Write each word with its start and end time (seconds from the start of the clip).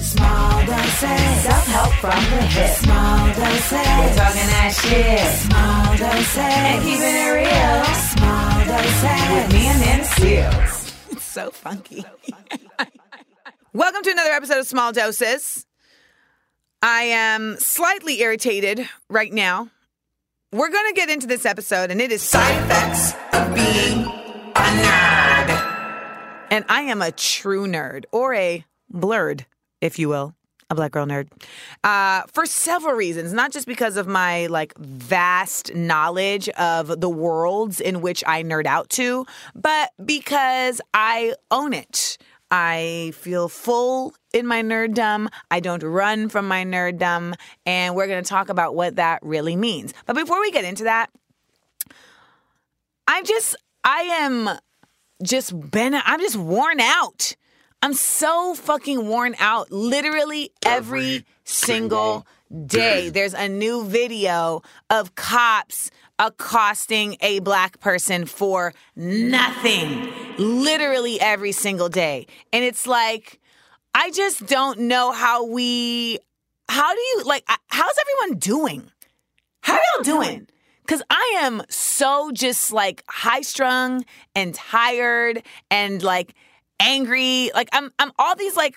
Small 0.00 0.64
doses. 0.64 1.42
Self-help 1.42 1.92
from 2.00 2.24
the 2.30 2.42
hip. 2.46 2.70
Small 2.70 3.26
doses. 3.26 3.72
We're 3.72 4.14
talking 4.16 4.48
that 4.48 4.72
shit. 4.72 5.20
Small 5.44 5.96
doses. 5.98 6.38
And 6.38 6.82
keeping 6.82 7.16
it 7.20 7.30
real. 7.36 7.84
Small 8.08 8.64
doses. 8.64 9.20
With 9.30 9.52
me 9.52 9.68
Amanda 9.68 10.04
Seales. 10.06 11.12
It's 11.12 11.22
so 11.22 11.50
funky. 11.50 12.02
Welcome 13.74 14.02
to 14.02 14.10
another 14.10 14.30
episode 14.30 14.58
of 14.58 14.66
Small 14.66 14.92
Doses. 14.92 15.66
I 16.82 17.02
am 17.02 17.56
slightly 17.58 18.22
irritated 18.22 18.88
right 19.10 19.32
now. 19.32 19.68
We're 20.50 20.70
going 20.70 20.94
to 20.94 20.94
get 20.94 21.10
into 21.10 21.26
this 21.26 21.44
episode, 21.44 21.90
and 21.90 22.00
it 22.00 22.10
is 22.10 22.22
side 22.22 22.56
effects 22.62 23.12
of 23.34 23.54
being 23.54 24.06
a 24.06 24.82
nerd. 24.82 26.46
And 26.50 26.64
I 26.70 26.82
am 26.82 27.02
a 27.02 27.12
true 27.12 27.66
nerd, 27.66 28.06
or 28.12 28.32
a 28.32 28.64
blerd, 28.92 29.44
if 29.80 29.98
you 29.98 30.08
will, 30.08 30.34
a 30.68 30.74
black 30.74 30.92
girl 30.92 31.06
nerd, 31.06 31.28
uh, 31.84 32.22
for 32.32 32.46
several 32.46 32.94
reasons. 32.94 33.32
Not 33.32 33.52
just 33.52 33.66
because 33.66 33.96
of 33.96 34.06
my 34.06 34.46
like 34.46 34.76
vast 34.78 35.74
knowledge 35.74 36.48
of 36.50 37.00
the 37.00 37.10
worlds 37.10 37.80
in 37.80 38.00
which 38.00 38.22
I 38.26 38.42
nerd 38.42 38.66
out 38.66 38.88
to, 38.90 39.26
but 39.54 39.90
because 40.04 40.80
I 40.94 41.34
own 41.50 41.72
it. 41.72 42.18
I 42.50 43.12
feel 43.14 43.48
full 43.48 44.14
in 44.32 44.46
my 44.46 44.62
nerddom. 44.62 45.28
I 45.50 45.60
don't 45.60 45.82
run 45.82 46.28
from 46.28 46.48
my 46.48 46.64
nerddom. 46.64 47.34
And 47.64 47.94
we're 47.94 48.08
going 48.08 48.22
to 48.22 48.28
talk 48.28 48.48
about 48.48 48.74
what 48.74 48.96
that 48.96 49.20
really 49.22 49.54
means. 49.54 49.94
But 50.06 50.16
before 50.16 50.40
we 50.40 50.50
get 50.50 50.64
into 50.64 50.84
that, 50.84 51.10
I 53.06 53.22
just, 53.22 53.56
I 53.84 54.00
am 54.00 54.50
just 55.22 55.70
been, 55.70 55.94
I'm 55.94 56.20
just 56.20 56.36
worn 56.36 56.80
out. 56.80 57.36
I'm 57.82 57.94
so 57.94 58.54
fucking 58.54 59.06
worn 59.06 59.34
out. 59.38 59.72
Literally 59.72 60.52
every 60.64 61.24
single 61.44 62.26
day, 62.66 63.08
there's 63.08 63.32
a 63.32 63.48
new 63.48 63.84
video 63.84 64.62
of 64.90 65.14
cops 65.14 65.90
accosting 66.18 67.16
a 67.22 67.38
black 67.40 67.80
person 67.80 68.26
for 68.26 68.74
nothing. 68.94 70.12
Literally 70.36 71.18
every 71.20 71.52
single 71.52 71.88
day. 71.88 72.26
And 72.52 72.62
it's 72.64 72.86
like, 72.86 73.40
I 73.94 74.10
just 74.10 74.46
don't 74.46 74.80
know 74.80 75.12
how 75.12 75.46
we, 75.46 76.18
how 76.68 76.94
do 76.94 77.00
you, 77.00 77.22
like, 77.24 77.44
how's 77.68 77.94
everyone 77.98 78.38
doing? 78.38 78.90
How 79.62 79.74
are 79.74 79.80
y'all 79.94 80.04
doing? 80.04 80.48
Because 80.82 81.02
I 81.08 81.38
am 81.38 81.62
so 81.70 82.30
just 82.32 82.72
like 82.72 83.04
high 83.08 83.42
strung 83.42 84.04
and 84.34 84.54
tired 84.54 85.42
and 85.70 86.02
like 86.02 86.34
angry. 86.80 87.50
Like 87.54 87.68
I'm, 87.72 87.92
I'm 87.98 88.10
all 88.18 88.34
these 88.34 88.56
like 88.56 88.76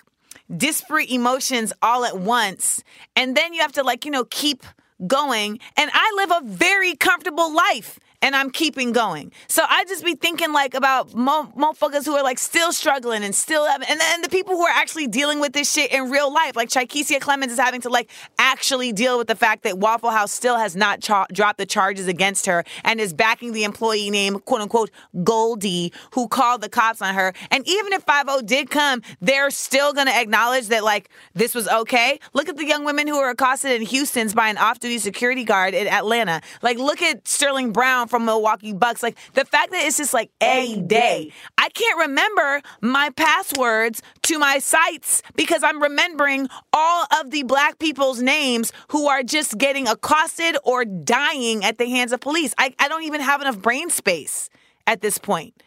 disparate 0.54 1.10
emotions 1.10 1.72
all 1.82 2.04
at 2.04 2.18
once. 2.18 2.84
And 3.16 3.36
then 3.36 3.54
you 3.54 3.62
have 3.62 3.72
to 3.72 3.82
like, 3.82 4.04
you 4.04 4.10
know, 4.10 4.24
keep 4.24 4.62
going. 5.06 5.58
And 5.76 5.90
I 5.92 6.12
live 6.16 6.42
a 6.42 6.46
very 6.46 6.94
comfortable 6.94 7.52
life 7.52 7.98
and 8.24 8.34
I'm 8.34 8.48
keeping 8.48 8.92
going. 8.92 9.32
So 9.48 9.62
I 9.68 9.84
just 9.84 10.02
be 10.02 10.14
thinking 10.14 10.54
like 10.54 10.72
about 10.72 11.14
mo- 11.14 11.52
motherfuckers 11.56 12.06
who 12.06 12.16
are 12.16 12.22
like 12.22 12.38
still 12.38 12.72
struggling 12.72 13.22
and 13.22 13.34
still 13.34 13.66
having, 13.66 13.86
and 13.86 14.00
then 14.00 14.22
the 14.22 14.30
people 14.30 14.54
who 14.54 14.62
are 14.62 14.74
actually 14.74 15.08
dealing 15.08 15.40
with 15.40 15.52
this 15.52 15.70
shit 15.70 15.92
in 15.92 16.10
real 16.10 16.32
life. 16.32 16.56
Like 16.56 16.70
Chikesia 16.70 17.20
Clemons 17.20 17.50
is 17.50 17.58
having 17.58 17.82
to 17.82 17.90
like 17.90 18.10
actually 18.38 18.92
deal 18.92 19.18
with 19.18 19.26
the 19.26 19.34
fact 19.34 19.62
that 19.64 19.78
Waffle 19.78 20.08
House 20.08 20.32
still 20.32 20.56
has 20.56 20.74
not 20.74 21.02
cha- 21.02 21.26
dropped 21.34 21.58
the 21.58 21.66
charges 21.66 22.08
against 22.08 22.46
her 22.46 22.64
and 22.82 22.98
is 22.98 23.12
backing 23.12 23.52
the 23.52 23.62
employee 23.62 24.08
named 24.08 24.42
quote 24.46 24.62
unquote 24.62 24.90
Goldie 25.22 25.92
who 26.12 26.26
called 26.26 26.62
the 26.62 26.70
cops 26.70 27.02
on 27.02 27.14
her. 27.14 27.34
And 27.50 27.68
even 27.68 27.92
if 27.92 28.04
5 28.04 28.46
did 28.46 28.70
come, 28.70 29.02
they're 29.20 29.50
still 29.50 29.92
to 29.92 30.08
acknowledge 30.08 30.68
that 30.68 30.82
like 30.82 31.10
this 31.34 31.54
was 31.54 31.68
okay. 31.68 32.18
Look 32.32 32.48
at 32.48 32.56
the 32.56 32.64
young 32.64 32.86
women 32.86 33.06
who 33.06 33.18
were 33.18 33.28
accosted 33.28 33.72
in 33.72 33.82
Houston's 33.86 34.32
by 34.32 34.48
an 34.48 34.56
off 34.56 34.80
duty 34.80 34.98
security 34.98 35.44
guard 35.44 35.74
in 35.74 35.86
Atlanta. 35.86 36.40
Like 36.62 36.78
look 36.78 37.02
at 37.02 37.28
Sterling 37.28 37.72
Brown 37.72 38.08
from 38.14 38.26
Milwaukee 38.26 38.72
Bucks. 38.72 39.02
Like 39.02 39.18
the 39.32 39.44
fact 39.44 39.72
that 39.72 39.84
it's 39.84 39.96
just 39.96 40.14
like 40.14 40.30
a 40.40 40.80
day. 40.82 41.32
I 41.58 41.68
can't 41.70 41.98
remember 41.98 42.62
my 42.80 43.10
passwords 43.10 44.02
to 44.22 44.38
my 44.38 44.60
sites 44.60 45.20
because 45.34 45.64
I'm 45.64 45.82
remembering 45.82 46.48
all 46.72 47.08
of 47.18 47.32
the 47.32 47.42
black 47.42 47.80
people's 47.80 48.22
names 48.22 48.72
who 48.90 49.08
are 49.08 49.24
just 49.24 49.58
getting 49.58 49.88
accosted 49.88 50.56
or 50.62 50.84
dying 50.84 51.64
at 51.64 51.78
the 51.78 51.86
hands 51.86 52.12
of 52.12 52.20
police. 52.20 52.54
I, 52.56 52.72
I 52.78 52.86
don't 52.86 53.02
even 53.02 53.20
have 53.20 53.40
enough 53.40 53.58
brain 53.58 53.90
space 53.90 54.48
at 54.86 55.00
this 55.00 55.18
point. 55.18 55.60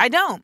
I 0.00 0.08
don't. 0.08 0.42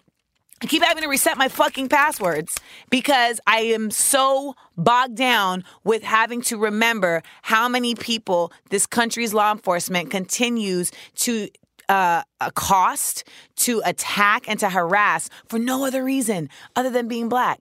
I 0.61 0.67
keep 0.67 0.83
having 0.83 1.05
to 1.05 1.09
reset 1.09 1.39
my 1.39 1.49
fucking 1.49 1.89
passwords 1.89 2.57
because 2.91 3.41
I 3.47 3.61
am 3.61 3.91
so 3.91 4.55
bogged 4.77 5.17
down 5.17 5.65
with 5.85 6.03
having 6.03 6.43
to 6.43 6.59
remember 6.59 7.23
how 7.43 7.69
many 7.69 7.95
people 7.95 8.53
this 8.71 8.87
country's 8.87 9.33
law 9.33 9.53
enforcement 9.53 10.11
continues 10.11 10.91
to 11.17 11.49
uh, 11.89 12.23
accost, 12.41 13.25
to 13.57 13.81
attack, 13.85 14.49
and 14.49 14.59
to 14.61 14.69
harass 14.69 15.31
for 15.47 15.59
no 15.59 15.85
other 15.85 16.05
reason 16.05 16.49
other 16.75 16.91
than 16.91 17.09
being 17.09 17.29
black. 17.29 17.61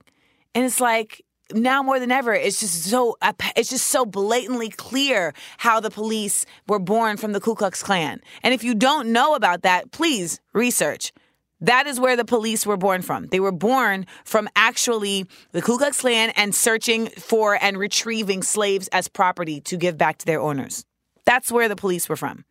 And 0.56 0.66
it's 0.66 0.82
like, 0.82 1.24
now 1.54 1.82
more 1.82 2.00
than 2.00 2.12
ever, 2.12 2.34
it's 2.34 2.60
just 2.60 2.84
so 2.84 3.16
it's 3.56 3.70
just 3.70 3.88
so 3.88 4.06
blatantly 4.06 4.70
clear 4.70 5.34
how 5.58 5.80
the 5.80 5.90
police 5.90 6.46
were 6.68 6.80
born 6.80 7.16
from 7.16 7.32
the 7.32 7.40
Ku 7.40 7.56
Klux 7.56 7.82
Klan. 7.84 8.20
And 8.44 8.54
if 8.54 8.64
you 8.64 8.76
don't 8.76 9.14
know 9.14 9.36
about 9.36 9.62
that, 9.62 9.92
please 9.92 10.42
research. 10.54 11.14
That 11.62 11.88
is 11.88 12.00
where 12.00 12.16
the 12.16 12.26
police 12.26 12.66
were 12.66 12.78
born 12.78 13.02
from. 13.02 13.28
They 13.28 13.40
were 13.40 13.52
born 13.52 14.06
from 14.26 14.48
actually 14.56 15.26
the 15.52 15.62
Ku 15.62 15.78
Klux 15.78 16.02
Klan 16.02 16.32
and 16.36 16.54
searching 16.54 17.08
for 17.08 17.58
and 17.62 17.78
retrieving 17.78 18.44
slaves 18.44 18.88
as 18.90 19.08
property 19.08 19.62
to 19.62 19.78
give 19.78 19.98
back 19.98 20.20
to 20.20 20.26
their 20.26 20.40
owners. 20.40 20.86
That's 21.26 21.52
where 21.52 21.68
the 21.68 21.76
police 21.76 22.08
were 22.08 22.16
from. 22.16 22.46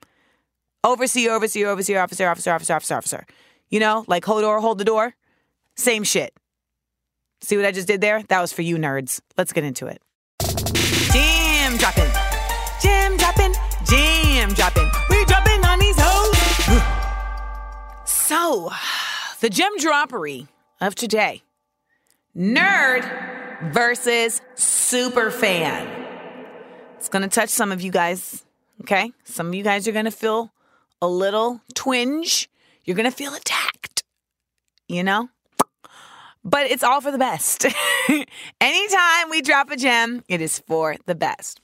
Overseer, 0.83 1.33
overseer, 1.33 1.69
overseer, 1.69 2.00
officer, 2.00 2.28
officer, 2.28 2.53
officer, 2.53 2.75
officer, 2.75 2.95
officer. 2.95 3.27
You 3.71 3.81
know, 3.81 4.05
like 4.06 4.25
Hodor, 4.25 4.61
hold 4.61 4.78
the 4.78 4.84
door. 4.84 5.15
Same 5.77 6.05
shit. 6.05 6.33
See 7.43 7.56
what 7.56 7.66
I 7.66 7.72
just 7.72 7.87
did 7.87 8.00
there? 8.00 8.22
That 8.25 8.41
was 8.41 8.53
for 8.53 8.62
you 8.62 8.77
nerds. 8.77 9.21
Let's 9.37 9.53
get 9.53 9.65
into 9.65 9.87
it. 9.87 10.00
Jam 11.12 11.77
dropping. 11.77 12.11
Jam 12.81 13.16
dropping. 13.16 13.55
Jam 13.87 14.53
dropping. 14.55 14.91
We 15.11 15.25
dropping. 15.27 15.56
So, 18.26 18.72
the 19.38 19.48
gem 19.48 19.78
droppery 19.78 20.48
of 20.81 20.97
today 20.97 21.44
nerd 22.37 23.72
versus 23.72 24.42
super 24.56 25.31
fan. 25.31 25.87
It's 26.97 27.09
going 27.09 27.22
to 27.22 27.28
touch 27.28 27.50
some 27.50 27.70
of 27.70 27.82
you 27.82 27.92
guys, 27.92 28.44
okay? 28.81 29.12
Some 29.22 29.47
of 29.47 29.54
you 29.54 29.62
guys 29.62 29.86
are 29.86 29.92
going 29.92 30.06
to 30.06 30.10
feel 30.10 30.50
a 31.00 31.06
little 31.06 31.60
twinge. 31.75 32.50
You're 32.84 32.97
going 32.97 33.09
to 33.09 33.16
feel 33.16 33.32
attacked, 33.32 34.03
you 34.88 35.04
know? 35.04 35.28
But 36.42 36.66
it's 36.66 36.82
all 36.82 37.00
for 37.00 37.12
the 37.12 37.19
best. 37.19 37.65
Anytime 38.60 39.31
we 39.31 39.41
drop 39.41 39.70
a 39.70 39.76
gem, 39.76 40.25
it 40.28 40.41
is 40.41 40.59
for 40.59 40.97
the 41.06 41.15
best. 41.15 41.60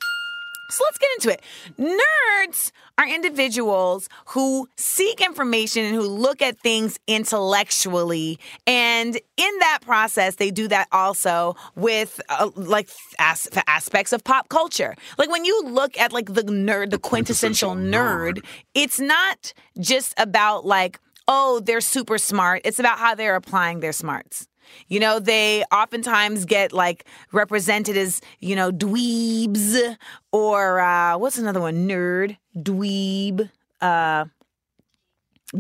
So 0.73 0.85
let's 0.85 0.99
get 0.99 1.11
into 1.19 1.31
it. 1.31 1.43
Nerds 1.79 2.73
are 2.99 3.07
individuals 3.09 4.09
who 4.29 4.69
seek 4.77 5.21
information 5.21 5.85
and 5.85 5.95
who 5.95 6.03
look 6.03 6.43
at 6.43 6.59
things 6.59 6.99
intellectually. 7.07 8.39
And 8.67 9.17
in 9.37 9.59
that 9.61 9.81
process, 9.83 10.37
they 10.37 10.51
do 10.51 10.69
that 10.69 10.89
also 10.93 11.57
with 11.75 12.21
uh, 12.29 12.51
like 12.57 12.89
as- 13.19 13.49
aspects 13.67 14.13
of 14.13 14.25
pop 14.25 14.49
culture. 14.49 14.95
Like 15.19 15.31
when 15.31 15.45
you 15.45 15.65
look 15.65 15.99
at 15.99 16.13
like 16.13 16.33
the 16.33 16.43
nerd, 16.43 16.91
the 16.91 16.99
quintessential 16.99 17.75
nerd, 17.75 18.45
it's 18.75 18.99
not 19.01 19.53
just 19.79 20.15
about 20.17 20.65
like, 20.65 21.01
oh, 21.29 21.61
they're 21.61 21.81
super 21.81 22.19
smart. 22.19 22.63
It's 22.65 22.79
about 22.79 22.99
how 22.99 23.15
they're 23.15 23.37
applying 23.37 23.81
their 23.81 23.93
smarts. 23.93 24.49
You 24.89 25.01
know, 25.01 25.19
they 25.19 25.65
oftentimes 25.73 26.45
get 26.45 26.73
like 26.73 27.07
represented 27.33 27.97
as, 27.97 28.21
you 28.41 28.57
know, 28.57 28.71
dweebs 28.71 29.97
or 30.33 30.81
uh, 30.81 31.19
what's 31.19 31.39
another 31.39 31.61
one? 31.61 31.89
Nerd, 31.89 32.37
dweeb, 32.57 33.51
uh, 33.81 34.25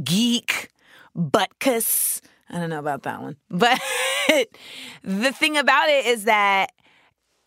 geek, 0.03 0.71
butkus. 1.17 2.21
I 2.50 2.59
don't 2.59 2.71
know 2.71 2.79
about 2.79 3.03
that 3.05 3.21
one. 3.21 3.37
But 4.29 4.49
the 5.03 5.32
thing 5.32 5.56
about 5.56 5.88
it 5.88 6.06
is 6.06 6.25
that 6.25 6.71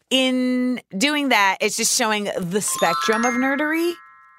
in 0.10 0.82
doing 0.96 1.30
that, 1.30 1.58
it's 1.62 1.78
just 1.78 1.98
showing 1.98 2.26
the 2.38 2.62
spectrum 2.62 3.26
of 3.26 3.34
nerdery. 3.34 3.94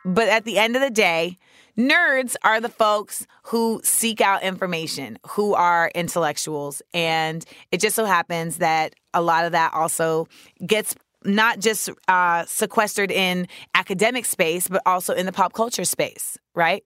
But 0.07 0.29
at 0.29 0.45
the 0.45 0.57
end 0.57 0.77
of 0.77 0.83
the 0.83 0.91
day, 0.91 1.37
nerds 1.77 2.37
are 2.45 2.61
the 2.61 2.69
folks 2.69 3.27
who 3.43 3.81
seek 3.83 4.21
out 4.21 4.45
information, 4.45 5.19
who 5.31 5.53
are 5.53 5.91
intellectuals. 5.97 6.81
And 6.95 7.45
it 7.73 7.81
just 7.81 7.97
so 7.97 8.05
happens 8.05 8.59
that 8.59 8.95
a 9.13 9.21
lot 9.21 9.45
of 9.45 9.53
that 9.53 9.75
also 9.75 10.29
gets 10.65 10.95
not 11.25 11.59
just 11.59 11.91
uh, 12.07 12.45
sequestered 12.47 13.11
in 13.11 13.49
academic 13.75 14.27
space, 14.27 14.69
but 14.69 14.81
also 14.87 15.13
in 15.13 15.27
the 15.27 15.33
pop 15.33 15.53
culture 15.53 15.85
space, 15.85 16.39
right? 16.55 16.85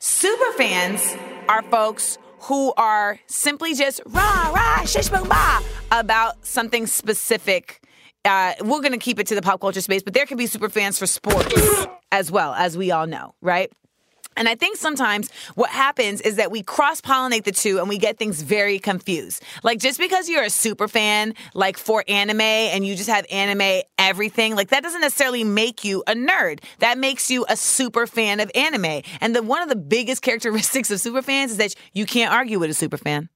Super 0.00 0.52
fans 0.54 1.16
are 1.48 1.62
folks 1.62 2.18
who 2.40 2.72
are 2.76 3.20
simply 3.26 3.74
just 3.74 4.00
rah, 4.06 4.50
rah, 4.52 4.84
shish, 4.86 5.08
boom, 5.08 5.28
bah 5.28 5.62
about 5.92 6.44
something 6.44 6.88
specific. 6.88 7.80
Uh, 8.24 8.54
we're 8.62 8.80
going 8.80 8.92
to 8.92 8.98
keep 8.98 9.20
it 9.20 9.28
to 9.28 9.36
the 9.36 9.42
pop 9.42 9.60
culture 9.60 9.80
space, 9.80 10.02
but 10.02 10.14
there 10.14 10.26
can 10.26 10.36
be 10.36 10.46
super 10.46 10.68
fans 10.68 10.98
for 10.98 11.06
sports 11.06 11.54
as 12.12 12.30
well, 12.30 12.54
as 12.54 12.76
we 12.76 12.90
all 12.90 13.06
know, 13.06 13.34
right? 13.40 13.70
And 14.36 14.48
I 14.48 14.54
think 14.54 14.76
sometimes 14.76 15.30
what 15.54 15.70
happens 15.70 16.20
is 16.20 16.36
that 16.36 16.50
we 16.50 16.62
cross 16.62 17.00
pollinate 17.00 17.44
the 17.44 17.52
two 17.52 17.78
and 17.78 17.88
we 17.88 17.98
get 17.98 18.16
things 18.16 18.42
very 18.42 18.78
confused. 18.78 19.42
Like 19.62 19.80
just 19.80 19.98
because 19.98 20.28
you're 20.28 20.44
a 20.44 20.50
super 20.50 20.88
fan, 20.88 21.34
like 21.52 21.76
for 21.76 22.04
anime 22.06 22.40
and 22.40 22.86
you 22.86 22.94
just 22.94 23.10
have 23.10 23.26
anime 23.30 23.82
everything, 23.98 24.54
like 24.54 24.68
that 24.68 24.82
doesn't 24.82 25.00
necessarily 25.00 25.44
make 25.44 25.84
you 25.84 26.02
a 26.06 26.14
nerd. 26.14 26.60
That 26.78 26.96
makes 26.96 27.30
you 27.30 27.44
a 27.48 27.56
super 27.56 28.06
fan 28.06 28.40
of 28.40 28.50
anime. 28.54 29.02
And 29.20 29.34
the 29.34 29.42
one 29.42 29.62
of 29.62 29.68
the 29.68 29.76
biggest 29.76 30.22
characteristics 30.30 30.90
of 30.90 31.00
super 31.00 31.22
fans 31.22 31.50
is 31.50 31.56
that 31.58 31.74
you 31.92 32.06
can't 32.06 32.32
argue 32.32 32.58
with 32.58 32.70
a 32.70 32.74
super 32.74 32.96
fan. 32.96 33.28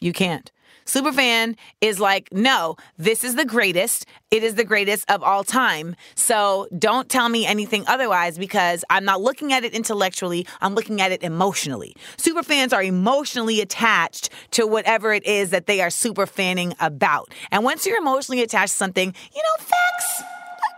You 0.00 0.12
can't. 0.12 0.50
Superfan 0.84 1.56
is 1.80 2.00
like, 2.00 2.32
no, 2.32 2.76
this 2.98 3.24
is 3.24 3.34
the 3.34 3.44
greatest. 3.44 4.06
It 4.30 4.42
is 4.42 4.54
the 4.54 4.64
greatest 4.64 5.10
of 5.10 5.22
all 5.22 5.44
time. 5.44 5.96
So 6.14 6.68
don't 6.78 7.08
tell 7.08 7.28
me 7.28 7.46
anything 7.46 7.84
otherwise 7.86 8.38
because 8.38 8.84
I'm 8.90 9.04
not 9.04 9.20
looking 9.20 9.52
at 9.52 9.64
it 9.64 9.72
intellectually. 9.72 10.46
I'm 10.60 10.74
looking 10.74 11.00
at 11.00 11.12
it 11.12 11.22
emotionally. 11.22 11.96
Superfans 12.16 12.72
are 12.72 12.82
emotionally 12.82 13.60
attached 13.60 14.30
to 14.52 14.66
whatever 14.66 15.12
it 15.12 15.24
is 15.24 15.50
that 15.50 15.66
they 15.66 15.80
are 15.80 15.90
super 15.90 16.26
fanning 16.26 16.74
about. 16.80 17.32
And 17.50 17.64
once 17.64 17.86
you're 17.86 17.98
emotionally 17.98 18.42
attached 18.42 18.72
to 18.72 18.78
something, 18.78 19.14
you 19.34 19.42
know, 19.42 19.64
facts 19.64 20.22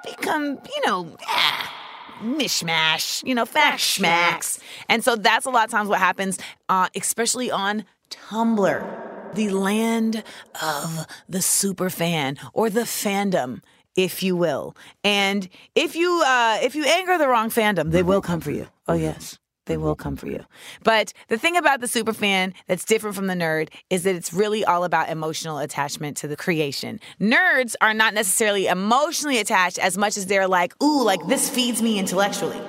become, 0.05 0.58
you 0.75 0.87
know, 0.87 1.17
ah, 1.26 1.73
mishmash, 2.23 3.26
you 3.26 3.35
know, 3.35 3.44
fact 3.44 3.81
schmacks. 3.81 4.58
And 4.88 5.03
so 5.03 5.17
that's 5.17 5.47
a 5.47 5.50
lot 5.50 5.64
of 5.64 5.70
times 5.70 5.88
what 5.88 5.99
happens, 5.99 6.38
uh, 6.69 6.88
especially 6.94 7.50
on 7.50 7.85
Tumblr, 8.11 9.06
the 9.32 9.50
land 9.50 10.23
of 10.62 11.06
the 11.28 11.43
super 11.43 11.90
fan 11.90 12.37
or 12.52 12.70
the 12.70 12.82
fandom. 12.82 13.62
If 13.96 14.23
you 14.23 14.37
will, 14.37 14.76
and 15.02 15.49
if 15.75 15.96
you 15.96 16.23
uh, 16.26 16.58
if 16.62 16.75
you 16.75 16.84
anger 16.84 17.17
the 17.17 17.28
wrong 17.28 17.49
fandom, 17.49 17.93
they 17.93 18.02
will 18.02 18.20
come 18.20 18.40
for 18.40 18.50
you. 18.50 18.69
Oh 18.87 18.93
yes, 18.93 19.38
they 19.67 19.77
will 19.77 19.95
mm-hmm. 19.95 20.03
come 20.03 20.17
for 20.17 20.29
you. 20.29 20.45
But 20.83 21.13
the 21.29 21.39
thing 21.39 21.57
about 21.57 21.81
the 21.81 21.89
super 21.89 22.13
fan 22.13 22.55
that's 22.67 22.85
different 22.85 23.15
from 23.15 23.27
the 23.27 23.35
nerd 23.35 23.69
is 23.91 24.05
that 24.05 24.15
it's 24.15 24.33
really 24.33 24.65
all 24.65 24.85
about 24.85 25.09
emotional 25.11 25.59
attachment 25.59 26.17
to 26.19 26.29
the 26.29 26.37
creation. 26.37 27.01
Nerds 27.21 27.75
are 27.81 27.95
not 27.95 28.15
necessarily 28.15 28.67
emotionally 28.67 29.39
attached 29.39 29.79
as 29.79 29.99
much 29.99 30.17
as 30.17 30.27
they're 30.27 30.49
like, 30.49 30.81
ooh, 30.83 31.05
like 31.05 31.25
this 31.27 31.51
feeds 31.51 31.83
me 31.83 31.99
intellectually. 31.99 32.61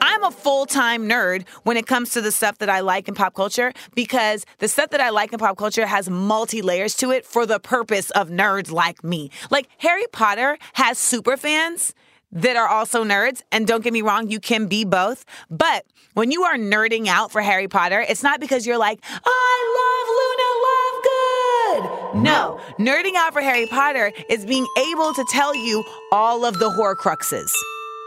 I'm 0.00 0.24
a 0.24 0.30
full 0.30 0.66
time 0.66 1.08
nerd 1.08 1.46
when 1.64 1.76
it 1.76 1.86
comes 1.86 2.10
to 2.10 2.20
the 2.20 2.32
stuff 2.32 2.58
that 2.58 2.70
I 2.70 2.80
like 2.80 3.08
in 3.08 3.14
pop 3.14 3.34
culture 3.34 3.72
because 3.94 4.46
the 4.58 4.68
stuff 4.68 4.90
that 4.90 5.00
I 5.00 5.10
like 5.10 5.32
in 5.32 5.38
pop 5.38 5.56
culture 5.56 5.86
has 5.86 6.08
multi 6.08 6.62
layers 6.62 6.94
to 6.96 7.10
it 7.10 7.26
for 7.26 7.46
the 7.46 7.60
purpose 7.60 8.10
of 8.10 8.28
nerds 8.30 8.70
like 8.70 9.04
me. 9.04 9.30
Like 9.50 9.68
Harry 9.78 10.06
Potter 10.12 10.58
has 10.74 10.98
super 10.98 11.36
fans 11.36 11.94
that 12.34 12.56
are 12.56 12.68
also 12.68 13.04
nerds. 13.04 13.42
And 13.50 13.66
don't 13.66 13.82
get 13.82 13.92
me 13.92 14.02
wrong, 14.02 14.28
you 14.30 14.40
can 14.40 14.66
be 14.66 14.84
both. 14.84 15.24
But 15.50 15.86
when 16.14 16.30
you 16.30 16.44
are 16.44 16.56
nerding 16.56 17.06
out 17.06 17.32
for 17.32 17.40
Harry 17.40 17.68
Potter, 17.68 18.04
it's 18.06 18.22
not 18.22 18.40
because 18.40 18.66
you're 18.66 18.78
like, 18.78 19.00
I 19.24 19.64
love 19.80 20.08
Luna 20.20 22.14
Lovegood. 22.14 22.22
No, 22.22 22.60
nerding 22.78 23.14
out 23.16 23.32
for 23.32 23.40
Harry 23.40 23.66
Potter 23.66 24.12
is 24.28 24.44
being 24.44 24.66
able 24.78 25.14
to 25.14 25.24
tell 25.30 25.54
you 25.54 25.82
all 26.12 26.44
of 26.44 26.58
the 26.58 26.70
Horcruxes, 26.70 27.50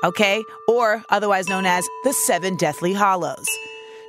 okay? 0.04 0.44
Or 0.68 1.04
otherwise 1.10 1.50
known 1.50 1.66
as 1.66 1.88
the 2.04 2.14
Seven 2.14 2.56
Deathly 2.56 2.94
Hallows. 2.94 3.48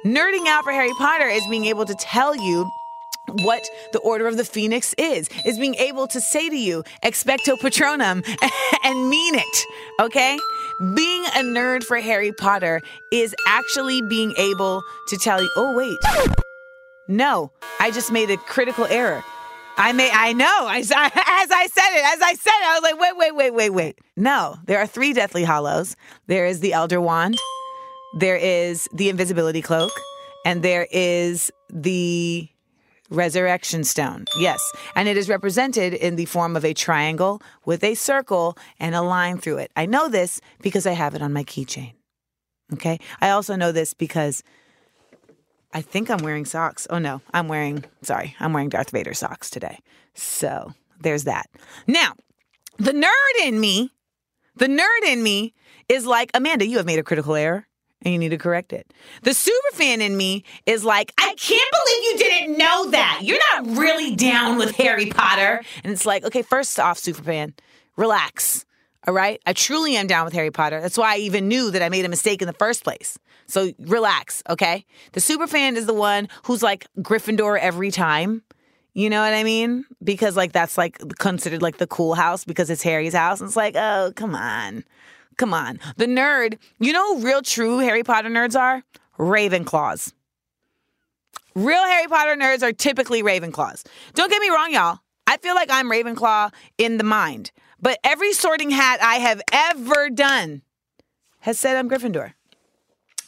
Nerding 0.05 0.47
out 0.47 0.63
for 0.63 0.73
Harry 0.73 0.93
Potter 0.97 1.27
is 1.27 1.43
being 1.51 1.65
able 1.65 1.85
to 1.85 1.95
tell 1.95 2.37
you 2.37 2.71
what 3.33 3.69
the 3.93 3.99
order 4.01 4.27
of 4.27 4.37
the 4.37 4.45
phoenix 4.45 4.95
is 4.99 5.29
is 5.45 5.59
being 5.59 5.75
able 5.77 6.07
to 6.07 6.21
say 6.21 6.49
to 6.49 6.57
you 6.57 6.83
expecto 7.05 7.57
patronum 7.59 8.25
and 8.85 9.09
mean 9.09 9.35
it 9.35 9.65
okay 10.01 10.39
being 10.95 11.25
a 11.27 11.41
nerd 11.41 11.83
for 11.83 11.99
harry 11.99 12.33
potter 12.33 12.81
is 13.13 13.35
actually 13.47 14.01
being 14.03 14.35
able 14.39 14.83
to 15.09 15.17
tell 15.19 15.41
you 15.43 15.51
oh 15.57 15.77
wait 15.77 16.35
no 17.09 17.51
i 17.81 17.91
just 17.91 18.11
made 18.13 18.31
a 18.31 18.37
critical 18.37 18.87
error 18.87 19.23
I 19.81 19.93
may, 19.93 20.11
I 20.13 20.33
know. 20.33 20.45
I, 20.45 20.79
as 20.81 20.91
I 21.53 21.69
said 21.69 21.97
it, 21.97 22.05
as 22.05 22.21
I 22.21 22.35
said 22.35 22.51
it, 22.51 22.67
I 22.67 22.75
was 22.75 22.83
like, 22.83 23.01
wait, 23.01 23.17
wait, 23.17 23.37
wait, 23.37 23.51
wait, 23.55 23.71
wait. 23.71 23.99
No, 24.17 24.57
there 24.67 24.81
are 24.81 24.89
three 24.89 25.13
Deathly 25.13 25.45
Hallows. 25.45 25.95
There 26.27 26.47
is 26.47 26.59
the 26.59 26.73
Elder 26.73 27.01
Wand, 27.01 27.39
there 28.19 28.37
is 28.37 28.89
the 28.93 29.09
Invisibility 29.09 29.63
Cloak, 29.63 29.93
and 30.45 30.65
there 30.65 30.89
is 30.91 31.53
the 31.71 32.49
Resurrection 33.11 33.85
Stone. 33.85 34.27
Yes. 34.39 34.61
And 34.95 35.09
it 35.09 35.17
is 35.17 35.29
represented 35.29 35.95
in 35.95 36.17
the 36.17 36.27
form 36.27 36.57
of 36.57 36.65
a 36.65 36.75
triangle 36.75 37.41
with 37.65 37.83
a 37.85 37.95
circle 37.95 38.57
and 38.79 38.95
a 38.95 39.03
line 39.03 39.39
through 39.39 39.59
it. 39.59 39.71
I 39.77 39.87
know 39.87 40.09
this 40.09 40.41
because 40.61 40.87
I 40.87 40.93
have 40.93 41.15
it 41.15 41.23
on 41.23 41.33
my 41.33 41.45
keychain. 41.45 41.95
Okay. 42.73 42.99
I 43.21 43.31
also 43.31 43.57
know 43.57 43.73
this 43.73 43.95
because 43.95 44.43
I 45.73 45.83
think 45.83 46.11
I'm 46.11 46.23
wearing 46.23 46.45
socks. 46.45 46.87
Oh 46.91 46.99
no, 46.99 47.21
I'm 47.33 47.49
wearing, 47.49 47.85
sorry, 48.03 48.35
I'm 48.41 48.53
wearing 48.53 48.69
Darth 48.69 48.91
Vader 48.91 49.15
socks 49.15 49.51
today. 49.51 49.79
So 50.15 50.73
there's 51.01 51.25
that. 51.25 51.49
Now, 51.87 52.15
the 52.79 52.93
nerd 52.93 53.47
in 53.47 53.61
me, 53.61 53.93
the 54.57 54.67
nerd 54.67 55.07
in 55.07 55.23
me 55.23 55.55
is 55.89 56.07
like, 56.07 56.31
Amanda, 56.35 56.67
you 56.67 56.79
have 56.79 56.87
made 56.87 56.99
a 56.99 57.05
critical 57.05 57.35
error 57.35 57.68
and 58.03 58.13
you 58.13 58.19
need 58.19 58.31
to 58.31 58.39
correct 58.39 58.73
it. 58.73 58.93
The 59.23 59.35
super 59.35 59.71
fan 59.73 60.01
in 60.01 60.17
me 60.17 60.45
is 60.67 60.85
like, 60.85 61.13
I 61.19 61.35
can't 61.35 61.73
believe 61.73 62.05
you 62.05 62.19
didn't 62.19 62.59
know 62.59 62.91
that. 62.91 63.21
You're 63.23 63.41
not 63.55 63.77
really 63.79 64.15
down 64.15 64.59
with 64.59 64.77
Harry 64.77 65.07
Potter. 65.07 65.63
And 65.83 65.93
it's 65.93 66.07
like, 66.07 66.25
okay, 66.25 66.43
first 66.43 66.79
off, 66.79 66.99
super 66.99 67.23
fan, 67.23 67.55
relax. 67.97 68.65
All 69.07 69.15
right. 69.15 69.41
I 69.47 69.53
truly 69.53 69.97
am 69.97 70.07
down 70.07 70.25
with 70.25 70.35
Harry 70.35 70.51
Potter. 70.51 70.81
That's 70.81 70.99
why 70.99 71.15
I 71.15 71.19
even 71.19 71.49
knew 71.49 71.71
that 71.71 71.83
I 71.83 71.89
made 71.89 72.05
a 72.05 72.09
mistake 72.09 72.43
in 72.43 72.47
the 72.47 72.53
first 72.53 72.85
place. 72.85 73.19
So 73.47 73.73
relax. 73.79 74.43
Okay. 74.49 74.85
The 75.13 75.21
super 75.21 75.47
fan 75.47 75.77
is 75.77 75.87
the 75.87 75.95
one 75.95 76.29
who's 76.45 76.63
like 76.63 76.87
Gryffindor 76.99 77.59
every 77.59 77.91
time. 77.91 78.43
You 78.93 79.09
know 79.09 79.23
what 79.23 79.33
I 79.33 79.45
mean? 79.45 79.85
Because 80.03 80.37
like 80.37 80.53
that's 80.53 80.77
like 80.77 80.99
considered 81.19 81.63
like 81.63 81.79
the 81.79 81.87
cool 81.87 82.15
house 82.15 82.45
because 82.45 82.69
it's 82.69 82.83
Harry's 82.83 83.15
house. 83.15 83.41
And 83.41 83.49
it's 83.49 83.57
like, 83.57 83.77
oh, 83.77 84.13
come 84.15 84.35
on. 84.35 84.85
Come 85.39 85.55
on. 85.55 85.81
The 85.97 86.07
nerd, 86.07 86.59
you 86.81 86.93
know 86.93 87.17
who 87.17 87.25
real 87.25 87.41
true 87.41 87.79
Harry 87.79 88.03
Potter 88.03 88.29
nerds 88.29 88.59
are? 88.59 88.83
Ravenclaws. 89.19 90.13
Real 91.55 91.83
Harry 91.83 92.09
Potter 92.09 92.35
nerds 92.35 92.63
are 92.63 92.73
typically 92.73 93.23
Ravenclaws. 93.23 93.87
Don't 94.15 94.31
get 94.31 94.43
me 94.43 94.51
wrong, 94.51 94.73
y'all. 94.73 94.99
I 95.27 95.37
feel 95.39 95.55
like 95.55 95.71
I'm 95.71 95.91
Ravenclaw 95.91 96.53
in 96.77 96.99
the 96.99 97.05
mind. 97.05 97.53
But 97.81 97.99
every 98.03 98.33
sorting 98.33 98.71
hat 98.71 99.01
I 99.01 99.17
have 99.17 99.41
ever 99.53 100.11
done 100.11 100.63
has 101.41 101.59
said 101.59 101.77
I'm 101.77 101.89
Gryffindor 101.89 102.33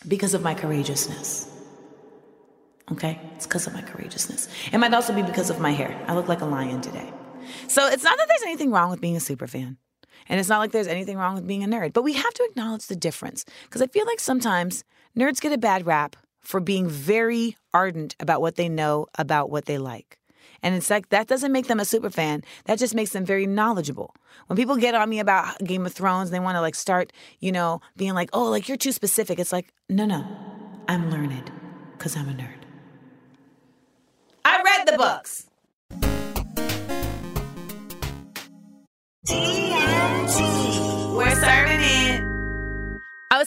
because 0.09 0.35
of 0.35 0.43
my 0.43 0.55
courageousness. 0.55 1.49
Okay? 2.91 3.21
It's 3.37 3.47
because 3.47 3.69
of 3.69 3.73
my 3.73 3.83
courageousness. 3.83 4.49
It 4.73 4.79
might 4.79 4.93
also 4.93 5.15
be 5.15 5.23
because 5.23 5.49
of 5.51 5.61
my 5.61 5.71
hair. 5.71 5.97
I 6.09 6.15
look 6.15 6.27
like 6.27 6.41
a 6.41 6.47
lion 6.47 6.81
today. 6.81 7.13
So 7.69 7.87
it's 7.87 8.03
not 8.03 8.19
that 8.19 8.27
there's 8.27 8.43
anything 8.43 8.73
wrong 8.73 8.91
with 8.91 9.01
being 9.01 9.17
a 9.17 9.21
super 9.21 9.47
fan. 9.47 9.77
And 10.31 10.39
it's 10.39 10.49
not 10.49 10.61
like 10.61 10.71
there's 10.71 10.87
anything 10.87 11.19
wrong 11.19 11.35
with 11.35 11.47
being 11.47 11.65
a 11.65 11.67
nerd. 11.67 11.93
But 11.93 12.05
we 12.05 12.15
have 12.15 12.33
to 12.35 12.45
acknowledge 12.49 12.87
the 12.87 12.95
difference. 12.97 13.45
Because 13.65 13.83
I 13.83 13.89
feel 13.89 14.07
like 14.07 14.21
sometimes 14.21 14.85
nerds 15.19 15.41
get 15.41 15.53
a 15.53 15.59
bad 15.59 15.87
rap 15.87 16.17
for 16.39 16.61
being 16.61 16.89
very 16.89 17.57
ardent 17.75 18.15
about 18.21 18.41
what 18.41 18.55
they 18.55 18.69
know 18.69 19.09
about 19.19 19.51
what 19.51 19.67
they 19.67 19.77
like. 19.77 20.19
And 20.63 20.75
it's 20.75 20.89
like 20.89 21.09
that 21.09 21.27
doesn't 21.27 21.53
make 21.53 21.67
them 21.67 21.81
a 21.81 21.85
super 21.85 22.11
fan. 22.11 22.45
That 22.67 22.79
just 22.79 22.95
makes 22.95 23.11
them 23.11 23.25
very 23.25 23.47
knowledgeable. 23.47 24.15
When 24.47 24.57
people 24.57 24.77
get 24.77 24.95
on 24.95 25.09
me 25.09 25.19
about 25.19 25.59
Game 25.65 25.85
of 25.85 25.93
Thrones, 25.93 26.31
they 26.31 26.39
want 26.39 26.55
to 26.57 26.61
like 26.61 26.77
start, 26.77 27.13
you 27.41 27.51
know, 27.51 27.81
being 27.97 28.15
like, 28.15 28.31
"Oh, 28.33 28.45
like 28.45 28.69
you're 28.69 28.77
too 28.77 28.93
specific." 28.93 29.39
It's 29.39 29.53
like, 29.53 29.73
"No, 29.89 30.07
no. 30.07 30.29
I'm 30.87 31.11
learned 31.11 31.51
cuz 31.99 32.17
I'm 32.17 32.29
a 32.29 32.33
nerd." 32.33 32.63
I 34.45 34.63
read 34.63 34.87
the 34.87 34.97
books. 34.97 35.50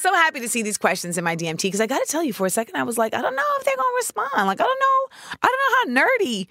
So 0.03 0.13
happy 0.13 0.41
to 0.41 0.50
see 0.50 0.62
these 0.62 0.77
questions 0.77 1.17
in 1.17 1.24
my 1.24 1.36
DMT 1.36 1.63
because 1.63 1.81
I 1.81 1.88
got 1.88 2.00
to 2.00 2.05
tell 2.05 2.24
you, 2.24 2.33
for 2.33 2.45
a 2.45 2.50
second, 2.50 2.75
I 2.75 2.83
was 2.83 2.98
like, 2.98 3.13
I 3.13 3.22
don't 3.22 3.36
know 3.36 3.43
if 3.57 3.65
they're 3.65 3.75
gonna 3.75 3.95
respond. 3.95 4.29
Like, 4.36 4.60
I 4.60 4.65
don't 4.65 4.79
know, 4.79 5.17
I 5.41 5.48
don't 5.48 5.98
know 5.98 6.01
how 6.01 6.07
nerdy 6.07 6.48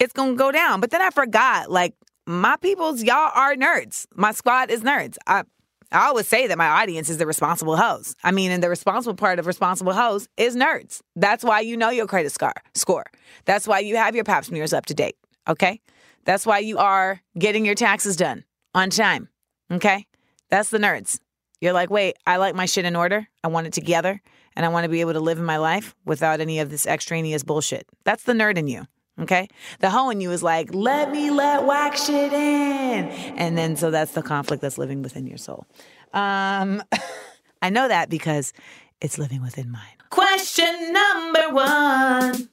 it's 0.00 0.14
gonna 0.14 0.34
go 0.34 0.50
down. 0.50 0.80
But 0.80 0.90
then 0.90 1.02
I 1.02 1.10
forgot, 1.10 1.70
like, 1.70 1.94
my 2.26 2.56
peoples, 2.56 3.02
y'all 3.02 3.30
are 3.34 3.54
nerds. 3.54 4.06
My 4.14 4.32
squad 4.32 4.70
is 4.70 4.80
nerds. 4.80 5.18
I 5.26 5.44
I 5.92 6.08
always 6.08 6.26
say 6.26 6.48
that 6.48 6.58
my 6.58 6.66
audience 6.66 7.08
is 7.08 7.18
the 7.18 7.26
responsible 7.26 7.76
host. 7.76 8.16
I 8.24 8.32
mean, 8.32 8.50
and 8.50 8.62
the 8.62 8.68
responsible 8.68 9.14
part 9.14 9.38
of 9.38 9.46
responsible 9.46 9.92
host 9.92 10.28
is 10.36 10.56
nerds. 10.56 11.02
That's 11.14 11.44
why 11.44 11.60
you 11.60 11.76
know 11.76 11.90
your 11.90 12.06
credit 12.06 12.32
score. 12.32 12.54
Score. 12.74 13.04
That's 13.44 13.68
why 13.68 13.78
you 13.80 13.96
have 13.96 14.16
your 14.16 14.24
pap 14.24 14.44
smears 14.44 14.72
up 14.72 14.86
to 14.86 14.94
date. 14.94 15.16
Okay. 15.46 15.80
That's 16.24 16.46
why 16.46 16.58
you 16.60 16.78
are 16.78 17.20
getting 17.38 17.64
your 17.64 17.76
taxes 17.76 18.16
done 18.16 18.44
on 18.74 18.90
time. 18.90 19.28
Okay. 19.70 20.06
That's 20.50 20.70
the 20.70 20.78
nerds. 20.78 21.20
You're 21.60 21.72
like, 21.72 21.90
wait, 21.90 22.16
I 22.26 22.36
like 22.36 22.54
my 22.54 22.66
shit 22.66 22.84
in 22.84 22.96
order. 22.96 23.28
I 23.42 23.48
want 23.48 23.66
it 23.66 23.72
together. 23.72 24.20
and 24.56 24.64
I 24.64 24.68
want 24.68 24.84
to 24.84 24.88
be 24.88 25.00
able 25.00 25.14
to 25.14 25.20
live 25.20 25.38
in 25.38 25.44
my 25.44 25.56
life 25.56 25.94
without 26.04 26.40
any 26.40 26.60
of 26.60 26.70
this 26.70 26.86
extraneous 26.86 27.42
bullshit. 27.42 27.86
That's 28.04 28.22
the 28.24 28.32
nerd 28.34 28.56
in 28.56 28.68
you. 28.68 28.86
Okay. 29.20 29.48
The 29.80 29.90
hoe 29.90 30.10
in 30.10 30.20
you 30.20 30.30
is 30.32 30.42
like, 30.42 30.74
let 30.74 31.10
me 31.10 31.30
let 31.30 31.64
whack 31.64 31.96
shit 31.96 32.32
in. 32.32 33.08
And 33.36 33.56
then 33.56 33.76
so 33.76 33.90
that's 33.90 34.12
the 34.12 34.22
conflict 34.22 34.60
that's 34.60 34.78
living 34.78 35.02
within 35.02 35.26
your 35.26 35.38
soul. 35.38 35.66
Um, 36.12 36.82
I 37.62 37.70
know 37.70 37.88
that 37.88 38.10
because 38.10 38.52
it's 39.00 39.18
living 39.18 39.42
within 39.42 39.70
mine. 39.70 39.82
Question 40.10 40.92
number 40.92 41.50
one. 41.50 42.48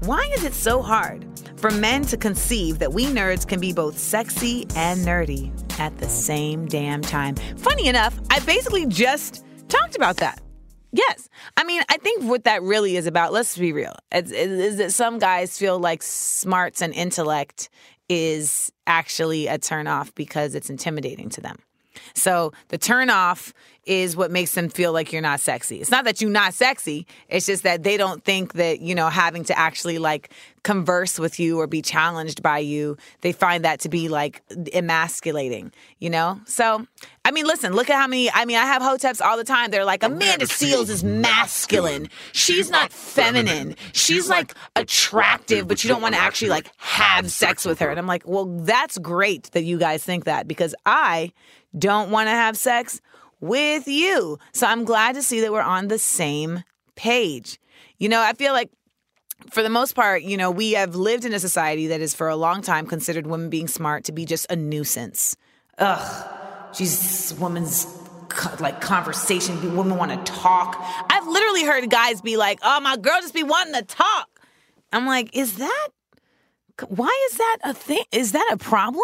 Why 0.00 0.30
is 0.34 0.44
it 0.44 0.54
so 0.54 0.82
hard 0.82 1.24
for 1.56 1.70
men 1.70 2.02
to 2.06 2.16
conceive 2.16 2.78
that 2.80 2.92
we 2.92 3.06
nerds 3.06 3.46
can 3.46 3.60
be 3.60 3.72
both 3.72 3.98
sexy 3.98 4.66
and 4.74 5.00
nerdy 5.00 5.50
at 5.78 5.96
the 5.98 6.08
same 6.08 6.66
damn 6.66 7.00
time? 7.00 7.36
Funny 7.56 7.86
enough, 7.86 8.18
I 8.30 8.40
basically 8.40 8.86
just 8.86 9.44
talked 9.68 9.96
about 9.96 10.16
that. 10.18 10.40
Yes. 10.92 11.28
I 11.56 11.64
mean, 11.64 11.82
I 11.88 11.96
think 11.98 12.24
what 12.24 12.44
that 12.44 12.62
really 12.62 12.96
is 12.96 13.06
about, 13.06 13.32
let's 13.32 13.56
be 13.56 13.72
real, 13.72 13.94
is, 14.14 14.30
is 14.30 14.76
that 14.76 14.92
some 14.92 15.18
guys 15.18 15.58
feel 15.58 15.78
like 15.78 16.02
smarts 16.02 16.82
and 16.82 16.92
intellect 16.92 17.70
is 18.08 18.70
actually 18.86 19.46
a 19.46 19.58
turnoff 19.58 20.14
because 20.14 20.54
it's 20.54 20.70
intimidating 20.70 21.30
to 21.30 21.40
them. 21.40 21.56
So 22.14 22.52
the 22.68 22.78
turnoff 22.78 23.52
is 23.86 24.16
what 24.16 24.30
makes 24.30 24.54
them 24.54 24.68
feel 24.68 24.92
like 24.92 25.12
you're 25.12 25.22
not 25.22 25.40
sexy. 25.40 25.80
It's 25.80 25.90
not 25.90 26.04
that 26.04 26.20
you're 26.20 26.30
not 26.30 26.54
sexy. 26.54 27.06
It's 27.28 27.46
just 27.46 27.62
that 27.62 27.82
they 27.82 27.96
don't 27.96 28.24
think 28.24 28.54
that, 28.54 28.80
you 28.80 28.94
know, 28.94 29.08
having 29.08 29.44
to 29.44 29.58
actually 29.58 29.98
like 29.98 30.30
converse 30.62 31.18
with 31.18 31.38
you 31.38 31.60
or 31.60 31.66
be 31.66 31.82
challenged 31.82 32.42
by 32.42 32.58
you, 32.58 32.96
they 33.20 33.32
find 33.32 33.64
that 33.64 33.80
to 33.80 33.88
be 33.88 34.08
like 34.08 34.42
emasculating, 34.72 35.72
you 35.98 36.10
know? 36.10 36.40
So, 36.46 36.86
I 37.24 37.30
mean, 37.30 37.46
listen, 37.46 37.74
look 37.74 37.90
at 37.90 37.96
how 37.96 38.06
many, 38.06 38.30
I 38.30 38.44
mean, 38.44 38.56
I 38.56 38.64
have 38.64 38.82
hoteps 38.82 39.20
all 39.20 39.36
the 39.36 39.44
time. 39.44 39.70
They're 39.70 39.84
like, 39.84 40.02
Amanda 40.02 40.46
Seales 40.46 40.88
is 40.88 41.04
masculine. 41.04 42.08
She's 42.32 42.70
not 42.70 42.92
feminine. 42.92 43.76
She's 43.92 44.28
like 44.28 44.54
attractive, 44.74 45.68
but 45.68 45.84
you 45.84 45.88
don't 45.88 46.02
want 46.02 46.14
to 46.14 46.20
actually 46.20 46.50
like 46.50 46.70
have 46.78 47.30
sex 47.30 47.64
with 47.64 47.78
her. 47.80 47.90
And 47.90 47.98
I'm 47.98 48.06
like, 48.06 48.26
well, 48.26 48.46
that's 48.46 48.98
great 48.98 49.50
that 49.52 49.64
you 49.64 49.78
guys 49.78 50.02
think 50.02 50.24
that 50.24 50.48
because 50.48 50.74
I 50.86 51.32
don't 51.76 52.10
want 52.10 52.28
to 52.28 52.32
have 52.32 52.56
sex 52.56 53.00
with 53.40 53.88
you. 53.88 54.38
So 54.52 54.66
I'm 54.66 54.84
glad 54.84 55.14
to 55.14 55.22
see 55.22 55.40
that 55.40 55.52
we're 55.52 55.62
on 55.62 55.88
the 55.88 55.98
same 55.98 56.64
page. 56.94 57.58
You 57.98 58.08
know, 58.08 58.20
I 58.20 58.32
feel 58.32 58.52
like 58.52 58.70
for 59.50 59.62
the 59.62 59.68
most 59.68 59.94
part, 59.94 60.22
you 60.22 60.36
know, 60.36 60.50
we 60.50 60.72
have 60.72 60.94
lived 60.94 61.24
in 61.24 61.32
a 61.32 61.40
society 61.40 61.88
that 61.88 62.00
has 62.00 62.14
for 62.14 62.28
a 62.28 62.36
long 62.36 62.62
time 62.62 62.86
considered 62.86 63.26
women 63.26 63.50
being 63.50 63.68
smart 63.68 64.04
to 64.04 64.12
be 64.12 64.24
just 64.24 64.46
a 64.50 64.56
nuisance. 64.56 65.36
Ugh, 65.78 66.28
she's 66.74 67.34
woman's 67.38 67.86
like 68.60 68.80
conversation. 68.80 69.76
Women 69.76 69.96
want 69.96 70.10
to 70.10 70.32
talk. 70.32 70.76
I've 71.10 71.26
literally 71.26 71.64
heard 71.64 71.88
guys 71.88 72.20
be 72.20 72.36
like, 72.36 72.58
"Oh, 72.62 72.80
my 72.80 72.96
girl 72.96 73.20
just 73.20 73.34
be 73.34 73.44
wanting 73.44 73.74
to 73.74 73.82
talk." 73.82 74.28
I'm 74.92 75.06
like, 75.06 75.36
is 75.36 75.56
that 75.56 75.88
why 76.88 77.28
is 77.30 77.38
that 77.38 77.58
a 77.64 77.74
thing? 77.74 78.04
Is 78.12 78.32
that 78.32 78.48
a 78.52 78.56
problem? 78.56 79.02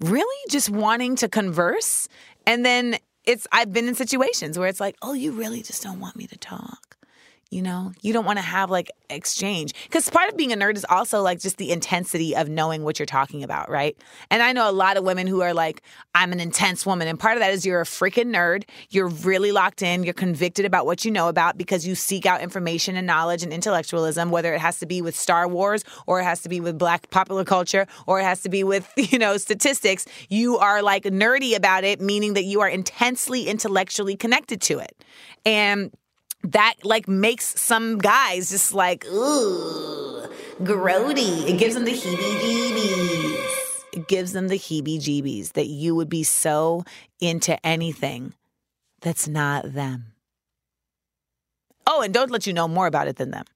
Really? 0.00 0.50
Just 0.50 0.70
wanting 0.70 1.16
to 1.16 1.28
converse? 1.28 2.08
And 2.46 2.64
then 2.64 2.96
it's, 3.28 3.46
I've 3.52 3.72
been 3.74 3.86
in 3.88 3.94
situations 3.94 4.58
where 4.58 4.68
it's 4.68 4.80
like, 4.80 4.96
oh, 5.02 5.12
you 5.12 5.32
really 5.32 5.62
just 5.62 5.82
don't 5.82 6.00
want 6.00 6.16
me 6.16 6.26
to 6.26 6.38
talk. 6.38 6.97
You 7.50 7.62
know, 7.62 7.92
you 8.02 8.12
don't 8.12 8.26
want 8.26 8.38
to 8.38 8.44
have 8.44 8.70
like 8.70 8.90
exchange 9.08 9.72
because 9.84 10.10
part 10.10 10.28
of 10.28 10.36
being 10.36 10.52
a 10.52 10.56
nerd 10.56 10.76
is 10.76 10.84
also 10.86 11.22
like 11.22 11.40
just 11.40 11.56
the 11.56 11.70
intensity 11.70 12.36
of 12.36 12.50
knowing 12.50 12.84
what 12.84 12.98
you're 12.98 13.06
talking 13.06 13.42
about, 13.42 13.70
right? 13.70 13.96
And 14.30 14.42
I 14.42 14.52
know 14.52 14.68
a 14.68 14.72
lot 14.72 14.98
of 14.98 15.04
women 15.04 15.26
who 15.26 15.40
are 15.40 15.54
like, 15.54 15.82
I'm 16.14 16.32
an 16.32 16.40
intense 16.40 16.84
woman. 16.84 17.08
And 17.08 17.18
part 17.18 17.38
of 17.38 17.40
that 17.40 17.54
is 17.54 17.64
you're 17.64 17.80
a 17.80 17.84
freaking 17.84 18.36
nerd. 18.36 18.64
You're 18.90 19.08
really 19.08 19.50
locked 19.50 19.80
in. 19.80 20.04
You're 20.04 20.12
convicted 20.12 20.66
about 20.66 20.84
what 20.84 21.06
you 21.06 21.10
know 21.10 21.28
about 21.28 21.56
because 21.56 21.86
you 21.86 21.94
seek 21.94 22.26
out 22.26 22.42
information 22.42 22.96
and 22.96 23.06
knowledge 23.06 23.42
and 23.42 23.50
intellectualism, 23.50 24.30
whether 24.30 24.52
it 24.52 24.60
has 24.60 24.78
to 24.80 24.86
be 24.86 25.00
with 25.00 25.16
Star 25.16 25.48
Wars 25.48 25.84
or 26.06 26.20
it 26.20 26.24
has 26.24 26.42
to 26.42 26.50
be 26.50 26.60
with 26.60 26.76
black 26.76 27.08
popular 27.08 27.44
culture 27.44 27.86
or 28.06 28.20
it 28.20 28.24
has 28.24 28.42
to 28.42 28.50
be 28.50 28.62
with, 28.62 28.92
you 28.96 29.18
know, 29.18 29.38
statistics. 29.38 30.04
You 30.28 30.58
are 30.58 30.82
like 30.82 31.04
nerdy 31.04 31.56
about 31.56 31.84
it, 31.84 31.98
meaning 31.98 32.34
that 32.34 32.44
you 32.44 32.60
are 32.60 32.68
intensely 32.68 33.48
intellectually 33.48 34.16
connected 34.16 34.60
to 34.62 34.80
it. 34.80 35.02
And 35.46 35.90
that 36.44 36.74
like 36.84 37.08
makes 37.08 37.60
some 37.60 37.98
guys 37.98 38.50
just 38.50 38.72
like, 38.74 39.04
ooh, 39.06 40.28
grody. 40.60 41.48
It 41.48 41.58
gives 41.58 41.74
them 41.74 41.84
the 41.84 41.92
heebie 41.92 42.16
jeebies. 42.16 43.84
It 43.92 44.08
gives 44.08 44.32
them 44.32 44.48
the 44.48 44.58
heebie 44.58 44.98
jeebies 44.98 45.52
that 45.52 45.66
you 45.66 45.94
would 45.94 46.08
be 46.08 46.22
so 46.22 46.84
into 47.20 47.58
anything 47.66 48.34
that's 49.00 49.26
not 49.26 49.72
them. 49.72 50.12
Oh, 51.86 52.02
and 52.02 52.12
don't 52.12 52.30
let 52.30 52.46
you 52.46 52.52
know 52.52 52.68
more 52.68 52.86
about 52.86 53.08
it 53.08 53.16
than 53.16 53.30
them. 53.30 53.46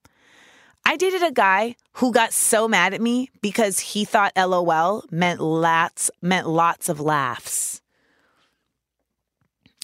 I 0.84 0.96
dated 0.96 1.22
a 1.22 1.30
guy 1.30 1.76
who 1.94 2.12
got 2.12 2.32
so 2.32 2.66
mad 2.66 2.94
at 2.94 3.00
me 3.00 3.30
because 3.40 3.78
he 3.78 4.04
thought 4.04 4.32
LOL 4.36 5.04
meant 5.10 5.40
lots 5.40 6.10
meant 6.20 6.48
lots 6.48 6.88
of 6.88 6.98
laughs. 6.98 7.81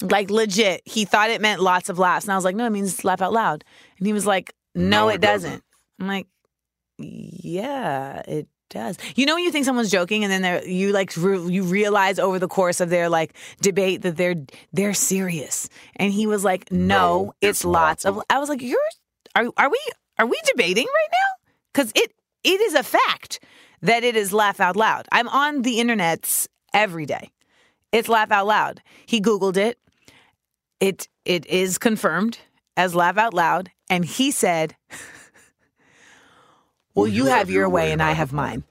Like 0.01 0.29
legit, 0.29 0.81
he 0.85 1.05
thought 1.05 1.29
it 1.29 1.41
meant 1.41 1.61
lots 1.61 1.89
of 1.89 1.99
laughs, 1.99 2.25
and 2.25 2.31
I 2.31 2.35
was 2.35 2.45
like, 2.45 2.55
"No, 2.55 2.65
it 2.65 2.69
means 2.71 3.03
laugh 3.03 3.21
out 3.21 3.33
loud." 3.33 3.63
And 3.97 4.07
he 4.07 4.13
was 4.13 4.25
like, 4.25 4.53
"No, 4.75 5.05
No, 5.05 5.09
it 5.09 5.15
it 5.15 5.21
doesn't. 5.21 5.49
doesn't. 5.49 5.63
I'm 5.99 6.07
like, 6.07 6.27
"Yeah, 6.97 8.21
it 8.27 8.47
does." 8.69 8.97
You 9.15 9.25
know 9.25 9.35
when 9.35 9.43
you 9.43 9.51
think 9.51 9.65
someone's 9.65 9.91
joking, 9.91 10.23
and 10.23 10.31
then 10.31 10.63
you 10.69 10.91
like 10.91 11.15
re- 11.17 11.39
you 11.51 11.63
realize 11.63 12.19
over 12.19 12.39
the 12.39 12.47
course 12.47 12.79
of 12.79 12.89
their 12.89 13.09
like 13.09 13.33
debate 13.61 14.01
that 14.03 14.17
they're 14.17 14.35
they're 14.73 14.93
serious. 14.93 15.69
And 15.95 16.11
he 16.13 16.27
was 16.27 16.43
like, 16.43 16.71
"No, 16.71 16.87
No, 17.25 17.33
it's 17.41 17.59
it's 17.59 17.65
lots 17.65 18.05
lots 18.05 18.17
of." 18.19 18.23
I 18.29 18.39
was 18.39 18.49
like, 18.49 18.61
"You're 18.61 18.79
are 19.35 19.45
are 19.57 19.69
we 19.69 19.79
are 20.17 20.25
we 20.25 20.39
debating 20.45 20.85
right 20.85 21.09
now?" 21.11 21.51
Because 21.73 21.91
it 21.95 22.13
it 22.43 22.61
is 22.61 22.73
a 22.73 22.83
fact 22.83 23.39
that 23.81 24.03
it 24.03 24.15
is 24.15 24.33
laugh 24.33 24.59
out 24.59 24.75
loud. 24.75 25.07
I'm 25.11 25.27
on 25.29 25.61
the 25.61 25.77
internets 25.79 26.47
every 26.73 27.05
day. 27.05 27.31
It's 27.91 28.07
laugh 28.09 28.31
out 28.31 28.45
loud. 28.45 28.81
He 29.05 29.19
googled 29.21 29.57
it. 29.57 29.79
It 30.79 31.07
it 31.25 31.45
is 31.47 31.77
confirmed 31.77 32.39
as 32.77 32.95
laugh 32.95 33.17
out 33.17 33.33
loud, 33.33 33.71
and 33.89 34.05
he 34.05 34.31
said, 34.31 34.75
"Well, 36.95 37.07
you 37.07 37.25
have 37.25 37.49
your 37.49 37.67
way, 37.69 37.91
and 37.91 38.01
I 38.01 38.13
have 38.13 38.31
mine." 38.31 38.63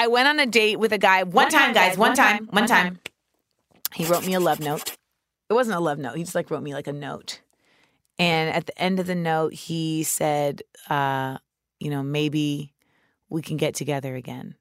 I 0.00 0.06
went 0.06 0.28
on 0.28 0.40
a 0.40 0.46
date 0.46 0.78
with 0.78 0.94
a 0.94 0.98
guy 0.98 1.24
one, 1.24 1.50
time, 1.50 1.74
guys. 1.74 1.98
One 1.98 2.14
time, 2.14 2.46
one 2.46 2.66
time. 2.66 3.00
He 3.94 4.06
wrote 4.06 4.24
me 4.24 4.32
a 4.32 4.40
love 4.40 4.58
note. 4.58 4.96
It 5.50 5.52
wasn't 5.52 5.76
a 5.76 5.80
love 5.80 5.98
note. 5.98 6.16
He 6.16 6.22
just 6.22 6.34
like 6.34 6.50
wrote 6.50 6.62
me 6.62 6.72
like 6.72 6.86
a 6.86 6.92
note. 6.92 7.42
And 8.18 8.48
at 8.54 8.64
the 8.66 8.80
end 8.80 8.98
of 8.98 9.06
the 9.06 9.14
note, 9.14 9.52
he 9.52 10.02
said, 10.02 10.62
uh, 10.88 11.36
you 11.80 11.90
know, 11.90 12.02
maybe 12.02 12.72
we 13.28 13.42
can 13.42 13.58
get 13.58 13.74
together 13.74 14.14
again. 14.14 14.54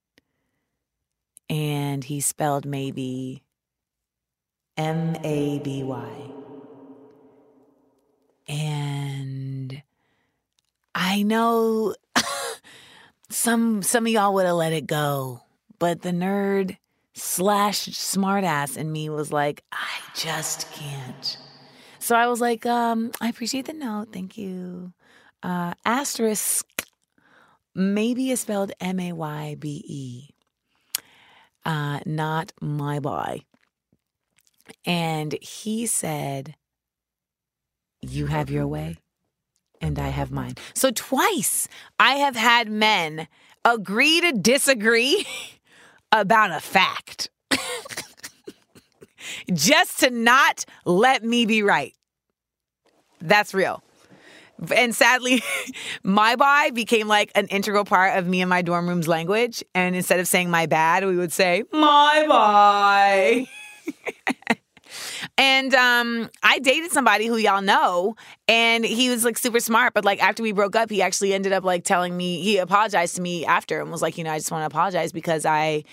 And 1.50 2.04
he 2.04 2.22
spelled 2.22 2.66
maybe 2.66 3.44
M 4.78 5.16
A 5.24 5.60
B 5.60 5.84
Y. 5.84 6.10
And 8.48 9.82
I 10.96 11.22
know 11.24 11.96
some 13.30 13.82
some 13.84 14.06
of 14.06 14.12
y'all 14.12 14.34
would 14.34 14.46
have 14.46 14.56
let 14.56 14.74
it 14.74 14.88
go, 14.88 15.42
but 15.78 16.02
the 16.02 16.12
nerd 16.12 16.78
slash 17.14 17.88
smartass 17.90 18.78
in 18.78 18.92
me 18.92 19.10
was 19.10 19.32
like, 19.32 19.64
I 19.72 19.88
just 20.16 20.72
can't. 20.72 21.38
So 22.00 22.16
I 22.16 22.28
was 22.28 22.42
like, 22.42 22.66
um, 22.66 23.12
I 23.22 23.30
appreciate 23.30 23.66
the 23.66 23.74
note, 23.74 24.10
thank 24.12 24.38
you. 24.38 24.94
Uh, 25.44 25.74
asterisk, 25.86 26.66
maybe 27.76 28.32
it's 28.32 28.42
spelled 28.42 28.72
M 28.80 29.00
A 29.00 29.12
Y 29.14 29.56
B 29.60 29.84
E, 29.86 30.30
uh, 31.66 32.00
not 32.06 32.52
my 32.62 33.00
boy. 33.00 33.44
And 34.86 35.36
he 35.42 35.86
said, 35.86 36.56
You 38.02 38.28
have 38.28 38.50
your 38.50 38.68
way 38.68 38.98
and 39.82 39.98
I 40.00 40.10
have 40.10 40.32
mine. 40.32 40.56
So 40.74 40.92
twice 40.92 41.68
I 42.00 42.14
have 42.16 42.36
had 42.36 42.70
men 42.70 43.28
agree 43.66 44.22
to 44.22 44.32
disagree 44.32 45.26
about 46.12 46.52
a 46.52 46.60
fact 46.60 47.30
just 49.54 50.00
to 50.00 50.10
not 50.10 50.66
let 50.86 51.24
me 51.24 51.46
be 51.46 51.64
right. 51.64 51.94
That's 53.22 53.54
real. 53.54 53.84
And 54.76 54.94
sadly, 54.94 55.42
my 56.04 56.36
bye 56.36 56.72
became 56.72 57.08
like 57.08 57.32
an 57.36 57.48
integral 57.48 57.86
part 57.86 58.18
of 58.18 58.28
me 58.28 58.42
and 58.42 58.50
my 58.50 58.62
dorm 58.62 58.88
room's 58.88 59.08
language. 59.08 59.64
And 59.74 59.96
instead 59.96 60.20
of 60.20 60.28
saying 60.28 60.50
my 60.50 60.66
bad, 60.66 61.06
we 61.06 61.16
would 61.16 61.32
say 61.32 61.64
my 61.72 62.26
bye. 62.28 63.48
And 65.38 65.74
um, 65.74 66.30
I 66.44 66.60
dated 66.60 66.92
somebody 66.92 67.28
who 67.28 67.38
y'all 67.38 67.62
know, 67.62 68.16
and 68.48 68.84
he 68.84 69.10
was 69.10 69.24
like 69.24 69.38
super 69.38 69.60
smart. 69.60 69.94
But 69.94 70.04
like 70.04 70.22
after 70.22 70.44
we 70.44 70.52
broke 70.52 70.76
up, 70.76 70.90
he 70.90 71.02
actually 71.02 71.34
ended 71.34 71.54
up 71.54 71.64
like 71.64 71.84
telling 71.84 72.16
me 72.16 72.42
he 72.42 72.58
apologized 72.58 73.16
to 73.16 73.22
me 73.22 73.46
after 73.46 73.80
and 73.80 73.92
was 73.92 74.02
like, 74.02 74.18
you 74.18 74.24
know, 74.24 74.32
I 74.32 74.38
just 74.38 74.52
want 74.52 74.64
to 74.64 74.66
apologize 74.66 75.12
because 75.12 75.46
I 75.46 75.84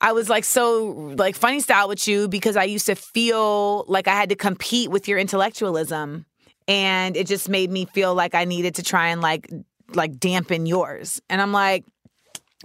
I 0.00 0.12
was 0.12 0.28
like 0.28 0.44
so 0.44 1.14
like 1.16 1.36
funny 1.36 1.60
style 1.60 1.88
with 1.88 2.06
you 2.08 2.28
because 2.28 2.56
I 2.56 2.64
used 2.64 2.86
to 2.86 2.94
feel 2.94 3.84
like 3.86 4.08
I 4.08 4.14
had 4.14 4.28
to 4.30 4.36
compete 4.36 4.90
with 4.90 5.08
your 5.08 5.18
intellectualism 5.18 6.26
and 6.68 7.16
it 7.16 7.26
just 7.26 7.48
made 7.48 7.70
me 7.70 7.84
feel 7.86 8.14
like 8.14 8.34
I 8.34 8.44
needed 8.44 8.76
to 8.76 8.82
try 8.82 9.08
and 9.08 9.20
like 9.20 9.50
like 9.92 10.18
dampen 10.18 10.66
yours. 10.66 11.20
And 11.28 11.40
I'm 11.40 11.52
like 11.52 11.84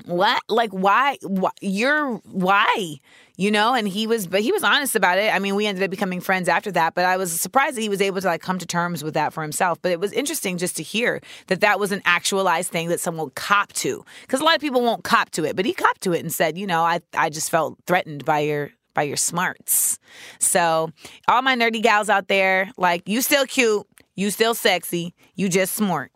what? 0.06 0.42
Like 0.48 0.72
why, 0.72 1.18
why? 1.24 1.52
You're 1.62 2.16
why? 2.32 2.96
You 3.36 3.52
know 3.52 3.74
and 3.74 3.88
he 3.88 4.08
was 4.08 4.28
but 4.28 4.42
he 4.42 4.52
was 4.52 4.64
honest 4.64 4.96
about 4.96 5.18
it. 5.18 5.34
I 5.34 5.40
mean 5.40 5.56
we 5.56 5.66
ended 5.66 5.84
up 5.84 5.90
becoming 5.90 6.22
friends 6.22 6.48
after 6.48 6.72
that 6.72 6.94
but 6.94 7.06
i 7.06 7.18
was 7.18 7.38
surprised 7.40 7.78
that 7.78 7.82
he 7.82 7.90
was 7.90 8.02
able 8.02 8.22
to 8.22 8.28
like 8.28 8.42
come 8.42 8.60
to 8.60 8.66
terms 8.66 9.04
with 9.04 9.14
that 9.16 9.34
for 9.34 9.42
himself. 9.42 9.82
But 9.82 9.92
it 9.92 10.00
was 10.00 10.12
interesting 10.14 10.58
just 10.58 10.78
to 10.78 10.84
hear 10.84 11.22
that 11.48 11.62
that 11.62 11.80
was 11.80 11.92
an 11.92 12.02
actualized 12.06 12.72
thing 12.72 12.90
that 12.90 13.00
someone 13.00 13.30
cop 13.32 13.74
to 13.74 14.04
because 14.22 14.42
a 14.42 14.44
lot 14.44 14.56
of 14.56 14.62
people 14.62 14.82
won't 14.82 15.04
cop 15.04 15.30
to 15.32 15.44
it 15.44 15.56
but 15.56 15.66
he 15.66 15.74
copped 15.74 16.02
to 16.02 16.14
it 16.14 16.20
and 16.20 16.32
said 16.32 16.58
you 16.58 16.68
know 16.68 16.82
i 16.82 17.00
i 17.14 17.30
just 17.30 17.50
felt 17.50 17.78
threatened 17.86 18.24
by 18.26 18.40
your 18.40 18.72
by 18.94 19.04
your 19.04 19.18
smarts. 19.18 19.98
So 20.40 20.92
all 21.30 21.42
my 21.42 21.56
nerdy 21.56 21.82
gals 21.82 22.10
out 22.10 22.28
there 22.28 22.70
like 22.76 23.08
you 23.08 23.22
still 23.22 23.46
cute 23.46 23.88
you 24.20 24.30
still 24.32 24.54
sexy 24.54 25.14
you 25.36 25.50
just 25.50 25.74
smart 25.76 26.12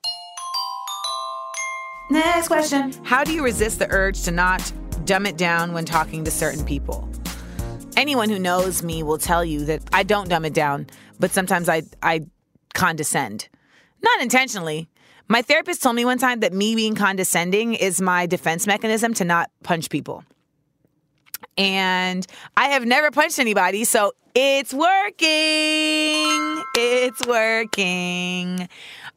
Next 2.10 2.48
question. 2.48 2.94
How 3.04 3.24
do 3.24 3.34
you 3.34 3.44
resist 3.44 3.80
the 3.80 3.90
urge 3.90 4.22
to 4.24 4.32
not 4.32 4.72
dumb 5.06 5.26
it 5.26 5.38
down 5.38 5.74
when 5.74 5.86
talking 5.86 6.24
to 6.26 6.32
certain 6.32 6.64
people? 6.66 7.10
Anyone 7.96 8.30
who 8.30 8.38
knows 8.38 8.84
me 8.84 9.04
will 9.04 9.18
tell 9.18 9.44
you 9.44 9.66
that 9.66 9.82
I 9.94 10.04
don't 10.04 10.30
dumb 10.30 10.46
it 10.46 10.54
down, 10.54 10.88
but 11.20 11.32
sometimes 11.32 11.70
I, 11.70 11.84
I 12.02 12.22
condescend. 12.74 13.48
Not 14.02 14.22
intentionally. 14.22 14.90
My 15.28 15.42
therapist 15.42 15.82
told 15.82 15.96
me 15.96 16.04
one 16.04 16.18
time 16.18 16.42
that 16.42 16.54
me 16.54 16.76
being 16.76 16.94
condescending 16.94 17.74
is 17.74 18.02
my 18.02 18.26
defense 18.26 18.68
mechanism 18.68 19.14
to 19.16 19.26
not 19.26 19.50
punch 19.64 19.90
people. 19.90 20.24
And 21.58 22.28
I 22.58 22.70
have 22.70 22.86
never 22.86 23.12
punched 23.12 23.40
anybody, 23.40 23.86
so 23.86 24.12
it's 24.36 24.74
working. 24.74 26.64
It's 26.76 27.26
working. 27.28 28.68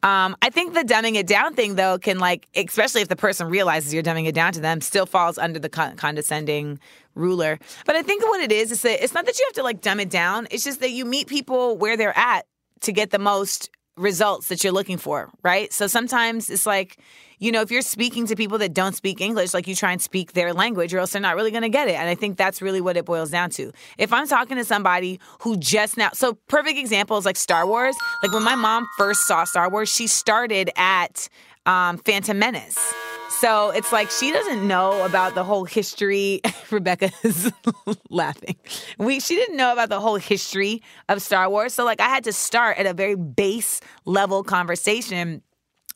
Um, 0.02 0.36
I 0.42 0.50
think 0.50 0.74
the 0.74 0.82
dumbing 0.82 1.14
it 1.14 1.26
down 1.26 1.54
thing, 1.54 1.74
though, 1.74 1.98
can 1.98 2.18
like, 2.18 2.46
especially 2.54 3.00
if 3.00 3.08
the 3.08 3.16
person 3.16 3.48
realizes 3.48 3.94
you're 3.94 4.02
dumbing 4.02 4.26
it 4.26 4.34
down 4.34 4.52
to 4.52 4.60
them, 4.60 4.80
still 4.80 5.06
falls 5.06 5.38
under 5.38 5.58
the 5.58 5.68
con- 5.68 5.96
condescending 5.96 6.78
ruler. 7.14 7.58
But 7.86 7.96
I 7.96 8.02
think 8.02 8.24
what 8.24 8.40
it 8.40 8.52
is 8.52 8.70
is 8.70 8.82
that 8.82 9.02
it's 9.02 9.14
not 9.14 9.24
that 9.26 9.38
you 9.38 9.46
have 9.48 9.54
to 9.54 9.62
like 9.62 9.80
dumb 9.80 10.00
it 10.00 10.10
down. 10.10 10.48
It's 10.50 10.64
just 10.64 10.80
that 10.80 10.90
you 10.90 11.04
meet 11.04 11.28
people 11.28 11.78
where 11.78 11.96
they're 11.96 12.16
at 12.16 12.46
to 12.82 12.92
get 12.92 13.10
the 13.10 13.18
most 13.18 13.70
results 13.96 14.48
that 14.48 14.62
you're 14.62 14.72
looking 14.72 14.98
for, 14.98 15.30
right? 15.42 15.72
So 15.72 15.86
sometimes 15.86 16.50
it's 16.50 16.66
like, 16.66 16.98
you 17.38 17.52
know, 17.52 17.60
if 17.60 17.70
you're 17.70 17.82
speaking 17.82 18.26
to 18.28 18.36
people 18.36 18.58
that 18.58 18.72
don't 18.72 18.94
speak 18.94 19.20
English, 19.20 19.52
like 19.52 19.66
you 19.66 19.74
try 19.74 19.92
and 19.92 20.00
speak 20.00 20.32
their 20.32 20.52
language, 20.54 20.94
or 20.94 20.98
else 20.98 21.12
they're 21.12 21.20
not 21.20 21.36
really 21.36 21.50
going 21.50 21.62
to 21.62 21.68
get 21.68 21.88
it. 21.88 21.94
And 21.94 22.08
I 22.08 22.14
think 22.14 22.36
that's 22.36 22.62
really 22.62 22.80
what 22.80 22.96
it 22.96 23.04
boils 23.04 23.30
down 23.30 23.50
to. 23.50 23.72
If 23.98 24.12
I'm 24.12 24.26
talking 24.26 24.56
to 24.56 24.64
somebody 24.64 25.20
who 25.40 25.56
just 25.56 25.96
now, 25.96 26.10
so 26.14 26.34
perfect 26.48 26.78
example 26.78 27.18
is 27.18 27.24
like 27.24 27.36
Star 27.36 27.66
Wars. 27.66 27.96
Like 28.22 28.32
when 28.32 28.42
my 28.42 28.54
mom 28.54 28.86
first 28.96 29.26
saw 29.26 29.44
Star 29.44 29.70
Wars, 29.70 29.88
she 29.88 30.06
started 30.06 30.70
at 30.76 31.28
um, 31.66 31.98
Phantom 31.98 32.38
Menace. 32.38 32.78
So 33.28 33.70
it's 33.70 33.92
like 33.92 34.10
she 34.10 34.32
doesn't 34.32 34.66
know 34.66 35.04
about 35.04 35.34
the 35.34 35.44
whole 35.44 35.64
history. 35.64 36.40
Rebecca 36.70 37.10
is 37.22 37.52
laughing. 38.10 38.56
We 38.98 39.20
she 39.20 39.34
didn't 39.34 39.56
know 39.56 39.72
about 39.72 39.88
the 39.88 40.00
whole 40.00 40.16
history 40.16 40.82
of 41.08 41.20
Star 41.20 41.50
Wars. 41.50 41.74
So 41.74 41.84
like 41.84 42.00
I 42.00 42.08
had 42.08 42.24
to 42.24 42.32
start 42.32 42.78
at 42.78 42.86
a 42.86 42.94
very 42.94 43.14
base 43.14 43.80
level 44.04 44.42
conversation 44.42 45.42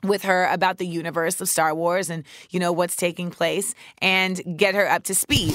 with 0.02 0.22
her 0.22 0.46
about 0.46 0.78
the 0.78 0.86
universe 0.86 1.40
of 1.40 1.48
Star 1.48 1.74
Wars 1.74 2.10
and 2.10 2.24
you 2.50 2.60
know 2.60 2.72
what's 2.72 2.96
taking 2.96 3.30
place 3.30 3.74
and 3.98 4.40
get 4.56 4.74
her 4.74 4.88
up 4.88 5.04
to 5.04 5.14
speed. 5.14 5.54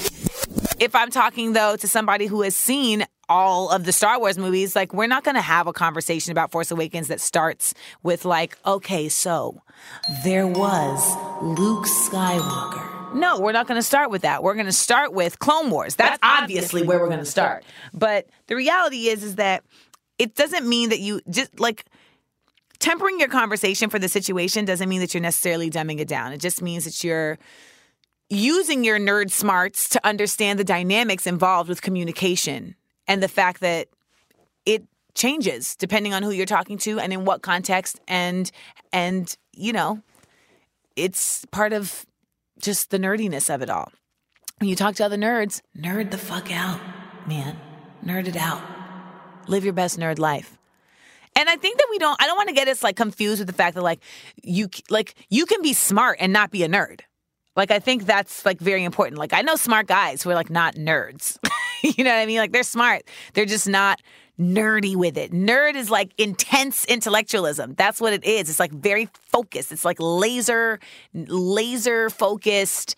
If 0.78 0.94
I'm 0.94 1.10
talking 1.10 1.52
though 1.52 1.76
to 1.76 1.88
somebody 1.88 2.26
who 2.26 2.42
has 2.42 2.56
seen 2.56 3.06
all 3.28 3.70
of 3.70 3.84
the 3.84 3.92
Star 3.92 4.18
Wars 4.18 4.38
movies, 4.38 4.76
like 4.76 4.92
we're 4.92 5.06
not 5.06 5.24
going 5.24 5.34
to 5.34 5.40
have 5.40 5.66
a 5.66 5.72
conversation 5.72 6.32
about 6.32 6.50
Force 6.50 6.70
Awakens 6.70 7.08
that 7.08 7.20
starts 7.20 7.74
with 8.02 8.24
like, 8.24 8.56
okay, 8.66 9.08
so 9.08 9.60
there 10.24 10.46
was 10.46 11.16
Luke 11.42 11.86
Skywalker. 11.86 13.14
No, 13.14 13.40
we're 13.40 13.52
not 13.52 13.66
going 13.66 13.78
to 13.78 13.82
start 13.82 14.10
with 14.10 14.22
that. 14.22 14.42
We're 14.42 14.54
going 14.54 14.66
to 14.66 14.72
start 14.72 15.12
with 15.12 15.38
Clone 15.38 15.70
Wars. 15.70 15.96
That's, 15.96 16.18
obviously 16.22 16.82
where 16.82 16.98
we're 16.98 17.08
going 17.08 17.18
to 17.20 17.24
start. 17.24 17.64
But 17.94 18.28
the 18.46 18.56
reality 18.56 19.08
is 19.08 19.22
is 19.22 19.36
that 19.36 19.64
it 20.18 20.34
doesn't 20.34 20.68
mean 20.68 20.90
that 20.90 21.00
you 21.00 21.20
just 21.28 21.58
like 21.58 21.84
tempering 22.78 23.18
your 23.18 23.28
conversation 23.28 23.90
for 23.90 23.98
the 23.98 24.08
situation 24.08 24.64
doesn't 24.64 24.88
mean 24.88 25.00
that 25.00 25.14
you're 25.14 25.22
necessarily 25.22 25.70
dumbing 25.70 25.98
it 25.98 26.08
down. 26.08 26.32
It 26.32 26.38
just 26.38 26.62
means 26.62 26.84
that 26.84 27.02
you're 27.02 27.38
using 28.28 28.84
your 28.84 28.98
nerd 28.98 29.30
smarts 29.30 29.88
to 29.90 30.06
understand 30.06 30.58
the 30.58 30.64
dynamics 30.64 31.26
involved 31.26 31.68
with 31.68 31.82
communication 31.82 32.74
and 33.06 33.22
the 33.22 33.28
fact 33.28 33.60
that 33.60 33.88
it 34.64 34.84
changes 35.14 35.76
depending 35.76 36.12
on 36.12 36.22
who 36.22 36.30
you're 36.30 36.46
talking 36.46 36.76
to 36.78 37.00
and 37.00 37.12
in 37.12 37.24
what 37.24 37.42
context 37.42 37.98
and 38.06 38.50
and 38.92 39.36
you 39.54 39.72
know 39.72 40.02
it's 40.94 41.44
part 41.46 41.72
of 41.72 42.04
just 42.60 42.90
the 42.90 42.98
nerdiness 42.98 43.52
of 43.52 43.62
it 43.62 43.70
all 43.70 43.90
when 44.58 44.68
you 44.68 44.76
talk 44.76 44.94
to 44.94 45.04
other 45.04 45.16
nerds 45.16 45.62
nerd 45.76 46.10
the 46.10 46.18
fuck 46.18 46.52
out 46.52 46.78
man 47.26 47.58
nerd 48.04 48.28
it 48.28 48.36
out 48.36 48.60
live 49.46 49.64
your 49.64 49.72
best 49.72 49.98
nerd 49.98 50.18
life 50.18 50.58
and 51.36 51.50
I 51.50 51.56
think 51.56 51.76
that 51.76 51.86
we 51.90 51.98
don't 51.98 52.20
I 52.20 52.26
don't 52.26 52.36
want 52.36 52.48
to 52.48 52.54
get 52.54 52.66
us 52.66 52.82
like 52.82 52.96
confused 52.96 53.40
with 53.40 53.46
the 53.46 53.52
fact 53.52 53.74
that 53.74 53.82
like 53.82 54.00
you 54.42 54.68
like 54.88 55.14
you 55.28 55.44
can 55.44 55.60
be 55.60 55.74
smart 55.74 56.16
and 56.18 56.32
not 56.32 56.50
be 56.50 56.62
a 56.64 56.68
nerd. 56.68 57.00
Like 57.54 57.70
I 57.70 57.78
think 57.78 58.06
that's 58.06 58.46
like 58.46 58.58
very 58.58 58.84
important. 58.84 59.18
Like 59.18 59.34
I 59.34 59.42
know 59.42 59.56
smart 59.56 59.86
guys 59.86 60.22
who 60.22 60.30
are 60.30 60.34
like 60.34 60.50
not 60.50 60.76
nerds. 60.76 61.38
you 61.96 62.04
know 62.04 62.10
what 62.10 62.18
I 62.20 62.26
mean? 62.26 62.38
Like 62.38 62.52
they're 62.52 62.62
smart. 62.62 63.02
They're 63.34 63.46
just 63.46 63.68
not 63.68 64.00
nerdy 64.38 64.96
with 64.96 65.16
it. 65.16 65.32
Nerd 65.32 65.76
is 65.76 65.90
like 65.90 66.12
intense 66.18 66.84
intellectualism. 66.86 67.74
That's 67.74 68.00
what 68.00 68.12
it 68.12 68.24
is. 68.24 68.50
It's 68.50 68.60
like 68.60 68.72
very 68.72 69.08
focused. 69.30 69.72
It's 69.72 69.84
like 69.84 69.96
laser 69.98 70.78
laser 71.14 72.10
focused 72.10 72.96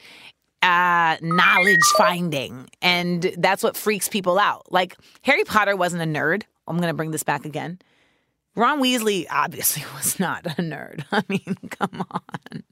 uh 0.61 1.17
knowledge 1.23 1.85
finding 1.97 2.69
and 2.83 3.33
that's 3.39 3.63
what 3.63 3.77
freaks 3.77 4.09
people 4.09 4.39
out. 4.39 4.71
Like 4.73 4.97
Harry 5.23 5.45
Potter 5.45 5.77
wasn't 5.77 6.03
a 6.03 6.07
nerd. 6.07 6.43
I'm 6.67 6.77
going 6.77 6.89
to 6.89 6.95
bring 6.95 7.13
this 7.13 7.23
back 7.23 7.45
again. 7.45 7.79
Ron 8.55 8.83
Weasley 8.83 9.27
obviously 9.31 9.85
was 9.95 10.19
not 10.19 10.45
a 10.45 10.61
nerd. 10.63 11.05
I 11.13 11.23
mean, 11.29 11.57
come 11.71 12.05
on. 12.11 12.63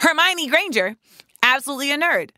Hermione 0.00 0.48
Granger, 0.48 0.96
absolutely 1.42 1.90
a 1.90 1.98
nerd. 1.98 2.30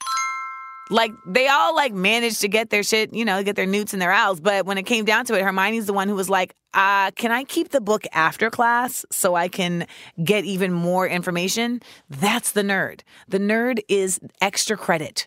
Like 0.88 1.12
they 1.26 1.48
all 1.48 1.74
like 1.74 1.92
managed 1.92 2.40
to 2.42 2.48
get 2.48 2.70
their 2.70 2.82
shit, 2.82 3.12
you 3.12 3.24
know, 3.24 3.42
get 3.42 3.56
their 3.56 3.66
newts 3.66 3.92
and 3.92 4.00
their 4.00 4.12
owls. 4.12 4.40
But 4.40 4.66
when 4.66 4.78
it 4.78 4.84
came 4.84 5.04
down 5.04 5.24
to 5.26 5.34
it, 5.34 5.42
Hermione's 5.42 5.86
the 5.86 5.92
one 5.92 6.08
who 6.08 6.14
was 6.14 6.30
like, 6.30 6.54
uh, 6.74 7.10
can 7.12 7.32
I 7.32 7.44
keep 7.44 7.70
the 7.70 7.80
book 7.80 8.06
after 8.12 8.50
class 8.50 9.04
so 9.10 9.34
I 9.34 9.48
can 9.48 9.86
get 10.22 10.44
even 10.44 10.72
more 10.72 11.08
information? 11.08 11.80
That's 12.08 12.52
the 12.52 12.62
nerd. 12.62 13.00
The 13.28 13.38
nerd 13.38 13.80
is 13.88 14.20
extra 14.40 14.76
credit. 14.76 15.26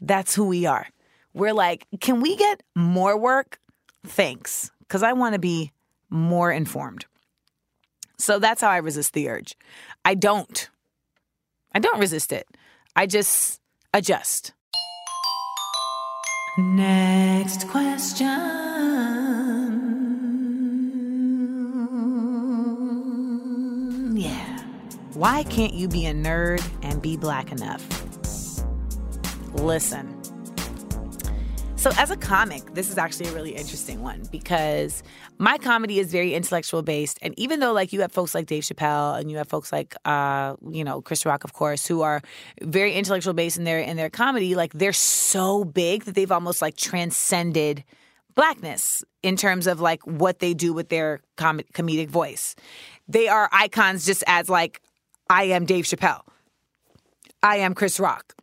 That's 0.00 0.34
who 0.34 0.46
we 0.46 0.66
are. 0.66 0.86
We're 1.32 1.54
like, 1.54 1.86
can 2.00 2.20
we 2.20 2.36
get 2.36 2.62
more 2.74 3.16
work? 3.16 3.58
Thanks. 4.06 4.70
Because 4.80 5.02
I 5.02 5.12
want 5.12 5.34
to 5.34 5.38
be 5.38 5.72
more 6.08 6.52
informed. 6.52 7.06
So 8.18 8.38
that's 8.38 8.60
how 8.60 8.68
I 8.68 8.78
resist 8.78 9.14
the 9.14 9.28
urge. 9.28 9.56
I 10.04 10.14
don't. 10.14 10.68
I 11.72 11.78
don't 11.78 12.00
resist 12.00 12.32
it. 12.32 12.46
I 12.94 13.06
just 13.06 13.60
adjust. 13.94 14.52
Next 16.58 17.68
question. 17.68 18.26
Yeah. 24.16 24.58
Why 25.14 25.44
can't 25.44 25.74
you 25.74 25.86
be 25.88 26.06
a 26.06 26.12
nerd 26.12 26.62
and 26.82 27.00
be 27.00 27.16
black 27.16 27.52
enough? 27.52 27.86
Listen. 29.54 30.19
So, 31.80 31.90
as 31.96 32.10
a 32.10 32.16
comic, 32.18 32.74
this 32.74 32.90
is 32.90 32.98
actually 32.98 33.30
a 33.30 33.32
really 33.32 33.56
interesting 33.56 34.02
one 34.02 34.24
because 34.30 35.02
my 35.38 35.56
comedy 35.56 35.98
is 35.98 36.12
very 36.12 36.34
intellectual 36.34 36.82
based. 36.82 37.18
And 37.22 37.32
even 37.38 37.60
though, 37.60 37.72
like, 37.72 37.94
you 37.94 38.02
have 38.02 38.12
folks 38.12 38.34
like 38.34 38.44
Dave 38.44 38.64
Chappelle 38.64 39.18
and 39.18 39.30
you 39.30 39.38
have 39.38 39.48
folks 39.48 39.72
like, 39.72 39.96
uh, 40.04 40.56
you 40.68 40.84
know, 40.84 41.00
Chris 41.00 41.24
Rock, 41.24 41.42
of 41.42 41.54
course, 41.54 41.86
who 41.86 42.02
are 42.02 42.20
very 42.60 42.92
intellectual 42.92 43.32
based 43.32 43.56
in 43.56 43.64
their 43.64 43.80
in 43.80 43.96
their 43.96 44.10
comedy, 44.10 44.54
like, 44.54 44.74
they're 44.74 44.92
so 44.92 45.64
big 45.64 46.04
that 46.04 46.14
they've 46.14 46.30
almost 46.30 46.60
like 46.60 46.76
transcended 46.76 47.82
blackness 48.34 49.02
in 49.22 49.38
terms 49.38 49.66
of 49.66 49.80
like 49.80 50.06
what 50.06 50.40
they 50.40 50.52
do 50.52 50.74
with 50.74 50.90
their 50.90 51.22
com- 51.38 51.60
comedic 51.72 52.10
voice. 52.10 52.56
They 53.08 53.26
are 53.28 53.48
icons 53.52 54.04
just 54.04 54.22
as 54.26 54.50
like, 54.50 54.82
I 55.30 55.44
am 55.44 55.64
Dave 55.64 55.86
Chappelle, 55.86 56.24
I 57.42 57.56
am 57.56 57.72
Chris 57.72 57.98
Rock 57.98 58.34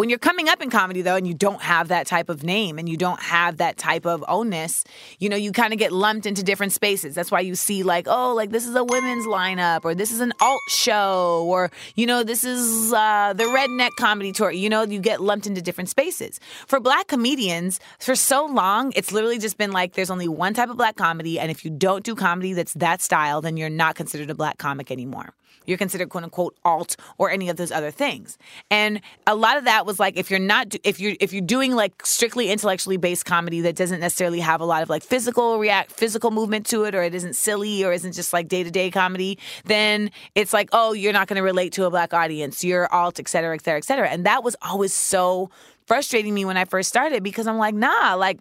When 0.00 0.08
you're 0.08 0.18
coming 0.18 0.48
up 0.48 0.62
in 0.62 0.70
comedy 0.70 1.02
though, 1.02 1.16
and 1.16 1.28
you 1.28 1.34
don't 1.34 1.60
have 1.60 1.88
that 1.88 2.06
type 2.06 2.30
of 2.30 2.42
name 2.42 2.78
and 2.78 2.88
you 2.88 2.96
don't 2.96 3.20
have 3.20 3.58
that 3.58 3.76
type 3.76 4.06
of 4.06 4.24
ownness, 4.30 4.82
you 5.18 5.28
know, 5.28 5.36
you 5.36 5.52
kind 5.52 5.74
of 5.74 5.78
get 5.78 5.92
lumped 5.92 6.24
into 6.24 6.42
different 6.42 6.72
spaces. 6.72 7.14
That's 7.14 7.30
why 7.30 7.40
you 7.40 7.54
see 7.54 7.82
like, 7.82 8.06
oh, 8.08 8.34
like 8.34 8.48
this 8.48 8.66
is 8.66 8.74
a 8.74 8.82
women's 8.82 9.26
lineup, 9.26 9.84
or 9.84 9.94
this 9.94 10.10
is 10.10 10.20
an 10.20 10.32
alt 10.40 10.62
show, 10.70 11.44
or 11.46 11.70
you 11.96 12.06
know, 12.06 12.22
this 12.22 12.44
is 12.44 12.94
uh, 12.94 13.34
the 13.34 13.44
redneck 13.44 13.90
comedy 13.98 14.32
tour. 14.32 14.50
You 14.50 14.70
know, 14.70 14.84
you 14.84 15.00
get 15.00 15.20
lumped 15.20 15.46
into 15.46 15.60
different 15.60 15.90
spaces. 15.90 16.40
For 16.66 16.80
black 16.80 17.08
comedians, 17.08 17.78
for 17.98 18.14
so 18.14 18.46
long, 18.46 18.94
it's 18.96 19.12
literally 19.12 19.38
just 19.38 19.58
been 19.58 19.72
like 19.72 19.92
there's 19.92 20.10
only 20.10 20.28
one 20.28 20.54
type 20.54 20.70
of 20.70 20.78
black 20.78 20.96
comedy, 20.96 21.38
and 21.38 21.50
if 21.50 21.62
you 21.62 21.70
don't 21.70 22.02
do 22.02 22.14
comedy 22.14 22.54
that's 22.54 22.72
that 22.72 23.02
style, 23.02 23.42
then 23.42 23.58
you're 23.58 23.68
not 23.68 23.96
considered 23.96 24.30
a 24.30 24.34
black 24.34 24.56
comic 24.56 24.90
anymore. 24.90 25.34
You're 25.70 25.78
considered 25.78 26.08
quote 26.08 26.24
unquote 26.24 26.56
alt 26.64 26.96
or 27.16 27.30
any 27.30 27.48
of 27.48 27.56
those 27.56 27.70
other 27.70 27.90
things. 27.90 28.36
And 28.70 29.00
a 29.26 29.34
lot 29.34 29.56
of 29.56 29.64
that 29.64 29.86
was 29.86 29.98
like 30.00 30.16
if 30.18 30.30
you're 30.30 30.40
not 30.40 30.74
if 30.84 31.00
you're 31.00 31.14
if 31.20 31.32
you're 31.32 31.40
doing 31.40 31.74
like 31.74 32.04
strictly 32.04 32.50
intellectually 32.50 32.96
based 32.96 33.24
comedy 33.24 33.60
that 33.62 33.76
doesn't 33.76 34.00
necessarily 34.00 34.40
have 34.40 34.60
a 34.60 34.64
lot 34.64 34.82
of 34.82 34.90
like 34.90 35.02
physical 35.02 35.58
react 35.58 35.92
physical 35.92 36.30
movement 36.30 36.66
to 36.66 36.84
it 36.84 36.94
or 36.94 37.02
it 37.02 37.14
isn't 37.14 37.36
silly 37.36 37.84
or 37.84 37.92
isn't 37.92 38.12
just 38.12 38.32
like 38.32 38.48
day-to-day 38.48 38.90
comedy, 38.90 39.38
then 39.64 40.10
it's 40.34 40.52
like, 40.52 40.68
oh, 40.72 40.92
you're 40.92 41.12
not 41.12 41.28
gonna 41.28 41.42
relate 41.42 41.72
to 41.72 41.84
a 41.84 41.90
black 41.90 42.12
audience. 42.12 42.64
You're 42.64 42.92
alt, 42.92 43.20
et 43.20 43.28
cetera, 43.28 43.54
et 43.54 43.64
cetera, 43.64 43.78
et 43.78 43.84
cetera. 43.84 44.08
And 44.08 44.26
that 44.26 44.42
was 44.42 44.56
always 44.60 44.92
so 44.92 45.50
frustrating 45.86 46.34
me 46.34 46.44
when 46.44 46.56
I 46.56 46.64
first 46.64 46.88
started 46.88 47.22
because 47.22 47.46
I'm 47.46 47.58
like, 47.58 47.74
nah, 47.74 48.14
like 48.14 48.40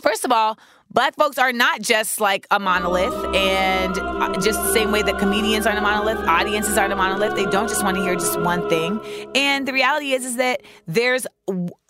First 0.00 0.24
of 0.24 0.32
all, 0.32 0.58
black 0.90 1.14
folks 1.16 1.38
are 1.38 1.52
not 1.52 1.80
just 1.80 2.20
like 2.20 2.46
a 2.50 2.58
monolith, 2.58 3.14
and 3.34 3.98
uh, 3.98 4.32
just 4.40 4.62
the 4.62 4.72
same 4.72 4.90
way 4.92 5.02
that 5.02 5.18
comedians 5.18 5.66
aren't 5.66 5.78
a 5.78 5.82
monolith, 5.82 6.18
audiences 6.26 6.76
aren't 6.76 6.92
a 6.92 6.96
monolith. 6.96 7.34
They 7.34 7.46
don't 7.46 7.68
just 7.68 7.82
want 7.82 7.96
to 7.96 8.02
hear 8.02 8.14
just 8.14 8.40
one 8.40 8.68
thing. 8.68 9.00
And 9.34 9.66
the 9.66 9.72
reality 9.72 10.12
is, 10.12 10.24
is 10.24 10.36
that 10.36 10.62
there's 10.86 11.26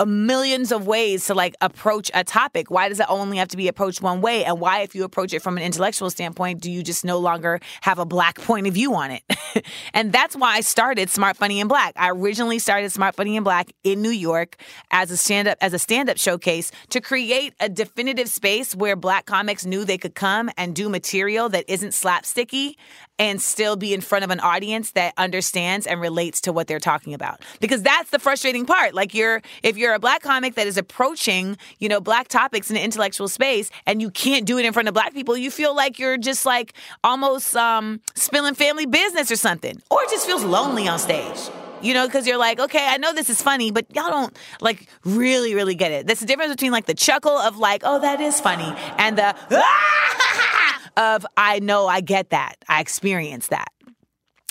millions 0.07 0.73
of 0.73 0.87
ways 0.87 1.27
to 1.27 1.35
like 1.35 1.55
approach 1.61 2.11
a 2.15 2.25
topic. 2.25 2.71
Why 2.71 2.89
does 2.89 3.01
it 3.01 3.07
only 3.09 3.39
have 3.39 3.49
to 3.49 3.57
be 3.57 3.69
approached 3.69 4.03
one 4.03 4.21
way? 4.21 4.45
And 4.45 4.61
why, 4.61 4.81
if 4.81 4.95
you 4.95 5.05
approach 5.05 5.33
it 5.33 5.43
from 5.43 5.57
an 5.57 5.63
intellectual 5.63 6.11
standpoint, 6.11 6.61
do 6.61 6.71
you 6.71 6.83
just 6.83 7.05
no 7.05 7.19
longer 7.19 7.61
have 7.81 7.99
a 7.99 8.05
black 8.05 8.37
point 8.41 8.67
of 8.67 8.75
view 8.75 8.95
on 8.95 9.11
it? 9.11 9.23
and 9.95 10.13
that's 10.13 10.37
why 10.37 10.55
I 10.55 10.61
started 10.61 11.11
Smart 11.11 11.37
Funny 11.37 11.61
and 11.61 11.69
Black. 11.69 11.95
I 11.97 12.11
originally 12.11 12.59
started 12.59 12.93
Smart 12.93 13.17
Funny 13.17 13.37
and 13.37 13.45
Black 13.45 13.73
in 13.85 14.03
New 14.03 14.11
York 14.11 14.57
as 14.91 15.11
a 15.11 15.17
stand 15.17 15.49
up 15.49 15.59
as 15.61 15.73
a 15.73 15.79
stand 15.79 16.09
up 16.09 16.19
showcase 16.19 16.71
to 16.91 17.01
create 17.01 17.55
a 17.61 17.69
definitive 17.69 18.29
space 18.29 18.75
where 18.75 18.88
black 18.97 19.27
comics 19.27 19.65
knew 19.65 19.85
they 19.85 19.99
could 19.99 20.15
come 20.15 20.51
and 20.57 20.75
do 20.75 20.89
material 20.89 21.49
that 21.49 21.65
isn't 21.69 21.91
slapsticky 21.91 22.75
and 23.19 23.43
still 23.43 23.77
be 23.77 23.93
in 23.93 24.01
front 24.01 24.25
of 24.25 24.31
an 24.31 24.41
audience 24.41 24.93
that 24.93 25.13
understands 25.17 25.87
and 25.87 26.01
relates 26.01 26.41
to 26.43 26.53
what 26.53 26.67
they're 26.67 26.79
talking 26.79 27.15
about. 27.15 27.43
Because 27.61 27.83
that's 27.83 28.11
the 28.11 28.19
frustrating 28.19 28.65
part. 28.65 28.95
Like 28.95 29.15
you're 29.15 29.43
if 29.63 29.77
you're 29.77 29.95
a 29.95 29.99
black 29.99 30.23
comic 30.23 30.55
that 30.55 30.67
is 30.67 30.77
approaching, 30.77 31.57
you 31.79 31.89
know, 31.89 32.01
black 32.01 32.29
topics 32.29 32.71
in 32.71 32.77
an 32.77 32.83
intellectual 32.83 33.29
space 33.29 33.71
and 33.87 34.01
you 34.01 34.11
can't 34.11 34.47
do 34.47 34.59
it 34.59 34.65
in 34.65 34.73
front 34.73 34.89
of 34.89 34.95
black 34.95 35.15
people, 35.15 35.37
you 35.37 35.51
feel 35.51 35.75
like 35.75 35.99
you're 35.99 36.19
just 36.19 36.47
like 36.47 36.75
almost 37.03 37.57
um 37.57 38.01
spilling 38.15 38.55
family 38.55 38.87
business 38.87 39.31
or 39.31 39.37
something. 39.37 39.81
Or 39.91 40.03
it 40.03 40.11
just 40.11 40.27
feels 40.27 40.45
lonely 40.45 40.87
on 40.87 40.99
stage. 40.99 41.51
You 41.81 41.95
know, 41.95 42.07
because 42.07 42.27
you're 42.27 42.39
like, 42.39 42.59
okay, 42.59 42.87
I 42.87 42.97
know 42.97 43.13
this 43.13 43.31
is 43.31 43.41
funny, 43.41 43.71
but 43.71 43.87
y'all 43.95 44.11
don't 44.11 44.37
like 44.61 44.89
really, 45.05 45.55
really 45.55 45.75
get 45.75 45.93
it. 45.93 46.07
That's 46.07 46.21
the 46.21 46.27
difference 46.27 46.53
between 46.53 46.73
like 46.73 46.87
the 46.87 46.95
chuckle 46.95 47.37
of 47.37 47.59
like, 47.59 47.83
oh, 47.85 48.01
that 48.01 48.21
is 48.21 48.41
funny, 48.41 48.73
and 48.99 49.19
the 49.19 49.35
of 50.97 51.27
I 51.37 51.61
know 51.61 51.87
I 51.87 52.01
get 52.01 52.31
that. 52.31 52.57
I 52.69 52.81
experience 52.81 53.49
that. 53.49 53.69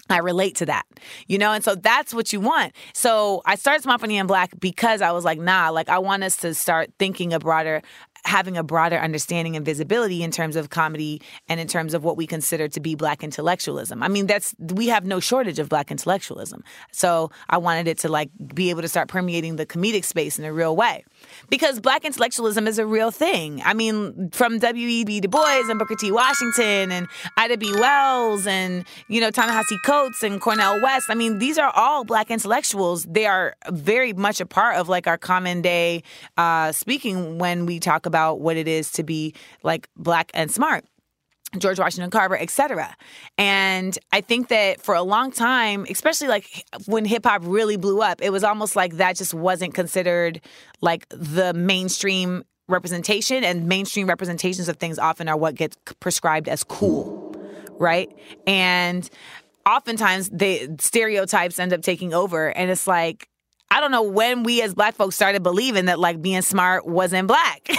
I 0.09 0.19
relate 0.19 0.55
to 0.55 0.65
that, 0.67 0.85
you 1.27 1.37
know, 1.37 1.51
and 1.51 1.63
so 1.63 1.75
that's 1.75 2.13
what 2.13 2.31
you 2.31 2.39
want. 2.39 2.73
So 2.93 3.41
I 3.45 3.55
started 3.55 3.83
Smart 3.83 4.01
and 4.01 4.27
Black 4.27 4.57
because 4.59 5.01
I 5.01 5.11
was 5.11 5.25
like, 5.25 5.39
nah, 5.39 5.69
like 5.69 5.89
I 5.89 5.99
want 5.99 6.23
us 6.23 6.37
to 6.37 6.53
start 6.53 6.91
thinking 6.97 7.33
a 7.33 7.39
broader, 7.39 7.81
having 8.27 8.57
a 8.57 8.63
broader 8.63 8.97
understanding 8.97 9.55
and 9.55 9.65
visibility 9.65 10.21
in 10.21 10.31
terms 10.31 10.57
of 10.57 10.69
comedy 10.69 11.21
and 11.47 11.59
in 11.59 11.67
terms 11.67 11.93
of 11.93 12.03
what 12.03 12.17
we 12.17 12.27
consider 12.27 12.67
to 12.67 12.79
be 12.81 12.93
black 12.93 13.23
intellectualism. 13.23 14.03
I 14.03 14.09
mean, 14.09 14.27
that's 14.27 14.53
we 14.59 14.87
have 14.87 15.05
no 15.05 15.21
shortage 15.21 15.59
of 15.59 15.69
black 15.69 15.91
intellectualism. 15.91 16.63
So 16.91 17.31
I 17.49 17.57
wanted 17.57 17.87
it 17.87 17.97
to 17.99 18.09
like 18.09 18.29
be 18.53 18.69
able 18.69 18.81
to 18.81 18.89
start 18.89 19.07
permeating 19.07 19.55
the 19.55 19.65
comedic 19.65 20.03
space 20.03 20.37
in 20.37 20.43
a 20.43 20.51
real 20.51 20.75
way 20.75 21.05
because 21.49 21.79
black 21.79 22.05
intellectualism 22.05 22.67
is 22.67 22.79
a 22.79 22.85
real 22.85 23.11
thing. 23.11 23.61
I 23.65 23.73
mean, 23.73 24.29
from 24.31 24.59
W.E.B. 24.59 25.21
Du 25.21 25.27
Bois 25.27 25.69
and 25.69 25.79
Booker 25.79 25.95
T. 25.95 26.11
Washington 26.11 26.91
and 26.91 27.07
Ida 27.37 27.57
B. 27.57 27.71
Wells 27.73 28.47
and, 28.47 28.85
you 29.07 29.21
know, 29.21 29.31
Ta-Nehisi 29.31 29.77
Coates 29.85 30.23
and 30.23 30.41
Cornel 30.41 30.81
West. 30.81 31.09
I 31.09 31.15
mean, 31.15 31.39
these 31.39 31.57
are 31.57 31.71
all 31.75 32.03
black 32.03 32.31
intellectuals. 32.31 33.05
They 33.05 33.25
are 33.25 33.55
very 33.69 34.13
much 34.13 34.41
a 34.41 34.45
part 34.45 34.77
of 34.77 34.89
like 34.89 35.07
our 35.07 35.17
common 35.17 35.61
day 35.61 36.03
uh, 36.37 36.71
speaking 36.71 37.37
when 37.37 37.65
we 37.65 37.79
talk 37.79 38.05
about 38.05 38.39
what 38.39 38.57
it 38.57 38.67
is 38.67 38.91
to 38.93 39.03
be 39.03 39.33
like 39.63 39.89
black 39.95 40.31
and 40.33 40.51
smart. 40.51 40.85
George 41.59 41.79
Washington 41.79 42.09
Carver, 42.09 42.37
etc. 42.37 42.95
And 43.37 43.97
I 44.11 44.21
think 44.21 44.49
that 44.49 44.81
for 44.81 44.95
a 44.95 45.03
long 45.03 45.31
time, 45.31 45.85
especially 45.89 46.27
like 46.27 46.65
when 46.85 47.05
hip 47.05 47.25
hop 47.25 47.41
really 47.43 47.77
blew 47.77 48.01
up, 48.01 48.21
it 48.21 48.31
was 48.31 48.43
almost 48.43 48.75
like 48.75 48.97
that 48.97 49.15
just 49.15 49.33
wasn't 49.33 49.73
considered 49.73 50.41
like 50.81 51.07
the 51.09 51.53
mainstream 51.53 52.43
representation 52.67 53.43
and 53.43 53.67
mainstream 53.67 54.07
representations 54.07 54.67
of 54.67 54.77
things 54.77 54.99
often 54.99 55.27
are 55.27 55.37
what 55.37 55.55
gets 55.55 55.77
prescribed 55.99 56.49
as 56.49 56.63
cool, 56.63 57.35
right? 57.79 58.13
And 58.45 59.09
oftentimes 59.65 60.29
the 60.29 60.75
stereotypes 60.79 61.59
end 61.59 61.73
up 61.73 61.81
taking 61.81 62.13
over 62.13 62.49
and 62.49 62.69
it's 62.71 62.87
like 62.87 63.29
I 63.69 63.81
don't 63.81 63.91
know 63.91 64.03
when 64.03 64.43
we 64.43 64.61
as 64.61 64.73
black 64.73 64.95
folks 64.95 65.15
started 65.15 65.43
believing 65.43 65.85
that 65.85 65.99
like 65.99 66.21
being 66.21 66.41
smart 66.41 66.85
wasn't 66.85 67.27
black. 67.27 67.69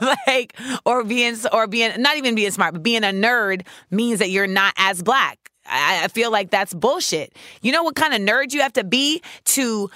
like 0.26 0.54
or 0.84 1.04
being 1.04 1.36
or 1.52 1.66
being 1.66 2.00
not 2.00 2.16
even 2.16 2.34
being 2.34 2.50
smart, 2.50 2.74
but 2.74 2.82
being 2.82 3.02
a 3.02 3.08
nerd 3.08 3.66
means 3.90 4.18
that 4.18 4.30
you're 4.30 4.46
not 4.46 4.74
as 4.76 5.02
black. 5.02 5.50
I, 5.66 6.04
I 6.04 6.08
feel 6.08 6.30
like 6.30 6.50
that's 6.50 6.74
bullshit. 6.74 7.34
You 7.62 7.72
know 7.72 7.82
what 7.82 7.94
kind 7.94 8.14
of 8.14 8.20
nerd 8.20 8.52
you 8.52 8.60
have 8.60 8.74
to 8.74 8.84
be 8.84 9.22
to 9.46 9.90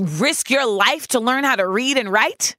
risk 0.00 0.50
your 0.50 0.66
life 0.66 1.06
to 1.08 1.20
learn 1.20 1.44
how 1.44 1.56
to 1.56 1.66
read 1.66 1.96
and 1.96 2.10
write? 2.10 2.56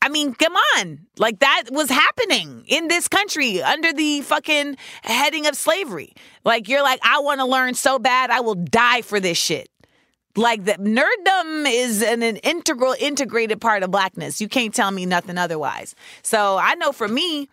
I 0.00 0.08
mean, 0.08 0.34
come 0.34 0.54
on. 0.76 1.00
Like 1.18 1.40
that 1.40 1.64
was 1.70 1.90
happening 1.90 2.64
in 2.68 2.88
this 2.88 3.08
country 3.08 3.60
under 3.60 3.92
the 3.92 4.20
fucking 4.20 4.76
heading 5.02 5.46
of 5.46 5.56
slavery. 5.56 6.14
Like 6.44 6.68
you're 6.68 6.82
like, 6.82 7.00
I 7.02 7.18
want 7.18 7.40
to 7.40 7.46
learn 7.46 7.74
so 7.74 7.98
bad, 7.98 8.30
I 8.30 8.40
will 8.40 8.54
die 8.54 9.02
for 9.02 9.18
this 9.18 9.36
shit. 9.36 9.68
Like 10.36 10.64
that 10.64 10.80
nerddom 10.80 11.66
is 11.66 12.02
an, 12.02 12.22
an 12.22 12.36
integral, 12.36 12.94
integrated 12.98 13.60
part 13.60 13.82
of 13.82 13.90
blackness. 13.90 14.40
You 14.40 14.48
can't 14.48 14.74
tell 14.74 14.90
me 14.90 15.06
nothing 15.06 15.38
otherwise. 15.38 15.94
So 16.22 16.58
I 16.58 16.74
know 16.74 16.92
for 16.92 17.08
me, 17.08 17.48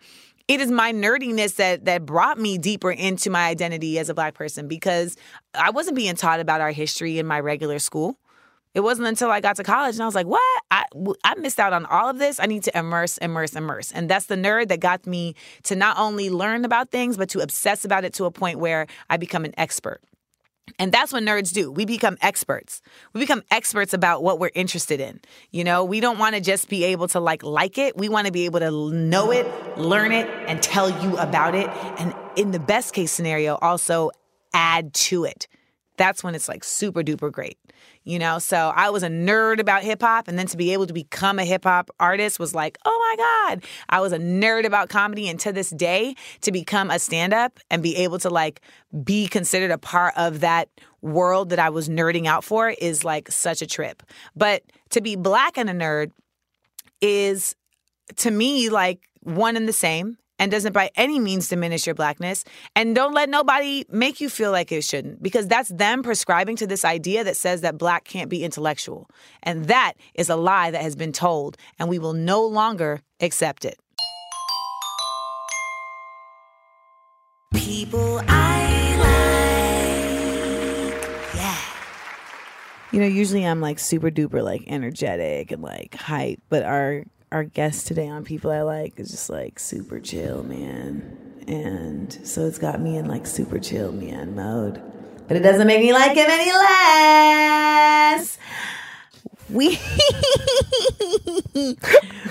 it 0.46 0.60
is 0.60 0.70
my 0.70 0.92
nerdiness 0.92 1.56
that 1.56 1.86
that 1.86 2.04
brought 2.04 2.38
me 2.38 2.58
deeper 2.58 2.90
into 2.90 3.30
my 3.30 3.46
identity 3.46 3.98
as 3.98 4.10
a 4.10 4.14
black 4.14 4.34
person 4.34 4.68
because 4.68 5.16
I 5.54 5.70
wasn't 5.70 5.96
being 5.96 6.14
taught 6.14 6.40
about 6.40 6.60
our 6.60 6.72
history 6.72 7.18
in 7.18 7.26
my 7.26 7.40
regular 7.40 7.78
school. 7.78 8.18
It 8.74 8.80
wasn't 8.80 9.06
until 9.06 9.30
I 9.30 9.40
got 9.40 9.56
to 9.56 9.62
college 9.62 9.94
and 9.94 10.02
I 10.02 10.06
was 10.06 10.16
like, 10.16 10.26
what? 10.26 10.42
I, 10.70 10.84
I 11.22 11.36
missed 11.36 11.60
out 11.60 11.72
on 11.72 11.86
all 11.86 12.10
of 12.10 12.18
this. 12.18 12.40
I 12.40 12.46
need 12.46 12.64
to 12.64 12.76
immerse, 12.76 13.18
immerse, 13.18 13.54
immerse. 13.54 13.92
And 13.92 14.10
that's 14.10 14.26
the 14.26 14.34
nerd 14.34 14.68
that 14.68 14.80
got 14.80 15.06
me 15.06 15.36
to 15.62 15.76
not 15.76 15.96
only 15.96 16.28
learn 16.28 16.64
about 16.64 16.90
things, 16.90 17.16
but 17.16 17.28
to 17.30 17.38
obsess 17.38 17.84
about 17.84 18.04
it 18.04 18.12
to 18.14 18.24
a 18.24 18.32
point 18.32 18.58
where 18.58 18.88
I 19.08 19.16
become 19.16 19.44
an 19.44 19.54
expert. 19.56 20.00
And 20.78 20.90
that's 20.90 21.12
what 21.12 21.22
nerds 21.22 21.52
do. 21.52 21.70
We 21.70 21.84
become 21.84 22.16
experts. 22.20 22.82
We 23.12 23.20
become 23.20 23.42
experts 23.50 23.92
about 23.92 24.22
what 24.22 24.38
we're 24.38 24.50
interested 24.54 25.00
in. 25.00 25.20
You 25.50 25.62
know, 25.62 25.84
we 25.84 26.00
don't 26.00 26.18
want 26.18 26.34
to 26.34 26.40
just 26.40 26.68
be 26.68 26.84
able 26.84 27.06
to 27.08 27.20
like 27.20 27.42
like 27.42 27.78
it. 27.78 27.96
We 27.96 28.08
want 28.08 28.26
to 28.26 28.32
be 28.32 28.46
able 28.46 28.60
to 28.60 28.90
know 28.92 29.30
it, 29.30 29.46
learn 29.78 30.12
it, 30.12 30.26
and 30.48 30.62
tell 30.62 30.90
you 31.02 31.16
about 31.18 31.54
it. 31.54 31.68
And 31.98 32.14
in 32.36 32.50
the 32.50 32.58
best 32.58 32.94
case 32.94 33.12
scenario, 33.12 33.56
also 33.56 34.10
add 34.52 34.94
to 34.94 35.24
it. 35.24 35.48
That's 35.96 36.24
when 36.24 36.34
it's 36.34 36.48
like 36.48 36.64
super 36.64 37.02
duper 37.02 37.30
great 37.30 37.58
you 38.04 38.18
know? 38.18 38.38
So 38.38 38.72
I 38.74 38.90
was 38.90 39.02
a 39.02 39.08
nerd 39.08 39.58
about 39.58 39.82
hip 39.82 40.02
hop. 40.02 40.28
And 40.28 40.38
then 40.38 40.46
to 40.48 40.56
be 40.56 40.72
able 40.72 40.86
to 40.86 40.92
become 40.92 41.38
a 41.38 41.44
hip 41.44 41.64
hop 41.64 41.90
artist 41.98 42.38
was 42.38 42.54
like, 42.54 42.78
oh 42.84 43.16
my 43.16 43.24
God. 43.24 43.64
I 43.88 44.00
was 44.00 44.12
a 44.12 44.18
nerd 44.18 44.64
about 44.64 44.88
comedy. 44.88 45.28
And 45.28 45.38
to 45.40 45.52
this 45.52 45.70
day, 45.70 46.14
to 46.42 46.52
become 46.52 46.90
a 46.90 46.98
stand 46.98 47.32
up 47.32 47.58
and 47.70 47.82
be 47.82 47.96
able 47.96 48.18
to 48.18 48.30
like 48.30 48.60
be 49.02 49.26
considered 49.26 49.70
a 49.70 49.78
part 49.78 50.14
of 50.16 50.40
that 50.40 50.68
world 51.02 51.50
that 51.50 51.58
I 51.58 51.70
was 51.70 51.88
nerding 51.88 52.26
out 52.26 52.44
for 52.44 52.70
is 52.70 53.04
like 53.04 53.30
such 53.30 53.62
a 53.62 53.66
trip. 53.66 54.02
But 54.34 54.62
to 54.90 55.00
be 55.00 55.16
black 55.16 55.58
and 55.58 55.68
a 55.68 55.74
nerd 55.74 56.10
is 57.00 57.54
to 58.16 58.30
me 58.30 58.70
like 58.70 59.00
one 59.20 59.56
and 59.56 59.68
the 59.68 59.72
same 59.72 60.16
and 60.44 60.50
doesn't 60.50 60.74
by 60.74 60.90
any 60.94 61.18
means 61.18 61.48
diminish 61.48 61.86
your 61.86 61.94
blackness. 61.94 62.44
And 62.76 62.94
don't 62.94 63.14
let 63.14 63.30
nobody 63.30 63.86
make 63.88 64.20
you 64.20 64.28
feel 64.28 64.50
like 64.52 64.70
it 64.72 64.84
shouldn't, 64.84 65.22
because 65.22 65.48
that's 65.48 65.70
them 65.70 66.02
prescribing 66.02 66.56
to 66.56 66.66
this 66.66 66.84
idea 66.84 67.24
that 67.24 67.38
says 67.38 67.62
that 67.62 67.78
black 67.78 68.04
can't 68.04 68.28
be 68.28 68.44
intellectual. 68.44 69.08
And 69.42 69.64
that 69.68 69.94
is 70.12 70.28
a 70.28 70.36
lie 70.36 70.70
that 70.70 70.82
has 70.82 70.96
been 70.96 71.12
told, 71.12 71.56
and 71.78 71.88
we 71.88 71.98
will 71.98 72.12
no 72.12 72.44
longer 72.44 73.00
accept 73.20 73.64
it. 73.64 73.78
People 77.54 78.20
I 78.28 78.96
like. 80.90 81.34
Yeah. 81.34 81.58
you 82.94 83.00
know, 83.00 83.06
usually 83.06 83.44
I'm 83.44 83.60
like 83.60 83.80
super 83.80 84.08
duper 84.08 84.40
like 84.40 84.62
energetic 84.68 85.50
and 85.50 85.60
like 85.62 85.96
hype, 85.96 86.38
but 86.48 86.62
our 86.62 87.02
our 87.34 87.42
guest 87.42 87.88
today 87.88 88.08
on 88.08 88.22
People 88.22 88.52
I 88.52 88.62
Like 88.62 89.00
is 89.00 89.10
just 89.10 89.28
like 89.28 89.58
super 89.58 89.98
chill, 89.98 90.44
man. 90.44 91.18
And 91.48 92.12
so 92.26 92.46
it's 92.46 92.58
got 92.58 92.80
me 92.80 92.96
in 92.96 93.06
like 93.06 93.26
super 93.26 93.58
chill 93.58 93.90
man 93.90 94.36
mode. 94.36 94.80
But 95.26 95.36
it 95.36 95.40
doesn't 95.40 95.66
make 95.66 95.80
me 95.80 95.92
like 95.92 96.16
him 96.16 96.30
any 96.30 96.52
less. 96.52 98.38
We 99.50 99.80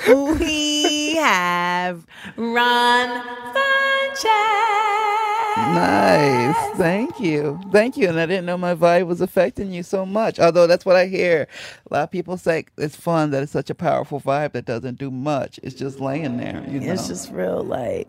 we 0.08 1.16
have 1.18 2.08
Ron 2.38 3.24
Funches. 3.54 5.33
Nice. 5.72 6.78
Thank 6.78 7.20
you. 7.20 7.60
Thank 7.72 7.98
you. 7.98 8.10
And 8.10 8.20
I 8.20 8.26
didn't 8.26 8.46
know 8.46 8.58
my 8.58 8.76
vibe 8.76 9.08
was 9.08 9.22
affecting 9.22 9.72
you 9.72 9.84
so 9.84 10.06
much. 10.06 10.40
Although 10.40 10.68
that's 10.68 10.86
what 10.86 10.96
I 10.96 11.08
hear. 11.08 11.48
A 11.90 11.94
lot 11.94 12.04
of 12.04 12.12
people 12.12 12.38
say 12.38 12.66
it's 12.78 12.96
fun 12.96 13.32
that 13.32 13.44
it's 13.44 13.52
such 13.52 13.70
a 13.70 13.76
powerful 13.76 14.20
vibe 14.20 14.54
that 14.54 14.66
doesn't 14.66 14.98
do 14.98 15.12
much. 15.12 15.60
It's 15.64 15.76
just 15.76 16.00
laying 16.00 16.38
there. 16.38 16.64
You 16.68 16.80
know? 16.80 16.94
It's 16.94 17.08
just 17.08 17.32
real 17.32 17.64
like 17.64 18.08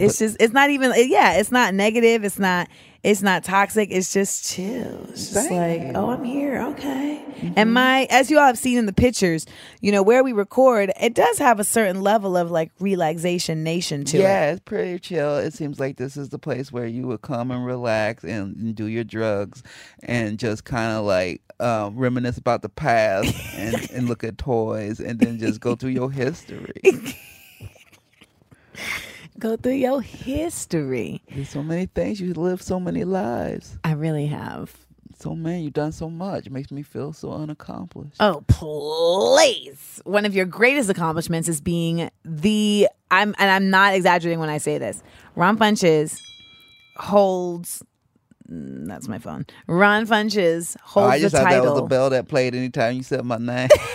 it's 0.00 0.18
just 0.18 0.36
it's 0.40 0.52
not 0.52 0.70
even 0.70 0.92
yeah, 0.96 1.34
it's 1.34 1.52
not 1.52 1.74
negative, 1.74 2.24
it's 2.24 2.38
not 2.38 2.68
it's 3.02 3.22
not 3.22 3.44
toxic, 3.44 3.88
it's 3.90 4.12
just 4.12 4.50
chill. 4.50 5.06
It's 5.08 5.32
just 5.32 5.50
like, 5.50 5.92
oh 5.94 6.10
I'm 6.10 6.24
here, 6.24 6.60
okay. 6.68 7.24
And 7.56 7.72
my 7.72 8.06
as 8.10 8.30
you 8.30 8.38
all 8.38 8.46
have 8.46 8.58
seen 8.58 8.76
in 8.76 8.86
the 8.86 8.92
pictures, 8.92 9.46
you 9.80 9.90
know, 9.90 10.02
where 10.02 10.22
we 10.22 10.32
record, 10.32 10.92
it 11.00 11.14
does 11.14 11.38
have 11.38 11.60
a 11.60 11.64
certain 11.64 12.02
level 12.02 12.36
of 12.36 12.50
like 12.50 12.70
relaxation 12.78 13.64
nation 13.64 14.04
to 14.06 14.18
it. 14.18 14.22
yeah, 14.22 14.52
it's 14.52 14.60
pretty 14.60 14.98
chill. 14.98 15.38
It 15.38 15.54
seems 15.54 15.80
like 15.80 15.96
this 15.96 16.16
is 16.16 16.28
the 16.28 16.38
place 16.38 16.70
where 16.70 16.86
you 16.86 17.06
would 17.06 17.22
come 17.22 17.50
and 17.50 17.64
relax 17.64 18.24
and, 18.24 18.56
and 18.56 18.74
do 18.74 18.86
your 18.86 19.04
drugs 19.04 19.62
and 20.02 20.38
just 20.38 20.64
kind 20.64 20.92
of 20.92 21.04
like 21.04 21.40
um, 21.58 21.96
reminisce 21.96 22.38
about 22.38 22.62
the 22.62 22.68
past 22.68 23.34
and, 23.54 23.90
and 23.94 24.08
look 24.08 24.24
at 24.24 24.38
toys 24.38 25.00
and 25.00 25.18
then 25.20 25.38
just 25.38 25.60
go 25.60 25.74
through 25.74 25.90
your 25.90 26.10
history. 26.10 26.82
Go 29.40 29.56
through 29.56 29.72
your 29.72 30.02
history. 30.02 31.22
There's 31.34 31.48
so 31.48 31.62
many 31.62 31.86
things. 31.86 32.20
You 32.20 32.34
lived 32.34 32.62
so 32.62 32.78
many 32.78 33.04
lives. 33.04 33.78
I 33.82 33.92
really 33.92 34.26
have. 34.26 34.70
So 35.18 35.34
many. 35.34 35.62
You've 35.62 35.72
done 35.72 35.92
so 35.92 36.10
much. 36.10 36.46
It 36.46 36.52
makes 36.52 36.70
me 36.70 36.82
feel 36.82 37.14
so 37.14 37.32
unaccomplished. 37.32 38.16
Oh, 38.20 38.44
please. 38.48 40.02
One 40.04 40.26
of 40.26 40.34
your 40.34 40.44
greatest 40.44 40.90
accomplishments 40.90 41.48
is 41.48 41.62
being 41.62 42.10
the 42.22 42.86
I'm 43.10 43.34
and 43.38 43.50
I'm 43.50 43.70
not 43.70 43.94
exaggerating 43.94 44.40
when 44.40 44.50
I 44.50 44.58
say 44.58 44.76
this. 44.76 45.02
Ron 45.36 45.56
Funches 45.56 46.20
holds 46.96 47.82
that's 48.50 49.06
my 49.06 49.18
phone. 49.18 49.46
Ron 49.68 50.06
Funches 50.06 50.76
Oh, 50.78 51.02
holds 51.02 51.12
I 51.12 51.20
just 51.20 51.34
the 51.34 51.40
thought 51.40 51.50
that 51.50 51.62
was 51.62 51.70
title. 51.70 51.84
a 51.84 51.88
bell 51.88 52.10
that 52.10 52.26
played 52.28 52.54
anytime 52.54 52.96
you 52.96 53.02
said 53.04 53.24
my 53.24 53.38
name. 53.38 53.68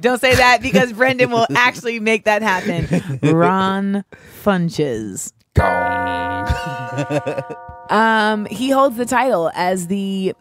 Don't 0.00 0.20
say 0.20 0.34
that 0.34 0.58
because 0.60 0.92
Brendan 0.92 1.30
will 1.30 1.46
actually 1.56 2.00
make 2.00 2.24
that 2.24 2.42
happen. 2.42 3.18
Ron 3.34 4.04
Funches. 4.42 5.32
um, 7.90 8.46
he 8.46 8.70
holds 8.70 8.96
the 8.96 9.06
title 9.06 9.50
as 9.54 9.86
the 9.86 10.34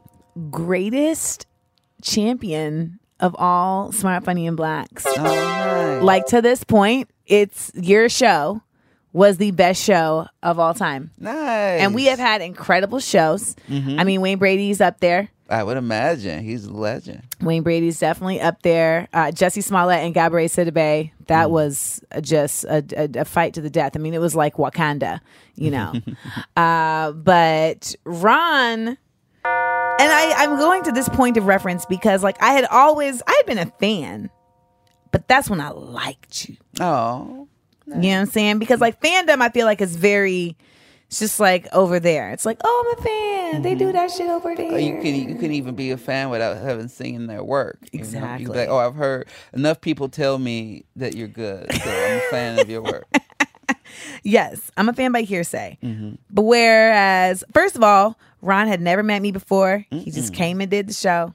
greatest 0.50 1.46
champion 2.02 3.00
of 3.20 3.36
all 3.40 3.92
smart, 3.92 4.24
funny, 4.26 4.48
and 4.48 4.58
blacks. 4.58 5.06
oh, 5.08 5.14
nice. 5.24 6.04
Like 6.04 6.26
to 6.28 6.42
this 6.42 6.64
point, 6.64 7.10
it's 7.26 7.72
your 7.76 8.10
show 8.10 8.62
was 9.14 9.38
the 9.38 9.52
best 9.52 9.82
show 9.82 10.28
of 10.42 10.60
all 10.60 10.74
time. 10.74 11.12
nice. 11.20 11.82
And 11.82 11.94
we 11.96 12.06
have 12.06 12.20
had 12.20 12.42
incredible 12.42 13.00
shows. 13.00 13.56
Mm-hmm. 13.70 14.00
I 14.00 14.04
mean, 14.04 14.22
Wayne 14.22 14.40
Brady's 14.40 14.82
up 14.82 15.00
there. 15.00 15.30
I 15.50 15.64
would 15.64 15.78
imagine 15.78 16.44
he's 16.44 16.66
a 16.66 16.74
legend. 16.74 17.22
Wayne 17.40 17.62
Brady's 17.64 18.00
definitely 18.00 18.42
up 18.42 18.64
there. 18.64 19.08
Uh, 19.14 19.26
Jussie 19.26 19.62
Smollett 19.64 20.00
and 20.00 20.16
Gabourey 20.16 20.46
Sidibe. 20.46 21.12
That 21.28 21.48
Mm. 21.48 21.52
was 21.52 22.02
just 22.22 22.64
a, 22.64 22.84
a, 22.98 23.22
a 23.22 23.26
fight 23.26 23.54
to 23.54 23.62
the 23.62 23.70
death. 23.70 23.92
I 23.96 24.00
mean, 24.00 24.14
it 24.16 24.20
was 24.22 24.36
like 24.36 24.56
Wakanda, 24.56 25.20
you 25.56 25.70
know. 25.70 25.94
uh, 26.58 27.12
but 27.12 27.94
Ron, 28.06 28.88
and 28.88 28.98
I, 29.46 30.34
I'm 30.38 30.58
going 30.58 30.84
to 30.84 30.92
this 30.92 31.08
point 31.10 31.38
of 31.38 31.46
reference 31.46 31.86
because, 31.86 32.24
like, 32.24 32.42
I 32.42 32.54
had 32.54 32.66
always, 32.66 33.22
I 33.28 33.34
had 33.38 33.46
been 33.46 33.60
a 33.60 33.72
fan, 33.80 34.30
but 35.12 35.28
that's 35.28 35.50
when 35.52 35.60
I 35.62 35.70
liked 35.70 36.50
you. 36.50 36.58
Oh, 36.80 37.48
You 37.88 37.94
know 37.96 38.00
what 38.00 38.16
I'm 38.22 38.26
saying? 38.28 38.60
Because 38.60 38.80
like 38.80 39.02
fandom, 39.02 39.42
I 39.42 39.50
feel 39.50 39.66
like 39.66 39.82
is 39.82 39.96
very. 39.96 40.56
It's 41.08 41.20
just 41.20 41.40
like 41.40 41.68
over 41.74 42.00
there. 42.00 42.32
It's 42.32 42.44
like, 42.46 42.58
oh, 42.64 42.86
I'm 42.88 43.00
a 43.00 43.04
fan. 43.04 43.62
They 43.62 43.76
do 43.76 43.92
that 43.92 44.10
shit 44.10 44.28
over 44.30 44.56
there. 44.56 44.74
Or 44.74 44.80
you 44.80 45.00
can 45.00 45.14
you 45.14 45.36
can 45.36 45.52
even 45.52 45.76
be 45.76 45.92
a 45.92 45.98
fan 45.98 46.30
without 46.32 46.58
having 46.58 46.88
seen 46.88 47.28
their 47.28 47.44
work. 47.44 47.78
you 47.92 48.00
know? 48.00 48.04
You 48.04 48.06
Exactly. 48.06 48.46
like, 48.48 48.70
oh, 48.70 48.78
I've 48.78 48.96
heard 48.96 49.28
enough 49.54 49.80
people 49.80 50.10
tell 50.10 50.40
me 50.40 50.86
that 50.96 51.16
you're 51.16 51.28
good, 51.28 51.72
so 51.72 51.82
I'm 51.90 52.18
a 52.18 52.22
fan 52.32 52.60
of 52.60 52.70
your 52.70 52.82
work. 52.82 53.06
Yes, 54.24 54.72
I'm 54.78 54.90
a 54.90 54.94
fan 54.94 55.12
by 55.12 55.22
hearsay. 55.22 55.78
Mm-hmm. 55.84 56.16
But 56.32 56.42
whereas, 56.44 57.44
first 57.54 57.76
of 57.76 57.84
all, 57.84 58.18
Ron 58.42 58.68
had 58.68 58.82
never 58.82 59.04
met 59.04 59.22
me 59.22 59.32
before. 59.32 59.86
He 59.92 60.10
just 60.12 60.34
came 60.34 60.62
and 60.62 60.72
did 60.72 60.88
the 60.88 60.94
show. 60.94 61.34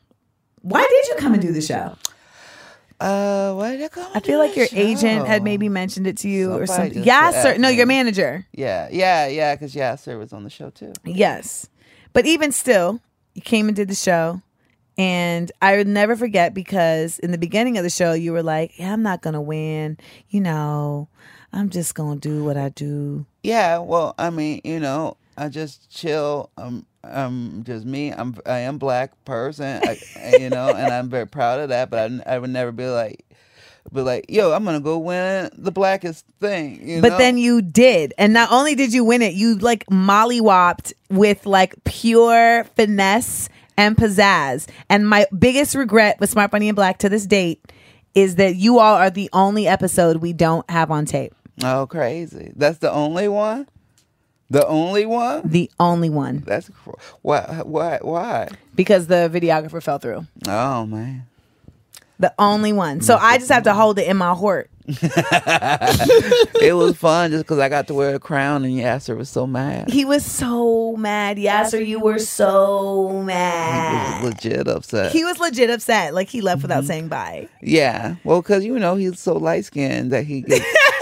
Why 0.63 0.85
did 0.89 1.09
you 1.09 1.15
come 1.21 1.35
and 1.35 1.43
do 1.43 1.53
the 1.53 1.61
show? 1.61 1.95
Uh, 3.01 3.55
what 3.55 3.71
did 3.71 3.83
I 3.83 3.89
come? 3.89 4.11
I 4.15 4.21
feel 4.21 4.39
like 4.39 4.57
your 4.57 4.67
agent 4.73 5.27
had 5.27 5.45
maybe 5.45 5.69
mentioned 5.69 6.07
it 6.07 6.17
to 6.19 6.29
you 6.29 6.53
or 6.53 6.67
something. 6.67 7.05
Yeah, 7.05 7.31
sir. 7.31 7.57
No, 7.57 7.69
your 7.69 7.87
manager. 7.87 8.47
Yeah, 8.53 8.89
yeah, 8.91 9.29
yeah. 9.29 9.55
Because 9.55 9.75
Yasser 9.75 10.19
was 10.19 10.33
on 10.33 10.45
the 10.45 10.51
show 10.51 10.71
too. 10.71 10.93
Yes. 11.05 11.69
But 12.13 12.27
even 12.27 12.51
still, 12.51 13.01
you 13.35 13.43
came 13.43 13.69
and 13.69 13.77
did 13.77 13.89
the 13.89 13.95
show. 13.95 14.43
And 14.97 15.53
I 15.63 15.77
would 15.77 15.87
never 15.87 16.17
forget 16.17 16.55
because 16.55 17.21
in 17.21 17.31
the 17.31 17.39
beginning 17.39 17.79
of 17.79 17.85
the 17.85 17.91
show, 17.91 18.15
you 18.15 18.33
were 18.33 18.43
like, 18.43 18.77
yeah, 18.81 18.93
I'm 18.93 19.03
not 19.05 19.23
to 19.35 19.41
win. 19.41 19.97
You 20.29 20.41
know, 20.41 21.09
I'm 21.53 21.71
just 21.71 21.95
to 22.21 22.29
do 22.29 22.43
what 22.43 22.57
I 22.57 22.71
do. 22.71 23.25
Yeah, 23.45 23.79
well, 23.79 24.17
I 24.19 24.31
mean, 24.31 24.61
you 24.65 24.81
know, 24.81 25.17
I 25.37 25.51
just 25.51 25.89
chill. 25.89 26.51
I'm, 26.59 26.85
I'm 27.05 27.65
just 27.65 27.85
me. 27.85 28.11
I'm, 28.13 28.35
I 28.47 28.59
am 28.61 28.79
black 28.79 29.13
person, 29.25 29.81
I, 29.85 29.99
you 30.39 30.51
know, 30.51 30.69
and 30.69 30.93
I'm 30.93 31.09
very 31.09 31.27
proud 31.27 31.61
of 31.61 31.69
that. 31.71 31.91
But 31.91 32.11
I, 32.27 32.35
I 32.35 32.39
would 32.39 32.51
never 32.51 32.73
be 32.73 32.87
like, 32.87 33.25
be 33.93 34.01
like, 34.03 34.27
yo, 34.29 34.53
I'm 34.53 34.65
gonna 34.65 34.81
go 34.81 34.99
win 34.99 35.49
the 35.57 35.71
blackest 35.73 36.27
thing. 36.41 36.87
You 36.87 37.01
But 37.01 37.11
know? 37.11 37.19
then 37.19 37.39
you 37.39 37.63
did. 37.63 38.13
And 38.19 38.33
not 38.33 38.53
only 38.53 38.75
did 38.75 38.93
you 38.93 39.05
win 39.05 39.23
it, 39.23 39.35
you 39.35 39.57
like 39.57 39.87
mollywopped 39.87 40.93
with 41.09 41.47
like 41.47 41.75
pure 41.85 42.65
finesse 42.77 43.49
and 43.79 43.97
pizzazz. 43.97 44.69
And 44.91 45.09
my 45.09 45.27
biggest 45.39 45.75
regret 45.75 46.21
with 46.21 46.29
Smart 46.31 46.51
Funny 46.51 46.69
and 46.69 46.77
Black 46.77 46.99
to 46.99 47.09
this 47.09 47.25
date 47.27 47.73
is 48.15 48.35
that 48.37 48.57
you 48.57 48.79
all 48.79 48.97
are 48.97 49.11
the 49.11 49.31
only 49.33 49.67
episode 49.69 50.17
we 50.19 50.33
don't 50.33 50.69
have 50.69 50.91
on 50.91 51.07
tape. 51.07 51.33
oh, 51.65 51.87
crazy. 51.87 52.53
That's 52.57 52.79
the 52.79 52.91
only 52.93 53.29
one. 53.29 53.69
The 54.51 54.67
only 54.67 55.05
one. 55.05 55.43
The 55.45 55.71
only 55.79 56.11
one. 56.11 56.43
That's 56.47 56.71
cr- 56.71 56.91
why. 57.23 57.63
Why? 57.65 57.99
Why? 58.01 58.49
Because 58.75 59.07
the 59.07 59.31
videographer 59.33 59.83
fell 59.83 59.99
through. 59.99 60.27
Oh 60.47 60.87
man. 60.87 61.27
The 62.21 62.35
only 62.39 62.73
one. 62.73 63.01
So 63.01 63.17
I 63.17 63.39
just 63.39 63.51
have 63.51 63.65
to 63.65 63.75
hold 63.75 63.99
it 63.99 64.09
in 64.09 64.17
my 64.17 64.35
heart. 64.35 64.71
it 64.89 66.75
was 66.75 66.97
fun 66.97 67.31
just 67.31 67.45
because 67.45 67.59
I 67.59 67.69
got 67.69 67.89
to 67.89 67.95
wear 67.95 68.15
a 68.15 68.19
crown 68.19 68.65
and 68.65 68.73
Yasser 68.73 69.15
was 69.17 69.29
so 69.29 69.47
mad. 69.47 69.91
He 69.91 70.07
was 70.07 70.25
so 70.25 70.97
mad. 70.97 71.37
Yasser, 71.37 71.87
you 71.87 72.01
were 72.01 72.19
so 72.19 73.09
He 73.11 73.17
was 73.17 73.27
mad. 73.27 74.25
legit 74.25 74.67
upset. 74.67 75.13
He 75.13 75.25
was 75.25 75.39
legit 75.39 75.69
upset. 75.69 76.15
Like 76.15 76.29
he 76.29 76.41
left 76.41 76.63
without 76.63 76.79
mm-hmm. 76.79 76.87
saying 76.87 77.09
bye. 77.09 77.49
yeah. 77.61 78.17
Well, 78.25 78.41
because 78.41 78.65
you 78.65 78.79
know 78.79 78.97
he's 78.97 79.21
so 79.21 79.35
light 79.35 79.67
skinned 79.67 80.11
that 80.11 80.25
he 80.25 80.41
gets 80.41 80.65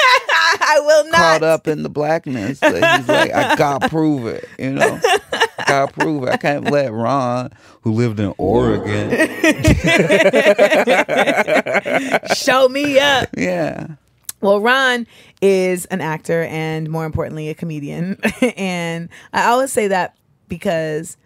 I 0.68 0.80
will 0.80 1.04
not. 1.06 1.14
caught 1.14 1.42
up 1.42 1.68
in 1.68 1.82
the 1.82 1.88
blackness. 1.88 2.60
He's 2.60 3.08
like, 3.08 3.32
I 3.32 3.54
gotta 3.56 3.88
prove 3.88 4.26
it. 4.26 4.48
You 4.58 4.72
know, 4.72 5.00
I 5.02 5.64
gotta 5.66 5.92
prove 5.92 6.24
it. 6.24 6.28
I 6.30 6.36
can't 6.36 6.70
let 6.70 6.92
Ron, 6.92 7.50
who 7.82 7.92
lived 7.92 8.20
in 8.20 8.34
Oregon, 8.38 9.10
Show 12.34 12.68
me 12.68 12.98
up. 12.98 13.28
yeah. 13.36 13.86
Well, 14.40 14.60
Ron 14.60 15.06
is 15.40 15.86
an 15.86 16.00
actor 16.00 16.42
and 16.44 16.90
more 16.90 17.06
importantly, 17.06 17.48
a 17.48 17.54
comedian. 17.54 18.18
and 18.56 19.08
I 19.32 19.46
always 19.46 19.72
say 19.72 19.88
that 19.88 20.16
because 20.48 21.16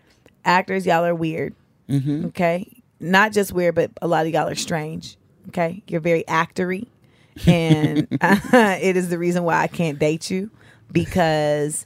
actors, 0.45 0.87
y'all 0.87 1.05
are 1.05 1.15
weird. 1.15 1.55
Mm-hmm. 1.89 2.27
Okay. 2.27 2.83
Not 3.01 3.33
just 3.33 3.53
weird, 3.53 3.75
but 3.75 3.91
a 4.01 4.07
lot 4.07 4.27
of 4.27 4.33
y'all 4.33 4.49
are 4.49 4.55
strange. 4.55 5.17
Okay. 5.49 5.83
You're 5.89 6.01
very 6.01 6.23
actory. 6.25 6.87
And 7.47 8.07
it 8.23 8.97
is 8.97 9.09
the 9.09 9.19
reason 9.19 9.45
why 9.45 9.61
I 9.61 9.67
can't 9.67 9.99
date 9.99 10.31
you 10.31 10.51
because 10.93 11.85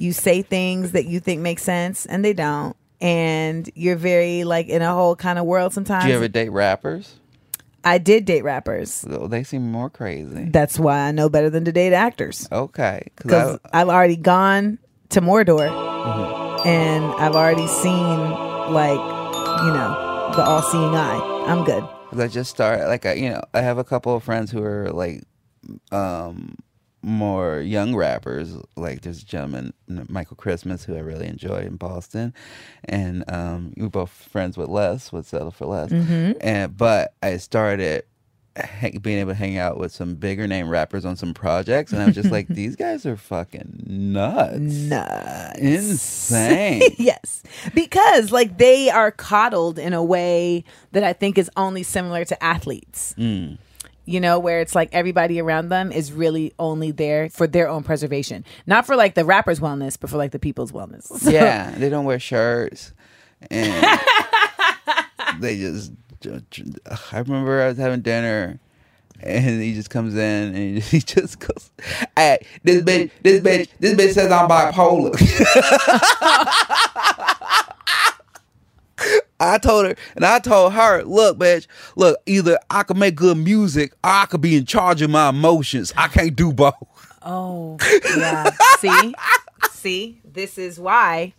you 0.00 0.12
say 0.12 0.42
things 0.42 0.92
that 0.92 1.06
you 1.06 1.20
think 1.20 1.40
make 1.40 1.58
sense 1.58 2.06
and 2.06 2.24
they 2.24 2.32
don't. 2.32 2.76
And 3.00 3.70
you're 3.74 3.96
very 3.96 4.44
like 4.44 4.68
in 4.68 4.82
a 4.82 4.92
whole 4.92 5.14
kind 5.14 5.38
of 5.38 5.44
world 5.44 5.72
sometimes. 5.72 6.04
Do 6.04 6.10
you 6.10 6.16
ever 6.16 6.28
date 6.28 6.48
rappers? 6.50 7.16
I 7.84 7.98
did 7.98 8.24
date 8.24 8.42
rappers. 8.42 8.92
So 8.92 9.28
they 9.28 9.44
seem 9.44 9.70
more 9.70 9.88
crazy. 9.88 10.46
That's 10.50 10.78
why 10.78 10.98
I 11.00 11.12
know 11.12 11.28
better 11.28 11.48
than 11.48 11.64
to 11.66 11.72
date 11.72 11.92
actors. 11.92 12.48
Okay, 12.50 13.06
because 13.16 13.58
I've 13.72 13.88
already 13.88 14.16
gone 14.16 14.78
to 15.10 15.20
Mordor 15.20 15.68
Mm-hmm. 15.68 16.68
and 16.68 17.04
I've 17.04 17.34
already 17.34 17.66
seen 17.66 18.18
like 18.72 18.98
you 18.98 19.72
know, 19.72 20.30
the 20.36 20.42
all-seeing 20.42 20.94
eye. 20.94 21.44
I'm 21.48 21.64
good. 21.64 21.82
I 22.16 22.28
just 22.28 22.50
started 22.50 22.86
like 22.88 23.06
I, 23.06 23.14
you 23.14 23.30
know, 23.30 23.42
I 23.54 23.60
have 23.60 23.78
a 23.78 23.84
couple 23.84 24.14
of 24.14 24.22
friends 24.22 24.50
who 24.50 24.62
are 24.62 24.90
like, 24.90 25.24
um, 25.92 26.56
more 27.02 27.60
young 27.60 27.94
rappers. 27.94 28.54
Like 28.76 29.02
there's 29.02 29.22
a 29.22 29.26
gentleman, 29.26 29.72
Michael 30.08 30.36
Christmas, 30.36 30.84
who 30.84 30.96
I 30.96 31.00
really 31.00 31.26
enjoy 31.26 31.58
in 31.58 31.76
Boston, 31.76 32.34
and 32.84 33.24
um, 33.30 33.72
we 33.76 33.82
were 33.84 33.90
both 33.90 34.10
friends 34.10 34.56
with 34.56 34.68
Les, 34.68 35.12
with 35.12 35.26
Settle 35.26 35.50
for 35.50 35.66
Less. 35.66 35.92
And 36.40 36.76
but 36.76 37.14
I 37.22 37.36
started 37.36 38.04
being 39.02 39.18
able 39.18 39.30
to 39.32 39.34
hang 39.34 39.58
out 39.58 39.78
with 39.78 39.92
some 39.92 40.14
bigger 40.14 40.46
name 40.46 40.68
rappers 40.68 41.04
on 41.04 41.16
some 41.16 41.34
projects, 41.34 41.92
and 41.92 42.02
I 42.02 42.06
was 42.06 42.14
just 42.14 42.30
like, 42.30 42.46
these 42.48 42.76
guys 42.76 43.04
are 43.06 43.16
fucking 43.16 43.82
nuts, 43.86 44.58
Nuts. 44.58 45.58
insane. 45.58 46.82
yes. 46.98 47.42
Because 47.74 48.30
like 48.32 48.58
they 48.58 48.90
are 48.90 49.10
coddled 49.10 49.78
in 49.78 49.92
a 49.92 50.02
way 50.02 50.64
that 50.92 51.04
I 51.04 51.12
think 51.12 51.38
is 51.38 51.50
only 51.56 51.82
similar 51.82 52.24
to 52.24 52.42
athletes. 52.44 53.14
Mm. 53.18 53.58
You 54.04 54.20
know, 54.20 54.38
where 54.38 54.60
it's 54.60 54.74
like 54.74 54.88
everybody 54.92 55.38
around 55.38 55.68
them 55.68 55.92
is 55.92 56.12
really 56.12 56.54
only 56.58 56.92
there 56.92 57.28
for 57.28 57.46
their 57.46 57.68
own 57.68 57.82
preservation. 57.82 58.42
Not 58.66 58.86
for 58.86 58.96
like 58.96 59.14
the 59.14 59.24
rapper's 59.24 59.60
wellness, 59.60 59.98
but 60.00 60.08
for 60.08 60.16
like 60.16 60.30
the 60.32 60.38
people's 60.38 60.72
wellness. 60.72 61.02
So- 61.04 61.28
yeah, 61.30 61.72
they 61.72 61.90
don't 61.90 62.06
wear 62.06 62.18
shirts, 62.18 62.94
and 63.50 64.00
they 65.40 65.58
just. 65.58 65.92
I 66.24 67.18
remember 67.18 67.62
I 67.62 67.68
was 67.68 67.78
having 67.78 68.00
dinner, 68.00 68.58
and 69.20 69.62
he 69.62 69.74
just 69.74 69.90
comes 69.90 70.14
in 70.14 70.54
and 70.54 70.82
he 70.82 71.00
just 71.00 71.40
goes, 71.40 71.70
"Hey, 72.16 72.38
this 72.62 72.82
bitch, 72.82 73.10
this 73.22 73.40
bitch, 73.40 73.68
this 73.78 73.94
bitch 73.94 74.14
says 74.14 74.32
I'm 74.32 74.48
bipolar." 74.48 75.14
I 79.40 79.58
told 79.58 79.86
her, 79.86 79.94
and 80.16 80.24
I 80.24 80.40
told 80.40 80.72
her, 80.72 81.04
"Look, 81.04 81.38
bitch, 81.38 81.68
look, 81.94 82.18
either 82.26 82.58
I 82.68 82.82
can 82.82 82.98
make 82.98 83.14
good 83.14 83.36
music, 83.36 83.92
or 84.02 84.10
I 84.10 84.26
could 84.26 84.40
be 84.40 84.56
in 84.56 84.66
charge 84.66 85.02
of 85.02 85.10
my 85.10 85.28
emotions. 85.28 85.92
I 85.96 86.08
can't 86.08 86.34
do 86.34 86.52
both." 86.52 86.74
Oh, 87.22 87.76
yeah. 88.16 88.50
See? 88.78 89.14
See? 89.70 90.20
This 90.24 90.58
is 90.58 90.80
why 90.80 91.34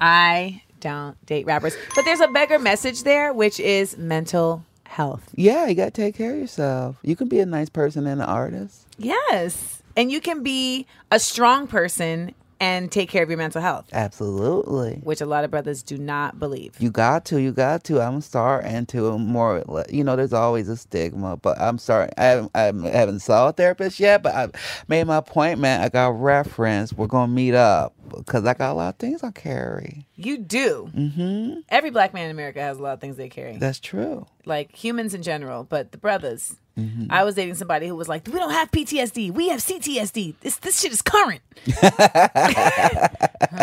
I 0.00 0.62
don't 0.86 1.26
date 1.26 1.46
rappers. 1.46 1.76
But 1.96 2.04
there's 2.04 2.20
a 2.20 2.28
bigger 2.28 2.60
message 2.60 3.02
there, 3.02 3.32
which 3.32 3.58
is 3.58 3.96
mental 3.96 4.64
health. 4.84 5.28
Yeah, 5.34 5.66
you 5.66 5.74
gotta 5.74 5.90
take 5.90 6.16
care 6.16 6.32
of 6.32 6.38
yourself. 6.38 6.96
You 7.02 7.16
can 7.16 7.28
be 7.28 7.40
a 7.40 7.46
nice 7.46 7.68
person 7.68 8.06
and 8.06 8.22
an 8.22 8.28
artist. 8.28 8.86
Yes. 8.96 9.82
And 9.96 10.12
you 10.12 10.20
can 10.20 10.44
be 10.44 10.86
a 11.10 11.18
strong 11.18 11.66
person 11.66 12.34
and 12.60 12.90
take 12.90 13.08
care 13.10 13.22
of 13.22 13.28
your 13.28 13.38
mental 13.38 13.60
health, 13.60 13.86
Absolutely. 13.92 15.00
which 15.02 15.20
a 15.20 15.26
lot 15.26 15.44
of 15.44 15.50
brothers 15.50 15.82
do 15.82 15.98
not 15.98 16.38
believe. 16.38 16.74
You 16.80 16.90
got 16.90 17.24
to, 17.26 17.40
you 17.40 17.52
got 17.52 17.84
to. 17.84 18.00
I'm 18.00 18.20
starting 18.20 18.86
to 18.86 19.18
more, 19.18 19.62
you 19.90 20.02
know, 20.02 20.16
there's 20.16 20.32
always 20.32 20.68
a 20.68 20.76
stigma, 20.76 21.36
but 21.36 21.60
I'm 21.60 21.78
starting. 21.78 22.14
I 22.16 22.24
haven't, 22.24 22.50
I 22.54 22.62
haven't 22.62 23.20
saw 23.20 23.48
a 23.48 23.52
therapist 23.52 24.00
yet, 24.00 24.22
but 24.22 24.34
I 24.34 24.48
made 24.88 25.06
my 25.06 25.16
appointment. 25.16 25.82
I 25.82 25.88
got 25.88 26.08
reference. 26.20 26.92
We're 26.92 27.06
gonna 27.06 27.32
meet 27.32 27.54
up 27.54 27.94
because 28.16 28.44
I 28.44 28.54
got 28.54 28.72
a 28.72 28.74
lot 28.74 28.94
of 28.94 28.98
things 28.98 29.22
I 29.22 29.30
carry. 29.32 30.06
You 30.14 30.38
do. 30.38 30.90
Mm-hmm. 30.96 31.60
Every 31.68 31.90
black 31.90 32.14
man 32.14 32.26
in 32.26 32.30
America 32.30 32.60
has 32.60 32.78
a 32.78 32.82
lot 32.82 32.92
of 32.94 33.00
things 33.00 33.16
they 33.16 33.28
carry, 33.28 33.56
That's 33.58 33.80
true. 33.80 34.26
like 34.44 34.74
humans 34.74 35.12
in 35.14 35.22
general, 35.22 35.64
but 35.64 35.92
the 35.92 35.98
brothers. 35.98 36.56
Mm-hmm. 36.78 37.06
I 37.08 37.24
was 37.24 37.34
dating 37.34 37.54
somebody 37.54 37.88
who 37.88 37.96
was 37.96 38.06
like, 38.08 38.26
"We 38.26 38.34
don't 38.34 38.50
have 38.50 38.70
PTSD. 38.70 39.32
We 39.32 39.48
have 39.48 39.60
CTSD. 39.60 40.34
This 40.40 40.56
this 40.56 40.78
shit 40.80 40.92
is 40.92 41.00
current." 41.00 41.40
I 41.82 43.08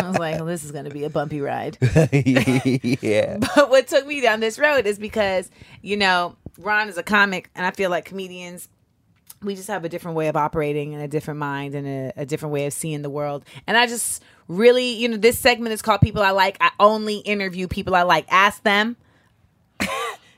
was 0.02 0.18
like, 0.18 0.36
"Well, 0.36 0.46
this 0.46 0.64
is 0.64 0.72
going 0.72 0.86
to 0.86 0.90
be 0.90 1.04
a 1.04 1.10
bumpy 1.10 1.40
ride." 1.40 1.78
yeah. 2.12 3.38
But 3.54 3.70
what 3.70 3.86
took 3.86 4.06
me 4.06 4.20
down 4.20 4.40
this 4.40 4.58
road 4.58 4.86
is 4.86 4.98
because, 4.98 5.48
you 5.80 5.96
know, 5.96 6.34
Ron 6.58 6.88
is 6.88 6.98
a 6.98 7.04
comic, 7.04 7.50
and 7.54 7.64
I 7.64 7.70
feel 7.70 7.88
like 7.88 8.04
comedians, 8.04 8.68
we 9.42 9.54
just 9.54 9.68
have 9.68 9.84
a 9.84 9.88
different 9.88 10.16
way 10.16 10.26
of 10.26 10.36
operating 10.36 10.92
and 10.94 11.02
a 11.02 11.08
different 11.08 11.38
mind 11.38 11.76
and 11.76 11.86
a, 11.86 12.12
a 12.22 12.26
different 12.26 12.52
way 12.52 12.66
of 12.66 12.72
seeing 12.72 13.02
the 13.02 13.10
world. 13.10 13.44
And 13.68 13.76
I 13.76 13.86
just 13.86 14.24
really, 14.48 14.94
you 14.94 15.08
know, 15.08 15.16
this 15.16 15.38
segment 15.38 15.72
is 15.72 15.82
called 15.82 16.00
People 16.00 16.22
I 16.22 16.30
Like. 16.30 16.56
I 16.60 16.70
only 16.80 17.18
interview 17.18 17.68
people 17.68 17.94
I 17.94 18.02
like. 18.02 18.26
Ask 18.28 18.62
them. 18.64 18.96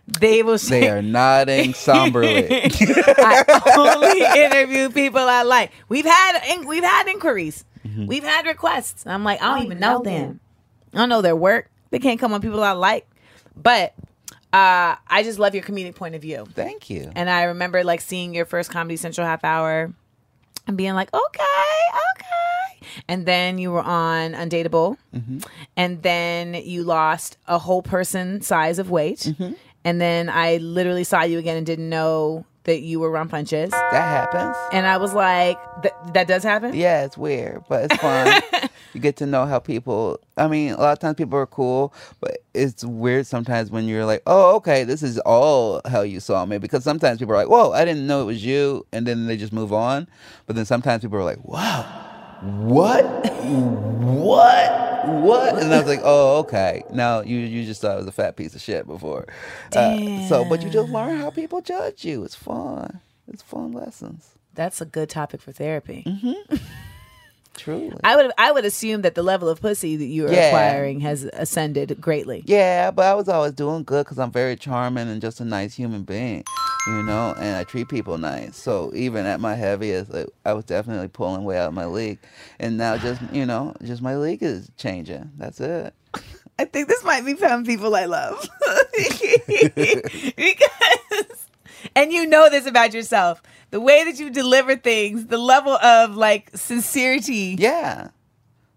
They 0.06 0.42
will 0.42 0.58
say, 0.58 0.80
They 0.80 0.88
are 0.88 1.02
nodding 1.02 1.74
somberly. 1.74 2.48
I 2.50 3.44
only 3.76 4.42
interview 4.44 4.90
people 4.90 5.20
I 5.20 5.42
like. 5.42 5.72
We've 5.88 6.04
had 6.04 6.64
we've 6.66 6.84
had 6.84 7.08
inquiries. 7.08 7.64
Mm-hmm. 7.86 8.06
We've 8.06 8.24
had 8.24 8.46
requests. 8.46 9.06
I'm 9.06 9.24
like, 9.24 9.42
I 9.42 9.54
don't 9.54 9.66
even 9.66 9.78
know 9.78 10.02
them. 10.02 10.40
I 10.92 10.98
don't 10.98 11.08
know 11.08 11.22
their 11.22 11.36
work. 11.36 11.70
They 11.90 11.98
can't 11.98 12.18
come 12.18 12.32
on 12.32 12.40
people 12.40 12.62
I 12.62 12.72
like. 12.72 13.06
But 13.56 13.94
uh, 14.52 14.96
I 15.06 15.22
just 15.22 15.38
love 15.38 15.54
your 15.54 15.64
comedic 15.64 15.94
point 15.94 16.14
of 16.14 16.22
view. 16.22 16.46
Thank 16.52 16.90
you. 16.90 17.10
And 17.14 17.28
I 17.28 17.44
remember 17.44 17.84
like 17.84 18.00
seeing 18.00 18.34
your 18.34 18.44
first 18.44 18.70
Comedy 18.70 18.96
Central 18.96 19.26
half 19.26 19.44
hour 19.44 19.92
and 20.66 20.76
being 20.76 20.94
like, 20.94 21.12
okay, 21.12 21.42
okay. 22.16 22.86
And 23.08 23.26
then 23.26 23.58
you 23.58 23.70
were 23.70 23.82
on 23.82 24.32
Undateable. 24.32 24.96
And 25.76 26.02
then 26.02 26.54
you 26.54 26.84
lost 26.84 27.38
a 27.46 27.58
whole 27.58 27.82
person 27.82 28.40
size 28.42 28.78
of 28.78 28.90
weight. 28.90 29.32
And 29.86 30.00
then 30.00 30.28
I 30.28 30.56
literally 30.56 31.04
saw 31.04 31.22
you 31.22 31.38
again 31.38 31.56
and 31.56 31.64
didn't 31.64 31.88
know 31.88 32.44
that 32.64 32.80
you 32.80 32.98
were 32.98 33.08
Ron 33.08 33.28
Funches. 33.28 33.70
That 33.70 33.92
happens. 33.92 34.56
And 34.72 34.84
I 34.84 34.96
was 34.96 35.14
like, 35.14 35.56
"Th- 35.82 35.94
that 36.12 36.26
does 36.26 36.42
happen? 36.42 36.74
Yeah, 36.74 37.04
it's 37.04 37.16
weird, 37.16 37.62
but 37.68 37.84
it's 37.84 38.02
fun. 38.02 38.42
you 38.94 39.00
get 39.00 39.14
to 39.18 39.26
know 39.26 39.46
how 39.46 39.60
people. 39.60 40.18
I 40.36 40.48
mean, 40.48 40.72
a 40.72 40.80
lot 40.80 40.90
of 40.90 40.98
times 40.98 41.14
people 41.14 41.38
are 41.38 41.46
cool, 41.46 41.94
but 42.20 42.38
it's 42.52 42.84
weird 42.84 43.28
sometimes 43.28 43.70
when 43.70 43.86
you're 43.86 44.04
like, 44.04 44.22
"Oh, 44.26 44.56
okay, 44.56 44.82
this 44.82 45.04
is 45.04 45.20
all 45.20 45.80
how 45.86 46.00
you 46.00 46.18
saw 46.18 46.44
me." 46.44 46.58
Because 46.58 46.82
sometimes 46.82 47.20
people 47.20 47.34
are 47.34 47.38
like, 47.38 47.48
"Whoa, 47.48 47.70
I 47.70 47.84
didn't 47.84 48.08
know 48.08 48.22
it 48.22 48.26
was 48.26 48.44
you," 48.44 48.84
and 48.92 49.06
then 49.06 49.28
they 49.28 49.36
just 49.36 49.52
move 49.52 49.72
on. 49.72 50.08
But 50.46 50.56
then 50.56 50.64
sometimes 50.64 51.02
people 51.02 51.18
are 51.18 51.22
like, 51.24 51.44
"Wow, 51.44 51.82
what, 52.42 53.04
what, 53.44 54.95
what?" 55.06 55.58
And 55.62 55.72
I 55.72 55.78
was 55.78 55.86
like, 55.86 56.00
"Oh, 56.04 56.38
okay." 56.40 56.82
Now 56.92 57.20
you 57.20 57.38
you 57.38 57.64
just 57.64 57.80
thought 57.80 57.92
I 57.92 57.96
was 57.96 58.06
a 58.06 58.12
fat 58.12 58.36
piece 58.36 58.54
of 58.54 58.60
shit 58.60 58.86
before. 58.86 59.26
Uh, 59.74 60.26
so, 60.28 60.44
but 60.48 60.62
you 60.62 60.70
just 60.70 60.90
learn 60.90 61.18
how 61.18 61.30
people 61.30 61.60
judge 61.60 62.04
you. 62.04 62.24
It's 62.24 62.34
fun. 62.34 63.00
It's 63.32 63.42
fun 63.42 63.72
lessons. 63.72 64.30
That's 64.54 64.80
a 64.80 64.84
good 64.86 65.08
topic 65.10 65.40
for 65.42 65.52
therapy. 65.52 66.04
Truly. 67.56 67.96
I 68.04 68.16
would 68.16 68.32
I 68.36 68.52
would 68.52 68.66
assume 68.66 69.00
that 69.02 69.14
the 69.14 69.22
level 69.22 69.48
of 69.48 69.62
pussy 69.62 69.96
that 69.96 70.04
you 70.04 70.26
are 70.26 70.32
Yeah. 70.32 70.48
acquiring 70.48 71.00
has 71.00 71.24
ascended 71.32 71.98
greatly. 72.00 72.42
Yeah, 72.46 72.90
but 72.90 73.06
I 73.06 73.14
was 73.14 73.30
always 73.30 73.52
doing 73.52 73.82
good 73.82 74.04
because 74.04 74.18
I'm 74.18 74.30
very 74.30 74.56
charming 74.56 75.08
and 75.08 75.22
just 75.22 75.40
a 75.40 75.44
nice 75.44 75.74
human 75.74 76.02
being, 76.02 76.44
you 76.86 77.02
know, 77.02 77.34
and 77.36 77.56
I 77.56 77.64
treat 77.64 77.88
people 77.88 78.16
nice. 78.18 78.56
So 78.56 78.92
even 78.94 79.26
at 79.26 79.40
my 79.40 79.54
heaviest, 79.54 80.12
like, 80.12 80.28
I 80.44 80.52
was 80.52 80.64
definitely 80.64 81.08
pulling 81.08 81.44
way 81.44 81.58
out 81.58 81.68
of 81.68 81.74
my 81.74 81.86
league. 81.86 82.18
And 82.58 82.76
now 82.76 82.96
just, 82.96 83.20
you 83.32 83.44
know, 83.44 83.74
just 83.82 84.02
my 84.02 84.16
league 84.16 84.42
is 84.42 84.70
changing. 84.76 85.32
That's 85.36 85.60
it. 85.60 85.94
I 86.58 86.64
think 86.64 86.88
this 86.88 87.04
might 87.04 87.24
be 87.26 87.34
from 87.34 87.64
people 87.64 87.94
I 87.94 88.06
love. 88.06 88.48
because 90.36 91.46
and 91.94 92.12
you 92.12 92.26
know 92.26 92.48
this 92.48 92.66
about 92.66 92.94
yourself. 92.94 93.42
The 93.70 93.80
way 93.80 94.04
that 94.04 94.18
you 94.18 94.30
deliver 94.30 94.76
things, 94.76 95.26
the 95.26 95.38
level 95.38 95.74
of 95.74 96.16
like 96.16 96.50
sincerity, 96.56 97.56
Yeah. 97.58 98.08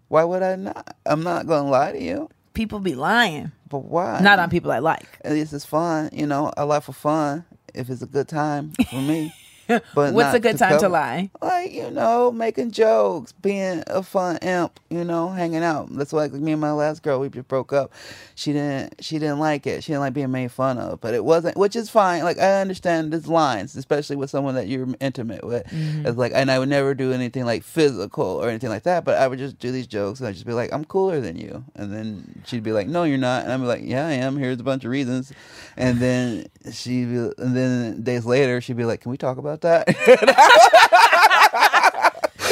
Why 0.08 0.24
would 0.24 0.42
I 0.42 0.56
not? 0.56 0.96
I'm 1.06 1.22
not 1.22 1.46
going 1.46 1.64
to 1.66 1.70
lie 1.70 1.92
to 1.92 2.02
you. 2.02 2.28
people 2.52 2.80
be 2.80 2.96
lying. 2.96 3.52
But 3.68 3.84
why? 3.84 4.18
Not 4.20 4.40
on 4.40 4.50
people 4.50 4.72
I 4.72 4.80
like. 4.80 5.06
At 5.24 5.30
least 5.32 5.52
it's 5.52 5.64
fun, 5.64 6.10
you 6.12 6.26
know, 6.26 6.52
I 6.56 6.64
like 6.64 6.82
for 6.82 6.92
fun 6.92 7.44
if 7.74 7.90
it's 7.90 8.02
a 8.02 8.06
good 8.06 8.28
time 8.28 8.72
for 8.90 9.00
me. 9.00 9.32
But 9.94 10.14
What's 10.14 10.34
a 10.34 10.40
good 10.40 10.58
time 10.58 10.78
to 10.80 10.88
lie? 10.88 11.30
Like, 11.40 11.72
you 11.72 11.90
know, 11.90 12.32
making 12.32 12.72
jokes, 12.72 13.32
being 13.32 13.84
a 13.86 14.02
fun 14.02 14.38
imp, 14.38 14.80
you 14.90 15.04
know, 15.04 15.28
hanging 15.28 15.62
out. 15.62 15.88
That's 15.94 16.12
why 16.12 16.22
like, 16.22 16.32
me 16.32 16.52
and 16.52 16.60
my 16.60 16.72
last 16.72 17.02
girl, 17.02 17.20
we 17.20 17.28
just 17.28 17.46
broke 17.46 17.72
up. 17.72 17.92
She 18.34 18.52
didn't 18.52 19.04
she 19.04 19.18
didn't 19.18 19.38
like 19.38 19.66
it. 19.66 19.84
She 19.84 19.92
didn't 19.92 20.00
like 20.00 20.14
being 20.14 20.32
made 20.32 20.50
fun 20.50 20.78
of. 20.78 21.00
But 21.00 21.14
it 21.14 21.24
wasn't 21.24 21.56
which 21.56 21.76
is 21.76 21.88
fine. 21.88 22.24
Like 22.24 22.38
I 22.38 22.60
understand 22.60 23.12
there's 23.12 23.28
lines, 23.28 23.76
especially 23.76 24.16
with 24.16 24.30
someone 24.30 24.54
that 24.56 24.66
you're 24.66 24.88
intimate 24.98 25.44
with. 25.44 25.66
Mm-hmm. 25.66 26.06
It's 26.06 26.18
like 26.18 26.32
and 26.34 26.50
I 26.50 26.58
would 26.58 26.68
never 26.68 26.94
do 26.94 27.12
anything 27.12 27.44
like 27.44 27.62
physical 27.62 28.24
or 28.24 28.48
anything 28.48 28.70
like 28.70 28.84
that, 28.84 29.04
but 29.04 29.18
I 29.18 29.28
would 29.28 29.38
just 29.38 29.58
do 29.58 29.70
these 29.70 29.86
jokes 29.86 30.18
and 30.20 30.28
I'd 30.28 30.34
just 30.34 30.46
be 30.46 30.52
like, 30.52 30.72
I'm 30.72 30.84
cooler 30.84 31.20
than 31.20 31.36
you. 31.36 31.64
And 31.76 31.92
then 31.92 32.42
she'd 32.44 32.64
be 32.64 32.72
like, 32.72 32.88
No, 32.88 33.04
you're 33.04 33.18
not. 33.18 33.44
And 33.44 33.52
I'd 33.52 33.58
be 33.60 33.66
like, 33.66 33.82
Yeah, 33.84 34.06
I 34.06 34.12
am. 34.12 34.36
Here's 34.36 34.58
a 34.58 34.64
bunch 34.64 34.84
of 34.84 34.90
reasons. 34.90 35.32
And 35.80 35.98
then 35.98 36.46
she 36.72 37.02
and 37.02 37.56
then 37.56 38.02
days 38.02 38.26
later 38.26 38.60
she'd 38.60 38.76
be 38.76 38.84
like, 38.84 39.00
Can 39.00 39.10
we 39.10 39.16
talk 39.16 39.38
about 39.38 39.62
that? 39.62 39.88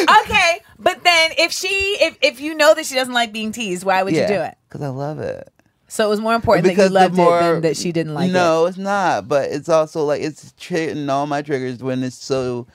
Okay, 0.00 0.60
but 0.78 1.02
then 1.02 1.32
if 1.38 1.50
she 1.50 1.96
if 2.00 2.16
if 2.22 2.40
you 2.40 2.54
know 2.54 2.72
that 2.74 2.86
she 2.86 2.94
doesn't 2.94 3.14
like 3.14 3.32
being 3.32 3.50
teased, 3.50 3.84
why 3.84 4.02
would 4.02 4.14
you 4.14 4.26
do 4.28 4.40
it? 4.40 4.56
Because 4.68 4.82
I 4.82 4.88
love 4.88 5.18
it. 5.18 5.52
So 5.88 6.06
it 6.06 6.10
was 6.10 6.20
more 6.20 6.34
important 6.34 6.66
that 6.66 6.76
you 6.76 6.88
loved 6.88 7.14
it 7.14 7.16
than 7.16 7.62
that 7.62 7.76
she 7.76 7.92
didn't 7.92 8.14
like 8.14 8.30
it. 8.30 8.32
no, 8.32 8.66
it's 8.66 8.78
not. 8.78 9.26
But 9.26 9.50
it's 9.50 9.68
also 9.68 10.04
like 10.04 10.22
it's 10.22 10.54
hitting 10.58 11.10
all 11.10 11.26
my 11.26 11.42
triggers 11.42 11.82
when 11.82 12.04
it's 12.04 12.22
so 12.22 12.68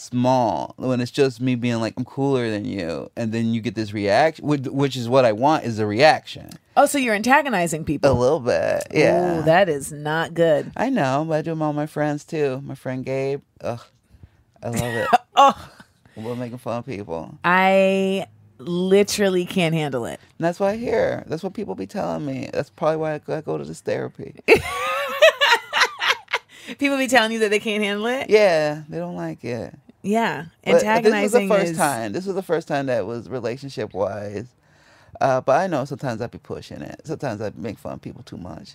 small 0.00 0.74
when 0.76 1.00
it's 1.00 1.10
just 1.10 1.40
me 1.40 1.54
being 1.54 1.80
like 1.80 1.94
I'm 1.96 2.04
cooler 2.04 2.50
than 2.50 2.64
you, 2.64 3.10
and 3.16 3.32
then 3.32 3.52
you 3.52 3.60
get 3.60 3.74
this 3.74 3.92
reaction, 3.92 4.46
which, 4.46 4.62
which 4.66 4.96
is 4.96 5.08
what 5.08 5.24
I 5.24 5.32
want 5.32 5.64
is 5.64 5.78
a 5.78 5.86
reaction. 5.86 6.50
Oh, 6.76 6.86
so 6.86 6.98
you're 6.98 7.14
antagonizing 7.14 7.84
people 7.84 8.10
A 8.10 8.14
little 8.14 8.40
bit, 8.40 8.86
yeah. 8.92 9.40
Ooh, 9.40 9.42
that 9.42 9.68
is 9.68 9.92
not 9.92 10.34
good. 10.34 10.72
I 10.76 10.88
know, 10.88 11.24
but 11.28 11.34
I 11.34 11.42
do 11.42 11.50
them 11.50 11.62
all 11.62 11.72
my 11.72 11.86
friends 11.86 12.24
too. 12.24 12.60
My 12.64 12.74
friend 12.74 13.04
Gabe, 13.04 13.42
ugh, 13.60 13.82
I 14.62 14.68
love 14.70 14.82
it. 14.82 15.08
Oh, 15.36 15.70
We're 16.16 16.34
making 16.34 16.58
fun 16.58 16.78
of 16.78 16.86
people. 16.86 17.38
I 17.44 18.26
literally 18.58 19.46
can't 19.46 19.74
handle 19.74 20.04
it. 20.04 20.20
And 20.38 20.44
that's 20.44 20.60
why 20.60 20.72
I 20.72 20.76
hear. 20.76 21.24
That's 21.28 21.42
what 21.42 21.54
people 21.54 21.74
be 21.74 21.86
telling 21.86 22.26
me. 22.26 22.50
That's 22.52 22.68
probably 22.68 22.96
why 22.98 23.14
I 23.14 23.18
go, 23.18 23.36
I 23.36 23.40
go 23.40 23.56
to 23.56 23.64
this 23.64 23.80
therapy. 23.80 24.34
People 26.78 26.98
be 26.98 27.08
telling 27.08 27.32
you 27.32 27.38
that 27.40 27.50
they 27.50 27.58
can't 27.58 27.82
handle 27.82 28.06
it. 28.06 28.30
yeah, 28.30 28.82
they 28.88 28.98
don't 28.98 29.16
like 29.16 29.44
it. 29.44 29.74
Yeah, 30.02 30.46
But 30.64 30.76
antagonizing 30.76 31.22
this 31.22 31.32
was 31.32 31.42
the 31.42 31.48
first 31.48 31.70
is. 31.72 31.76
time. 31.76 32.12
This 32.12 32.26
was 32.26 32.34
the 32.34 32.42
first 32.42 32.68
time 32.68 32.86
that 32.86 33.06
was 33.06 33.28
relationship 33.28 33.92
wise. 33.92 34.46
Uh, 35.20 35.40
but 35.42 35.60
I 35.60 35.66
know 35.66 35.84
sometimes 35.84 36.22
I'd 36.22 36.30
be 36.30 36.38
pushing 36.38 36.80
it. 36.80 37.02
Sometimes 37.04 37.40
I'd 37.42 37.58
make 37.58 37.78
fun 37.78 37.94
of 37.94 38.00
people 38.02 38.22
too 38.22 38.38
much. 38.38 38.74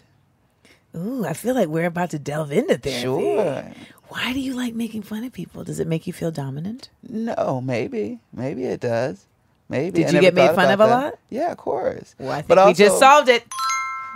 Ooh, 0.95 1.26
I 1.26 1.34
feel 1.34 1.55
like 1.55 1.67
we're 1.67 1.86
about 1.88 2.11
to 2.11 2.19
delve 2.19 2.51
into 2.51 2.78
therapy. 2.78 3.01
Sure. 3.01 3.71
Why 4.09 4.34
do 4.34 4.39
you 4.39 4.53
like 4.53 4.76
making 4.76 5.01
fun 5.01 5.23
of 5.23 5.34
people? 5.34 5.63
Does 5.63 5.80
it 5.80 5.88
make 5.88 6.05
you 6.07 6.13
feel 6.13 6.32
dominant? 6.32 6.89
No, 7.01 7.59
maybe. 7.59 8.19
Maybe 8.32 8.65
it 8.65 8.80
does. 8.80 9.26
Maybe. 9.67 10.03
Did 10.03 10.07
I 10.07 10.11
you 10.11 10.21
get 10.21 10.36
made 10.36 10.53
fun 10.53 10.71
of 10.71 10.80
a 10.80 10.86
lot? 10.86 11.15
Yeah, 11.30 11.51
of 11.51 11.57
course. 11.57 12.15
Well, 12.19 12.32
I 12.32 12.36
think 12.36 12.47
But 12.49 12.67
we 12.67 12.73
just 12.73 12.99
solved 12.99 13.30
it. 13.30 13.43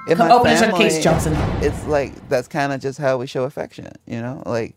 in 0.07 0.15
Come 0.17 0.31
open 0.31 0.55
your 0.55 0.71
case, 0.77 1.03
Johnson. 1.03 1.33
It's 1.63 1.85
like 1.87 2.29
that's 2.29 2.47
kind 2.47 2.71
of 2.71 2.79
just 2.79 2.99
how 2.99 3.17
we 3.17 3.25
show 3.27 3.43
affection, 3.45 3.91
you 4.05 4.21
know. 4.21 4.43
Like 4.45 4.75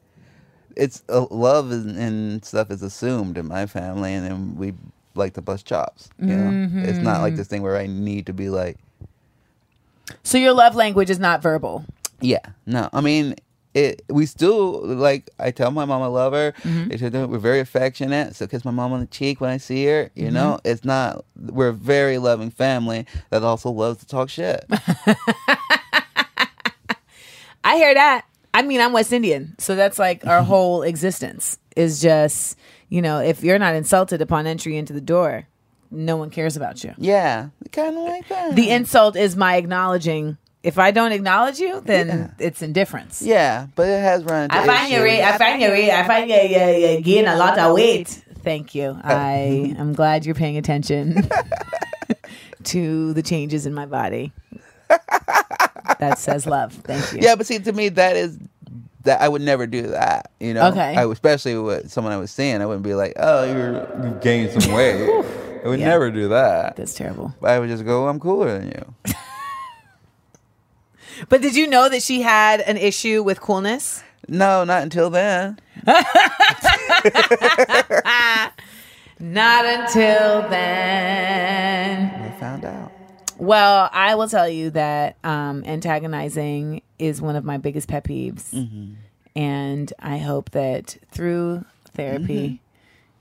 it's 0.77 1.03
uh, 1.09 1.27
love 1.31 1.70
and, 1.70 1.97
and 1.99 2.45
stuff 2.45 2.70
is 2.70 2.83
assumed 2.83 3.37
in 3.39 3.47
my 3.49 3.66
family, 3.66 4.12
and 4.14 4.25
then 4.27 4.57
we 4.57 4.75
like 5.14 5.35
to 5.35 5.43
bust 5.43 5.66
chops. 5.66 6.09
You 6.18 6.37
know, 6.37 6.68
it's 6.89 6.99
not 6.99 7.14
Mm-hmm. 7.16 7.23
like 7.23 7.37
this 7.37 7.47
thing 7.49 7.62
where 7.62 7.77
I 7.77 7.87
need 7.87 8.27
to 8.27 8.33
be 8.33 8.49
like, 8.49 8.79
So 10.23 10.39
your 10.39 10.53
love 10.55 10.75
language 10.75 11.11
is 11.11 11.18
not 11.18 11.43
verbal. 11.43 11.85
yeah, 12.20 12.41
no. 12.66 12.89
I 12.93 13.01
mean, 13.01 13.35
it. 13.75 14.03
We 14.09 14.27
still 14.27 14.83
like. 14.85 15.31
I 15.39 15.51
tell 15.51 15.70
my 15.70 15.85
mom 15.87 16.03
I 16.03 16.07
love 16.07 16.33
her. 16.35 16.53
Mm-hmm. 16.62 17.31
We're 17.31 17.39
very 17.39 17.61
affectionate. 17.61 18.37
So 18.37 18.47
kiss 18.47 18.64
my 18.64 18.70
mom 18.70 18.93
on 18.93 19.01
the 19.01 19.07
cheek 19.07 19.41
when 19.41 19.51
I 19.51 19.57
see 19.57 19.85
her. 19.87 20.11
You 20.14 20.31
know, 20.31 20.59
Mm-hmm. 20.59 20.68
it's 20.70 20.85
not. 20.85 21.25
We're 21.37 21.68
a 21.68 21.73
very 21.73 22.18
loving 22.18 22.51
family 22.51 23.07
that 23.31 23.43
also 23.43 23.70
loves 23.70 24.01
to 24.01 24.07
talk 24.07 24.29
shit. 24.29 24.64
I 27.64 27.77
hear 27.77 27.95
that. 27.95 28.25
I 28.55 28.62
mean, 28.62 28.80
I'm 28.80 28.92
West 28.92 29.12
Indian, 29.12 29.55
so 29.59 29.74
that's 29.74 29.98
like 29.98 30.26
our 30.26 30.38
mm-hmm. 30.38 30.48
whole 30.48 30.82
existence 30.82 31.59
is 31.74 32.00
just, 32.00 32.59
you 32.88 33.00
know, 33.00 33.18
if 33.20 33.42
you're 33.42 33.59
not 33.59 33.74
insulted 33.74 34.20
upon 34.20 34.46
entry 34.46 34.76
into 34.76 34.92
the 34.92 35.00
door, 35.00 35.48
no 35.90 36.16
one 36.16 36.30
cares 36.30 36.57
about 36.57 36.82
you. 36.84 36.94
yeah, 36.98 37.48
kind 37.70 37.96
of 37.96 38.03
like 38.03 38.28
that. 38.28 38.55
The 38.55 38.70
insult 38.70 39.16
is 39.16 39.36
my 39.36 39.57
acknowledging. 39.57 40.38
If 40.62 40.78
I 40.78 40.92
don't 40.92 41.12
acknowledge 41.12 41.59
you, 41.59 41.80
then 41.80 42.34
it's 42.38 42.62
indifference. 42.62 43.20
Yeah, 43.20 43.66
but 43.74 43.88
it 43.88 44.00
has 44.00 44.22
run. 44.22 44.44
Into 44.44 44.57
I 44.57 44.66
find 44.66 44.92
you, 44.92 44.98
issues. 44.98 45.05
re- 45.05 45.22
I 45.22 45.38
find 45.38 45.61
you, 45.61 45.72
re- 45.72 45.90
I 45.90 46.07
find 46.07 46.30
you, 46.30 46.36
you, 46.36 46.88
you 46.88 47.00
gain 47.00 47.26
a 47.26 47.36
lot 47.36 47.59
of 47.59 47.74
weight. 47.74 48.22
Thank 48.42 48.74
you. 48.74 48.98
I 49.03 49.74
am 49.78 49.92
glad 49.92 50.24
you're 50.24 50.34
paying 50.34 50.57
attention 50.57 51.28
to 52.64 53.12
the 53.12 53.22
changes 53.22 53.66
in 53.66 53.74
my 53.74 53.86
body. 53.86 54.32
That 56.09 56.18
says 56.18 56.46
love. 56.46 56.72
Thank 56.72 57.12
you. 57.12 57.18
Yeah, 57.22 57.34
but 57.36 57.46
see, 57.46 57.59
to 57.59 57.72
me, 57.72 57.88
that 57.90 58.16
is 58.16 58.38
that 59.05 59.20
I 59.20 59.28
would 59.28 59.42
never 59.42 59.66
do 59.66 59.82
that. 59.88 60.30
You 60.40 60.55
know, 60.55 60.68
Okay. 60.68 60.94
I, 60.96 61.05
especially 61.11 61.57
with 61.57 61.90
someone 61.90 62.12
I 62.12 62.16
was 62.18 62.30
seeing, 62.30 62.61
I 62.62 62.66
wouldn't 62.66 62.84
be 62.84 62.94
like, 62.94 63.14
"Oh, 63.16 63.44
you're 63.44 63.74
you 64.05 64.18
gained 64.22 64.61
some 64.62 64.72
weight." 64.76 65.09
I 65.64 65.68
would 65.68 65.78
Yeah. 65.80 65.88
never 65.88 66.11
do 66.11 66.28
that. 66.28 66.76
That's 66.76 66.94
terrible. 66.94 67.34
I 67.42 67.59
would 67.59 67.68
just 67.68 67.84
go, 67.84 68.09
"I'm 68.09 68.18
cooler 68.20 68.59
than 68.59 68.68
you." 68.68 68.94
But 71.28 71.40
did 71.42 71.55
you 71.55 71.68
know 71.68 71.88
that 71.88 72.03
she 72.03 72.22
had 72.22 72.61
an 72.62 72.76
issue 72.76 73.22
with 73.22 73.40
coolness? 73.40 74.03
No, 74.28 74.64
not 74.64 74.82
until 74.82 75.09
then. 75.11 75.59
Not 79.20 79.64
until 79.64 80.48
then. 80.48 82.11
I 82.22 82.30
found 82.40 82.64
out. 82.64 82.82
Well, 83.43 83.90
I 83.93 84.14
will 84.14 84.28
tell 84.28 84.49
you 84.49 84.70
that 84.70 85.16
um, 85.24 85.64
antagonizing 85.64 86.82
is 87.01 87.20
one 87.20 87.34
of 87.34 87.45
my 87.45 87.59
biggest 87.59 87.88
pet 87.88 88.05
peeves. 88.05 88.51
Mm-hmm. 88.55 88.93
And 89.34 89.93
I 89.99 90.18
hope 90.18 90.51
that 90.53 90.97
through 91.11 91.64
therapy, 91.93 92.61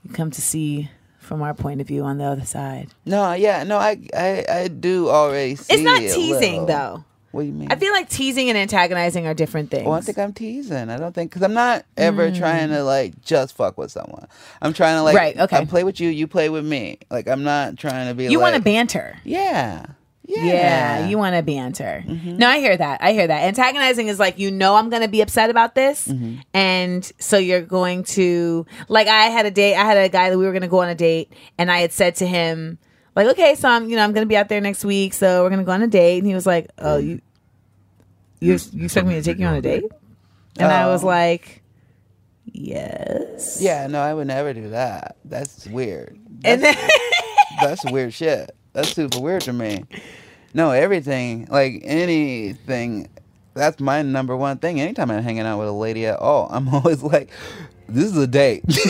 Mm-hmm. 0.04 0.08
you 0.08 0.14
come 0.14 0.30
to 0.30 0.40
see 0.40 0.90
from 1.18 1.42
our 1.42 1.54
point 1.54 1.80
of 1.80 1.88
view 1.88 2.04
on 2.04 2.18
the 2.18 2.24
other 2.24 2.44
side. 2.44 2.88
No, 3.04 3.32
yeah, 3.32 3.64
no, 3.64 3.78
I, 3.78 3.98
I, 4.16 4.44
I 4.48 4.68
do 4.68 5.08
already 5.08 5.56
see. 5.56 5.74
It's 5.74 5.82
not 5.82 6.00
it 6.02 6.14
teasing, 6.14 6.66
though. 6.66 7.04
What 7.32 7.42
do 7.42 7.46
you 7.46 7.52
mean? 7.54 7.72
I 7.72 7.76
feel 7.76 7.92
like 7.92 8.08
teasing 8.10 8.48
and 8.50 8.58
antagonizing 8.58 9.26
are 9.26 9.32
different 9.34 9.70
things. 9.70 9.86
Well, 9.86 9.94
I 9.94 10.02
think 10.02 10.18
I'm 10.18 10.32
teasing. 10.34 10.90
I 10.90 10.98
don't 10.98 11.14
think 11.14 11.30
because 11.30 11.42
I'm 11.42 11.54
not 11.54 11.84
ever 11.96 12.30
Mm. 12.30 12.36
trying 12.38 12.68
to 12.68 12.84
like 12.84 13.22
just 13.22 13.56
fuck 13.56 13.78
with 13.78 13.90
someone. 13.90 14.26
I'm 14.60 14.72
trying 14.74 14.96
to 14.98 15.02
like 15.02 15.16
Right, 15.16 15.36
okay. 15.38 15.56
I 15.56 15.64
play 15.64 15.82
with 15.82 15.98
you, 15.98 16.10
you 16.10 16.26
play 16.26 16.48
with 16.50 16.64
me. 16.66 16.98
Like 17.10 17.26
I'm 17.28 17.42
not 17.42 17.78
trying 17.78 18.08
to 18.08 18.14
be. 18.14 18.26
you 18.26 18.38
want 18.38 18.54
to 18.56 18.60
banter. 18.60 19.16
Yeah. 19.24 19.86
Yeah. 20.34 20.44
Yeah, 20.44 21.08
you 21.08 21.18
want 21.18 21.34
to 21.36 21.42
banter. 21.42 22.04
Mm-hmm. 22.06 22.36
No, 22.38 22.48
I 22.48 22.58
hear 22.58 22.76
that. 22.76 23.02
I 23.02 23.12
hear 23.12 23.26
that. 23.26 23.42
Antagonizing 23.44 24.08
is 24.08 24.18
like, 24.18 24.38
you 24.38 24.50
know, 24.50 24.74
I'm 24.76 24.88
going 24.90 25.02
to 25.02 25.08
be 25.08 25.20
upset 25.20 25.50
about 25.50 25.74
this. 25.74 26.08
Mm-hmm. 26.08 26.36
And 26.54 27.04
so 27.18 27.36
you're 27.38 27.60
going 27.62 28.04
to, 28.04 28.64
like, 28.88 29.08
I 29.08 29.24
had 29.24 29.46
a 29.46 29.50
date, 29.50 29.74
I 29.76 29.84
had 29.84 29.96
a 29.98 30.08
guy 30.08 30.30
that 30.30 30.38
we 30.38 30.44
were 30.44 30.52
going 30.52 30.62
to 30.62 30.68
go 30.68 30.80
on 30.80 30.88
a 30.88 30.94
date, 30.94 31.32
and 31.58 31.70
I 31.70 31.78
had 31.78 31.92
said 31.92 32.14
to 32.16 32.26
him, 32.26 32.78
like, 33.14 33.26
okay, 33.28 33.54
so 33.56 33.68
I'm, 33.68 33.90
you 33.90 33.96
know, 33.96 34.04
I'm 34.04 34.12
going 34.12 34.24
to 34.24 34.28
be 34.28 34.36
out 34.36 34.48
there 34.48 34.60
next 34.60 34.84
week, 34.84 35.12
so 35.12 35.42
we're 35.42 35.50
going 35.50 35.60
to 35.60 35.66
go 35.66 35.72
on 35.72 35.82
a 35.82 35.86
date. 35.86 36.18
And 36.18 36.26
he 36.26 36.34
was 36.34 36.46
like, 36.46 36.70
oh, 36.78 36.96
you, 36.96 37.20
you, 38.40 38.58
you 38.72 38.84
expect 38.84 39.06
me 39.06 39.14
to 39.14 39.22
take 39.22 39.38
you 39.38 39.46
on 39.46 39.54
a 39.54 39.60
date? 39.62 39.84
And 40.58 40.70
I 40.72 40.86
was 40.86 41.04
Oh. 41.04 41.08
like, 41.08 41.62
yes. 42.46 43.58
Yeah, 43.60 43.86
no, 43.86 44.00
I 44.00 44.14
would 44.14 44.26
never 44.26 44.52
do 44.52 44.70
that. 44.70 45.16
That's 45.24 45.66
weird. 45.66 46.18
And 46.44 46.62
then, 46.62 46.76
that's 47.60 47.84
weird 47.90 48.14
shit. 48.14 48.54
That's 48.72 48.92
super 48.94 49.20
weird 49.20 49.42
to 49.42 49.52
me. 49.52 49.84
No, 50.54 50.70
everything, 50.70 51.46
like 51.50 51.80
anything, 51.84 53.08
that's 53.54 53.80
my 53.80 54.02
number 54.02 54.36
one 54.36 54.58
thing. 54.58 54.80
Anytime 54.80 55.10
I'm 55.10 55.22
hanging 55.22 55.46
out 55.46 55.58
with 55.58 55.68
a 55.68 55.72
lady 55.72 56.06
at 56.06 56.18
all, 56.18 56.48
I'm 56.50 56.68
always 56.74 57.02
like, 57.02 57.30
this 57.88 58.04
is 58.04 58.16
a 58.16 58.26
date. 58.26 58.62
that's 58.66 58.80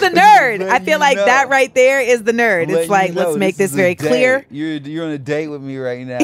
the 0.00 0.08
nerd. 0.14 0.68
I 0.68 0.78
feel 0.80 0.94
you 0.94 0.98
like 0.98 1.16
that 1.16 1.48
right 1.48 1.72
there 1.74 2.00
is 2.00 2.22
the 2.24 2.32
nerd. 2.32 2.68
Letting 2.68 2.76
It's 2.76 2.90
like, 2.90 3.10
you 3.10 3.14
know 3.14 3.26
let's 3.28 3.38
make 3.38 3.54
is 3.54 3.58
this 3.58 3.72
very 3.72 3.94
clear. 3.94 4.46
You're 4.50 4.76
you're 4.76 5.04
on 5.04 5.10
a 5.10 5.18
date 5.18 5.48
with 5.48 5.62
me 5.62 5.76
right 5.76 6.06
now. 6.06 6.18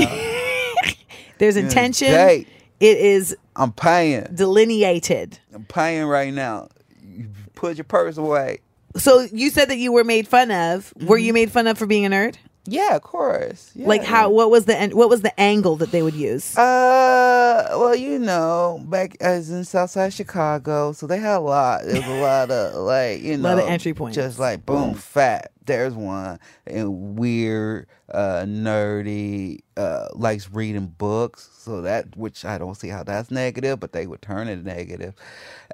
There's 1.39 1.57
You're 1.57 1.65
intention. 1.65 2.13
date. 2.13 2.49
It 2.81 2.99
is 2.99 3.37
I'm 3.55 3.73
paying. 3.73 4.27
delineated. 4.35 5.39
I'm 5.55 5.65
paying 5.65 6.05
right 6.05 6.33
now. 6.33 6.69
You 7.05 7.29
put 7.55 7.77
your 7.77 7.85
purse 7.85 8.17
away. 8.17 8.59
So 8.97 9.21
you 9.33 9.51
said 9.51 9.69
that 9.71 9.79
you 9.79 9.93
were 9.93 10.05
made 10.05 10.27
fun 10.27 10.51
of. 10.51 10.93
Were 11.01 11.17
you 11.17 11.29
mm-hmm. 11.29 11.35
made 11.35 11.51
fun 11.53 11.67
of 11.67 11.79
for 11.79 11.87
being 11.87 12.07
a 12.07 12.11
nerd? 12.11 12.37
Yeah, 12.65 12.95
of 12.95 13.03
course. 13.03 13.73
Yeah. 13.75 13.89
Like 13.89 14.05
how? 14.05 14.31
What 14.31 14.51
was 14.51 14.67
the 14.67 14.77
an- 14.77 14.97
what 14.97 15.09
was 15.09 15.23
the 15.23 15.39
angle 15.41 15.77
that 15.77 15.91
they 15.91 16.03
would 16.03 16.15
use? 16.15 16.57
Uh, 16.57 17.67
well, 17.73 17.95
you 17.97 18.19
know, 18.21 18.81
back 18.89 19.17
as 19.21 19.51
in 19.51 19.65
Southside 19.65 20.13
Chicago, 20.13 20.93
so 20.93 21.07
they 21.09 21.19
had 21.19 21.37
a 21.37 21.41
lot. 21.41 21.83
There 21.85 22.01
was 22.01 22.07
a 22.09 22.21
lot 22.21 22.51
of 22.53 22.75
like, 22.85 23.21
you 23.21 23.37
know, 23.37 23.49
Lot 23.57 23.65
of 23.65 23.69
entry 23.69 23.95
points. 23.95 24.15
Just 24.15 24.39
like 24.39 24.65
boom, 24.65 24.95
fat. 24.95 25.51
There's 25.65 25.95
one 25.95 26.41
and 26.67 27.17
weird, 27.17 27.87
uh, 28.13 28.45
nerdy, 28.47 29.61
uh, 29.77 30.09
likes 30.13 30.51
reading 30.51 30.87
books. 30.87 31.51
So 31.59 31.83
that, 31.83 32.17
which 32.17 32.45
I 32.45 32.59
don't 32.59 32.75
see 32.77 32.89
how 32.89 33.05
that's 33.05 33.31
negative, 33.31 33.79
but 33.79 33.93
they 33.93 34.07
would 34.09 34.23
turn 34.23 34.49
it 34.49 34.65
negative. 34.65 35.15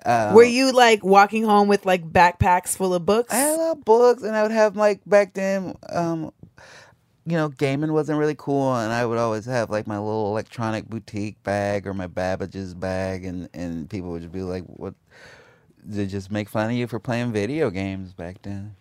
Um, 0.04 0.34
Were 0.34 0.44
you 0.44 0.72
like 0.72 1.02
walking 1.04 1.44
home 1.44 1.68
with 1.68 1.86
like 1.86 2.10
backpacks 2.10 2.76
full 2.76 2.92
of 2.94 3.06
books? 3.06 3.32
I 3.32 3.36
had 3.38 3.54
a 3.54 3.56
lot 3.56 3.76
of 3.78 3.84
books, 3.84 4.22
and 4.22 4.36
I 4.36 4.42
would 4.42 4.52
have 4.52 4.76
like 4.76 5.00
back 5.06 5.32
then, 5.34 5.74
um, 5.88 6.32
you 7.28 7.36
know, 7.36 7.48
gaming 7.48 7.92
wasn't 7.92 8.18
really 8.18 8.34
cool, 8.36 8.74
and 8.74 8.92
I 8.92 9.04
would 9.04 9.18
always 9.18 9.44
have 9.46 9.70
like 9.70 9.86
my 9.86 9.98
little 9.98 10.28
electronic 10.28 10.88
boutique 10.88 11.42
bag 11.42 11.86
or 11.86 11.94
my 11.94 12.06
Babbage's 12.06 12.74
bag, 12.74 13.24
and 13.24 13.48
and 13.52 13.88
people 13.90 14.10
would 14.10 14.22
just 14.22 14.32
be 14.32 14.42
like, 14.42 14.64
"What?" 14.64 14.94
They 15.84 16.06
just 16.06 16.30
make 16.30 16.48
fun 16.48 16.66
of 16.70 16.72
you 16.76 16.86
for 16.86 16.98
playing 16.98 17.32
video 17.32 17.70
games 17.70 18.12
back 18.12 18.42
then. 18.42 18.74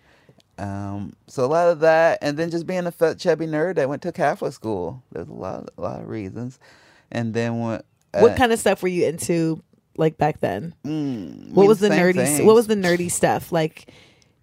Um, 0.58 1.14
so 1.28 1.45
a 1.45 1.48
lot 1.48 1.70
of 1.70 1.80
that, 1.82 2.18
and 2.22 2.38
then 2.38 2.50
just 2.50 2.66
being 2.66 2.88
a 2.88 2.91
fat 2.91 3.20
chubby 3.20 3.45
nerd 3.48 3.76
that 3.76 3.88
went 3.89 4.02
to 4.04 4.12
Catholic 4.12 4.54
school. 4.54 5.04
There's 5.12 5.28
a 5.28 5.34
lot, 5.34 5.70
a 5.78 5.82
lot 5.82 6.00
of 6.02 6.08
reasons, 6.08 6.60
and 7.12 7.34
then 7.34 7.60
what? 7.60 7.86
what 8.18 8.36
kind 8.36 8.52
of 8.52 8.60
stuff 8.60 8.82
were 8.82 8.88
you 8.89 9.06
into 9.06 9.62
like 9.98 10.18
back 10.18 10.39
then? 10.39 10.74
Mm, 10.86 11.52
What 11.54 11.68
was 11.68 11.80
the 11.80 11.89
nerdy? 11.89 12.16
things. 12.16 12.41
What 12.41 12.56
was 12.56 12.68
the 12.68 12.76
nerdy 12.76 13.12
stuff? 13.12 13.52
Like 13.52 13.91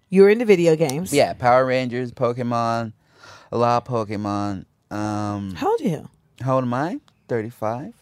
you 0.09 0.21
were 0.21 0.29
into 0.29 0.45
video 0.45 0.75
games. 0.77 1.13
Yeah, 1.13 1.33
Power 1.33 1.65
Rangers, 1.65 2.11
Pokemon, 2.13 2.93
a 3.51 3.57
lot 3.57 3.87
of 3.87 3.87
Pokemon. 4.07 4.65
Um, 4.91 5.53
How 5.55 5.71
old 5.71 5.81
are 5.81 5.83
you? 5.83 6.09
how 6.41 6.55
old 6.55 6.63
am 6.65 6.73
I? 6.73 6.99
Thirty-five. 7.27 7.93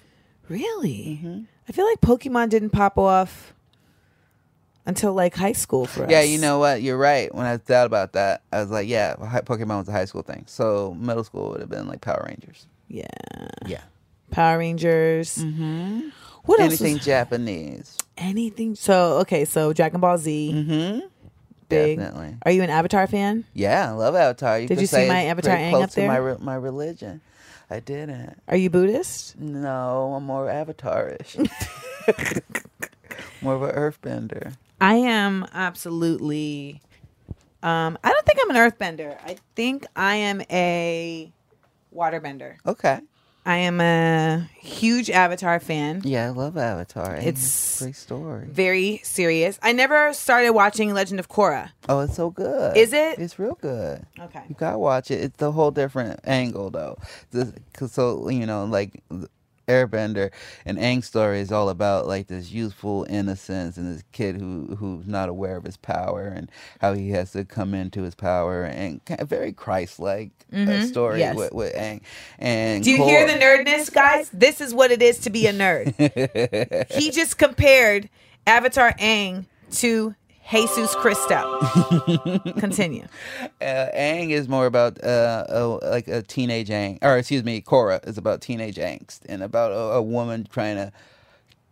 Really? 0.49 1.19
Mm-hmm. 1.23 1.41
I 1.67 1.71
feel 1.71 1.85
like 1.85 2.01
Pokemon 2.01 2.49
didn't 2.49 2.71
pop 2.71 2.97
off 2.97 3.53
until 4.85 5.13
like 5.13 5.35
high 5.35 5.53
school 5.53 5.85
for 5.85 6.03
us. 6.03 6.11
Yeah, 6.11 6.21
you 6.21 6.37
know 6.39 6.59
what? 6.59 6.81
You're 6.81 6.97
right. 6.97 7.33
When 7.33 7.45
I 7.45 7.57
thought 7.57 7.85
about 7.85 8.13
that, 8.13 8.41
I 8.51 8.59
was 8.61 8.69
like, 8.69 8.87
yeah, 8.87 9.15
Pokemon 9.15 9.79
was 9.79 9.87
a 9.87 9.91
high 9.93 10.05
school 10.05 10.23
thing. 10.23 10.43
So 10.47 10.93
middle 10.99 11.23
school 11.23 11.51
would 11.51 11.61
have 11.61 11.69
been 11.69 11.87
like 11.87 12.01
Power 12.01 12.25
Rangers. 12.27 12.67
Yeah. 12.89 13.05
Yeah. 13.65 13.81
Power 14.31 14.57
Rangers. 14.57 15.37
Mm-hmm. 15.37 16.09
What 16.45 16.59
else? 16.59 16.81
Anything 16.81 16.99
Japanese. 16.99 17.97
anything. 18.17 18.75
So 18.75 19.19
okay, 19.19 19.45
so 19.45 19.71
Dragon 19.71 20.01
Ball 20.01 20.17
Z. 20.17 20.51
Mm-hmm. 20.53 21.07
Big. 21.69 21.97
Definitely. 21.97 22.37
Are 22.45 22.51
you 22.51 22.63
an 22.63 22.69
Avatar 22.69 23.07
fan? 23.07 23.45
Yeah, 23.53 23.89
I 23.89 23.93
love 23.93 24.15
Avatar. 24.15 24.59
You 24.59 24.67
Did 24.67 24.81
you 24.81 24.87
see 24.87 25.07
my 25.07 25.25
Avatar 25.25 25.55
Aang 25.55 25.69
close 25.71 25.83
up 25.83 25.89
to 25.91 26.07
my 26.07 26.13
there? 26.15 26.23
re- 26.23 26.37
my 26.39 26.55
religion. 26.55 27.21
I 27.69 27.79
didn't. 27.79 28.37
Are 28.47 28.57
you 28.57 28.69
Buddhist? 28.69 29.39
No, 29.39 30.13
I'm 30.15 30.25
more 30.25 30.47
Avatarish. 30.47 31.37
more 33.41 33.55
of 33.55 33.63
an 33.63 33.71
Earthbender. 33.75 34.55
I 34.81 34.95
am 34.95 35.45
absolutely. 35.53 36.81
Um, 37.63 37.97
I 38.03 38.11
don't 38.11 38.25
think 38.25 38.39
I'm 38.43 38.49
an 38.49 38.57
earthbender. 38.71 39.17
I 39.25 39.37
think 39.55 39.85
I 39.95 40.15
am 40.15 40.41
a 40.51 41.31
waterbender. 41.95 42.55
Okay. 42.65 42.99
I 43.45 43.57
am 43.57 43.81
a 43.81 44.47
huge 44.61 45.09
Avatar 45.09 45.59
fan. 45.59 46.01
Yeah, 46.05 46.27
I 46.27 46.29
love 46.29 46.55
Avatar. 46.57 47.15
It's- 47.17 47.81
a 47.81 47.83
great 47.85 47.95
story. 47.95 48.47
Very 48.49 49.01
serious. 49.03 49.59
I 49.61 49.73
never 49.73 50.13
started 50.13 50.51
watching 50.51 50.93
Legend 50.93 51.19
of 51.19 51.27
Korra. 51.27 51.71
Oh, 51.89 51.99
it's 51.99 52.15
so 52.15 52.29
good. 52.29 52.77
Is 52.77 52.93
it? 52.93 53.19
It's 53.19 53.37
real 53.37 53.57
good. 53.59 54.05
Okay. 54.19 54.43
You 54.47 54.55
gotta 54.55 54.77
watch 54.77 55.11
it. 55.11 55.21
It's 55.21 55.41
a 55.41 55.51
whole 55.51 55.71
different 55.71 56.21
angle 56.23 56.69
though. 56.69 56.97
The, 57.31 57.53
so 57.89 58.29
you 58.29 58.45
know, 58.45 58.63
like 58.65 59.03
Airbender 59.67 60.31
and 60.65 60.77
Aang's 60.77 61.05
story 61.05 61.39
is 61.39 61.51
all 61.51 61.69
about 61.69 62.05
like 62.07 62.27
this 62.27 62.51
youthful 62.51 63.05
innocence 63.09 63.77
and 63.77 63.93
this 63.95 64.03
kid 64.11 64.35
who 64.39 64.75
who's 64.77 65.07
not 65.07 65.29
aware 65.29 65.55
of 65.57 65.63
his 65.63 65.77
power 65.77 66.27
and 66.27 66.51
how 66.81 66.93
he 66.93 67.11
has 67.11 67.31
to 67.31 67.45
come 67.45 67.73
into 67.73 68.03
his 68.03 68.15
power 68.15 68.63
and 68.63 69.03
kind 69.05 69.21
of 69.21 69.29
very 69.29 69.51
Christ-like 69.53 70.31
uh, 70.53 70.81
story 70.81 71.13
Mm-hmm. 71.13 71.19
Yes. 71.19 71.35
with, 71.35 71.53
with 71.53 71.73
Aang. 71.75 72.01
And 72.39 72.83
Do 72.83 72.91
you 72.91 73.03
hear 73.03 73.25
the 73.27 73.33
nerdness, 73.33 73.93
guys? 73.93 74.29
This 74.31 74.61
is 74.61 74.73
what 74.73 74.91
it 74.91 75.01
is 75.01 75.19
to 75.19 75.29
be 75.29 75.47
a 75.47 75.53
nerd. 75.53 76.91
he 76.91 77.11
just 77.11 77.37
compared 77.37 78.09
Avatar 78.47 78.93
Aang 78.99 79.45
to 79.73 80.15
Jesus 80.49 80.93
Christo. 80.95 81.59
Continue. 82.59 83.05
uh, 83.61 83.87
Aang 83.95 84.29
is 84.29 84.47
more 84.47 84.65
about 84.65 85.03
uh, 85.03 85.45
a, 85.49 85.65
like 85.67 86.07
a 86.07 86.21
teenage 86.21 86.69
Aang, 86.69 86.99
or 87.01 87.17
excuse 87.17 87.43
me, 87.43 87.61
Korra 87.61 88.05
is 88.07 88.17
about 88.17 88.41
teenage 88.41 88.75
angst 88.75 89.21
and 89.27 89.41
about 89.41 89.71
a, 89.71 89.95
a 89.95 90.01
woman 90.01 90.47
trying 90.51 90.75
to 90.75 90.91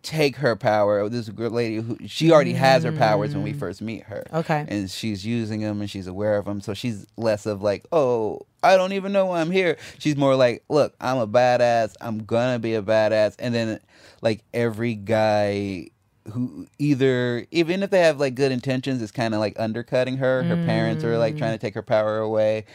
take 0.04 0.38
her 0.38 0.56
power. 0.56 1.08
This 1.10 1.30
lady 1.30 1.76
who 1.78 1.98
she 2.08 2.32
already 2.32 2.54
has 2.54 2.84
her 2.84 2.92
powers 2.92 3.36
when 3.36 3.44
we 3.44 3.54
first 3.54 3.82
meet 3.82 4.04
her. 4.04 4.24
Mm. 4.32 4.40
Okay. 4.40 4.66
and 4.68 4.90
she's 4.90 5.26
using 5.26 5.62
them 5.62 5.82
and 5.82 5.90
she's 5.90 6.08
aware 6.08 6.38
of 6.38 6.46
them. 6.46 6.62
So 6.62 6.74
she's 6.74 7.06
less 7.18 7.46
of 7.46 7.62
like, 7.62 7.86
oh, 7.92 8.42
I 8.64 8.78
don't 8.78 8.94
even 8.94 9.12
know 9.12 9.28
why 9.28 9.42
I'm 9.42 9.52
here. 9.52 9.78
She's 10.00 10.16
more 10.16 10.36
like, 10.36 10.64
look, 10.70 10.96
I'm 11.00 11.18
a 11.18 11.28
badass. 11.28 11.96
I'm 12.02 12.24
gonna 12.26 12.58
be 12.60 12.74
a 12.76 12.82
badass. 12.82 13.36
And 13.38 13.54
then 13.54 13.80
like 14.22 14.44
every 14.54 14.96
guy 14.96 15.90
who 16.32 16.68
either 16.78 17.46
even 17.52 17.84
if 17.84 17.90
they 17.90 18.00
have 18.02 18.20
like 18.20 18.36
good 18.36 18.52
intentions 18.52 19.02
it's 19.02 19.12
kind 19.12 19.34
of 19.34 19.40
like 19.40 19.60
undercutting 19.60 20.18
her. 20.18 20.44
Her 20.44 20.56
parents 20.66 21.04
are 21.04 21.18
like 21.18 21.38
trying 21.38 21.54
to 21.54 21.58
mm. 21.58 21.62
take 21.62 21.74
her 21.74 21.82
power 21.82 22.20
away. 22.20 22.66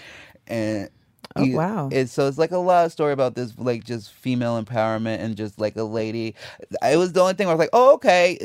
And 0.46 0.88
Oh, 1.34 1.42
you- 1.42 1.56
wow. 1.56 1.88
it's 1.92 2.12
so 2.12 2.28
it's 2.28 2.38
like 2.38 2.52
a 2.52 2.56
lot 2.58 2.86
of 2.86 2.92
story 2.92 3.12
about 3.12 3.34
this 3.34 3.52
like 3.58 3.84
just 3.84 4.12
female 4.12 4.62
empowerment 4.62 5.18
and 5.20 5.36
just 5.36 5.58
like 5.60 5.76
a 5.76 5.82
lady. 5.82 6.34
It 6.82 6.96
was 6.96 7.12
the 7.12 7.20
only 7.20 7.34
thing 7.34 7.46
where 7.46 7.52
i 7.52 7.56
was 7.56 7.60
like 7.60 7.70
oh 7.72 7.94
okay 7.94 8.38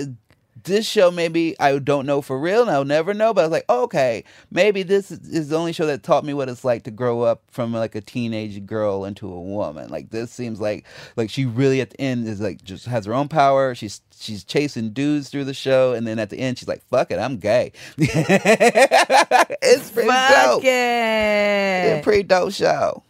this 0.64 0.86
show 0.86 1.10
maybe 1.10 1.56
I 1.60 1.80
don't 1.80 2.06
know 2.06 2.22
for 2.22 2.38
real 2.40 2.62
and 2.62 2.70
I'll 2.70 2.86
never 2.86 3.14
know, 3.14 3.34
but 3.34 3.42
I 3.42 3.46
was 3.46 3.52
like, 3.52 3.70
okay, 3.70 4.24
maybe 4.52 4.84
this 4.84 5.10
is- 5.10 5.28
is 5.30 5.50
the 5.50 5.58
only 5.58 5.74
show 5.74 5.86
that 5.88 6.04
taught 6.04 6.24
me 6.24 6.34
what 6.34 6.50
it's 6.50 6.64
like 6.64 6.84
to 6.84 6.92
grow 6.92 7.22
up 7.22 7.42
from 7.50 7.74
like 7.74 7.96
a 7.96 8.02
teenage 8.02 8.66
girl 8.66 9.06
into 9.06 9.32
a 9.32 9.42
woman. 9.42 9.90
Like 9.90 10.10
this 10.12 10.32
seems 10.32 10.62
like 10.62 10.86
like 11.16 11.30
she 11.30 11.46
really 11.46 11.82
at 11.82 11.92
the 11.92 12.02
end 12.02 12.28
is 12.28 12.40
like 12.42 12.64
just 12.64 12.86
has 12.86 13.06
her 13.06 13.14
own 13.14 13.28
power. 13.28 13.74
She's 13.74 14.02
she's 14.20 14.44
chasing 14.44 14.92
dudes 14.92 15.30
through 15.30 15.46
the 15.46 15.54
show, 15.54 15.94
and 15.94 16.06
then 16.06 16.20
at 16.20 16.30
the 16.30 16.38
end 16.38 16.60
she's 16.60 16.68
like, 16.68 16.84
fuck 16.90 17.10
it, 17.12 17.18
I'm 17.18 17.38
gay. 17.38 17.72
it's 17.98 19.90
pretty 19.92 20.10
Fuck 20.10 20.32
dope. 20.46 20.64
it. 20.64 20.68
It's 20.68 22.00
a 22.00 22.04
pretty 22.04 22.24
dope 22.24 22.52
show. 22.54 23.04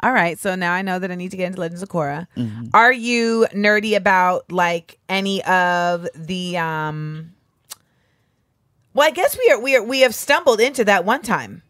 All 0.00 0.12
right, 0.12 0.38
so 0.38 0.54
now 0.54 0.72
I 0.72 0.82
know 0.82 1.00
that 1.00 1.10
I 1.10 1.16
need 1.16 1.32
to 1.32 1.36
get 1.36 1.46
into 1.48 1.60
Legends 1.60 1.82
of 1.82 1.88
Korra. 1.88 2.28
Mm-hmm. 2.36 2.66
Are 2.72 2.92
you 2.92 3.46
nerdy 3.52 3.96
about 3.96 4.50
like 4.52 4.98
any 5.08 5.42
of 5.44 6.06
the 6.14 6.56
um 6.56 7.32
Well, 8.94 9.08
I 9.08 9.10
guess 9.10 9.36
we 9.36 9.50
are 9.50 9.60
we 9.60 9.74
are 9.76 9.82
we 9.82 10.00
have 10.00 10.14
stumbled 10.14 10.60
into 10.60 10.84
that 10.84 11.04
one 11.04 11.22
time. 11.22 11.62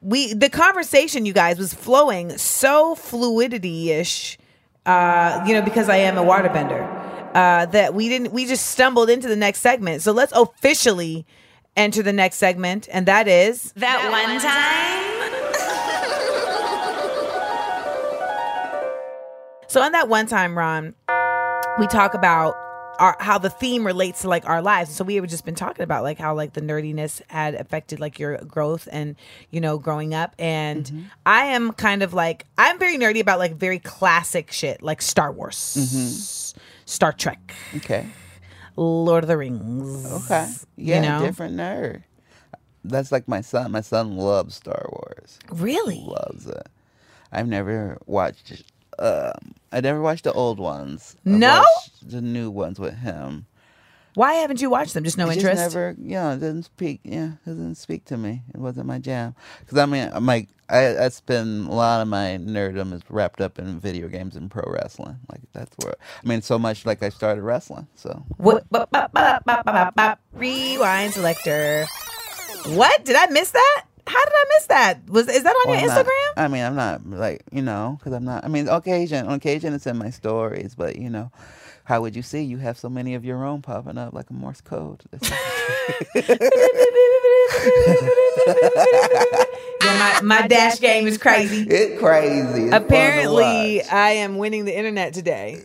We 0.00 0.34
the 0.34 0.48
conversation 0.48 1.26
you 1.26 1.32
guys 1.32 1.58
was 1.58 1.74
flowing 1.74 2.38
so 2.38 2.94
fluidity-ish 2.94 4.38
uh 4.86 5.44
you 5.46 5.54
know 5.54 5.62
because 5.62 5.88
I 5.88 5.96
am 5.96 6.16
a 6.16 6.22
waterbender 6.22 6.86
uh 7.34 7.66
that 7.66 7.92
we 7.92 8.08
didn't 8.08 8.32
we 8.32 8.46
just 8.46 8.66
stumbled 8.66 9.10
into 9.10 9.26
the 9.26 9.36
next 9.36 9.60
segment. 9.62 10.02
So 10.02 10.12
let's 10.12 10.32
officially 10.32 11.26
enter 11.76 12.04
the 12.04 12.12
next 12.12 12.36
segment 12.36 12.88
and 12.92 13.06
that 13.06 13.26
is 13.26 13.72
That 13.72 14.10
one 14.12 14.40
time. 14.40 15.39
So 19.70 19.84
in 19.84 19.92
that 19.92 20.08
one 20.08 20.26
time, 20.26 20.58
Ron, 20.58 20.96
we 21.78 21.86
talk 21.86 22.14
about 22.14 22.56
our 22.98 23.16
how 23.20 23.38
the 23.38 23.50
theme 23.50 23.86
relates 23.86 24.22
to 24.22 24.28
like 24.28 24.44
our 24.48 24.60
lives. 24.60 24.90
So 24.90 25.04
we 25.04 25.14
have 25.14 25.28
just 25.28 25.44
been 25.44 25.54
talking 25.54 25.84
about 25.84 26.02
like 26.02 26.18
how 26.18 26.34
like 26.34 26.54
the 26.54 26.60
nerdiness 26.60 27.22
had 27.28 27.54
affected 27.54 28.00
like 28.00 28.18
your 28.18 28.38
growth 28.38 28.88
and 28.90 29.14
you 29.52 29.60
know 29.60 29.78
growing 29.78 30.12
up. 30.12 30.34
And 30.40 31.08
I 31.24 31.44
am 31.44 31.70
kind 31.72 32.02
of 32.02 32.12
like 32.12 32.46
I'm 32.58 32.80
very 32.80 32.98
nerdy 32.98 33.20
about 33.20 33.38
like 33.38 33.54
very 33.54 33.78
classic 33.78 34.50
shit 34.50 34.82
like 34.82 35.00
Star 35.00 35.30
Wars, 35.30 35.76
mm-hmm. 35.78 36.58
Star 36.84 37.12
Trek, 37.12 37.54
Okay. 37.76 38.06
Lord 38.74 39.22
of 39.22 39.28
the 39.28 39.36
Rings. 39.36 40.24
Okay. 40.24 40.50
Yeah, 40.74 40.96
you 40.96 41.02
know? 41.08 41.24
different 41.24 41.54
nerd. 41.54 42.02
That's 42.82 43.12
like 43.12 43.28
my 43.28 43.40
son. 43.40 43.70
My 43.70 43.82
son 43.82 44.16
loves 44.16 44.56
Star 44.56 44.88
Wars. 44.90 45.38
Really? 45.52 46.02
Loves 46.04 46.48
it. 46.48 46.66
I've 47.30 47.46
never 47.46 47.98
watched. 48.06 48.64
Um, 49.00 49.54
I 49.72 49.80
never 49.80 50.00
watched 50.00 50.24
the 50.24 50.32
old 50.32 50.58
ones. 50.58 51.16
I've 51.26 51.32
No? 51.32 51.64
watched 51.76 52.10
the 52.10 52.20
new 52.20 52.50
ones 52.50 52.78
with 52.78 52.94
him. 52.98 53.46
Why 54.14 54.34
haven't 54.34 54.60
you 54.60 54.68
watched 54.70 54.94
them? 54.94 55.04
Just 55.04 55.16
no 55.16 55.30
It 55.30 55.36
interest. 55.36 55.62
Just 55.62 55.74
never, 55.74 55.94
know, 55.96 56.32
it 56.32 56.40
didn't 56.40 56.64
speak. 56.64 57.00
Yeah, 57.04 57.32
it 57.46 57.50
didn't 57.50 57.76
speak 57.76 58.04
to 58.06 58.16
me. 58.16 58.42
It 58.52 58.58
wasn't 58.58 58.86
my 58.86 58.98
jam. 58.98 59.34
Because 59.60 59.78
I 59.78 59.86
mean, 59.86 60.10
I'm 60.12 60.26
like, 60.26 60.48
I, 60.68 60.98
I 60.98 61.08
spend 61.10 61.68
a 61.68 61.72
lot 61.72 62.00
of 62.02 62.08
my 62.08 62.38
nerdom 62.40 62.92
is 62.92 63.02
wrapped 63.08 63.40
up 63.40 63.58
in 63.58 63.78
video 63.78 64.08
games 64.08 64.34
and 64.36 64.50
pro 64.50 64.64
wrestling. 64.66 65.16
Like 65.30 65.40
that's 65.52 65.74
where 65.82 65.94
I 66.24 66.28
mean, 66.28 66.42
so 66.42 66.58
much 66.58 66.84
like 66.84 67.02
I 67.02 67.08
started 67.08 67.42
wrestling. 67.42 67.86
So. 67.94 68.24
Rewind 70.32 71.14
selector. 71.14 71.86
What? 72.66 73.04
Did 73.04 73.16
I 73.16 73.26
miss 73.26 73.52
that? 73.52 73.84
How 74.06 74.24
did 74.24 74.32
I 74.34 74.44
miss 74.56 74.66
that? 74.66 75.08
Was 75.10 75.28
is 75.28 75.42
that 75.42 75.50
on 75.50 75.70
Well, 75.70 75.80
your 75.80 75.90
I'm 75.90 75.96
not- 75.96 76.06
Instagram? 76.06 76.32
I 76.36 76.48
mean, 76.48 76.64
I'm 76.64 76.74
not 76.76 77.06
like 77.06 77.42
you 77.52 77.62
know, 77.62 77.96
because 77.98 78.12
I'm 78.12 78.24
not. 78.24 78.44
I 78.44 78.48
mean, 78.48 78.68
occasion, 78.68 79.26
on 79.26 79.32
occasion, 79.34 79.74
it's 79.74 79.86
in 79.86 79.96
my 79.98 80.10
stories, 80.10 80.74
but 80.74 80.96
you 80.96 81.10
know, 81.10 81.30
how 81.84 82.00
would 82.00 82.14
you 82.16 82.22
see? 82.22 82.42
You 82.42 82.58
have 82.58 82.78
so 82.78 82.88
many 82.88 83.14
of 83.14 83.24
your 83.24 83.44
own 83.44 83.62
popping 83.62 83.98
up 83.98 84.12
like 84.12 84.30
a 84.30 84.32
Morse 84.32 84.60
code. 84.60 85.02
yeah, 89.82 89.98
my, 89.98 90.20
my 90.22 90.46
dash 90.46 90.80
game 90.80 91.06
is 91.06 91.18
crazy. 91.18 91.66
it's 91.68 92.00
crazy. 92.00 92.64
It's 92.64 92.74
Apparently. 92.74 93.82
I 93.82 94.10
am 94.10 94.38
winning 94.38 94.64
the 94.64 94.76
internet 94.76 95.14
today 95.14 95.62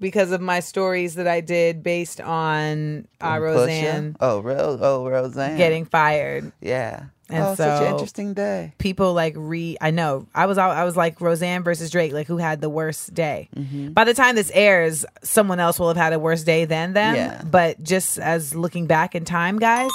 because 0.00 0.30
of 0.32 0.40
my 0.40 0.60
stories 0.60 1.16
that 1.16 1.26
I 1.26 1.40
did 1.40 1.82
based 1.82 2.20
on 2.20 3.06
uh, 3.20 3.38
Roseanne 3.40 4.16
Oh, 4.20 4.40
Ro- 4.40 4.78
oh, 4.80 5.08
Roseanne. 5.08 5.56
getting 5.56 5.84
fired. 5.84 6.52
Yeah. 6.60 7.06
And 7.30 7.44
oh, 7.44 7.54
such 7.54 7.82
an 7.82 7.92
interesting 7.92 8.32
day. 8.32 8.72
People 8.78 9.12
like 9.12 9.34
re. 9.36 9.76
I 9.80 9.90
know. 9.90 10.26
I 10.34 10.46
was. 10.46 10.56
I 10.56 10.84
was 10.84 10.96
like 10.96 11.20
Roseanne 11.20 11.62
versus 11.62 11.90
Drake. 11.90 12.12
Like 12.12 12.26
who 12.26 12.38
had 12.38 12.60
the 12.60 12.70
worst 12.70 13.12
day? 13.12 13.50
Mm-hmm. 13.54 13.90
By 13.92 14.04
the 14.04 14.14
time 14.14 14.34
this 14.34 14.50
airs, 14.54 15.04
someone 15.22 15.60
else 15.60 15.78
will 15.78 15.88
have 15.88 15.96
had 15.96 16.12
a 16.14 16.18
worse 16.18 16.42
day 16.42 16.64
than 16.64 16.94
them. 16.94 17.14
Yeah. 17.14 17.42
But 17.44 17.82
just 17.82 18.18
as 18.18 18.54
looking 18.54 18.86
back 18.86 19.14
in 19.14 19.26
time, 19.26 19.58
guys, 19.58 19.90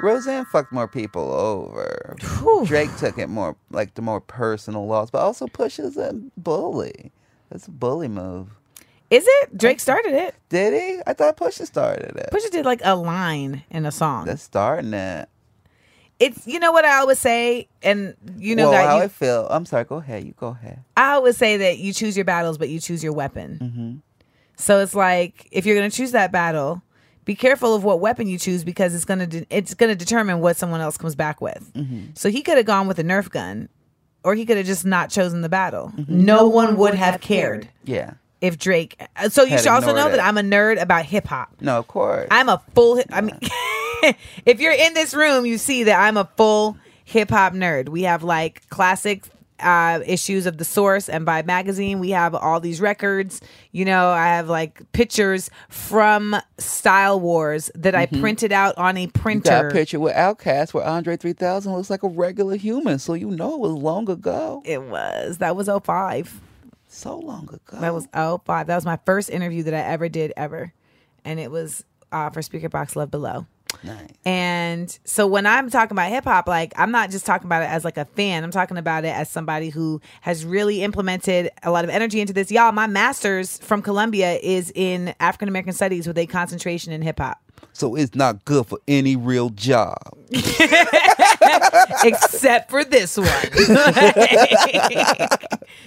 Roseanne 0.00 0.44
fucked 0.46 0.72
more 0.72 0.88
people 0.88 1.32
over. 1.32 2.16
Whew. 2.40 2.64
Drake 2.66 2.94
took 2.96 3.18
it 3.18 3.28
more 3.28 3.56
like 3.70 3.94
the 3.94 4.02
more 4.02 4.20
personal 4.20 4.86
loss, 4.86 5.10
but 5.10 5.20
also 5.20 5.46
Pusha's 5.46 5.96
a 5.96 6.12
bully. 6.36 7.12
That's 7.50 7.68
a 7.68 7.70
bully 7.70 8.08
move. 8.08 8.48
is 9.10 9.24
it 9.26 9.56
Drake 9.56 9.78
started 9.78 10.12
it? 10.12 10.34
Did 10.48 10.72
he? 10.74 11.00
I 11.06 11.12
thought 11.12 11.36
Pusha 11.36 11.66
started 11.66 12.16
it. 12.16 12.30
Pusha 12.32 12.50
did 12.50 12.64
like 12.64 12.80
a 12.82 12.96
line 12.96 13.62
in 13.70 13.86
a 13.86 13.92
song. 13.92 14.26
That's 14.26 14.42
starting 14.42 14.92
it. 14.92 15.28
It's 16.20 16.46
you 16.46 16.58
know 16.60 16.72
what 16.72 16.84
I 16.84 16.98
always 16.98 17.18
say, 17.18 17.68
and 17.82 18.14
you 18.38 18.54
know 18.56 18.70
well, 18.70 18.72
that 18.72 18.88
how 18.88 18.96
you, 18.98 19.02
I 19.04 19.08
feel. 19.08 19.46
I'm 19.50 19.66
sorry. 19.66 19.84
Go 19.84 19.96
ahead. 19.96 20.24
You 20.24 20.32
go 20.38 20.48
ahead. 20.48 20.82
I 20.96 21.12
always 21.12 21.36
say 21.36 21.56
that 21.58 21.78
you 21.78 21.92
choose 21.92 22.16
your 22.16 22.24
battles, 22.24 22.56
but 22.58 22.68
you 22.68 22.80
choose 22.80 23.02
your 23.02 23.12
weapon. 23.12 23.58
Mm-hmm. 23.60 23.96
So 24.56 24.80
it's 24.80 24.94
like 24.94 25.48
if 25.50 25.66
you're 25.66 25.74
gonna 25.76 25.90
choose 25.90 26.12
that 26.12 26.30
battle, 26.30 26.82
be 27.24 27.34
careful 27.34 27.74
of 27.74 27.82
what 27.84 28.00
weapon 28.00 28.28
you 28.28 28.38
choose 28.38 28.62
because 28.64 28.94
it's 28.94 29.04
gonna 29.04 29.26
de- 29.26 29.46
it's 29.50 29.74
gonna 29.74 29.96
determine 29.96 30.40
what 30.40 30.56
someone 30.56 30.80
else 30.80 30.96
comes 30.96 31.14
back 31.16 31.40
with. 31.40 31.72
So 32.14 32.30
he 32.30 32.42
could 32.42 32.56
have 32.56 32.66
gone 32.66 32.86
with 32.86 32.98
a 33.00 33.04
Nerf 33.04 33.28
gun, 33.30 33.68
or 34.22 34.34
he 34.36 34.46
could 34.46 34.56
have 34.56 34.66
just 34.66 34.84
not 34.84 35.10
chosen 35.10 35.40
the 35.40 35.48
battle. 35.48 35.92
No 36.06 36.46
one 36.48 36.76
would 36.76 36.94
have 36.94 37.20
cared 37.20 37.68
Yeah. 37.84 38.12
if 38.40 38.56
Drake. 38.58 39.02
uh, 39.16 39.28
So 39.28 39.42
you 39.42 39.58
should 39.58 39.66
also 39.66 39.88
know 39.88 40.06
ignored 40.06 40.12
that. 40.14 40.20
I'm 40.24 40.38
a 40.38 40.42
nerd 40.42 40.80
about 40.80 41.04
hip 41.06 41.26
hop. 41.26 41.50
No, 41.60 41.78
of 41.78 41.88
course. 41.88 42.28
I'm 42.30 42.48
a 42.48 42.62
full. 42.74 43.02
I 43.10 43.20
mean, 43.22 43.38
if 44.46 44.60
you're 44.60 44.72
in 44.72 44.94
this 44.94 45.14
room, 45.14 45.46
you 45.46 45.58
see 45.58 45.84
that 45.84 46.00
I'm 46.00 46.16
a 46.16 46.28
full 46.36 46.76
hip 47.04 47.30
hop 47.30 47.52
nerd. 47.52 47.88
We 47.88 48.02
have 48.02 48.22
like 48.22 48.68
classic 48.70 49.24
uh, 49.60 50.00
issues 50.04 50.46
of 50.46 50.58
the 50.58 50.64
Source 50.64 51.08
and 51.08 51.26
Vibe 51.26 51.46
magazine. 51.46 51.98
We 51.98 52.10
have 52.10 52.34
all 52.34 52.60
these 52.60 52.80
records. 52.80 53.40
You 53.72 53.84
know, 53.84 54.08
I 54.08 54.26
have 54.26 54.48
like 54.48 54.80
pictures 54.92 55.50
from 55.68 56.36
Style 56.58 57.20
Wars 57.20 57.70
that 57.74 57.94
I 57.94 58.06
printed 58.06 58.52
out 58.52 58.76
on 58.76 58.96
a 58.96 59.02
you 59.02 59.06
got 59.06 59.14
printer. 59.14 59.68
a 59.68 59.70
picture 59.70 60.00
with 60.00 60.14
Outkast 60.14 60.74
where 60.74 60.84
Andre 60.84 61.16
3000 61.16 61.72
looks 61.72 61.90
like 61.90 62.02
a 62.02 62.08
regular 62.08 62.56
human, 62.56 62.98
so 62.98 63.14
you 63.14 63.30
know 63.30 63.54
it 63.54 63.60
was 63.60 63.72
long 63.72 64.08
ago. 64.10 64.62
It 64.64 64.82
was 64.82 65.38
that 65.38 65.56
was 65.56 65.68
05. 65.68 66.40
So 66.88 67.18
long 67.18 67.48
ago. 67.48 67.80
That 67.80 67.92
was 67.92 68.06
05. 68.12 68.66
That 68.66 68.74
was 68.76 68.84
my 68.84 68.98
first 69.04 69.28
interview 69.28 69.64
that 69.64 69.74
I 69.74 69.80
ever 69.80 70.08
did 70.08 70.32
ever, 70.36 70.72
and 71.24 71.40
it 71.40 71.50
was 71.50 71.84
uh, 72.12 72.30
for 72.30 72.40
Speakerboxxx 72.40 72.96
Love 72.96 73.10
Below. 73.10 73.46
Nice. 73.82 74.08
And 74.24 74.98
so 75.04 75.26
when 75.26 75.46
I'm 75.46 75.70
talking 75.70 75.94
about 75.94 76.10
hip 76.10 76.24
hop, 76.24 76.46
like 76.46 76.72
I'm 76.76 76.90
not 76.90 77.10
just 77.10 77.26
talking 77.26 77.46
about 77.46 77.62
it 77.62 77.70
as 77.70 77.84
like 77.84 77.96
a 77.96 78.04
fan. 78.04 78.44
I'm 78.44 78.50
talking 78.50 78.76
about 78.76 79.04
it 79.04 79.14
as 79.14 79.30
somebody 79.30 79.70
who 79.70 80.00
has 80.20 80.44
really 80.44 80.82
implemented 80.82 81.50
a 81.62 81.70
lot 81.70 81.84
of 81.84 81.90
energy 81.90 82.20
into 82.20 82.32
this. 82.32 82.50
Y'all, 82.50 82.72
my 82.72 82.86
master's 82.86 83.58
from 83.58 83.82
Columbia 83.82 84.38
is 84.42 84.72
in 84.74 85.14
African 85.20 85.48
American 85.48 85.72
studies 85.72 86.06
with 86.06 86.18
a 86.18 86.26
concentration 86.26 86.92
in 86.92 87.02
hip 87.02 87.18
hop. 87.18 87.40
So 87.72 87.96
it's 87.96 88.14
not 88.14 88.44
good 88.44 88.66
for 88.66 88.78
any 88.86 89.16
real 89.16 89.50
job. 89.50 89.98
Except 92.04 92.70
for 92.70 92.84
this 92.84 93.16
one. 93.16 93.28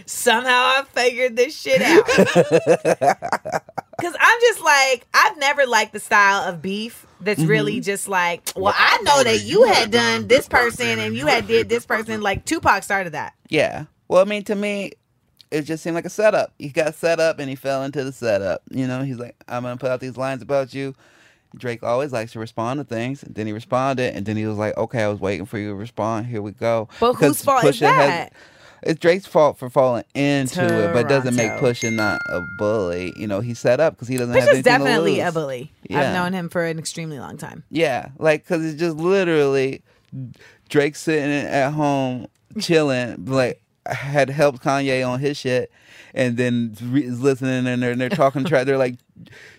Somehow 0.06 0.50
I 0.50 0.84
figured 0.94 1.36
this 1.36 1.60
shit 1.60 1.82
out. 1.82 2.06
Cause 4.00 4.14
I'm 4.20 4.40
just 4.42 4.62
like, 4.64 5.08
I've 5.14 5.38
never 5.38 5.66
liked 5.66 5.94
the 5.94 6.00
style 6.00 6.48
of 6.48 6.62
beef 6.62 7.06
that's 7.20 7.42
really 7.42 7.74
mm-hmm. 7.74 7.82
just 7.82 8.08
like, 8.08 8.44
well, 8.56 8.74
I 8.76 9.00
know 9.04 9.24
that 9.24 9.44
you 9.44 9.64
had 9.64 9.92
done 9.92 10.28
this 10.28 10.48
person 10.48 11.00
and 11.00 11.16
you 11.16 11.26
had 11.26 11.48
did 11.48 11.68
this 11.70 11.86
person. 11.86 12.22
Like 12.22 12.46
Tupac 12.46 12.84
started 12.84 13.14
that. 13.14 13.34
Yeah. 13.50 13.86
Well, 14.08 14.22
I 14.22 14.26
mean, 14.26 14.44
to 14.46 14.56
me, 14.56 14.92
it 15.52 15.64
just 15.64 15.84
seemed 15.84 15.96
like 15.96 16.06
a 16.06 16.10
setup. 16.10 16.54
He 16.60 16.70
got 16.70 16.96
set 16.96 17.20
up 17.20 17.40
and 17.40 17.50
he 17.50 17.56
fell 17.56 17.84
into 17.84 18.04
the 18.04 18.12
setup. 18.12 18.62
You 18.70 18.88
know, 18.88 19.04
he's 19.04 19.18
like, 19.18 19.36
I'm 19.48 19.64
to 19.64 19.78
put 19.78 19.90
out 19.90 20.00
these 20.00 20.18
lines 20.18 20.42
about 20.42 20.74
you. 20.74 20.94
Drake 21.56 21.84
always 21.84 22.12
likes 22.12 22.34
to 22.34 22.40
respond 22.40 22.80
to 22.80 22.84
things. 22.84 23.24
And 23.24 23.36
then 23.36 23.48
he 23.48 23.54
responded. 23.54 24.16
And 24.16 24.26
then 24.26 24.36
he 24.38 24.46
was 24.46 24.58
like, 24.58 24.76
okay, 24.78 25.04
I 25.04 25.08
was 25.08 25.20
waiting 25.20 25.46
for 25.46 25.58
you 25.58 25.70
to 25.70 25.76
respond. 25.76 26.26
Here 26.28 26.42
we 26.42 26.52
go. 26.52 26.90
But 27.00 27.14
whose 27.14 27.44
fault 27.44 27.64
is 27.64 27.78
Pusha 27.80 27.88
has- 27.94 28.08
that? 28.10 28.34
it's 28.84 29.00
Drake's 29.00 29.26
fault 29.26 29.58
for 29.58 29.70
falling 29.72 30.04
into 30.14 30.64
it, 30.64 30.94
but 30.94 31.06
it 31.06 31.10
doesn't 31.10 31.36
make 31.36 31.48
Toronto. 31.58 31.72
Pusha 31.72 31.96
not 31.96 32.22
a 32.30 32.40
bully. 32.60 33.12
You 33.18 33.26
know, 33.28 33.40
he's 33.40 33.58
set 33.60 33.80
up 33.80 33.96
because 33.96 34.08
he 34.08 34.18
doesn't 34.18 34.34
have 34.36 34.44
Pusha's 34.44 34.50
anything 34.50 34.64
definitely 34.64 35.16
to 35.16 35.24
lose. 35.24 35.30
a 35.30 35.32
bully. 35.34 35.72
I've 35.90 36.14
known 36.14 36.34
him 36.34 36.48
for 36.50 36.64
an 36.64 36.78
extremely 36.78 37.18
long 37.20 37.38
time. 37.38 37.64
Yeah, 37.72 38.10
like 38.20 38.44
because 38.44 38.64
it's 38.64 38.80
just 38.80 38.98
literally 38.98 39.82
Drake 40.70 40.96
sitting 40.96 41.32
at 41.32 41.72
home 41.72 42.28
chilling, 42.60 43.26
like 43.26 43.62
had 43.88 44.30
helped 44.30 44.62
Kanye 44.64 45.08
on 45.08 45.20
his 45.22 45.38
shit, 45.38 45.72
and 46.18 46.36
then 46.36 46.76
re- 46.82 47.06
is 47.06 47.22
listening 47.22 47.68
and 47.68 47.82
they're, 47.84 47.92
and 47.92 48.02
they're 48.02 48.10
talking. 48.10 48.44
They're 48.44 48.78
like, 48.78 48.98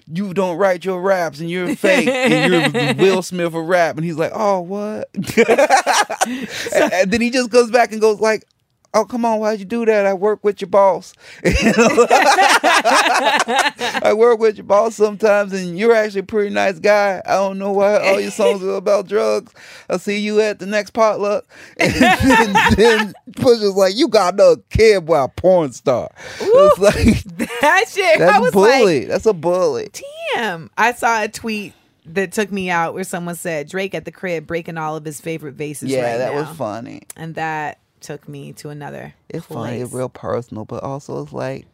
"You 0.08 0.34
don't 0.34 0.58
write 0.58 0.84
your 0.84 1.00
raps 1.00 1.38
and 1.38 1.48
you're 1.48 1.76
fake 1.76 2.08
and 2.08 2.52
you're 2.52 2.94
Will 2.98 3.22
Smith 3.22 3.54
of 3.54 3.54
rap," 3.54 3.96
and 3.96 4.04
he's 4.04 4.16
like, 4.16 4.32
"Oh 4.34 4.60
what?" 4.60 5.08
and, 5.14 6.92
and 6.92 7.10
then 7.12 7.20
he 7.20 7.30
just 7.30 7.50
goes 7.50 7.70
back 7.70 7.92
and 7.92 8.00
goes 8.00 8.20
like. 8.20 8.44
Oh 8.94 9.04
come 9.04 9.24
on! 9.24 9.38
Why'd 9.40 9.58
you 9.60 9.64
do 9.66 9.84
that? 9.84 10.06
I 10.06 10.14
work 10.14 10.42
with 10.42 10.60
your 10.62 10.68
boss. 10.70 11.12
I 14.00 14.14
work 14.16 14.38
with 14.40 14.56
your 14.56 14.64
boss 14.64 14.94
sometimes, 14.96 15.52
and 15.52 15.78
you're 15.78 15.94
actually 15.94 16.20
a 16.20 16.24
pretty 16.24 16.50
nice 16.54 16.78
guy. 16.78 17.20
I 17.26 17.32
don't 17.34 17.58
know 17.58 17.72
why 17.72 17.98
all 17.98 18.20
your 18.20 18.30
songs 18.30 18.62
are 18.62 18.74
about 18.76 19.06
drugs. 19.08 19.52
I'll 19.90 19.98
see 19.98 20.18
you 20.18 20.40
at 20.40 20.58
the 20.58 20.66
next 20.66 20.90
potluck. 20.92 21.44
And 21.80 21.92
then, 21.94 22.52
then 22.76 23.14
Pusha's 23.32 23.74
like, 23.76 23.96
you 23.96 24.08
got 24.08 24.34
no 24.36 24.56
kid 24.70 25.08
a 25.08 25.28
porn 25.28 25.72
star. 25.72 26.10
It's 26.40 26.78
like, 26.78 27.22
That 27.60 27.84
shit, 27.88 28.18
that's 28.18 28.38
a 28.38 28.40
was 28.40 28.54
like, 28.54 28.80
bully. 28.80 29.04
that's 29.04 29.26
a 29.26 29.32
bully. 29.32 29.90
damn. 30.34 30.70
I 30.76 30.92
saw 30.92 31.22
a 31.22 31.28
tweet 31.28 31.72
that 32.06 32.32
took 32.32 32.50
me 32.50 32.70
out 32.70 32.94
where 32.94 33.04
someone 33.04 33.34
said 33.36 33.68
Drake 33.68 33.94
at 33.94 34.04
the 34.04 34.12
crib 34.12 34.46
breaking 34.46 34.76
all 34.78 34.96
of 34.96 35.04
his 35.04 35.20
favorite 35.20 35.54
vases. 35.54 35.90
Yeah, 35.90 36.10
right 36.12 36.18
that 36.18 36.32
now. 36.34 36.40
was 36.40 36.56
funny. 36.56 37.02
and 37.16 37.34
that 37.36 37.78
took 38.00 38.28
me 38.28 38.52
to 38.54 38.68
another. 38.70 39.14
It's 39.28 39.46
funny. 39.46 39.76
place. 39.78 39.84
It's 39.86 39.92
real 39.92 40.08
personal, 40.08 40.64
but 40.64 40.82
also 40.82 41.22
it's 41.22 41.32
like, 41.32 41.66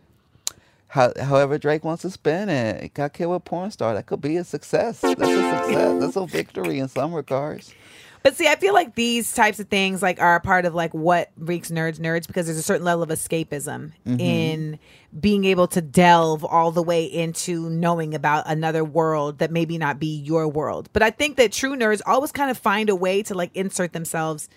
how, 0.88 1.12
however 1.20 1.58
Drake 1.58 1.84
wants 1.84 2.02
to 2.02 2.10
spin 2.10 2.48
it. 2.48 2.84
It 2.84 2.94
got 2.94 3.12
killed 3.12 3.32
with 3.32 3.44
porn 3.44 3.70
star. 3.70 3.94
That 3.94 4.06
could 4.06 4.20
be 4.20 4.36
a 4.36 4.44
success. 4.44 5.00
That's 5.00 5.20
a 5.20 5.24
success. 5.26 6.00
That's 6.00 6.16
a 6.16 6.26
victory 6.26 6.78
in 6.78 6.88
some 6.88 7.12
regards. 7.14 7.74
But 8.22 8.36
see, 8.36 8.46
I 8.48 8.56
feel 8.56 8.72
like 8.72 8.94
these 8.94 9.34
types 9.34 9.60
of 9.60 9.68
things 9.68 10.00
like 10.00 10.18
are 10.18 10.36
a 10.36 10.40
part 10.40 10.64
of 10.64 10.74
like 10.74 10.94
what 10.94 11.30
makes 11.36 11.70
nerds 11.70 11.98
nerds 11.98 12.26
because 12.26 12.46
there's 12.46 12.56
a 12.56 12.62
certain 12.62 12.84
level 12.84 13.02
of 13.02 13.10
escapism 13.10 13.92
Mm-hmm. 14.06 14.18
in 14.18 14.78
being 15.20 15.44
able 15.44 15.66
to 15.68 15.82
delve 15.82 16.42
all 16.42 16.70
the 16.70 16.82
way 16.82 17.04
into 17.04 17.68
knowing 17.68 18.14
about 18.14 18.44
another 18.46 18.82
world 18.82 19.38
that 19.40 19.50
maybe 19.50 19.76
not 19.76 19.98
be 20.00 20.16
your 20.20 20.48
world. 20.48 20.88
But 20.94 21.02
I 21.02 21.10
think 21.10 21.36
that 21.36 21.52
true 21.52 21.76
nerds 21.76 22.00
always 22.06 22.32
kind 22.32 22.50
of 22.50 22.56
find 22.56 22.88
a 22.88 22.96
way 22.96 23.22
to 23.24 23.34
like 23.34 23.50
insert 23.54 23.92
themselves 23.92 24.48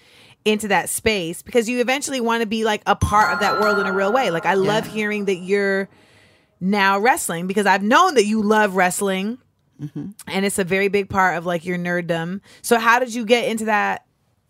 into 0.47 0.69
that 0.69 0.89
space 0.89 1.41
because 1.41 1.67
you 1.69 1.79
eventually 1.81 2.21
want 2.21 2.41
to 2.41 2.47
be 2.47 2.63
like 2.63 2.81
a 2.87 2.95
part 2.95 3.33
of 3.33 3.39
that 3.41 3.59
world 3.59 3.79
in 3.79 3.85
a 3.85 3.93
real 3.93 4.11
way. 4.13 4.31
Like 4.31 4.45
I 4.45 4.53
love 4.55 4.85
Yeah. 4.87 4.91
hearing 4.93 5.25
that 5.25 5.35
you're 5.37 5.89
now 6.59 6.97
wrestling 6.99 7.45
because 7.47 7.65
I've 7.65 7.83
known 7.83 8.15
that 8.15 8.25
you 8.25 8.41
love 8.41 8.75
wrestling 8.75 9.37
and 9.79 10.45
it's 10.45 10.57
a 10.57 10.63
very 10.63 10.87
big 10.87 11.07
part 11.09 11.37
of 11.37 11.45
like 11.45 11.65
your 11.65 11.77
nerddom. 11.77 12.41
So 12.63 12.79
how 12.79 12.97
did 12.99 13.13
you 13.13 13.25
get 13.25 13.47
into 13.49 13.65
that? 13.65 14.05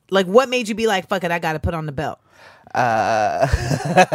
Like, 0.09 0.25
what 0.25 0.47
made 0.47 0.69
you 0.69 0.75
be 0.75 0.87
like, 0.87 1.09
"Fuck 1.09 1.25
it, 1.25 1.31
I 1.31 1.39
got 1.39 1.51
to 1.53 1.59
put 1.59 1.73
on 1.73 1.85
the 1.85 1.91
belt"? 1.91 2.19
Uh, 2.73 3.45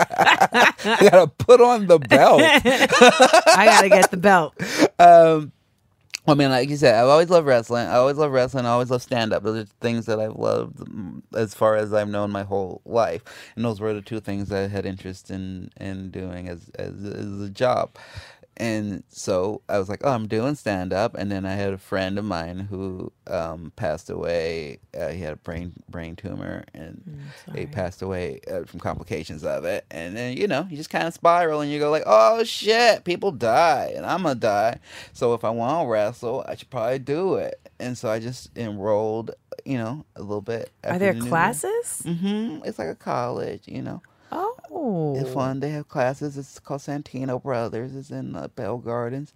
I 0.00 0.98
gotta 1.10 1.26
put 1.26 1.60
on 1.60 1.86
the 1.86 1.98
belt. 1.98 2.40
I 2.44 3.62
got 3.66 3.80
to 3.82 3.88
get 3.90 4.10
the 4.10 4.16
belt. 4.16 4.54
um, 4.98 5.52
I 6.26 6.34
mean, 6.34 6.50
like 6.50 6.70
you 6.70 6.76
said, 6.76 6.94
I've 6.96 7.08
always 7.08 7.30
loved 7.30 7.46
wrestling. 7.46 7.86
I 7.86 7.96
always 7.96 8.16
love 8.16 8.32
wrestling. 8.32 8.66
I 8.66 8.70
always 8.70 8.90
love 8.90 9.02
stand 9.02 9.32
up. 9.34 9.42
Those 9.44 9.64
are 9.64 9.68
things 9.82 10.06
that 10.06 10.20
I've 10.20 10.36
loved 10.36 10.78
mm, 10.78 11.22
as 11.36 11.54
far 11.54 11.76
as 11.76 11.92
I've 11.92 12.08
known 12.08 12.32
my 12.32 12.44
whole 12.44 12.82
life, 12.86 13.22
and 13.56 13.64
those 13.64 13.80
were 13.80 13.94
the 13.94 14.02
two 14.02 14.20
things 14.20 14.52
I 14.52 14.68
had 14.68 14.86
interest 14.86 15.30
in 15.30 15.70
in 15.80 16.10
doing 16.10 16.48
as 16.48 16.70
as, 16.78 17.04
as 17.04 17.40
a 17.42 17.50
job. 17.50 17.96
And 18.58 19.02
so 19.08 19.62
I 19.68 19.78
was 19.78 19.88
like, 19.88 20.00
oh, 20.02 20.12
I'm 20.12 20.28
doing 20.28 20.54
stand 20.54 20.92
up. 20.92 21.14
And 21.14 21.30
then 21.30 21.44
I 21.44 21.52
had 21.52 21.72
a 21.72 21.78
friend 21.78 22.18
of 22.18 22.24
mine 22.24 22.60
who 22.70 23.12
um, 23.26 23.72
passed 23.76 24.08
away. 24.08 24.78
Uh, 24.98 25.08
he 25.08 25.20
had 25.20 25.34
a 25.34 25.36
brain 25.36 25.72
brain 25.88 26.16
tumor, 26.16 26.64
and 26.72 27.20
he 27.54 27.66
passed 27.66 28.00
away 28.00 28.40
uh, 28.50 28.64
from 28.64 28.80
complications 28.80 29.44
of 29.44 29.64
it. 29.64 29.84
And 29.90 30.16
then 30.16 30.36
you 30.36 30.46
know, 30.46 30.66
you 30.70 30.76
just 30.76 30.90
kind 30.90 31.06
of 31.06 31.14
spiral, 31.14 31.60
and 31.60 31.70
you 31.70 31.78
go 31.78 31.90
like, 31.90 32.04
oh 32.06 32.44
shit, 32.44 33.04
people 33.04 33.30
die, 33.30 33.92
and 33.94 34.06
I'm 34.06 34.22
gonna 34.22 34.34
die. 34.34 34.78
So 35.12 35.34
if 35.34 35.44
I 35.44 35.50
want 35.50 35.86
to 35.86 35.90
wrestle, 35.90 36.44
I 36.48 36.54
should 36.54 36.70
probably 36.70 36.98
do 36.98 37.34
it. 37.34 37.60
And 37.78 37.98
so 37.98 38.08
I 38.08 38.18
just 38.18 38.56
enrolled, 38.56 39.32
you 39.64 39.76
know, 39.76 40.04
a 40.16 40.22
little 40.22 40.40
bit. 40.40 40.70
Are 40.84 40.98
there 40.98 41.14
classes? 41.14 42.02
Mm-hmm. 42.06 42.64
It's 42.64 42.78
like 42.78 42.88
a 42.88 42.94
college, 42.94 43.64
you 43.66 43.82
know. 43.82 44.00
Oh, 44.70 45.16
It's 45.18 45.32
fun. 45.32 45.60
They 45.60 45.70
have 45.70 45.88
classes. 45.88 46.36
It's 46.36 46.58
called 46.58 46.80
Santino 46.80 47.42
Brothers. 47.42 47.94
It's 47.94 48.10
in 48.10 48.34
uh, 48.36 48.48
Bell 48.48 48.78
Gardens. 48.78 49.32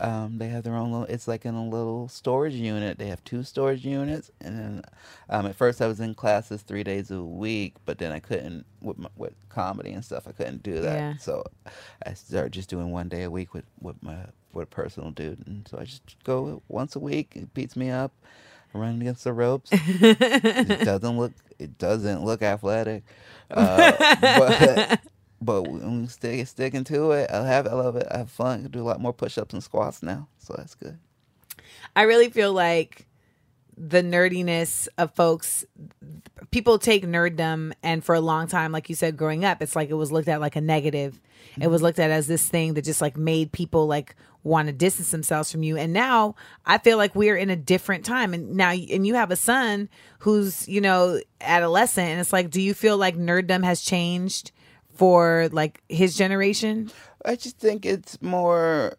Um, 0.00 0.38
they 0.38 0.48
have 0.48 0.64
their 0.64 0.76
own 0.76 0.92
little. 0.92 1.06
It's 1.06 1.26
like 1.26 1.46
in 1.46 1.54
a 1.54 1.66
little 1.66 2.08
storage 2.08 2.54
unit. 2.54 2.98
They 2.98 3.08
have 3.08 3.24
two 3.24 3.42
storage 3.42 3.84
units, 3.86 4.30
and 4.40 4.58
then 4.58 4.82
um, 5.30 5.46
at 5.46 5.56
first 5.56 5.80
I 5.80 5.86
was 5.86 5.98
in 5.98 6.14
classes 6.14 6.60
three 6.62 6.84
days 6.84 7.10
a 7.10 7.22
week, 7.22 7.74
but 7.86 7.98
then 7.98 8.12
I 8.12 8.18
couldn't 8.20 8.66
with 8.82 8.98
my, 8.98 9.08
with 9.16 9.32
comedy 9.48 9.90
and 9.92 10.04
stuff. 10.04 10.28
I 10.28 10.32
couldn't 10.32 10.62
do 10.62 10.80
that, 10.80 10.94
Yeah. 10.98 11.14
so 11.16 11.42
I 12.06 12.12
started 12.12 12.52
just 12.52 12.68
doing 12.68 12.90
one 12.92 13.08
day 13.08 13.22
a 13.22 13.30
week 13.30 13.54
with 13.54 13.64
with 13.80 14.00
my 14.02 14.16
with 14.52 14.64
a 14.64 14.66
personal 14.66 15.10
dude, 15.10 15.44
and 15.46 15.66
so 15.66 15.78
I 15.78 15.84
just 15.84 16.22
go 16.22 16.62
once 16.68 16.94
a 16.94 17.00
week. 17.00 17.32
It 17.34 17.54
beats 17.54 17.74
me 17.74 17.90
up. 17.90 18.12
I 18.74 18.78
run 18.78 19.00
against 19.00 19.24
the 19.24 19.32
ropes. 19.32 19.70
it 19.72 20.80
doesn't 20.84 21.18
look. 21.18 21.32
It 21.58 21.78
doesn't 21.78 22.24
look 22.24 22.42
athletic, 22.42 23.02
uh, 23.50 23.92
but 24.20 25.00
but 25.40 25.62
when 25.62 26.02
we 26.02 26.06
stick 26.06 26.46
sticking 26.46 26.84
to 26.84 27.12
it, 27.12 27.30
I 27.30 27.44
have 27.46 27.66
I 27.66 27.72
love 27.72 27.96
it. 27.96 28.06
I 28.10 28.18
have 28.18 28.30
fun. 28.30 28.64
I 28.64 28.68
do 28.68 28.80
a 28.80 28.84
lot 28.84 29.00
more 29.00 29.12
push 29.12 29.38
ups 29.38 29.54
and 29.54 29.62
squats 29.62 30.02
now, 30.02 30.28
so 30.38 30.54
that's 30.56 30.74
good. 30.74 30.98
I 31.96 32.02
really 32.02 32.28
feel 32.28 32.52
like 32.52 33.07
the 33.80 34.02
nerdiness 34.02 34.88
of 34.98 35.14
folks 35.14 35.64
people 36.50 36.78
take 36.78 37.04
nerddom 37.04 37.72
and 37.82 38.04
for 38.04 38.14
a 38.14 38.20
long 38.20 38.48
time 38.48 38.72
like 38.72 38.88
you 38.88 38.94
said 38.94 39.16
growing 39.16 39.44
up 39.44 39.62
it's 39.62 39.76
like 39.76 39.88
it 39.90 39.94
was 39.94 40.10
looked 40.10 40.28
at 40.28 40.40
like 40.40 40.56
a 40.56 40.60
negative. 40.60 41.20
It 41.60 41.68
was 41.68 41.82
looked 41.82 41.98
at 41.98 42.10
as 42.10 42.26
this 42.26 42.48
thing 42.48 42.74
that 42.74 42.84
just 42.84 43.00
like 43.00 43.16
made 43.16 43.52
people 43.52 43.86
like 43.86 44.14
want 44.44 44.68
to 44.68 44.72
distance 44.72 45.10
themselves 45.10 45.50
from 45.50 45.62
you. 45.62 45.76
And 45.76 45.92
now 45.92 46.36
i 46.64 46.78
feel 46.78 46.96
like 46.96 47.14
we're 47.14 47.36
in 47.36 47.50
a 47.50 47.56
different 47.56 48.04
time. 48.04 48.34
And 48.34 48.54
now 48.54 48.70
and 48.70 49.06
you 49.06 49.14
have 49.14 49.30
a 49.30 49.36
son 49.36 49.88
who's 50.20 50.68
you 50.68 50.80
know 50.80 51.20
adolescent 51.40 52.08
and 52.08 52.20
it's 52.20 52.32
like 52.32 52.50
do 52.50 52.60
you 52.60 52.74
feel 52.74 52.96
like 52.96 53.16
nerddom 53.16 53.64
has 53.64 53.80
changed 53.80 54.52
for 54.94 55.48
like 55.52 55.82
his 55.88 56.16
generation? 56.16 56.90
I 57.24 57.36
just 57.36 57.58
think 57.58 57.84
it's 57.84 58.20
more 58.22 58.96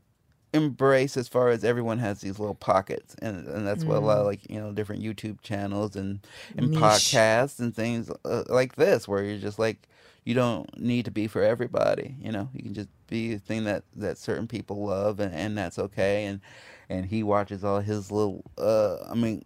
embraced 0.54 1.18
as 1.18 1.28
far 1.28 1.50
as 1.50 1.64
everyone 1.64 2.00
has 2.00 2.22
these 2.22 2.40
little 2.40 2.56
pockets, 2.56 3.16
and 3.22 3.48
and 3.48 3.68
that's 3.68 3.86
what 3.86 3.98
a 3.98 4.00
lot 4.00 4.18
of 4.20 4.26
like 4.26 4.50
you 4.50 4.60
know 4.60 4.72
different 4.72 5.04
YouTube 5.04 5.42
channels 5.42 5.96
and 5.96 6.20
and 6.58 6.72
Niche. 6.72 6.80
podcasts 6.82 7.60
and 7.60 7.76
things 7.76 8.10
uh, 8.26 8.44
like 8.48 8.76
this, 8.76 9.08
where 9.08 9.24
you're 9.24 9.38
just 9.40 9.60
like 9.60 9.88
you 10.26 10.34
don't 10.34 10.78
need 10.80 11.06
to 11.06 11.12
be 11.12 11.28
for 11.28 11.44
everybody. 11.44 12.16
You 12.22 12.32
know, 12.32 12.50
you 12.54 12.64
can 12.64 12.74
just 12.74 12.90
be 13.08 13.34
a 13.34 13.40
thing 13.40 13.64
that 13.66 13.84
that 13.96 14.18
certain 14.18 14.48
people 14.48 14.86
love, 14.86 15.20
and 15.20 15.34
and 15.34 15.58
that's 15.58 15.80
okay. 15.80 16.26
And 16.26 16.42
and 16.90 17.06
he 17.06 17.24
watches 17.24 17.64
all 17.64 17.80
his 17.80 18.12
little. 18.12 18.44
uh 18.58 18.98
I 19.10 19.16
mean. 19.16 19.44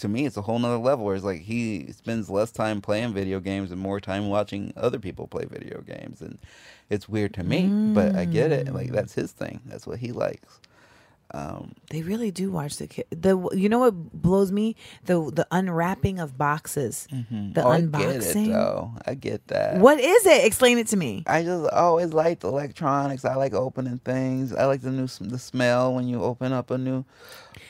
To 0.00 0.08
me, 0.08 0.24
it's 0.24 0.38
a 0.38 0.42
whole 0.42 0.58
nother 0.58 0.78
level 0.78 1.04
where 1.04 1.14
it's 1.14 1.24
like 1.24 1.42
he 1.42 1.92
spends 1.92 2.30
less 2.30 2.50
time 2.50 2.80
playing 2.80 3.12
video 3.12 3.38
games 3.38 3.70
and 3.70 3.78
more 3.78 4.00
time 4.00 4.28
watching 4.28 4.72
other 4.74 4.98
people 4.98 5.26
play 5.26 5.44
video 5.44 5.82
games, 5.82 6.22
and 6.22 6.38
it's 6.88 7.06
weird 7.06 7.34
to 7.34 7.44
me, 7.44 7.66
but 7.92 8.16
I 8.16 8.24
get 8.24 8.50
it. 8.50 8.72
Like 8.72 8.88
mm. 8.88 8.94
that's 8.94 9.12
his 9.12 9.32
thing. 9.32 9.60
That's 9.66 9.86
what 9.86 9.98
he 9.98 10.12
likes. 10.12 10.60
Um, 11.32 11.72
They 11.90 12.02
really 12.02 12.30
do 12.30 12.50
watch 12.50 12.76
the 12.78 12.86
kid. 12.86 13.06
The 13.10 13.38
you 13.52 13.68
know 13.68 13.78
what 13.78 13.94
blows 13.94 14.50
me 14.50 14.74
the 15.04 15.30
the 15.30 15.46
unwrapping 15.50 16.18
of 16.18 16.36
boxes, 16.36 17.06
the 17.10 17.62
oh, 17.62 17.68
unboxing. 17.70 18.48
it 18.48 18.52
though. 18.52 18.92
I 19.06 19.14
get 19.14 19.46
that. 19.48 19.76
What 19.78 20.00
is 20.00 20.26
it? 20.26 20.44
Explain 20.44 20.78
it 20.78 20.88
to 20.88 20.96
me. 20.96 21.22
I 21.26 21.42
just 21.44 21.70
always 21.72 22.12
liked 22.12 22.42
electronics. 22.44 23.24
I 23.24 23.34
like 23.36 23.54
opening 23.54 23.98
things. 23.98 24.52
I 24.52 24.64
like 24.66 24.80
the 24.82 24.90
new 24.90 25.06
the 25.20 25.38
smell 25.38 25.94
when 25.94 26.08
you 26.08 26.22
open 26.22 26.52
up 26.52 26.70
a 26.70 26.78
new 26.78 27.04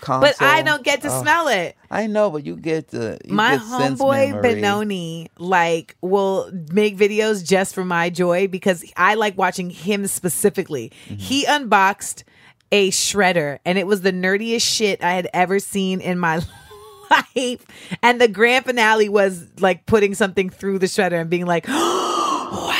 console. 0.00 0.30
But 0.30 0.42
I 0.42 0.62
don't 0.62 0.84
get 0.84 1.02
to 1.02 1.08
Oh, 1.10 1.22
smell 1.22 1.48
it. 1.48 1.76
I 1.90 2.06
know, 2.06 2.30
but 2.30 2.46
you 2.46 2.56
get 2.56 2.88
the 2.88 3.18
you 3.24 3.34
My 3.34 3.56
get 3.56 3.66
homeboy. 3.66 4.40
Benoni 4.42 5.30
like 5.38 5.96
will 6.00 6.50
make 6.72 6.96
videos 6.96 7.44
just 7.44 7.74
for 7.74 7.84
my 7.84 8.10
joy 8.10 8.48
because 8.48 8.84
I 8.96 9.14
like 9.14 9.36
watching 9.36 9.70
him 9.70 10.06
specifically. 10.06 10.92
Mm-hmm. 11.06 11.16
He 11.16 11.44
unboxed 11.44 12.24
a 12.72 12.90
shredder 12.90 13.58
and 13.64 13.78
it 13.78 13.86
was 13.86 14.00
the 14.02 14.12
nerdiest 14.12 14.62
shit 14.62 15.02
I 15.02 15.12
had 15.14 15.28
ever 15.34 15.58
seen 15.58 16.00
in 16.00 16.18
my 16.18 16.36
life. 17.36 17.64
And 18.02 18.20
the 18.20 18.28
grand 18.28 18.64
finale 18.64 19.08
was 19.08 19.46
like 19.60 19.86
putting 19.86 20.14
something 20.14 20.50
through 20.50 20.78
the 20.78 20.86
shredder 20.86 21.20
and 21.20 21.28
being 21.30 21.46
like, 21.46 21.66
wow. 21.68 22.72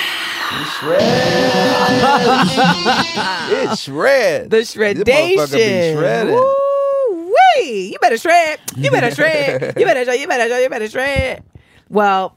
It 3.52 3.78
shred. 3.78 4.50
the 4.50 4.56
This 4.56 4.74
motherfucker 4.76 5.04
be 5.04 5.36
shreddation. 5.36 5.92
shredding. 5.98 6.34
Woo-wee. 6.34 7.90
You 7.92 7.98
better 8.00 8.18
shred. 8.18 8.58
You 8.76 8.90
better 8.90 9.14
shred. 9.14 9.74
You 9.78 9.84
better 9.86 10.14
you 10.14 10.26
better 10.28 10.60
you 10.60 10.68
better 10.68 10.88
shred. 10.88 11.42
Well, 11.88 12.36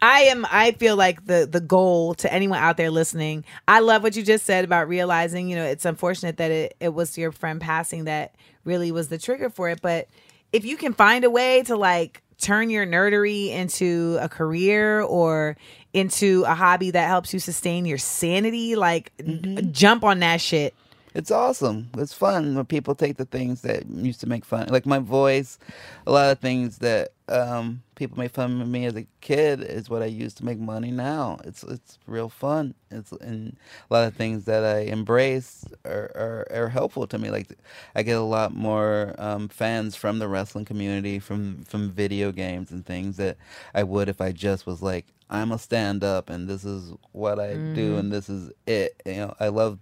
I 0.00 0.22
am 0.22 0.46
I 0.50 0.72
feel 0.72 0.96
like 0.96 1.24
the 1.24 1.48
the 1.50 1.60
goal 1.60 2.14
to 2.16 2.32
anyone 2.32 2.58
out 2.58 2.76
there 2.76 2.90
listening. 2.90 3.44
I 3.66 3.80
love 3.80 4.02
what 4.02 4.14
you 4.16 4.22
just 4.22 4.44
said 4.44 4.64
about 4.64 4.88
realizing, 4.88 5.48
you 5.48 5.56
know, 5.56 5.64
it's 5.64 5.84
unfortunate 5.84 6.36
that 6.36 6.50
it, 6.50 6.76
it 6.80 6.90
was 6.90 7.16
your 7.16 7.32
friend 7.32 7.60
passing 7.60 8.04
that 8.04 8.34
really 8.64 8.92
was 8.92 9.08
the 9.08 9.18
trigger 9.18 9.48
for 9.48 9.70
it, 9.70 9.80
but 9.80 10.08
if 10.52 10.64
you 10.64 10.76
can 10.76 10.92
find 10.92 11.24
a 11.24 11.30
way 11.30 11.62
to 11.64 11.76
like 11.76 12.22
turn 12.38 12.68
your 12.70 12.86
nerdery 12.86 13.48
into 13.48 14.18
a 14.20 14.28
career 14.28 15.00
or 15.00 15.56
into 15.92 16.44
a 16.46 16.54
hobby 16.54 16.90
that 16.90 17.08
helps 17.08 17.32
you 17.32 17.40
sustain 17.40 17.86
your 17.86 17.98
sanity, 17.98 18.76
like 18.76 19.16
mm-hmm. 19.16 19.70
jump 19.72 20.04
on 20.04 20.20
that 20.20 20.40
shit. 20.40 20.74
It's 21.16 21.30
awesome. 21.30 21.88
It's 21.96 22.12
fun 22.12 22.56
when 22.56 22.66
people 22.66 22.94
take 22.94 23.16
the 23.16 23.24
things 23.24 23.62
that 23.62 23.86
used 23.88 24.20
to 24.20 24.28
make 24.28 24.44
fun, 24.44 24.68
like 24.68 24.84
my 24.84 24.98
voice. 24.98 25.58
A 26.06 26.12
lot 26.12 26.30
of 26.30 26.40
things 26.40 26.76
that 26.80 27.12
um, 27.30 27.82
people 27.94 28.18
made 28.18 28.32
fun 28.32 28.60
of 28.60 28.68
me 28.68 28.84
as 28.84 28.96
a 28.96 29.06
kid 29.22 29.62
is 29.62 29.88
what 29.88 30.02
I 30.02 30.06
use 30.06 30.34
to 30.34 30.44
make 30.44 30.58
money 30.58 30.90
now. 30.90 31.38
It's 31.42 31.62
it's 31.62 31.98
real 32.06 32.28
fun. 32.28 32.74
It's 32.90 33.12
and 33.12 33.56
a 33.90 33.94
lot 33.94 34.06
of 34.06 34.14
things 34.14 34.44
that 34.44 34.62
I 34.62 34.80
embrace 34.80 35.64
are 35.86 36.12
are, 36.14 36.46
are 36.50 36.68
helpful 36.68 37.06
to 37.06 37.16
me. 37.16 37.30
Like 37.30 37.48
I 37.94 38.02
get 38.02 38.18
a 38.18 38.20
lot 38.20 38.54
more 38.54 39.14
um, 39.16 39.48
fans 39.48 39.96
from 39.96 40.18
the 40.18 40.28
wrestling 40.28 40.66
community, 40.66 41.18
from 41.18 41.64
from 41.64 41.92
video 41.92 42.30
games 42.30 42.70
and 42.70 42.84
things 42.84 43.16
that 43.16 43.38
I 43.74 43.84
would 43.84 44.10
if 44.10 44.20
I 44.20 44.32
just 44.32 44.66
was 44.66 44.82
like 44.82 45.06
I'm 45.30 45.50
a 45.50 45.58
stand 45.58 46.04
up 46.04 46.28
and 46.28 46.46
this 46.46 46.64
is 46.66 46.92
what 47.12 47.40
I 47.40 47.54
do 47.54 47.96
and 47.96 48.12
this 48.12 48.28
is 48.28 48.52
it. 48.66 49.02
You 49.06 49.14
know, 49.14 49.34
I 49.40 49.48
love 49.48 49.78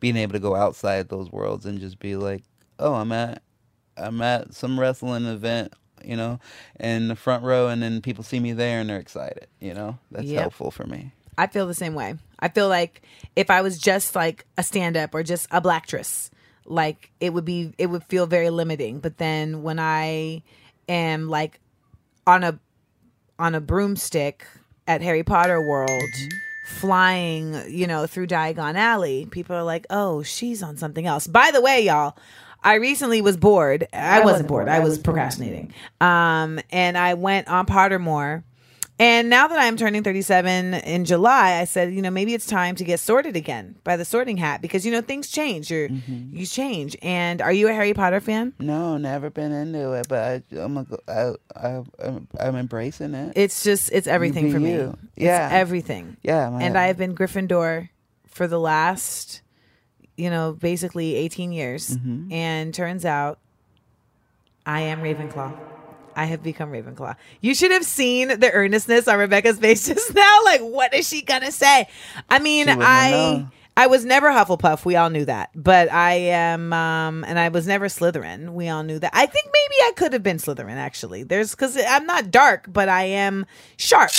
being 0.00 0.16
able 0.16 0.32
to 0.32 0.38
go 0.38 0.54
outside 0.54 1.08
those 1.08 1.30
worlds 1.30 1.66
and 1.66 1.80
just 1.80 1.98
be 1.98 2.16
like, 2.16 2.42
oh, 2.78 2.94
I'm 2.94 3.12
at 3.12 3.42
I'm 3.96 4.20
at 4.20 4.54
some 4.54 4.78
wrestling 4.78 5.24
event, 5.24 5.72
you 6.04 6.16
know, 6.16 6.38
in 6.78 7.08
the 7.08 7.16
front 7.16 7.44
row, 7.44 7.68
and 7.68 7.82
then 7.82 8.02
people 8.02 8.22
see 8.24 8.38
me 8.40 8.52
there 8.52 8.80
and 8.80 8.90
they're 8.90 8.98
excited. 8.98 9.46
You 9.60 9.74
know, 9.74 9.98
that's 10.10 10.26
Yep. 10.26 10.40
helpful 10.40 10.70
for 10.70 10.84
me. 10.86 11.12
I 11.38 11.46
feel 11.46 11.66
the 11.66 11.74
same 11.74 11.94
way. 11.94 12.14
I 12.38 12.48
feel 12.48 12.68
like 12.68 13.02
if 13.34 13.50
I 13.50 13.62
was 13.62 13.78
just 13.78 14.14
like 14.14 14.46
a 14.56 14.62
stand 14.62 14.96
up 14.96 15.14
or 15.14 15.22
just 15.22 15.46
a 15.50 15.60
blacktress, 15.60 16.30
like 16.64 17.10
it 17.20 17.32
would 17.32 17.44
be 17.44 17.72
it 17.78 17.86
would 17.86 18.04
feel 18.04 18.26
very 18.26 18.50
limiting. 18.50 19.00
But 19.00 19.18
then 19.18 19.62
when 19.62 19.78
I 19.78 20.42
am 20.88 21.28
like 21.28 21.60
on 22.26 22.44
a 22.44 22.58
on 23.38 23.54
a 23.54 23.60
broomstick 23.60 24.46
at 24.86 25.02
Harry 25.02 25.22
Potter 25.22 25.60
World 25.60 25.90
mm-hmm. 25.90 26.38
Flying, 26.66 27.54
you 27.68 27.86
know, 27.86 28.06
through 28.06 28.26
Diagon 28.26 28.74
Alley, 28.74 29.26
people 29.30 29.54
are 29.54 29.62
like, 29.62 29.86
"Oh, 29.88 30.22
she's 30.22 30.62
on 30.62 30.76
something 30.76 31.06
else." 31.06 31.26
By 31.26 31.52
the 31.52 31.60
way, 31.60 31.80
y'all, 31.80 32.16
I 32.62 32.74
recently 32.74 33.22
was 33.22 33.36
bored. 33.36 33.86
I, 33.92 34.24
wasn't 34.24 34.48
bored. 34.48 34.68
I 34.68 34.80
was 34.80 34.98
procrastinating. 34.98 35.72
Um, 36.00 36.58
and 36.70 36.98
I 36.98 37.14
went 37.14 37.46
on 37.46 37.66
Pottermore. 37.66 38.42
And 38.98 39.28
now 39.28 39.46
that 39.46 39.58
I'm 39.58 39.76
turning 39.76 40.02
37 40.02 40.72
in 40.72 41.04
July, 41.04 41.58
I 41.60 41.64
said, 41.64 41.92
you 41.92 42.00
know, 42.00 42.08
maybe 42.10 42.32
it's 42.32 42.46
time 42.46 42.76
to 42.76 42.84
get 42.84 42.98
sorted 42.98 43.36
again 43.36 43.76
by 43.84 43.96
the 43.98 44.06
sorting 44.06 44.38
hat 44.38 44.62
because 44.62 44.86
you 44.86 44.92
know 44.92 45.02
things 45.02 45.28
change. 45.28 45.70
You're 45.70 45.88
you 45.88 46.46
change. 46.46 46.96
And 47.02 47.42
are 47.42 47.52
you 47.52 47.68
a 47.68 47.74
Harry 47.74 47.92
Potter 47.92 48.20
fan? 48.20 48.54
No, 48.58 48.96
never 48.96 49.28
been 49.28 49.52
into 49.52 49.92
it, 49.92 50.06
but 50.08 50.18
I, 50.50 50.56
I'm 50.58 50.78
a, 50.78 50.86
I, 51.06 51.32
I, 51.54 51.82
I'm, 52.02 52.28
I'm 52.40 52.56
embracing 52.56 53.12
it. 53.14 53.34
It's 53.36 53.62
just 53.62 53.92
it's 53.92 54.06
everything 54.06 54.50
for 54.50 54.58
me. 54.60 54.72
you. 54.72 54.96
It's 55.14 55.24
Yeah. 55.24 55.50
everything. 55.52 56.16
Yeah, 56.22 56.48
And 56.58 56.78
I 56.78 56.86
have 56.86 56.96
been 56.96 57.14
Gryffindor 57.14 57.90
for 58.28 58.46
the 58.46 58.58
last, 58.58 59.42
you 60.16 60.30
know, 60.30 60.52
basically 60.54 61.16
18 61.16 61.52
years. 61.52 61.90
Mm-hmm. 61.98 62.32
And 62.32 62.72
turns 62.72 63.04
out 63.04 63.40
I 64.64 64.80
am 64.80 65.00
Ravenclaw. 65.02 65.54
I 66.16 66.24
have 66.24 66.42
become 66.42 66.72
Ravenclaw. 66.72 67.16
You 67.40 67.54
should 67.54 67.70
have 67.70 67.84
seen 67.84 68.28
the 68.28 68.50
earnestness 68.50 69.06
on 69.06 69.18
Rebecca's 69.18 69.58
face 69.58 69.86
just 69.88 70.14
now. 70.14 70.40
Like, 70.44 70.62
what 70.62 70.94
is 70.94 71.08
she 71.08 71.22
gonna 71.22 71.52
say? 71.52 71.88
I 72.28 72.38
mean, 72.38 72.68
I 72.68 73.10
know. 73.10 73.48
I 73.78 73.88
was 73.88 74.06
never 74.06 74.28
Hufflepuff. 74.28 74.86
We 74.86 74.96
all 74.96 75.10
knew 75.10 75.26
that. 75.26 75.50
But 75.54 75.92
I 75.92 76.14
am, 76.14 76.72
um, 76.72 77.24
and 77.28 77.38
I 77.38 77.50
was 77.50 77.66
never 77.66 77.88
Slytherin. 77.88 78.54
We 78.54 78.70
all 78.70 78.82
knew 78.82 78.98
that. 78.98 79.10
I 79.12 79.26
think 79.26 79.46
maybe 79.46 79.74
I 79.84 79.92
could 79.96 80.14
have 80.14 80.22
been 80.22 80.38
Slytherin. 80.38 80.76
Actually, 80.76 81.24
there's 81.24 81.50
because 81.50 81.76
I'm 81.86 82.06
not 82.06 82.30
dark, 82.30 82.72
but 82.72 82.88
I 82.88 83.04
am 83.04 83.44
sharp. 83.76 84.12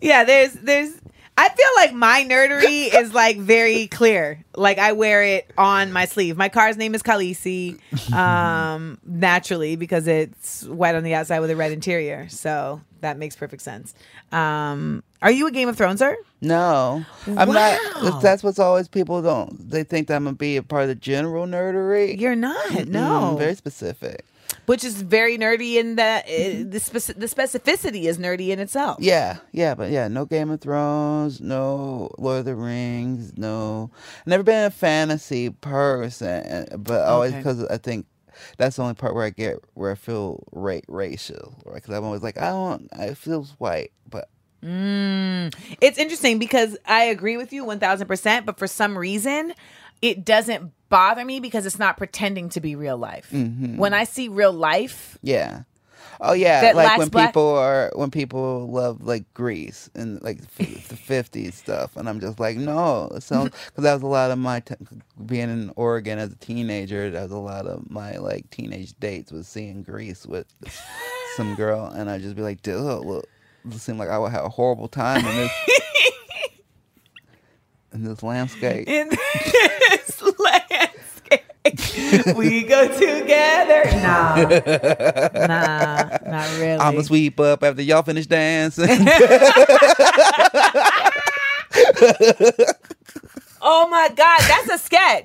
Yeah, 0.00 0.22
there's 0.22 0.52
there's 0.52 0.92
I 1.36 1.48
feel 1.48 1.66
like 1.76 1.92
my 1.92 2.24
nerdery 2.28 2.94
is 2.94 3.12
like 3.12 3.36
very 3.36 3.88
clear. 3.88 4.44
Like 4.54 4.78
I 4.78 4.92
wear 4.92 5.24
it 5.24 5.50
on 5.58 5.92
my 5.92 6.04
sleeve. 6.04 6.36
My 6.36 6.48
car's 6.48 6.76
name 6.76 6.94
is 6.94 7.02
Khaleesi, 7.02 7.80
um, 8.12 8.98
naturally 9.04 9.74
because 9.74 10.06
it's 10.06 10.62
white 10.64 10.94
on 10.94 11.02
the 11.02 11.14
outside 11.14 11.40
with 11.40 11.50
a 11.50 11.56
red 11.56 11.72
interior. 11.72 12.28
So 12.28 12.80
that 13.00 13.18
makes 13.18 13.36
perfect 13.36 13.62
sense. 13.62 13.94
Um, 14.32 15.02
are 15.22 15.30
you 15.30 15.46
a 15.46 15.50
Game 15.50 15.68
of 15.68 15.76
Throneser? 15.76 16.14
no, 16.40 17.04
I'm 17.26 17.48
Wow. 17.48 17.78
not. 18.02 18.22
That's 18.22 18.42
what's 18.42 18.58
always 18.58 18.88
people 18.88 19.20
don't. 19.22 19.70
They 19.70 19.82
think 19.84 20.08
that 20.08 20.16
I'm 20.16 20.24
gonna 20.24 20.36
be 20.36 20.56
a 20.56 20.62
part 20.62 20.82
of 20.82 20.88
the 20.88 20.94
general 20.94 21.46
nerdery. 21.46 22.18
You're 22.20 22.36
not. 22.36 22.86
No, 22.88 23.34
Mm, 23.34 23.38
very 23.38 23.54
specific. 23.54 24.24
which 24.66 24.84
is 24.84 25.00
very 25.02 25.36
nerdy 25.38 25.74
in 25.76 25.96
that 25.96 26.24
uh, 26.26 26.64
the 26.68 26.78
speci- 26.78 27.18
the 27.18 27.26
specificity 27.26 28.04
is 28.04 28.18
nerdy 28.18 28.48
in 28.48 28.58
itself. 28.58 28.98
Yeah, 29.00 29.38
yeah, 29.52 29.74
but 29.74 29.90
yeah, 29.90 30.08
no 30.08 30.24
Game 30.26 30.50
of 30.50 30.60
Thrones, 30.60 31.40
no 31.40 32.10
Lord 32.18 32.40
of 32.40 32.44
the 32.44 32.54
Rings, 32.54 33.32
no. 33.36 33.90
Never 34.26 34.42
been 34.42 34.64
a 34.66 34.70
fantasy 34.70 35.50
person, 35.50 36.66
but 36.78 37.06
always 37.06 37.32
Okay. 37.32 37.38
because 37.40 37.64
I 37.66 37.78
think 37.78 38.06
that's 38.56 38.76
the 38.76 38.82
only 38.82 38.94
part 38.94 39.14
where 39.14 39.24
I 39.24 39.30
get 39.30 39.58
where 39.74 39.90
I 39.90 39.94
feel 39.94 40.44
ra- 40.52 40.80
racial, 40.88 41.54
right? 41.64 41.76
Because 41.76 41.94
I'm 41.94 42.04
always 42.04 42.22
like, 42.22 42.38
I 42.38 42.48
don't, 42.48 42.88
I 42.98 43.14
feels 43.14 43.54
white, 43.58 43.92
but 44.08 44.28
Mm. 44.64 45.54
It's 45.80 45.98
interesting 45.98 46.38
because 46.38 46.76
I 46.84 47.04
agree 47.04 47.36
with 47.36 47.52
you 47.52 47.64
1000%, 47.64 48.44
but 48.44 48.58
for 48.58 48.66
some 48.66 48.98
reason, 48.98 49.54
it 50.02 50.24
doesn't 50.24 50.72
bother 50.88 51.24
me 51.24 51.40
because 51.40 51.66
it's 51.66 51.78
not 51.78 51.96
pretending 51.96 52.48
to 52.50 52.60
be 52.60 52.74
real 52.74 52.96
life. 52.96 53.28
Mm-hmm. 53.32 53.76
When 53.76 53.94
I 53.94 54.04
see 54.04 54.28
real 54.28 54.52
life, 54.52 55.18
yeah. 55.22 55.62
Oh 56.20 56.32
yeah, 56.32 56.72
like 56.74 56.98
when 56.98 57.08
black- 57.08 57.28
people 57.30 57.54
are 57.56 57.90
when 57.94 58.10
people 58.10 58.68
love 58.70 59.02
like 59.04 59.32
Grease 59.34 59.88
and 59.94 60.20
like 60.22 60.40
f- 60.58 60.88
the 60.88 60.96
'50s 60.96 61.52
stuff, 61.54 61.96
and 61.96 62.08
I'm 62.08 62.20
just 62.20 62.40
like, 62.40 62.56
no, 62.56 63.08
it 63.14 63.22
sounds 63.22 63.50
because 63.66 63.84
that 63.84 63.94
was 63.94 64.02
a 64.02 64.06
lot 64.06 64.30
of 64.30 64.38
my 64.38 64.60
t- 64.60 64.74
being 65.26 65.50
in 65.50 65.72
Oregon 65.76 66.18
as 66.18 66.32
a 66.32 66.36
teenager. 66.36 67.10
That 67.10 67.22
was 67.22 67.32
a 67.32 67.36
lot 67.38 67.66
of 67.66 67.88
my 67.90 68.16
like 68.18 68.50
teenage 68.50 68.94
dates 68.98 69.30
was 69.32 69.46
seeing 69.46 69.82
Grease 69.82 70.26
with 70.26 70.46
some 71.36 71.54
girl, 71.56 71.86
and 71.86 72.10
I'd 72.10 72.22
just 72.22 72.36
be 72.36 72.42
like, 72.42 72.62
dude, 72.62 72.80
look, 72.80 73.26
it 73.70 73.74
seemed 73.78 73.98
like 73.98 74.08
I 74.08 74.18
would 74.18 74.32
have 74.32 74.44
a 74.44 74.48
horrible 74.50 74.88
time 74.88 75.24
in 75.24 75.36
this 75.36 75.52
in 77.92 78.04
this 78.04 78.22
landscape. 78.22 78.86
in 78.88 79.08
this 79.08 80.22
landscape, 80.38 81.00
we 82.36 82.62
go 82.62 82.88
together. 82.88 83.84
Nah, 83.98 84.36
nah, 85.34 86.18
not 86.26 86.48
really. 86.58 86.78
I'ma 86.78 87.02
sweep 87.02 87.38
up 87.40 87.62
after 87.64 87.82
y'all 87.82 88.02
finish 88.02 88.26
dancing. 88.26 88.86
Oh 93.60 93.88
my 93.88 94.08
God, 94.14 94.40
that's 94.46 94.68
a 94.70 94.78
sketch. 94.78 95.24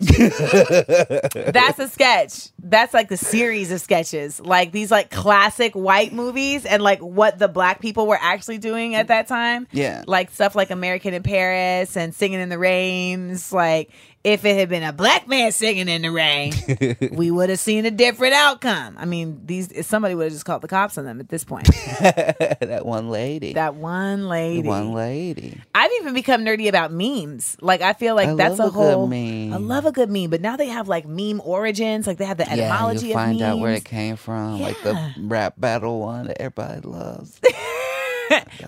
that's 1.53 1.77
a 1.77 1.87
sketch. 1.87 2.49
That's 2.63 2.91
like 2.91 3.07
the 3.09 3.15
series 3.15 3.71
of 3.71 3.79
sketches, 3.79 4.39
like 4.39 4.71
these 4.71 4.89
like 4.89 5.11
classic 5.11 5.73
white 5.73 6.13
movies, 6.13 6.65
and 6.65 6.81
like 6.81 6.99
what 6.99 7.37
the 7.37 7.47
black 7.47 7.79
people 7.79 8.07
were 8.07 8.17
actually 8.19 8.57
doing 8.57 8.95
at 8.95 9.07
that 9.09 9.27
time. 9.27 9.67
Yeah. 9.71 10.03
like 10.07 10.31
stuff 10.31 10.55
like 10.55 10.71
American 10.71 11.13
in 11.13 11.21
Paris 11.21 11.95
and 11.95 12.13
Singing 12.13 12.39
in 12.39 12.49
the 12.49 12.57
Rains. 12.57 13.53
Like 13.53 13.91
if 14.23 14.45
it 14.45 14.57
had 14.57 14.69
been 14.69 14.83
a 14.83 14.93
black 14.93 15.27
man 15.27 15.51
singing 15.51 15.89
in 15.89 16.01
the 16.03 16.11
rain, 16.11 16.53
we 17.11 17.29
would 17.29 17.49
have 17.49 17.59
seen 17.59 17.85
a 17.85 17.91
different 17.91 18.33
outcome. 18.33 18.95
I 18.97 19.05
mean, 19.05 19.41
these 19.45 19.85
somebody 19.85 20.15
would 20.15 20.23
have 20.25 20.31
just 20.31 20.45
called 20.45 20.61
the 20.61 20.69
cops 20.69 20.97
on 20.97 21.03
them 21.03 21.19
at 21.19 21.27
this 21.27 21.43
point. 21.43 21.67
that 21.99 22.83
one 22.85 23.09
lady. 23.09 23.53
that 23.53 23.75
one 23.75 24.29
lady. 24.29 24.61
The 24.61 24.69
one 24.69 24.93
lady. 24.93 25.59
I've 25.75 25.91
even 25.99 26.13
become 26.13 26.45
nerdy 26.45 26.69
about 26.69 26.91
memes. 26.93 27.57
Like 27.59 27.81
I 27.81 27.93
feel 27.93 28.15
like 28.15 28.29
I 28.29 28.35
that's 28.35 28.59
love 28.59 28.67
a 28.67 28.79
a 28.79 28.81
good 28.81 28.93
whole. 28.93 29.07
meme. 29.07 29.53
I 29.53 29.57
love 29.57 29.85
a 29.85 29.91
good 29.91 30.09
meme, 30.09 30.29
but 30.29 30.39
now 30.41 30.55
they 30.55 30.67
have 30.67 30.87
like 30.87 31.05
meme 31.05 31.41
origins. 31.43 32.07
Like 32.07 32.17
they 32.17 32.25
have 32.25 32.37
the 32.37 32.49
etymology 32.49 33.07
yeah, 33.07 33.09
you 33.09 33.13
find 33.15 33.41
out 33.41 33.59
where 33.59 33.73
it 33.73 33.83
came 33.83 34.15
from, 34.15 34.61
like 34.61 34.81
the 34.83 35.13
rap 35.19 35.55
battle 35.57 35.99
one 35.99 36.27
that 36.27 36.39
everybody 36.41 36.81
loves. 36.81 37.41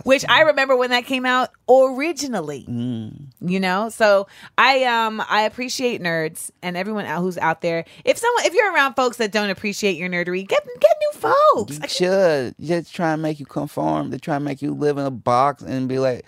which 0.03 0.25
I 0.27 0.41
remember 0.41 0.75
when 0.75 0.89
that 0.91 1.05
came 1.05 1.25
out 1.25 1.49
originally. 1.69 2.65
Mm. 2.69 3.27
You 3.41 3.59
know, 3.59 3.89
so 3.89 4.27
I 4.57 4.83
um 4.83 5.23
I 5.29 5.41
appreciate 5.41 6.01
nerds 6.01 6.51
and 6.61 6.77
everyone 6.77 7.05
out 7.05 7.21
who's 7.21 7.37
out 7.37 7.61
there. 7.61 7.85
If 8.03 8.17
someone 8.17 8.45
if 8.45 8.53
you're 8.53 8.73
around 8.73 8.95
folks 8.95 9.17
that 9.17 9.31
don't 9.31 9.49
appreciate 9.49 9.97
your 9.97 10.09
nerdery, 10.09 10.47
get 10.47 10.65
get 10.79 10.97
new 11.01 11.19
folks. 11.19 11.79
You 11.79 11.87
should 11.87 12.55
just 12.59 12.93
try 12.93 13.13
and 13.13 13.21
make 13.21 13.39
you 13.39 13.45
conform. 13.45 14.09
They 14.09 14.17
try 14.17 14.35
and 14.35 14.45
make 14.45 14.61
you 14.61 14.73
live 14.73 14.97
in 14.97 15.05
a 15.05 15.11
box 15.11 15.63
and 15.63 15.87
be 15.87 15.99
like, 15.99 16.25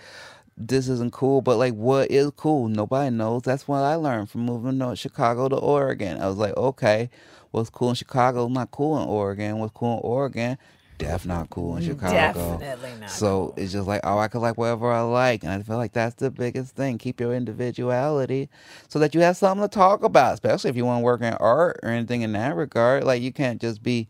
"This 0.56 0.88
isn't 0.88 1.12
cool." 1.12 1.40
But 1.42 1.58
like, 1.58 1.74
what 1.74 2.10
is 2.10 2.30
cool? 2.36 2.68
Nobody 2.68 3.14
knows. 3.14 3.42
That's 3.42 3.66
what 3.68 3.82
I 3.82 3.94
learned 3.94 4.30
from 4.30 4.42
moving 4.42 4.78
to 4.78 4.96
Chicago 4.96 5.48
to 5.48 5.56
Oregon. 5.56 6.20
I 6.20 6.28
was 6.28 6.36
like, 6.36 6.56
okay, 6.56 7.10
what's 7.50 7.70
cool 7.70 7.90
in 7.90 7.94
Chicago? 7.94 8.46
is 8.46 8.52
Not 8.52 8.70
cool 8.70 9.00
in 9.00 9.08
Oregon. 9.08 9.58
What's 9.58 9.72
cool 9.72 9.94
in 9.94 10.00
Oregon? 10.02 10.58
Def 10.98 11.24
not 11.24 11.48
cool 11.50 11.76
in 11.76 11.84
Chicago. 11.84 12.58
Definitely 12.58 13.00
not 13.00 13.10
So 13.10 13.54
it's 13.56 13.72
just 13.72 13.86
like, 13.86 14.00
oh, 14.04 14.18
I 14.18 14.28
can 14.28 14.40
like 14.40 14.58
whatever 14.58 14.90
I 14.90 15.00
like, 15.02 15.44
and 15.44 15.52
I 15.52 15.62
feel 15.62 15.76
like 15.76 15.92
that's 15.92 16.16
the 16.16 16.30
biggest 16.30 16.74
thing. 16.74 16.98
Keep 16.98 17.20
your 17.20 17.34
individuality, 17.34 18.48
so 18.88 18.98
that 18.98 19.14
you 19.14 19.20
have 19.20 19.36
something 19.36 19.66
to 19.66 19.72
talk 19.72 20.02
about. 20.02 20.34
Especially 20.34 20.70
if 20.70 20.76
you 20.76 20.84
want 20.84 21.00
to 21.00 21.04
work 21.04 21.22
in 21.22 21.34
art 21.34 21.78
or 21.82 21.90
anything 21.90 22.22
in 22.22 22.32
that 22.32 22.56
regard. 22.56 23.04
Like 23.04 23.22
you 23.22 23.32
can't 23.32 23.60
just 23.60 23.82
be 23.82 24.08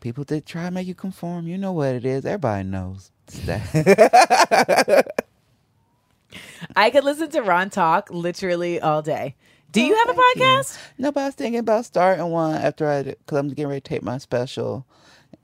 people 0.00 0.24
that 0.24 0.46
try 0.46 0.64
to 0.64 0.70
make 0.70 0.86
you 0.86 0.94
conform. 0.94 1.46
You 1.46 1.58
know 1.58 1.72
what 1.72 1.94
it 1.94 2.04
is. 2.04 2.24
Everybody 2.24 2.64
knows. 2.64 3.10
That. 3.44 5.06
I 6.76 6.90
could 6.90 7.04
listen 7.04 7.30
to 7.30 7.42
Ron 7.42 7.70
talk 7.70 8.08
literally 8.10 8.80
all 8.80 9.02
day. 9.02 9.36
Do 9.72 9.82
you 9.82 9.94
oh, 9.94 9.96
have 10.06 10.08
a 10.08 10.18
Thank 10.18 10.36
you. 10.36 10.42
podcast? 10.42 10.78
No, 10.98 11.12
but 11.12 11.20
I 11.20 11.26
was 11.26 11.34
thinking 11.34 11.58
about 11.58 11.84
starting 11.84 12.26
one 12.30 12.54
after 12.54 12.88
I, 12.88 13.02
because 13.02 13.38
I'm 13.38 13.48
getting 13.48 13.68
ready 13.68 13.80
to 13.80 13.88
tape 13.88 14.02
my 14.02 14.18
special 14.18 14.86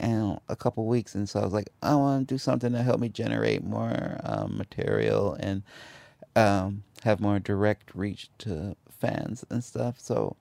in 0.03 0.39
a 0.49 0.57
couple 0.57 0.85
weeks, 0.87 1.15
and 1.15 1.29
so 1.29 1.41
I 1.41 1.45
was 1.45 1.53
like, 1.53 1.71
I 1.83 1.95
want 1.95 2.29
to 2.29 2.35
do 2.35 2.39
something 2.39 2.73
to 2.73 2.83
help 2.83 3.01
me 3.01 3.09
generate 3.09 3.65
more 3.65 4.21
um, 4.25 4.59
material 4.59 5.35
and 5.41 5.63
um, 6.37 6.83
have 7.05 7.21
more 7.21 7.39
direct 7.39 7.95
reach 7.95 8.29
to 8.39 8.77
fans 8.91 9.45
and 9.51 9.63
stuff. 9.63 9.99
So 9.99 10.37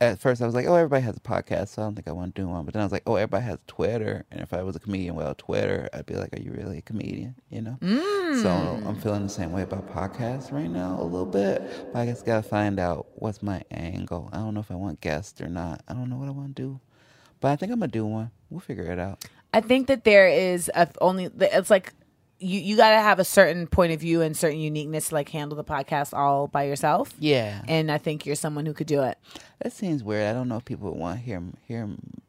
at 0.00 0.18
first 0.18 0.40
I 0.40 0.46
was 0.46 0.54
like, 0.54 0.66
oh, 0.66 0.74
everybody 0.74 1.02
has 1.02 1.16
a 1.16 1.20
podcast, 1.20 1.68
so 1.68 1.82
I 1.82 1.84
don't 1.84 1.94
think 1.94 2.08
I 2.08 2.12
want 2.12 2.34
to 2.34 2.40
do 2.42 2.48
one. 2.48 2.64
But 2.64 2.74
then 2.74 2.80
I 2.80 2.84
was 2.86 2.92
like, 2.92 3.02
oh, 3.06 3.16
everybody 3.16 3.44
has 3.44 3.58
Twitter, 3.66 4.24
and 4.32 4.40
if 4.40 4.52
I 4.54 4.62
was 4.62 4.74
a 4.74 4.80
comedian, 4.80 5.14
well, 5.14 5.34
Twitter, 5.36 5.88
I'd 5.92 6.06
be 6.06 6.14
like, 6.14 6.32
are 6.32 6.40
you 6.40 6.52
really 6.52 6.78
a 6.78 6.82
comedian? 6.82 7.34
You 7.50 7.62
know. 7.62 7.78
So 8.42 8.48
I'm 8.48 8.98
feeling 9.00 9.24
the 9.24 9.28
same 9.28 9.52
way 9.52 9.62
about 9.62 9.92
podcasts 9.92 10.52
right 10.52 10.70
now 10.70 10.96
a 11.00 11.04
little 11.04 11.26
bit, 11.26 11.62
but 11.92 12.00
I 12.00 12.06
just 12.06 12.24
gotta 12.24 12.42
find 12.42 12.78
out 12.80 13.06
what's 13.16 13.42
my 13.42 13.62
angle. 13.70 14.30
I 14.32 14.38
don't 14.38 14.54
know 14.54 14.60
if 14.60 14.70
I 14.70 14.76
want 14.76 15.00
guests 15.00 15.40
or 15.40 15.48
not. 15.48 15.82
I 15.88 15.92
don't 15.94 16.08
know 16.08 16.16
what 16.16 16.28
I 16.28 16.32
want 16.32 16.56
to 16.56 16.62
do, 16.62 16.80
but 17.40 17.50
I 17.50 17.56
think 17.56 17.70
I'm 17.72 17.80
gonna 17.80 17.92
do 17.92 18.06
one. 18.06 18.30
We'll 18.50 18.60
figure 18.60 18.84
it 18.84 18.98
out. 18.98 19.24
I 19.54 19.60
think 19.60 19.86
that 19.88 20.04
there 20.04 20.28
is 20.28 20.70
a 20.74 20.88
only 21.00 21.30
it's 21.40 21.70
like 21.70 21.92
you 22.38 22.60
you 22.60 22.76
got 22.76 22.90
to 22.90 23.00
have 23.00 23.18
a 23.18 23.24
certain 23.24 23.66
point 23.66 23.92
of 23.92 24.00
view 24.00 24.20
and 24.22 24.36
certain 24.36 24.58
uniqueness 24.58 25.08
to 25.08 25.14
like 25.14 25.28
handle 25.28 25.56
the 25.56 25.64
podcast 25.64 26.12
all 26.16 26.46
by 26.48 26.64
yourself. 26.64 27.12
Yeah, 27.18 27.62
And 27.68 27.90
I 27.90 27.98
think 27.98 28.26
you're 28.26 28.36
someone 28.36 28.66
who 28.66 28.72
could 28.72 28.86
do 28.86 29.02
it. 29.02 29.18
that 29.60 29.72
seems 29.72 30.02
weird. 30.02 30.26
I 30.26 30.32
don't 30.32 30.48
know 30.48 30.56
if 30.56 30.64
people 30.64 30.90
would 30.90 30.98
want 30.98 31.18
to 31.18 31.24
hear 31.24 31.42
hear 31.66 31.88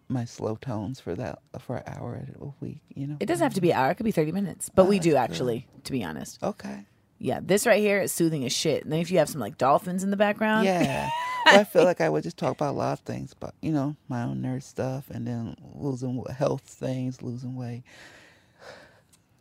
my 0.09 0.25
slow 0.25 0.57
tones 0.57 0.99
for 0.99 1.15
that 1.15 1.39
for 1.59 1.77
an 1.77 1.83
hour 1.87 2.21
a 2.39 2.47
week. 2.59 2.81
You 2.93 3.07
know. 3.07 3.17
It 3.19 3.27
doesn't 3.27 3.43
have 3.43 3.53
to 3.53 3.61
be 3.61 3.71
an 3.71 3.77
hour; 3.77 3.91
it 3.91 3.95
could 3.95 4.03
be 4.03 4.11
thirty 4.11 4.31
minutes. 4.33 4.69
But 4.69 4.85
we 4.85 4.95
oh, 4.95 4.97
that's 4.97 5.03
do 5.05 5.11
good. 5.11 5.17
actually, 5.17 5.67
to 5.85 5.91
be 5.91 6.03
honest. 6.03 6.43
Okay. 6.43 6.85
Yeah, 7.23 7.39
this 7.41 7.67
right 7.67 7.79
here 7.79 8.01
is 8.01 8.11
soothing 8.11 8.43
as 8.45 8.51
shit. 8.51 8.83
And 8.83 8.91
then 8.91 8.99
if 8.99 9.11
you 9.11 9.19
have 9.19 9.29
some 9.29 9.39
like 9.39 9.57
dolphins 9.59 10.03
in 10.03 10.09
the 10.09 10.17
background, 10.17 10.65
Yeah. 10.65 11.07
but 11.45 11.53
I 11.53 11.63
feel 11.63 11.83
like 11.91 12.01
I 12.01 12.09
would 12.09 12.23
just 12.23 12.35
talk 12.37 12.53
about 12.53 12.71
a 12.71 12.77
lot 12.77 12.93
of 12.93 12.99
things, 13.01 13.35
but 13.39 13.53
you 13.61 13.71
know, 13.71 13.95
my 14.09 14.23
own 14.23 14.41
nerd 14.41 14.63
stuff, 14.63 15.09
and 15.11 15.27
then 15.27 15.55
losing 15.75 16.23
health 16.35 16.63
things, 16.63 17.21
losing 17.21 17.55
weight. 17.55 17.83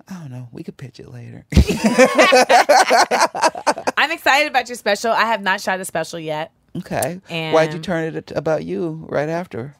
I 0.08 0.14
don't 0.14 0.30
know. 0.30 0.48
We 0.52 0.62
could 0.64 0.76
pitch 0.76 0.98
it 1.00 1.08
later. 1.08 1.46
I'm 3.96 4.10
excited 4.10 4.48
about 4.48 4.68
your 4.68 4.76
special. 4.76 5.12
I 5.12 5.24
have 5.26 5.40
not 5.42 5.60
shot 5.60 5.80
a 5.80 5.84
special 5.84 6.18
yet. 6.18 6.52
okay. 6.76 7.20
And 7.30 7.54
Why'd 7.54 7.72
you 7.72 7.78
turn 7.78 8.14
it 8.14 8.32
about 8.34 8.64
you 8.64 9.06
right 9.08 9.28
after? 9.28 9.74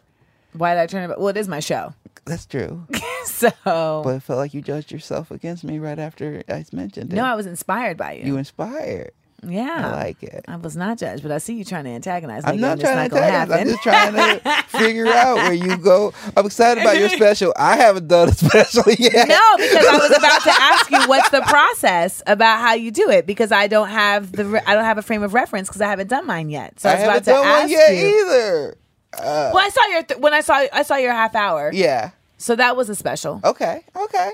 Why 0.53 0.75
did 0.75 0.81
I 0.81 0.87
turn 0.87 1.03
it? 1.03 1.07
About, 1.07 1.19
well, 1.19 1.29
it 1.29 1.37
is 1.37 1.49
my 1.49 1.61
show, 1.61 1.95
That's 2.31 2.47
true. 2.47 2.87
so 3.24 3.51
But 3.64 4.11
it 4.16 4.22
felt 4.22 4.39
like 4.39 4.55
you 4.55 4.62
judged 4.62 4.91
yourself 4.93 5.31
against 5.31 5.64
me 5.64 5.78
right 5.78 5.99
after 5.99 6.43
I 6.49 6.64
mentioned 6.72 7.12
it. 7.12 7.16
no, 7.16 7.24
I 7.24 7.35
was 7.35 7.47
inspired 7.47 7.97
by 7.97 8.12
you. 8.14 8.24
you 8.24 8.37
inspired. 8.37 9.12
Yeah. 9.43 9.89
I 9.89 10.05
like 10.05 10.22
it. 10.22 10.45
I 10.49 10.57
was 10.57 10.76
not 10.76 10.99
judged, 10.99 11.22
but 11.22 11.33
I 11.33 11.39
see 11.39 11.55
you 11.55 11.64
trying 11.64 11.85
to 11.85 11.91
antagonize 11.91 12.45
me. 12.45 12.51
I'm 12.53 12.61
not 12.61 12.78
trying 12.78 13.07
It's 13.07 13.14
to 13.14 13.20
you. 13.20 13.26
I'm 13.55 13.66
just 13.68 13.83
trying 13.83 14.12
to 14.12 14.62
figure 14.68 15.07
out 15.07 15.37
where 15.37 15.55
you 15.55 15.78
go. 15.78 16.12
I'm 16.37 16.45
excited 16.45 16.83
about 16.83 16.99
your 16.99 17.09
special. 17.20 17.55
I 17.57 17.76
haven't 17.76 18.07
done 18.09 18.28
a 18.28 18.33
special 18.33 18.83
yet. 18.99 19.28
No, 19.28 19.41
because 19.57 19.87
I 19.87 19.97
was 19.99 20.11
about 20.14 20.43
to 20.43 20.51
ask 20.51 20.91
you 20.91 21.09
what's 21.09 21.31
the 21.31 21.41
process 21.41 22.22
about 22.26 22.61
how 22.61 22.74
you 22.74 22.91
do 22.91 23.09
it 23.09 23.24
because 23.26 23.51
I 23.51 23.66
don't 23.66 23.89
have 23.89 24.31
the 24.33 24.45
re- 24.45 24.61
I 24.66 24.74
don't 24.74 24.85
have 24.85 24.99
a 24.99 25.03
frame 25.03 25.22
of 25.22 25.33
reference 25.33 25.68
because 25.68 25.81
I 25.81 25.87
haven't 25.89 26.09
done 26.09 26.26
mine 26.26 26.51
yet. 26.51 26.78
So 26.78 26.91
I 26.91 26.93
I 26.93 26.95
was 26.97 27.05
about 27.07 27.24
to 27.24 27.49
ask 27.49 27.70
you. 27.70 27.78
either. 28.26 28.76
Uh, 29.14 29.51
Well, 29.55 29.64
I 29.64 29.70
saw 29.70 29.87
your 29.87 30.03
th- 30.03 30.20
when 30.20 30.35
I 30.35 30.41
saw 30.43 30.66
I 30.70 30.83
saw 30.83 30.97
your 30.97 31.12
half 31.12 31.35
hour. 31.35 31.70
yeah. 31.72 32.11
So 32.41 32.57
that 32.57 32.74
was 32.76 32.88
a 32.88 32.95
special. 32.95 33.41
Okay. 33.45 33.84
Okay. 33.95 34.30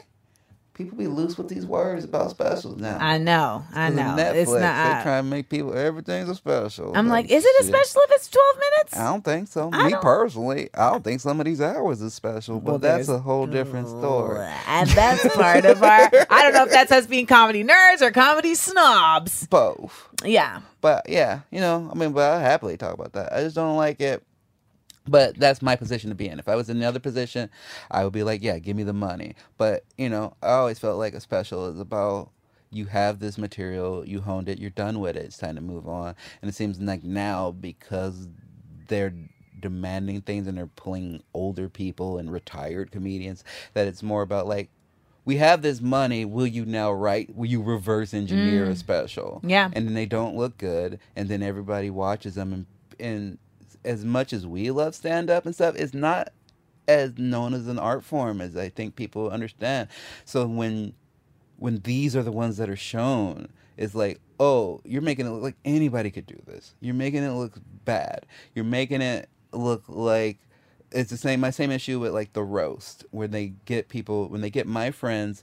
People 0.75 0.99
be 0.99 1.07
loose 1.07 1.39
with 1.39 1.49
these 1.49 1.65
words 1.65 2.05
about 2.05 2.29
specials 2.31 2.77
now. 2.79 2.99
I 3.01 3.17
know. 3.17 3.65
I 3.75 3.89
know. 3.89 4.15
Netflix, 4.15 4.35
It's 4.35 4.51
not. 4.51 4.61
they 4.61 4.61
not. 4.93 5.03
try 5.05 5.17
to 5.17 5.23
make 5.23 5.49
people 5.49 5.73
everything's 5.75 6.29
a 6.29 6.35
special. 6.35 6.93
I'm 6.95 7.09
like, 7.09 7.31
is 7.31 7.43
it 7.47 7.61
a 7.61 7.65
shit. 7.65 7.75
special 7.75 8.03
if 8.05 8.11
it's 8.13 8.29
12 8.29 8.57
minutes? 8.59 8.97
I 8.99 9.05
don't 9.11 9.25
think 9.25 9.49
so. 9.49 9.71
I 9.73 9.85
Me 9.85 9.91
don't- 9.93 10.03
personally, 10.03 10.69
I 10.75 10.91
don't 10.91 11.03
think 11.03 11.23
some 11.23 11.41
of 11.41 11.47
these 11.47 11.63
hours 11.63 12.03
is 12.03 12.13
special, 12.13 12.61
but 12.61 12.71
Well, 12.73 12.79
that's 12.79 13.09
a 13.09 13.19
whole 13.19 13.47
different 13.47 13.89
story. 13.89 14.47
And 14.69 14.89
that's 14.91 15.35
part 15.35 15.65
of 15.65 15.83
our. 15.83 16.11
I 16.31 16.43
don't 16.43 16.53
know 16.53 16.65
if 16.65 16.71
that's 16.71 16.93
us 16.93 17.07
being 17.07 17.25
comedy 17.27 17.65
nerds 17.65 18.03
or 18.03 18.11
comedy 18.11 18.55
snobs. 18.55 19.47
Both. 19.47 20.09
Yeah. 20.25 20.61
But 20.83 21.09
yeah, 21.09 21.41
you 21.51 21.61
know, 21.61 21.89
I 21.91 21.97
mean, 21.97 22.13
but 22.13 22.31
I 22.31 22.41
happily 22.43 22.77
talk 22.77 22.93
about 22.93 23.15
that. 23.15 23.33
I 23.33 23.41
just 23.43 23.57
don't 23.57 23.77
like 23.79 24.01
it. 24.03 24.23
But 25.09 25.39
that's 25.39 25.63
my 25.63 25.77
position 25.77 26.11
to 26.11 26.17
be 26.17 26.29
in. 26.29 26.39
If 26.39 26.49
I 26.49 26.57
was 26.57 26.69
in 26.69 26.77
another 26.77 26.99
position, 26.99 27.51
I 27.91 28.05
would 28.05 28.13
be 28.13 28.23
like, 28.23 28.43
yeah, 28.43 28.59
give 28.59 28.77
me 28.77 28.83
the 28.83 28.93
money. 28.93 29.35
But, 29.57 29.85
you 29.97 30.09
know, 30.09 30.35
I 30.43 30.53
always 30.53 30.79
felt 30.79 30.99
like 30.99 31.15
a 31.15 31.21
special 31.21 31.67
is 31.67 31.79
about 31.79 32.31
you 32.71 32.87
have 32.87 33.21
this 33.21 33.39
material, 33.39 34.07
you 34.07 34.21
honed 34.21 34.49
it, 34.49 34.59
you're 34.59 34.71
done 34.71 35.01
with 35.01 35.17
it, 35.17 35.25
it's 35.25 35.39
time 35.39 35.55
to 35.55 35.61
move 35.61 35.89
on. 35.89 36.15
And 36.43 36.49
it 36.49 36.55
seems 36.55 36.81
like 36.81 37.05
now 37.05 37.53
because 37.53 38.29
they're 38.89 39.15
demanding 39.61 40.21
things 40.21 40.47
and 40.47 40.59
they're 40.59 40.67
pulling 40.67 41.23
older 41.33 41.69
people 41.69 42.19
and 42.19 42.31
retired 42.31 42.91
comedians 42.91 43.43
that 43.75 43.87
it's 43.87 44.03
more 44.03 44.23
about 44.23 44.47
like 44.47 44.71
we 45.25 45.37
have 45.39 45.61
this 45.61 45.81
money. 45.81 46.25
Will 46.25 46.47
you 46.47 46.65
now 46.65 46.93
write? 46.93 47.35
Will 47.35 47.47
you 47.47 47.61
reverse 47.61 48.15
engineer 48.15 48.67
a 48.67 48.69
mm. 48.69 48.77
special? 48.77 49.41
Yeah. 49.45 49.69
And 49.73 49.87
then 49.87 49.95
they 49.95 50.07
don't 50.07 50.37
look 50.37 50.57
good, 50.57 51.01
and 51.17 51.29
then 51.29 51.43
everybody 51.43 51.91
watches 51.91 52.37
them. 52.37 52.53
And, 52.53 52.67
and 53.01 53.39
as 53.87 54.05
much 54.05 54.33
as 54.33 54.47
we 54.47 54.71
love 54.71 54.95
stand 54.95 55.31
up 55.31 55.47
and 55.47 55.55
stuff, 55.55 55.77
it's 55.77 55.95
not 55.95 56.33
as 56.89 57.17
known 57.19 57.55
as 57.55 57.67
an 57.67 57.79
art 57.79 58.05
form 58.05 58.41
as 58.41 58.57
I 58.57 58.69
think 58.69 58.97
people 58.97 59.31
understand. 59.31 59.89
So 60.25 60.47
when 60.47 60.95
when 61.59 61.79
these 61.81 62.15
are 62.15 62.23
the 62.23 62.33
ones 62.33 62.59
that 62.59 62.69
are 62.69 62.77
shown, 62.77 63.49
it's 63.79 63.95
like, 63.95 64.21
oh, 64.39 64.81
you're 64.85 65.03
making 65.03 65.27
it 65.27 65.31
look 65.31 65.43
like 65.43 65.57
anybody 65.65 66.11
could 66.11 66.27
do 66.27 66.41
this. 66.47 66.75
You're 66.81 66.95
making 66.95 67.23
it 67.23 67.31
look 67.33 67.59
bad. 67.85 68.27
You're 68.55 68.65
making 68.65 69.01
it 69.01 69.31
look 69.53 69.85
like 69.89 70.39
it's 70.93 71.11
the 71.11 71.17
same 71.17 71.41
my 71.41 71.51
same 71.51 71.71
issue 71.71 71.99
with 71.99 72.13
like 72.13 72.33
the 72.33 72.43
roast 72.43 73.05
where 73.11 73.29
they 73.29 73.55
get 73.65 73.89
people 73.89 74.29
when 74.29 74.41
they 74.41 74.51
get 74.51 74.67
my 74.67 74.91
friends 74.91 75.43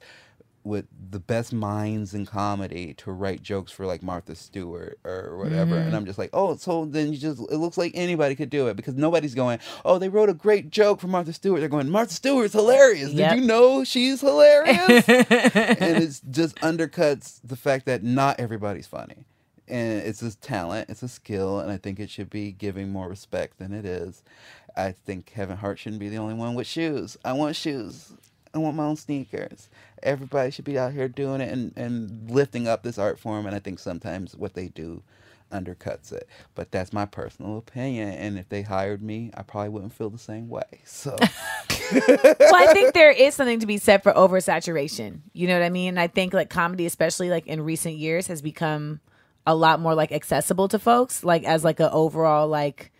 with 0.63 0.85
the 1.11 1.19
best 1.19 1.51
minds 1.51 2.13
in 2.13 2.25
comedy 2.25 2.93
to 2.95 3.11
write 3.11 3.41
jokes 3.43 3.71
for 3.71 3.85
like 3.85 4.01
Martha 4.01 4.35
Stewart 4.35 4.97
or 5.03 5.37
whatever. 5.37 5.75
And 5.75 5.87
mm-hmm. 5.87 5.95
I'm 5.95 6.05
just 6.05 6.17
like 6.17 6.29
oh 6.33 6.55
so 6.55 6.85
then 6.85 7.11
you 7.11 7.19
just 7.19 7.39
it 7.39 7.57
looks 7.57 7.77
like 7.77 7.91
anybody 7.95 8.35
could 8.35 8.49
do 8.49 8.67
it 8.67 8.75
because 8.75 8.95
nobody's 8.95 9.35
going 9.35 9.59
oh 9.83 9.97
they 9.97 10.09
wrote 10.09 10.29
a 10.29 10.33
great 10.33 10.69
joke 10.69 11.01
for 11.01 11.07
Martha 11.07 11.33
Stewart. 11.33 11.59
They're 11.59 11.69
going 11.69 11.89
Martha 11.89 12.13
Stewart's 12.13 12.53
hilarious. 12.53 13.11
Yep. 13.11 13.31
did 13.31 13.39
you 13.41 13.45
know 13.47 13.83
she's 13.83 14.21
hilarious? 14.21 15.07
And 15.33 16.03
it 16.03 16.21
just 16.31 16.55
undercuts 16.57 17.39
the 17.43 17.55
fact 17.55 17.85
that 17.85 18.03
not 18.03 18.39
everybody's 18.39 18.87
funny. 18.87 19.25
And 19.67 20.01
it's 20.03 20.21
a 20.21 20.35
talent 20.37 20.89
it's 20.89 21.03
a 21.03 21.07
skill 21.07 21.59
and 21.59 21.71
i 21.71 21.77
think 21.77 21.99
it 21.99 22.09
should 22.09 22.29
be 22.29 22.51
giving 22.51 22.89
more 22.89 23.07
respect 23.07 23.59
than 23.59 23.73
it 23.73 23.85
is. 23.85 24.23
I 24.75 24.91
think 24.91 25.25
kevin 25.25 25.57
hart 25.57 25.79
shouldn't 25.79 25.99
be 25.99 26.09
the 26.09 26.17
only 26.17 26.33
one 26.33 26.55
with 26.55 26.67
shoes. 26.67 27.17
I 27.25 27.33
want 27.33 27.55
shoes 27.55 28.13
i 28.53 28.57
want 28.57 28.75
my 28.75 28.83
own 28.83 28.95
sneakers 28.95 29.69
everybody 30.01 30.51
should 30.51 30.65
be 30.65 30.77
out 30.77 30.93
here 30.93 31.07
doing 31.07 31.41
it 31.41 31.51
and, 31.51 31.73
and 31.75 32.29
lifting 32.29 32.67
up 32.67 32.83
this 32.83 32.97
art 32.97 33.19
form 33.19 33.45
and 33.45 33.55
i 33.55 33.59
think 33.59 33.79
sometimes 33.79 34.35
what 34.35 34.53
they 34.53 34.67
do 34.69 35.01
undercuts 35.51 36.11
it 36.11 36.27
but 36.55 36.71
that's 36.71 36.91
my 36.91 37.05
personal 37.05 37.57
opinion 37.59 38.09
and 38.09 38.39
if 38.39 38.49
they 38.49 38.63
hired 38.63 39.03
me 39.03 39.29
i 39.35 39.43
probably 39.43 39.69
wouldn't 39.69 39.93
feel 39.93 40.09
the 40.09 40.17
same 40.17 40.49
way 40.49 40.81
so 40.83 41.15
well, 41.91 42.55
I 42.55 42.69
think 42.73 42.93
there 42.93 43.11
is 43.11 43.35
something 43.35 43.59
to 43.59 43.65
be 43.65 43.77
said 43.77 44.03
for 44.03 44.13
oversaturation. 44.13 45.21
You 45.33 45.47
know 45.47 45.59
what 45.59 45.65
I 45.65 45.69
mean? 45.69 45.97
I 45.97 46.07
think 46.07 46.33
like 46.33 46.49
comedy, 46.49 46.85
especially 46.85 47.29
like 47.29 47.47
in 47.47 47.61
recent 47.61 47.95
years, 47.95 48.27
has 48.27 48.41
become 48.41 48.99
a 49.45 49.55
lot 49.55 49.79
more 49.79 49.93
like 49.93 50.11
accessible 50.11 50.67
to 50.69 50.79
folks, 50.79 51.23
like 51.23 51.43
as 51.43 51.63
like 51.63 51.79
a 51.79 51.91
overall 51.91 52.47
like 52.47 52.91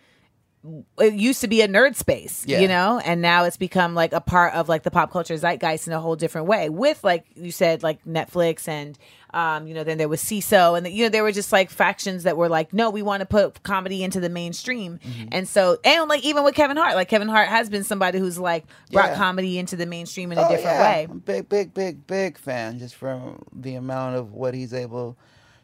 it 0.98 1.12
used 1.14 1.40
to 1.42 1.48
be 1.48 1.60
a 1.60 1.68
nerd 1.68 1.94
space, 1.94 2.42
Yeah. 2.46 2.60
you 2.60 2.68
know, 2.68 2.98
and 3.04 3.20
now 3.20 3.44
it's 3.44 3.56
become 3.58 3.94
like 3.94 4.12
a 4.14 4.20
part 4.20 4.54
of 4.54 4.68
like 4.68 4.82
the 4.82 4.90
pop 4.90 5.10
culture 5.12 5.34
zeitgeist 5.36 5.86
in 5.86 5.92
a 5.92 6.00
whole 6.00 6.16
different 6.16 6.46
way. 6.46 6.70
With 6.70 7.04
like 7.04 7.26
you 7.34 7.50
said, 7.52 7.82
like 7.82 8.02
Netflix 8.04 8.66
and 8.66 8.98
um, 9.34 9.66
you 9.66 9.74
know, 9.74 9.82
then 9.82 9.98
there 9.98 10.08
was 10.08 10.22
Seeso, 10.22 10.78
and 10.78 10.86
you 10.86 11.02
know 11.04 11.08
there 11.08 11.24
were 11.24 11.32
just 11.32 11.50
like 11.52 11.68
factions 11.68 12.22
that 12.22 12.36
were 12.36 12.48
like, 12.48 12.72
no, 12.72 12.88
we 12.90 13.02
want 13.02 13.20
to 13.20 13.26
put 13.26 13.62
comedy 13.64 14.04
into 14.04 14.20
the 14.20 14.28
mainstream, 14.28 15.00
Mm-hmm. 15.04 15.28
and 15.32 15.48
so 15.48 15.76
and 15.84 16.08
like 16.08 16.24
even 16.24 16.44
with 16.44 16.54
Kevin 16.54 16.76
Hart, 16.76 16.94
like 16.94 17.08
Kevin 17.08 17.28
Hart 17.28 17.48
has 17.48 17.68
been 17.68 17.82
somebody 17.84 18.18
who's 18.20 18.38
like 18.38 18.64
brought 18.92 19.10
Yeah. 19.10 19.16
comedy 19.16 19.58
into 19.58 19.74
the 19.76 19.86
mainstream 19.86 20.30
in 20.32 20.38
a 20.38 20.42
Oh, 20.46 20.48
different 20.48 20.76
yeah. 20.78 20.82
way. 20.82 21.06
I'm 21.10 21.18
big, 21.18 21.48
big, 21.48 21.74
big, 21.74 22.06
big 22.06 22.38
fan 22.38 22.78
just 22.78 22.94
from 22.94 23.42
the 23.52 23.74
amount 23.74 24.16
of 24.16 24.32
what 24.32 24.54
he's 24.54 24.72
able 24.72 25.18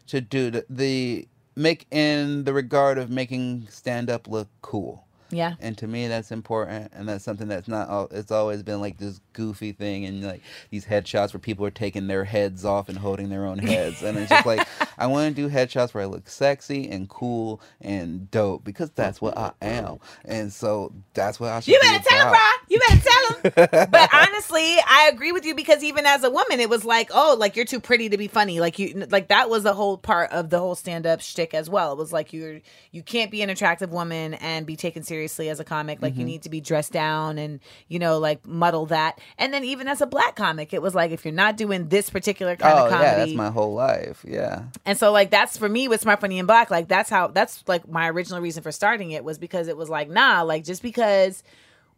to 0.07 0.19
do. 0.19 0.51
The, 0.51 0.65
the 0.69 1.27
make 1.55 1.85
in 1.91 2.43
the 2.43 2.53
regard 2.53 2.97
of 2.97 3.09
making 3.09 3.67
stand 3.69 4.09
up 4.09 4.27
look 4.27 4.47
cool. 4.61 5.05
Yeah. 5.29 5.55
And 5.61 5.77
to 5.77 5.87
me, 5.87 6.07
that's 6.07 6.31
important, 6.31 6.91
and 6.93 7.07
that's 7.07 7.23
something 7.23 7.47
that's 7.47 7.69
not. 7.69 8.11
It's 8.11 8.31
always 8.31 8.63
been 8.63 8.81
like 8.81 8.97
this 8.97 9.21
goofy 9.33 9.71
thing, 9.71 10.05
and 10.05 10.23
like 10.23 10.41
these 10.69 10.85
headshots 10.85 11.33
where 11.33 11.39
people 11.39 11.65
are 11.65 11.71
taking 11.71 12.07
their 12.07 12.23
heads 12.23 12.65
off 12.65 12.89
and 12.89 12.97
holding 12.97 13.29
their 13.29 13.45
own 13.45 13.59
heads, 13.59 14.01
and 14.03 14.17
it's 14.17 14.29
just 14.29 14.45
like 14.45 14.67
I 14.97 15.07
want 15.07 15.35
to 15.35 15.41
do 15.41 15.49
headshots 15.49 15.93
where 15.93 16.03
I 16.03 16.07
look 16.07 16.29
sexy 16.29 16.89
and 16.89 17.09
cool 17.09 17.61
and 17.79 18.29
dope 18.31 18.63
because 18.63 18.89
that's 18.91 19.21
what 19.21 19.37
I 19.37 19.51
am, 19.61 19.99
and 20.25 20.51
so 20.51 20.93
that's 21.13 21.39
what 21.39 21.51
I 21.51 21.59
should. 21.59 21.73
You 21.73 21.79
be 21.79 21.87
better 21.87 22.03
tell 22.07 22.27
him. 22.27 22.33
Rob. 22.33 22.61
You 22.67 22.79
better 22.87 23.01
tell 23.01 23.35
him. 23.35 23.87
but 23.91 24.09
honestly, 24.13 24.77
I 24.87 25.09
agree 25.11 25.31
with 25.31 25.45
you 25.45 25.55
because 25.55 25.83
even 25.83 26.05
as 26.05 26.23
a 26.23 26.29
woman, 26.29 26.59
it 26.59 26.69
was 26.69 26.85
like, 26.85 27.09
oh, 27.13 27.35
like 27.37 27.55
you're 27.55 27.65
too 27.65 27.79
pretty 27.79 28.09
to 28.09 28.17
be 28.17 28.27
funny. 28.27 28.59
Like 28.59 28.79
you, 28.79 29.05
like 29.09 29.27
that 29.29 29.49
was 29.49 29.63
the 29.63 29.73
whole 29.73 29.97
part 29.97 30.31
of 30.31 30.49
the 30.49 30.59
whole 30.59 30.75
stand 30.75 31.05
up 31.05 31.21
shtick 31.21 31.53
as 31.53 31.69
well. 31.69 31.93
It 31.93 31.97
was 31.97 32.13
like 32.13 32.33
you're 32.33 32.61
you 32.91 33.03
can't 33.03 33.31
be 33.31 33.41
an 33.41 33.49
attractive 33.49 33.91
woman 33.91 34.35
and 34.35 34.65
be 34.65 34.75
taken 34.75 35.03
seriously 35.03 35.49
as 35.49 35.59
a 35.59 35.63
comic. 35.63 36.01
Like 36.01 36.13
you 36.13 36.19
mm-hmm. 36.19 36.27
need 36.27 36.43
to 36.43 36.49
be 36.49 36.61
dressed 36.61 36.91
down 36.91 37.37
and 37.37 37.59
you 37.87 37.99
know 37.99 38.19
like 38.19 38.45
muddle 38.45 38.85
that. 38.87 39.19
And 39.37 39.53
then 39.53 39.63
even 39.63 39.87
as 39.87 40.01
a 40.01 40.05
black 40.05 40.35
comic, 40.35 40.73
it 40.73 40.81
was 40.81 40.95
like 40.95 41.11
if 41.11 41.25
you're 41.25 41.33
not 41.33 41.57
doing 41.57 41.89
this 41.89 42.09
particular 42.09 42.55
kind 42.55 42.77
oh 42.77 42.85
of 42.85 42.91
comedy, 42.91 43.07
yeah, 43.09 43.17
that's 43.17 43.33
my 43.33 43.49
whole 43.49 43.73
life. 43.73 44.23
Yeah. 44.27 44.63
and 44.85 44.97
so 44.97 45.11
like 45.11 45.31
that's 45.31 45.57
for 45.57 45.69
me 45.69 45.87
with 45.87 46.01
Smart 46.01 46.21
Funny 46.21 46.39
and 46.39 46.47
Black, 46.47 46.69
like 46.69 46.87
that's 46.87 47.09
how 47.09 47.27
that's 47.27 47.63
like 47.67 47.87
my 47.87 48.09
original 48.09 48.41
reason 48.41 48.63
for 48.63 48.71
starting 48.71 49.11
it 49.11 49.23
was 49.23 49.37
because 49.37 49.67
it 49.67 49.77
was 49.77 49.89
like, 49.89 50.09
nah, 50.09 50.41
like 50.41 50.63
just 50.63 50.81
because 50.81 51.43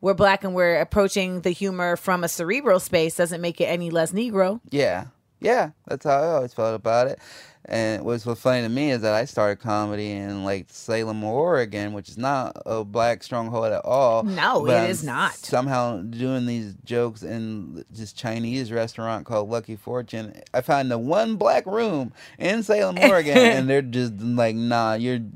we're 0.02 0.14
black 0.14 0.44
and 0.44 0.54
we're 0.54 0.82
approaching 0.82 1.42
the 1.42 1.52
humor 1.52 1.96
from 1.96 2.24
a 2.24 2.28
cerebral 2.28 2.80
space 2.80 3.16
doesn't 3.16 3.40
make 3.40 3.62
it 3.62 3.66
any 3.66 3.90
less 3.90 4.12
Negro. 4.12 4.60
Yeah, 4.70 5.06
yeah, 5.40 5.72
that's 5.88 6.06
how 6.06 6.22
I 6.22 6.28
always 6.28 6.54
felt 6.54 6.76
about 6.76 7.08
it. 7.08 7.20
And 7.66 8.04
what's 8.04 8.26
what's 8.26 8.42
funny 8.42 8.62
to 8.62 8.70
me 8.70 8.92
is 8.92 9.02
that 9.04 9.14
I 9.14 9.24
started 9.24 9.62
comedy 9.62 10.12
in 10.12 10.44
like 10.44 10.66
Salem, 10.70 11.24
Oregon, 11.24 11.94
which 11.94 12.10
is 12.10 12.18
not 12.18 12.62
a 12.66 12.84
black 12.84 13.24
stronghold 13.24 13.72
at 13.72 13.86
all. 13.86 14.24
No, 14.24 14.66
it 14.68 14.74
I'm 14.74 14.90
is 14.90 15.04
not. 15.04 15.36
Somehow 15.36 16.02
doing 16.02 16.46
these 16.46 16.76
jokes 16.84 17.24
in 17.24 17.86
this 17.90 18.12
Chinese 18.12 18.72
restaurant 18.72 19.26
called 19.26 19.50
Lucky 19.50 19.78
Fortune. 19.78 20.42
I 20.54 20.60
found 20.60 20.92
the 20.92 20.98
one 20.98 21.38
black 21.38 21.66
room 21.66 22.12
in 22.38 22.64
Salem, 22.64 22.98
Oregon, 23.00 23.38
and 23.38 23.70
they're 23.70 23.82
just 23.82 24.20
like, 24.20 24.56
"Nah, 24.56 24.96
you're." 24.96 25.20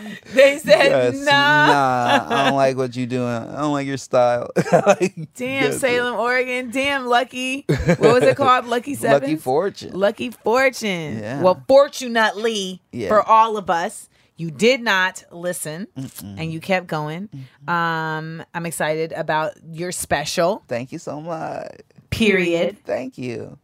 They 0.32 0.58
said 0.58 0.84
Yes, 0.86 1.24
nah. 1.24 1.32
nah, 1.32 2.26
I 2.28 2.44
don't 2.44 2.56
like 2.56 2.76
what 2.76 2.96
you're 2.96 3.06
doing. 3.06 3.28
I 3.28 3.60
don't 3.60 3.72
like 3.72 3.86
your 3.86 3.96
style. 3.96 4.50
Like, 4.72 5.14
Damn 5.34 5.64
that's 5.64 5.76
it. 5.76 5.80
Salem, 5.80 6.18
Oregon. 6.18 6.70
Damn 6.70 7.06
Lucky. 7.06 7.64
What 7.68 8.00
was 8.00 8.22
it 8.22 8.36
called? 8.36 8.66
Lucky 8.66 8.94
Seven. 8.94 9.20
Lucky 9.22 9.36
Fortune. 9.36 9.79
Lucky 9.82 10.30
Fortune. 10.30 11.18
Yeah. 11.18 11.42
Well, 11.42 11.62
fortunately 11.68 12.80
Yeah. 12.92 13.08
for 13.08 13.22
all 13.22 13.56
of 13.56 13.70
us, 13.70 14.08
you 14.36 14.50
did 14.50 14.80
not 14.80 15.22
listen 15.30 15.86
and 16.22 16.52
you 16.52 16.60
kept 16.60 16.86
going. 16.86 17.28
Um, 17.68 18.42
I'm 18.54 18.66
excited 18.66 19.12
about 19.12 19.52
your 19.70 19.92
special. 19.92 20.62
Thank 20.66 20.92
you 20.92 20.98
so 20.98 21.20
much. 21.20 21.80
Period. 22.10 22.78
Thank 22.84 23.18
you. 23.18 23.58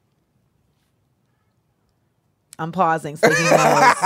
I'm 2.58 2.72
pausing 2.72 3.16
so 3.16 3.28
he 3.32 3.42
knows. 3.44 3.50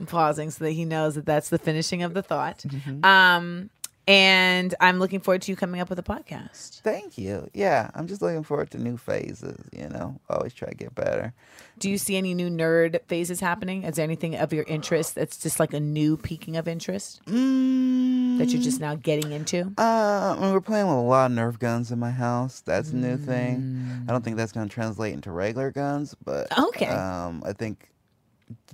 I'm 0.00 0.06
pausing 0.06 0.50
so 0.50 0.64
that 0.64 0.72
he 0.72 0.84
knows 0.84 1.14
that 1.14 1.26
that's 1.26 1.48
the 1.48 1.58
finishing 1.58 2.02
of 2.02 2.14
the 2.14 2.22
thought. 2.22 2.64
Um, 3.02 3.70
And 4.06 4.74
I'm 4.80 4.98
looking 4.98 5.20
forward 5.20 5.40
to 5.42 5.52
you 5.52 5.56
coming 5.56 5.80
up 5.80 5.88
with 5.88 5.98
a 5.98 6.02
podcast. 6.02 6.80
Thank 6.82 7.16
you. 7.16 7.48
Yeah, 7.54 7.90
I'm 7.94 8.06
just 8.06 8.20
looking 8.20 8.42
forward 8.42 8.70
to 8.72 8.78
new 8.78 8.98
phases. 8.98 9.58
You 9.72 9.88
know, 9.88 10.20
always 10.28 10.52
try 10.52 10.68
to 10.68 10.74
get 10.74 10.94
better. 10.94 11.32
Do 11.78 11.88
you 11.90 11.96
see 11.96 12.16
any 12.16 12.34
new 12.34 12.50
nerd 12.50 13.00
phases 13.08 13.40
happening? 13.40 13.84
Is 13.84 13.96
there 13.96 14.04
anything 14.04 14.36
of 14.36 14.52
your 14.52 14.64
interest 14.64 15.14
that's 15.14 15.38
just 15.38 15.58
like 15.58 15.72
a 15.72 15.80
new 15.80 16.16
peaking 16.18 16.56
of 16.56 16.68
interest 16.68 17.20
Mm, 17.26 18.38
that 18.38 18.50
you're 18.50 18.62
just 18.62 18.78
now 18.80 18.94
getting 18.94 19.32
into? 19.32 19.72
Uh, 19.78 20.36
I 20.36 20.40
mean, 20.40 20.52
we're 20.52 20.60
playing 20.60 20.86
with 20.86 20.96
a 20.96 21.00
lot 21.00 21.30
of 21.30 21.36
Nerf 21.36 21.58
guns 21.58 21.90
in 21.90 21.98
my 21.98 22.10
house. 22.10 22.60
That's 22.60 22.90
a 22.90 22.96
new 22.96 23.16
thing. 23.16 23.60
Mm. 23.62 24.08
I 24.08 24.12
don't 24.12 24.22
think 24.22 24.36
that's 24.36 24.52
going 24.52 24.68
to 24.68 24.72
translate 24.74 25.14
into 25.14 25.30
regular 25.32 25.70
guns, 25.70 26.14
but 26.24 26.46
Okay. 26.58 26.86
Um, 26.86 27.42
I 27.46 27.52
think 27.54 27.88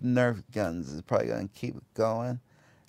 Nerf 0.05 0.43
guns 0.53 0.91
is 0.91 1.03
probably 1.03 1.29
going 1.29 1.49
to 1.49 1.55
keep 1.55 1.77
going. 1.95 2.41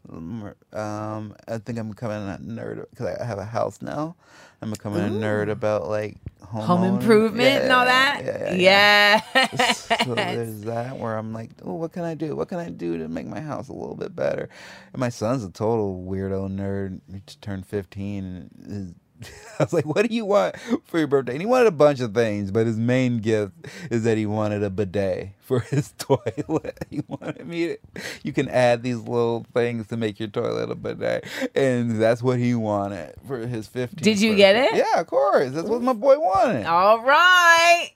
Um, 0.09 1.35
I 1.47 1.57
think 1.59 1.79
I'm 1.79 1.89
becoming 1.89 2.17
a 2.17 2.37
nerd 2.41 2.85
because 2.89 3.15
I 3.19 3.23
have 3.25 3.37
a 3.39 3.45
house 3.45 3.81
now. 3.81 4.15
I'm 4.61 4.71
becoming 4.71 5.01
a 5.01 5.09
nerd 5.09 5.49
about 5.49 5.87
like 5.89 6.17
home, 6.43 6.65
Home 6.65 6.83
improvement 6.83 7.63
and 7.63 7.71
all 7.71 7.85
that? 7.85 8.21
Yeah, 8.23 8.53
yeah, 8.53 8.55
yeah. 8.55 9.21
Yeah. 9.43 9.73
so 10.03 10.15
there's 10.15 10.61
that 10.61 10.97
where 10.97 11.17
I'm 11.17 11.33
like, 11.33 11.51
oh, 11.63 11.73
what 11.75 11.93
can 11.93 12.03
I 12.03 12.13
do? 12.15 12.35
What 12.35 12.49
can 12.49 12.59
I 12.59 12.69
do 12.69 12.97
to 12.97 13.07
make 13.07 13.27
my 13.27 13.39
house 13.39 13.69
a 13.69 13.73
little 13.73 13.95
bit 13.95 14.15
better? 14.15 14.49
And 14.93 14.99
my 14.99 15.09
son's 15.09 15.43
a 15.43 15.49
total 15.49 16.03
weirdo 16.07 16.49
nerd. 16.49 17.01
He 17.11 17.21
just 17.25 17.41
turned 17.41 17.65
15. 17.65 18.95
I 19.59 19.63
was 19.63 19.73
like, 19.73 19.85
what 19.85 20.07
do 20.07 20.13
you 20.13 20.25
want 20.25 20.55
for 20.85 20.97
your 20.97 21.07
birthday? 21.07 21.33
And 21.33 21.41
he 21.41 21.45
wanted 21.45 21.67
a 21.67 21.71
bunch 21.71 21.99
of 21.99 22.13
things, 22.13 22.51
but 22.51 22.65
his 22.65 22.77
main 22.77 23.19
gift 23.19 23.53
is 23.89 24.03
that 24.03 24.17
he 24.17 24.25
wanted 24.25 24.63
a 24.63 24.69
bidet 24.69 25.29
for 25.41 25.59
his 25.71 25.93
toilet. 25.97 26.77
He 26.89 27.01
wanted 27.07 27.47
me 27.47 27.67
to, 27.67 27.77
you 28.23 28.33
can 28.33 28.49
add 28.49 28.83
these 28.83 28.97
little 28.97 29.45
things 29.53 29.87
to 29.87 29.97
make 29.97 30.19
your 30.19 30.27
toilet 30.27 30.69
a 30.69 30.75
bidet. 30.75 31.25
And 31.55 32.01
that's 32.01 32.21
what 32.21 32.37
he 32.37 32.53
wanted 32.53 33.15
for 33.25 33.37
his 33.39 33.67
15th. 33.69 33.95
Did 33.95 34.19
you 34.19 34.35
get 34.35 34.55
it? 34.57 34.75
Yeah, 34.75 34.99
of 34.99 35.07
course. 35.07 35.51
That's 35.51 35.69
what 35.69 35.81
my 35.81 35.93
boy 35.93 36.19
wanted. 36.19 36.65
All 36.65 37.01
right. 37.01 37.91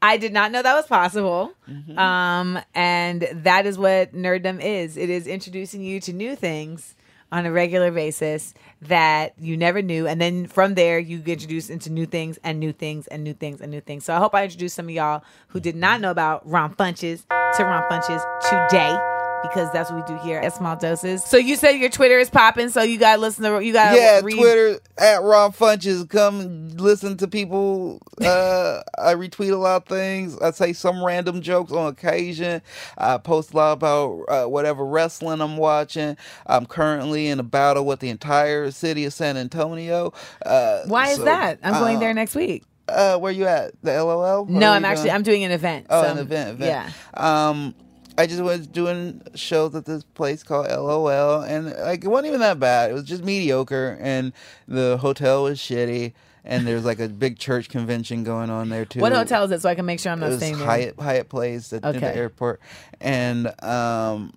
I 0.00 0.16
did 0.16 0.32
not 0.32 0.50
know 0.50 0.62
that 0.62 0.74
was 0.74 0.86
possible. 0.86 1.52
Mm-hmm. 1.68 1.98
Um, 1.98 2.58
and 2.74 3.28
that 3.32 3.66
is 3.66 3.76
what 3.76 4.14
nerddom 4.14 4.62
is. 4.62 4.96
It 4.96 5.10
is 5.10 5.26
introducing 5.26 5.82
you 5.82 6.00
to 6.00 6.12
new 6.12 6.36
things 6.36 6.94
on 7.30 7.46
a 7.46 7.52
regular 7.52 7.90
basis 7.90 8.54
that 8.82 9.34
you 9.38 9.56
never 9.56 9.82
knew. 9.82 10.06
And 10.06 10.20
then 10.20 10.46
from 10.46 10.74
there, 10.74 10.98
you 10.98 11.18
get 11.18 11.34
introduced 11.34 11.70
into 11.70 11.90
new 11.90 12.06
things 12.06 12.38
and 12.42 12.58
new 12.58 12.72
things 12.72 13.06
and 13.08 13.22
new 13.22 13.34
things 13.34 13.60
and 13.60 13.70
new 13.70 13.80
things. 13.80 14.04
So 14.04 14.14
I 14.14 14.18
hope 14.18 14.34
I 14.34 14.44
introduced 14.44 14.76
some 14.76 14.86
of 14.86 14.90
y'all 14.90 15.22
who 15.48 15.60
did 15.60 15.76
not 15.76 16.00
know 16.00 16.10
about 16.10 16.48
Ron 16.48 16.74
Funches 16.74 17.26
to 17.28 17.64
Ron 17.64 17.88
Funches 17.90 18.22
today. 18.48 19.17
Because 19.42 19.72
that's 19.72 19.90
what 19.90 20.08
we 20.08 20.14
do 20.14 20.20
here 20.22 20.38
at 20.38 20.54
Small 20.54 20.76
Doses. 20.76 21.24
So 21.24 21.36
you 21.36 21.56
said 21.56 21.72
your 21.72 21.90
Twitter 21.90 22.18
is 22.18 22.30
popping, 22.30 22.68
so 22.68 22.82
you 22.82 22.98
gotta 22.98 23.20
listen 23.20 23.44
to 23.44 23.64
you 23.64 23.72
gotta 23.72 23.96
yeah, 23.96 24.20
read 24.22 24.36
Twitter 24.36 24.80
at 24.98 25.22
Ron 25.22 25.52
Funches. 25.52 26.08
Come 26.08 26.68
listen 26.68 27.16
to 27.18 27.28
people. 27.28 28.00
Uh, 28.20 28.82
I 28.98 29.14
retweet 29.14 29.52
a 29.52 29.56
lot 29.56 29.82
of 29.82 29.88
things. 29.88 30.38
I 30.38 30.50
say 30.50 30.72
some 30.72 31.04
random 31.04 31.40
jokes 31.40 31.72
on 31.72 31.88
occasion. 31.88 32.62
I 32.96 33.18
post 33.18 33.52
a 33.52 33.56
lot 33.56 33.72
about 33.72 34.24
uh, 34.28 34.44
whatever 34.46 34.84
wrestling 34.84 35.40
I'm 35.40 35.56
watching. 35.56 36.16
I'm 36.46 36.66
currently 36.66 37.28
in 37.28 37.38
a 37.38 37.44
battle 37.44 37.86
with 37.86 38.00
the 38.00 38.10
entire 38.10 38.70
city 38.70 39.04
of 39.04 39.12
San 39.12 39.36
Antonio. 39.36 40.12
Uh, 40.44 40.82
Why 40.86 41.08
is 41.08 41.18
that? 41.18 41.58
I'm 41.62 41.74
going 41.74 41.96
uh, 41.96 42.00
there 42.00 42.14
next 42.14 42.34
week. 42.34 42.64
Uh, 42.88 43.18
where 43.18 43.32
you 43.32 43.46
at? 43.46 43.72
The 43.82 44.02
LOL? 44.02 44.46
No, 44.46 44.72
I'm 44.72 44.84
actually? 44.84 45.10
I'm 45.10 45.22
doing 45.22 45.44
an 45.44 45.52
event. 45.52 45.86
Oh, 45.90 46.02
so 46.02 46.12
an 46.12 46.18
event, 46.18 46.50
event. 46.50 46.92
Yeah. 47.14 47.48
Um, 47.48 47.74
I 48.18 48.26
just 48.26 48.42
was 48.42 48.66
doing 48.66 49.22
shows 49.36 49.76
at 49.76 49.84
this 49.84 50.02
place 50.02 50.42
called 50.42 50.66
LOL, 50.66 51.42
and 51.42 51.66
like 51.78 52.04
it 52.04 52.08
wasn't 52.08 52.28
even 52.28 52.40
that 52.40 52.58
bad. 52.58 52.90
It 52.90 52.94
was 52.94 53.04
just 53.04 53.22
mediocre, 53.22 53.96
and 54.00 54.32
the 54.66 54.98
hotel 54.98 55.44
was 55.44 55.60
shitty, 55.60 56.14
and 56.44 56.66
there's 56.66 56.84
like 56.84 56.98
a 56.98 57.08
big 57.08 57.38
church 57.38 57.68
convention 57.68 58.24
going 58.24 58.50
on 58.50 58.70
there 58.70 58.84
too. 58.84 59.00
What 59.00 59.12
hotel 59.12 59.44
is 59.44 59.52
it 59.52 59.62
so 59.62 59.68
I 59.68 59.76
can 59.76 59.86
make 59.86 60.00
sure 60.00 60.10
I'm 60.10 60.18
It 60.18 60.22
not 60.22 60.28
was 60.30 60.38
staying 60.38 60.58
there? 60.58 60.66
Hyatt 60.66 61.00
Hyatt 61.00 61.28
Place 61.28 61.72
at, 61.72 61.84
in 61.84 62.00
the 62.00 62.16
airport, 62.16 62.60
and 63.00 63.54
um, 63.62 64.34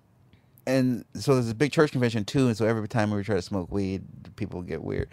and 0.64 1.04
so 1.14 1.34
there's 1.34 1.50
a 1.50 1.54
big 1.54 1.72
church 1.72 1.90
convention 1.90 2.24
too, 2.24 2.46
and 2.46 2.56
so 2.56 2.66
every 2.66 2.86
time 2.86 3.10
we 3.10 3.22
try 3.24 3.34
to 3.34 3.42
smoke 3.42 3.72
weed, 3.72 4.04
people 4.36 4.60
would 4.60 4.68
get 4.68 4.82
weird. 4.82 5.08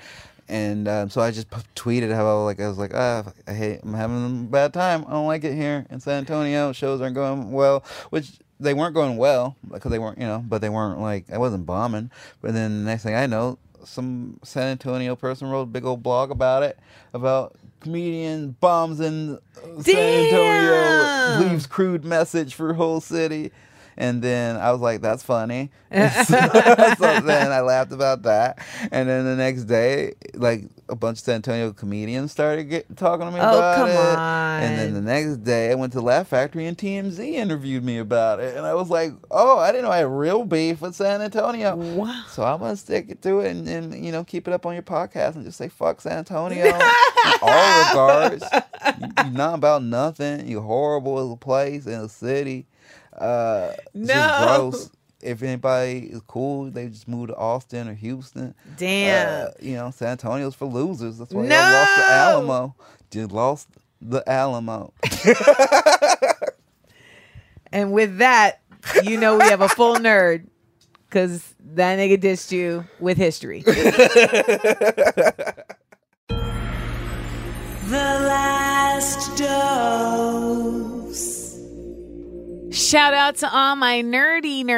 And 0.47 0.88
um, 0.88 1.09
so 1.09 1.22
I 1.22 1.32
just 1.32 1.49
tweeted 1.76 2.13
how 2.13 2.43
like 2.43 2.59
I 2.59 2.67
was 2.67 2.78
like, 2.78 2.93
ah, 2.93 3.32
I 3.47 3.53
hate, 3.53 3.82
I'm 3.84 3.93
having 3.93 4.26
a 4.26 4.51
bad 4.51 4.74
time. 4.74 5.05
I 5.07 5.11
don't 5.11 5.28
like 5.28 5.43
it 5.43 5.55
here 5.55 5.86
in 5.89 5.99
San 5.99 6.20
Antonio. 6.20 6.72
Shows 6.72 7.01
aren't 7.01 7.15
going 7.15 7.51
well, 7.51 7.84
which 8.09 8.39
they 8.60 8.74
weren't 8.74 8.93
going 8.93 9.18
well 9.18 9.55
because 9.72 9.91
they 9.91 9.99
weren't, 9.99 10.20
you 10.20 10.26
know, 10.26 10.43
but 10.45 10.62
they 10.62 10.70
weren't 10.70 10.99
like 10.99 11.26
I 11.32 11.38
wasn't 11.38 11.66
bombing. 11.66 12.12
But 12.41 12.53
then 12.53 12.84
the 12.84 12.91
next 12.91 13.03
thing 13.03 13.16
I 13.16 13.26
know, 13.26 13.57
some 13.84 14.39
San 14.43 14.68
Antonio 14.68 15.16
person 15.16 15.47
wrote 15.47 15.62
a 15.62 15.66
big 15.68 15.86
old 15.86 16.03
blog 16.03 16.32
about 16.32 16.64
it, 16.64 16.78
about 17.14 17.55
comedian 17.80 18.51
bombs 18.60 18.99
in 18.99 19.38
uh, 19.38 19.82
San 19.82 20.26
Antonio, 20.26 21.49
leaves 21.49 21.66
crude 21.66 22.03
message 22.03 22.53
for 22.55 22.74
whole 22.74 23.01
city. 23.01 23.51
And 24.00 24.22
then 24.22 24.56
I 24.56 24.72
was 24.72 24.80
like, 24.80 25.02
"That's 25.02 25.24
funny." 25.24 25.72
so, 25.91 26.00
so 26.24 27.20
then 27.20 27.52
I 27.52 27.60
laughed 27.60 27.91
about 27.91 28.22
that. 28.24 28.66
And 28.91 29.10
then 29.10 29.26
the 29.26 29.36
next 29.36 29.66
day, 29.66 30.14
like 30.36 30.64
a 30.88 30.95
bunch 30.95 31.18
of 31.18 31.26
San 31.26 31.36
Antonio 31.36 31.74
comedians 31.74 32.32
started 32.32 32.64
get, 32.66 32.95
talking 32.95 33.26
to 33.26 33.32
me 33.32 33.39
Oh, 33.41 33.43
about 33.58 33.76
come 33.76 33.89
it. 33.89 33.95
on. 33.97 34.64
And 34.64 34.80
then 34.80 34.93
the 34.93 35.02
next 35.02 35.43
day, 35.43 35.72
I 35.72 35.76
went 35.76 35.91
to 35.93 36.02
Laugh 36.02 36.28
Factory 36.30 36.66
and 36.66 36.78
TMZ 36.78 37.20
interviewed 37.34 37.84
me 37.84 37.97
about 37.97 38.39
it. 38.39 38.56
And 38.56 38.66
I 38.66 38.74
was 38.74 38.89
like, 38.89 39.12
"Oh, 39.30 39.58
I 39.60 39.72
didn't 39.74 39.84
know 39.84 39.91
I 39.91 39.97
had 39.97 40.08
real 40.08 40.45
beef 40.45 40.80
with 40.80 40.95
San 40.95 41.22
Antonio." 41.22 41.76
Wow. 41.76 42.24
So 42.30 42.43
I'm 42.43 42.60
gonna 42.60 42.78
stick 42.78 43.08
it 43.10 43.22
to 43.24 43.39
it 43.41 43.52
and, 43.52 43.68
and 43.68 44.06
you 44.06 44.14
know 44.14 44.24
keep 44.24 44.47
it 44.47 44.54
up 44.54 44.66
on 44.66 44.74
your 44.76 44.84
podcast 44.84 45.36
and 45.36 45.43
just 45.43 45.58
say 45.58 45.68
fuck 45.68 46.00
San 46.00 46.20
Antonio 46.20 46.66
in 46.68 46.74
all 47.41 47.89
regards. 47.89 48.45
You, 49.02 49.08
you're 49.18 49.34
not 49.34 49.56
about 49.56 49.84
nothing. 49.84 50.47
You're 50.47 50.62
horrible 50.62 51.20
as 51.20 51.30
a 51.34 51.36
place 51.36 51.86
and 51.86 52.06
a 52.06 52.10
city. 52.10 52.66
Uh, 53.18 53.74
No. 53.93 54.70
gross. 54.72 54.89
If 55.22 55.43
anybody 55.43 56.07
is 56.12 56.22
cool, 56.28 56.72
they 56.72 56.88
just 56.88 57.07
move 57.07 57.28
to 57.28 57.36
Austin 57.36 57.89
or 57.89 57.93
Houston. 57.93 58.55
Damn. 58.78 59.47
Uh, 59.47 59.51
you 59.60 59.76
know, 59.76 59.91
San 59.91 60.10
Antonio's 60.12 60.55
for 60.55 60.66
losers. 60.66 61.18
That's 61.18 61.34
why 61.34 61.45
No. 61.45 61.55
y'all 61.55 61.74
lost 61.74 61.95
the 61.97 62.12
Alamo. 62.14 62.76
Just 63.12 63.32
lost 63.32 63.68
the 64.01 64.24
Alamo. 64.30 64.93
and 67.74 67.91
with 67.91 68.20
that, 68.20 68.62
you 69.03 69.20
know 69.20 69.38
we 69.38 69.43
have 69.49 69.60
a 69.62 69.68
full 69.70 69.95
nerd 69.97 70.45
because 71.10 71.53
that 71.74 71.99
nigga 71.99 72.18
dissed 72.18 72.51
you 72.53 72.86
with 72.99 73.18
history. 73.18 73.64
The 77.89 77.95
last 77.97 79.36
dose. 79.36 80.88
Shout 82.72 83.15
out 83.15 83.38
to 83.38 83.51
all 83.51 83.76
my 83.76 84.03
nerdy 84.03 84.63
nerds. 84.63 84.76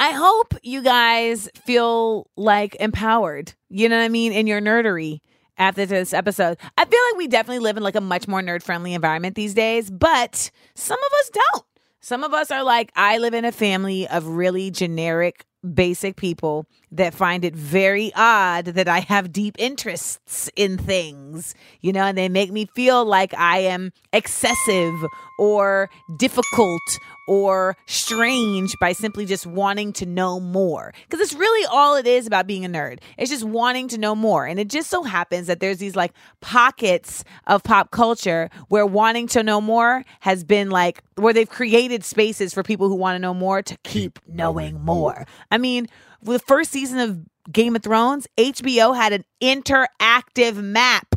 I 0.00 0.10
hope 0.10 0.54
you 0.64 0.82
guys 0.82 1.48
feel 1.64 2.28
like 2.36 2.74
empowered, 2.80 3.54
you 3.68 3.88
know 3.88 3.98
what 3.98 4.04
I 4.04 4.08
mean, 4.08 4.32
in 4.32 4.48
your 4.48 4.60
nerdery 4.60 5.20
after 5.56 5.86
this 5.86 6.12
episode. 6.12 6.58
I 6.76 6.84
feel 6.84 7.00
like 7.10 7.18
we 7.18 7.28
definitely 7.28 7.60
live 7.60 7.76
in 7.76 7.84
like 7.84 7.94
a 7.94 8.00
much 8.00 8.26
more 8.26 8.40
nerd 8.40 8.64
friendly 8.64 8.92
environment 8.92 9.36
these 9.36 9.54
days, 9.54 9.88
but 9.88 10.50
some 10.74 10.98
of 10.98 11.12
us 11.20 11.30
don't. 11.30 11.64
Some 12.04 12.22
of 12.22 12.34
us 12.34 12.50
are 12.50 12.62
like, 12.62 12.92
I 12.96 13.16
live 13.16 13.32
in 13.32 13.46
a 13.46 13.50
family 13.50 14.06
of 14.06 14.26
really 14.26 14.70
generic, 14.70 15.46
basic 15.72 16.16
people 16.16 16.66
that 16.92 17.14
find 17.14 17.46
it 17.46 17.56
very 17.56 18.12
odd 18.14 18.66
that 18.66 18.88
I 18.88 18.98
have 18.98 19.32
deep 19.32 19.56
interests 19.58 20.50
in 20.54 20.76
things, 20.76 21.54
you 21.80 21.94
know, 21.94 22.02
and 22.02 22.18
they 22.18 22.28
make 22.28 22.52
me 22.52 22.66
feel 22.74 23.06
like 23.06 23.32
I 23.32 23.60
am 23.60 23.90
excessive 24.12 24.92
or 25.38 25.88
difficult 26.18 26.82
or 27.26 27.76
strange 27.86 28.76
by 28.78 28.92
simply 28.92 29.26
just 29.26 29.46
wanting 29.46 29.92
to 29.94 30.06
know 30.06 30.40
more. 30.40 30.92
Because 31.02 31.20
it's 31.20 31.34
really 31.34 31.66
all 31.70 31.96
it 31.96 32.06
is 32.06 32.26
about 32.26 32.46
being 32.46 32.64
a 32.64 32.68
nerd. 32.68 32.98
It's 33.18 33.30
just 33.30 33.44
wanting 33.44 33.88
to 33.88 33.98
know 33.98 34.14
more. 34.14 34.46
And 34.46 34.58
it 34.60 34.68
just 34.68 34.90
so 34.90 35.02
happens 35.02 35.46
that 35.46 35.60
there's 35.60 35.78
these 35.78 35.96
like 35.96 36.12
pockets 36.40 37.24
of 37.46 37.62
pop 37.62 37.90
culture 37.90 38.50
where 38.68 38.86
wanting 38.86 39.26
to 39.28 39.42
know 39.42 39.60
more 39.60 40.04
has 40.20 40.44
been 40.44 40.70
like, 40.70 41.02
where 41.16 41.32
they've 41.32 41.48
created 41.48 42.04
spaces 42.04 42.52
for 42.52 42.62
people 42.62 42.88
who 42.88 42.96
want 42.96 43.14
to 43.16 43.20
know 43.20 43.34
more 43.34 43.62
to 43.62 43.76
keep 43.84 44.18
knowing 44.26 44.80
more. 44.84 45.26
I 45.50 45.58
mean, 45.58 45.86
the 46.22 46.38
first 46.38 46.70
season 46.70 46.98
of 46.98 47.18
Game 47.52 47.76
of 47.76 47.82
Thrones, 47.82 48.26
HBO 48.38 48.96
had 48.96 49.12
an 49.12 49.24
interactive 49.42 50.56
map 50.56 51.14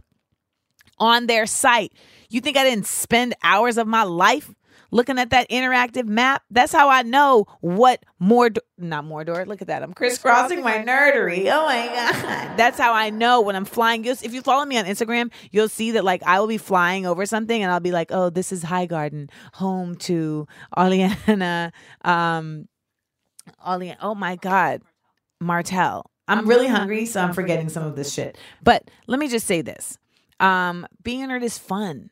on 0.99 1.27
their 1.27 1.45
site. 1.45 1.93
You 2.29 2.41
think 2.41 2.57
I 2.57 2.63
didn't 2.63 2.87
spend 2.87 3.35
hours 3.43 3.77
of 3.77 3.87
my 3.87 4.03
life 4.03 4.53
looking 4.91 5.19
at 5.19 5.29
that 5.31 5.49
interactive 5.49 6.05
map? 6.05 6.43
That's 6.49 6.71
how 6.71 6.89
I 6.89 7.03
know 7.03 7.45
what 7.61 8.03
more, 8.19 8.49
not 8.77 9.05
Mordor. 9.05 9.45
Look 9.45 9.61
at 9.61 9.67
that. 9.67 9.83
I'm 9.83 9.93
crisscrossing 9.93 10.61
my 10.63 10.77
nerdery. 10.79 11.51
Oh 11.51 11.65
my 11.65 11.87
God. 11.87 12.57
That's 12.57 12.77
how 12.77 12.93
I 12.93 13.09
know 13.09 13.41
when 13.41 13.55
I'm 13.55 13.65
flying. 13.65 14.03
You'll, 14.03 14.17
if 14.21 14.33
you 14.33 14.41
follow 14.41 14.65
me 14.65 14.77
on 14.77 14.85
Instagram, 14.85 15.31
you'll 15.51 15.69
see 15.69 15.91
that 15.91 16.03
like 16.03 16.23
I 16.23 16.39
will 16.39 16.47
be 16.47 16.57
flying 16.57 17.05
over 17.05 17.25
something 17.25 17.61
and 17.61 17.71
I'll 17.71 17.79
be 17.79 17.91
like, 17.91 18.11
oh, 18.11 18.29
this 18.29 18.51
is 18.51 18.63
Highgarden, 18.63 19.29
home 19.53 19.95
to 19.97 20.47
Olenna, 20.77 21.71
um, 22.03 22.67
Ollie, 23.63 23.95
oh 24.01 24.15
my 24.15 24.35
God, 24.35 24.81
Martell. 25.39 26.09
I'm, 26.27 26.47
really 26.47 26.67
hungry, 26.67 27.05
so 27.05 27.21
I'm 27.21 27.33
forgetting 27.33 27.69
some 27.69 27.83
of 27.83 27.95
this 27.95 28.13
shit. 28.13 28.37
But 28.61 28.89
let 29.07 29.19
me 29.19 29.29
just 29.29 29.47
say 29.47 29.61
this: 29.61 29.97
um, 30.39 30.85
being 31.01 31.23
a 31.23 31.27
nerd 31.27 31.43
is 31.43 31.57
fun. 31.57 32.09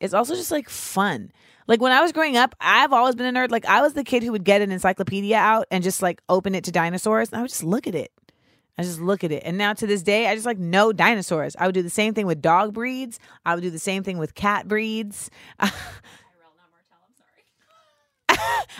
It's 0.00 0.14
also 0.14 0.34
just 0.34 0.50
like 0.50 0.68
fun. 0.68 1.30
Like 1.66 1.80
when 1.80 1.92
I 1.92 2.00
was 2.00 2.12
growing 2.12 2.36
up, 2.36 2.56
I've 2.60 2.92
always 2.92 3.14
been 3.14 3.34
a 3.34 3.38
nerd. 3.38 3.50
Like 3.50 3.66
I 3.66 3.80
was 3.80 3.92
the 3.92 4.02
kid 4.02 4.22
who 4.22 4.32
would 4.32 4.44
get 4.44 4.62
an 4.62 4.72
encyclopedia 4.72 5.36
out 5.36 5.66
and 5.70 5.84
just 5.84 6.02
like 6.02 6.20
open 6.28 6.54
it 6.54 6.64
to 6.64 6.72
dinosaurs, 6.72 7.28
and 7.30 7.38
I 7.38 7.42
would 7.42 7.50
just 7.50 7.62
look 7.62 7.86
at 7.86 7.94
it. 7.94 8.10
I 8.78 8.82
just 8.82 9.00
look 9.00 9.22
at 9.22 9.30
it. 9.30 9.42
And 9.44 9.58
now 9.58 9.74
to 9.74 9.86
this 9.86 10.02
day, 10.02 10.26
I 10.26 10.34
just 10.34 10.46
like 10.46 10.58
know 10.58 10.92
dinosaurs. 10.92 11.54
I 11.58 11.66
would 11.66 11.74
do 11.74 11.82
the 11.82 11.90
same 11.90 12.14
thing 12.14 12.26
with 12.26 12.40
dog 12.40 12.72
breeds. 12.72 13.20
I 13.44 13.54
would 13.54 13.60
do 13.60 13.68
the 13.68 13.78
same 13.78 14.02
thing 14.02 14.16
with 14.16 14.34
cat 14.34 14.66
breeds. 14.66 15.30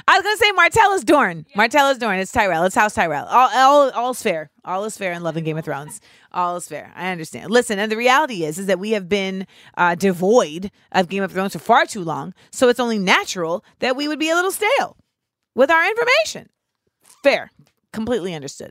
I 0.08 0.18
was 0.18 0.22
gonna 0.22 0.36
say 0.36 0.52
Martell 0.52 0.92
is 0.92 1.04
Dorne. 1.04 1.46
Martell 1.54 1.88
is 1.90 1.98
Dorne. 1.98 2.18
It's 2.18 2.32
Tyrell. 2.32 2.64
It's 2.64 2.74
House 2.74 2.94
Tyrell. 2.94 3.26
All, 3.26 3.48
all, 3.52 3.90
all's 3.90 4.22
fair. 4.22 4.50
All 4.64 4.84
is 4.84 4.96
fair 4.96 5.12
in 5.12 5.22
Love 5.22 5.36
and 5.36 5.44
Game 5.44 5.58
of 5.58 5.64
Thrones. 5.64 6.00
All 6.32 6.56
is 6.56 6.68
fair. 6.68 6.92
I 6.94 7.10
understand. 7.10 7.50
Listen, 7.50 7.80
and 7.80 7.90
the 7.90 7.96
reality 7.96 8.44
is, 8.44 8.56
is 8.56 8.66
that 8.66 8.78
we 8.78 8.92
have 8.92 9.08
been 9.08 9.48
uh, 9.76 9.96
devoid 9.96 10.70
of 10.92 11.08
Game 11.08 11.24
of 11.24 11.32
Thrones 11.32 11.54
for 11.54 11.58
far 11.58 11.86
too 11.86 12.04
long. 12.04 12.34
So 12.52 12.68
it's 12.68 12.78
only 12.78 13.00
natural 13.00 13.64
that 13.80 13.96
we 13.96 14.06
would 14.06 14.20
be 14.20 14.30
a 14.30 14.36
little 14.36 14.52
stale 14.52 14.96
with 15.56 15.72
our 15.72 15.84
information. 15.88 16.48
Fair. 17.24 17.50
Completely 17.92 18.32
understood. 18.32 18.70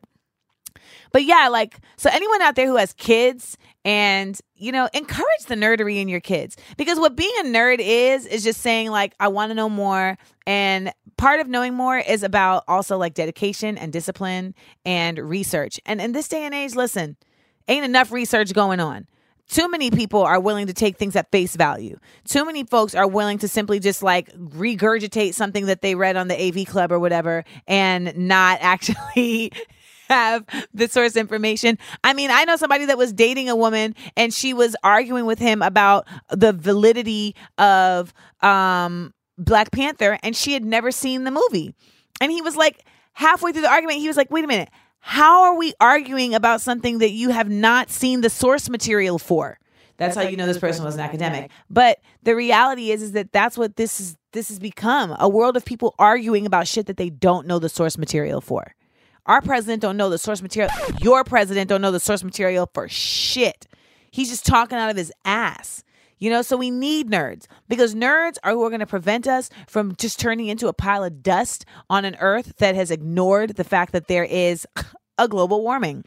But 1.12 1.24
yeah, 1.24 1.48
like, 1.50 1.80
so 1.98 2.10
anyone 2.12 2.42
out 2.42 2.56
there 2.56 2.68
who 2.68 2.78
has 2.78 2.94
kids 2.94 3.58
and, 3.86 4.40
you 4.56 4.72
know, 4.72 4.90
encourage 4.94 5.46
the 5.48 5.56
nerdery 5.56 6.02
in 6.02 6.08
your 6.08 6.20
kids. 6.20 6.56
Because 6.78 7.00
what 7.00 7.16
being 7.16 7.34
a 7.40 7.44
nerd 7.44 7.80
is, 7.80 8.26
is 8.26 8.44
just 8.44 8.62
saying, 8.62 8.92
like, 8.92 9.14
I 9.20 9.28
want 9.30 9.50
to 9.52 9.56
know 9.56 9.70
more. 9.70 10.18
And 10.46 10.92
part 11.18 11.40
of 11.40 11.48
knowing 11.48 11.74
more 11.74 11.98
is 11.98 12.24
about 12.24 12.64
also 12.68 12.98
like 12.98 13.14
dedication 13.14 13.78
and 13.78 13.92
discipline 13.92 14.56
and 14.86 15.18
research. 15.18 15.80
And 15.86 16.00
in 16.00 16.12
this 16.12 16.28
day 16.28 16.44
and 16.46 16.54
age, 16.54 16.76
listen, 16.76 17.18
ain't 17.68 17.86
enough 17.86 18.12
research 18.12 18.54
going 18.54 18.80
on. 18.80 19.08
Too 19.50 19.68
many 19.68 19.90
people 19.90 20.22
are 20.22 20.40
willing 20.40 20.68
to 20.68 20.74
take 20.74 20.98
things 20.98 21.16
at 21.16 21.32
face 21.32 21.56
value. 21.56 21.98
Too 22.28 22.46
many 22.46 22.64
folks 22.64 22.94
are 22.94 23.08
willing 23.08 23.40
to 23.40 23.48
simply 23.48 23.80
just 23.80 24.04
like 24.04 24.32
regurgitate 24.34 25.34
something 25.34 25.66
that 25.66 25.82
they 25.82 25.96
read 25.96 26.16
on 26.16 26.28
the 26.28 26.40
AV 26.40 26.68
Club 26.68 26.92
or 26.92 27.00
whatever 27.00 27.44
and 27.68 28.16
not 28.16 28.60
actually 28.62 29.52
have 30.10 30.46
the 30.74 30.88
source 30.88 31.16
information. 31.16 31.78
I 32.04 32.14
mean, 32.14 32.32
I 32.32 32.46
know 32.46 32.56
somebody 32.56 32.86
that 32.86 32.98
was 32.98 33.14
dating 33.14 33.50
a 33.50 33.56
woman 33.56 33.96
and 34.18 34.34
she 34.34 34.54
was 34.54 34.76
arguing 34.84 35.26
with 35.26 35.40
him 35.40 35.62
about 35.62 36.08
the 36.30 36.54
validity 36.54 37.36
of 37.58 38.14
um 38.42 39.14
Black 39.38 39.72
Panther 39.72 40.18
and 40.22 40.36
she 40.36 40.54
had 40.54 40.66
never 40.66 40.92
seen 40.92 41.24
the 41.24 41.32
movie. 41.32 41.74
And 42.22 42.32
he 42.32 42.42
was 42.42 42.56
like 42.58 42.86
halfway 43.14 43.52
through 43.52 43.62
the 43.62 43.70
argument, 43.70 44.00
he 44.00 44.08
was 44.08 44.18
like, 44.18 44.32
"Wait 44.32 44.44
a 44.44 44.48
minute. 44.48 44.70
How 45.02 45.44
are 45.44 45.56
we 45.56 45.74
arguing 45.80 46.34
about 46.34 46.60
something 46.60 46.98
that 46.98 47.12
you 47.12 47.30
have 47.30 47.50
not 47.50 47.90
seen 47.90 48.22
the 48.22 48.30
source 48.30 48.70
material 48.70 49.18
for?" 49.18 49.58
That's 49.98 50.16
how 50.16 50.24
you 50.24 50.38
know 50.38 50.46
this 50.46 50.58
person 50.58 50.86
was 50.86 50.96
an 50.96 51.02
academic. 51.02 51.52
But 51.70 52.00
the 52.24 52.36
reality 52.36 52.92
is 52.92 53.02
is 53.02 53.12
that 53.14 53.32
that's 53.32 53.58
what 53.58 53.76
this 53.76 54.00
is 54.00 54.18
this 54.32 54.50
has 54.50 54.60
become, 54.60 55.16
a 55.20 55.28
world 55.28 55.58
of 55.58 55.66
people 55.66 55.96
arguing 55.98 56.46
about 56.46 56.68
shit 56.68 56.86
that 56.86 56.98
they 56.98 57.10
don't 57.10 57.48
know 57.48 57.60
the 57.60 57.70
source 57.70 57.98
material 57.98 58.42
for. 58.42 58.76
Our 59.30 59.44
president 59.44 59.84
don't 59.84 59.96
know 59.96 60.10
the 60.10 60.18
source 60.18 60.42
material. 60.42 60.72
Your 61.02 61.24
president 61.24 61.70
don't 61.70 61.82
know 61.82 61.92
the 61.92 62.00
source 62.00 62.24
material 62.24 62.68
for 62.74 62.90
shit. 62.90 63.68
He's 64.10 64.30
just 64.30 64.44
talking 64.44 64.80
out 64.80 64.90
of 64.90 64.98
his 64.98 65.14
ass. 65.24 65.84
You 66.18 66.32
know, 66.32 66.42
so 66.42 66.58
we 66.58 66.72
need 66.72 67.10
nerds 67.12 67.46
because 67.70 67.94
nerds 67.94 68.38
are 68.44 68.52
who 68.52 68.64
are 68.64 68.70
going 68.70 68.80
to 68.80 68.88
prevent 68.88 69.28
us 69.28 69.52
from 69.68 69.96
just 69.96 70.20
turning 70.20 70.48
into 70.48 70.68
a 70.68 70.74
pile 70.74 71.04
of 71.04 71.22
dust 71.22 71.64
on 71.92 72.06
an 72.06 72.18
earth 72.20 72.58
that 72.58 72.74
has 72.74 72.90
ignored 72.90 73.56
the 73.56 73.64
fact 73.64 73.94
that 73.94 74.08
there 74.08 74.26
is 74.26 74.66
a 75.20 75.28
global 75.28 75.62
warming 75.62 76.04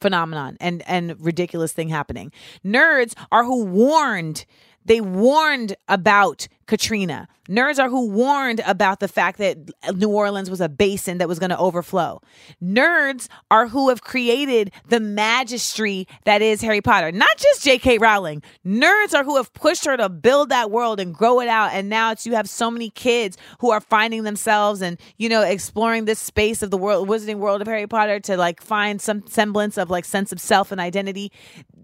phenomenon 0.00 0.56
and 0.60 0.82
and 0.86 1.16
ridiculous 1.20 1.72
thing 1.72 1.88
happening. 1.88 2.30
Nerds 2.64 3.14
are 3.32 3.44
who 3.44 3.64
warned 3.64 4.46
they 4.84 5.00
warned 5.00 5.76
about 5.88 6.46
Katrina. 6.66 7.28
Nerds 7.48 7.78
are 7.78 7.90
who 7.90 8.08
warned 8.08 8.62
about 8.66 9.00
the 9.00 9.08
fact 9.08 9.38
that 9.38 9.58
New 9.94 10.08
Orleans 10.08 10.48
was 10.48 10.62
a 10.62 10.68
basin 10.68 11.18
that 11.18 11.28
was 11.28 11.38
going 11.38 11.50
to 11.50 11.58
overflow. 11.58 12.22
Nerds 12.62 13.28
are 13.50 13.66
who 13.68 13.90
have 13.90 14.02
created 14.02 14.70
the 14.88 14.98
magistry 14.98 16.06
that 16.24 16.40
is 16.40 16.62
Harry 16.62 16.80
Potter. 16.80 17.12
Not 17.12 17.36
just 17.36 17.62
J.K. 17.62 17.98
Rowling. 17.98 18.42
Nerds 18.66 19.14
are 19.14 19.24
who 19.24 19.36
have 19.36 19.52
pushed 19.52 19.84
her 19.84 19.96
to 19.96 20.08
build 20.08 20.48
that 20.48 20.70
world 20.70 21.00
and 21.00 21.14
grow 21.14 21.40
it 21.40 21.48
out. 21.48 21.72
And 21.72 21.90
now 21.90 22.12
it's 22.12 22.24
you 22.24 22.34
have 22.34 22.48
so 22.48 22.70
many 22.70 22.88
kids 22.88 23.36
who 23.60 23.70
are 23.70 23.80
finding 23.80 24.22
themselves 24.22 24.80
and, 24.80 24.98
you 25.18 25.28
know, 25.28 25.42
exploring 25.42 26.06
this 26.06 26.18
space 26.18 26.62
of 26.62 26.70
the 26.70 26.78
world, 26.78 27.08
wizarding 27.08 27.36
world 27.36 27.60
of 27.60 27.66
Harry 27.66 27.86
Potter 27.86 28.20
to 28.20 28.38
like 28.38 28.62
find 28.62 29.02
some 29.02 29.26
semblance 29.26 29.76
of 29.76 29.90
like 29.90 30.06
sense 30.06 30.32
of 30.32 30.40
self 30.40 30.72
and 30.72 30.80
identity. 30.80 31.30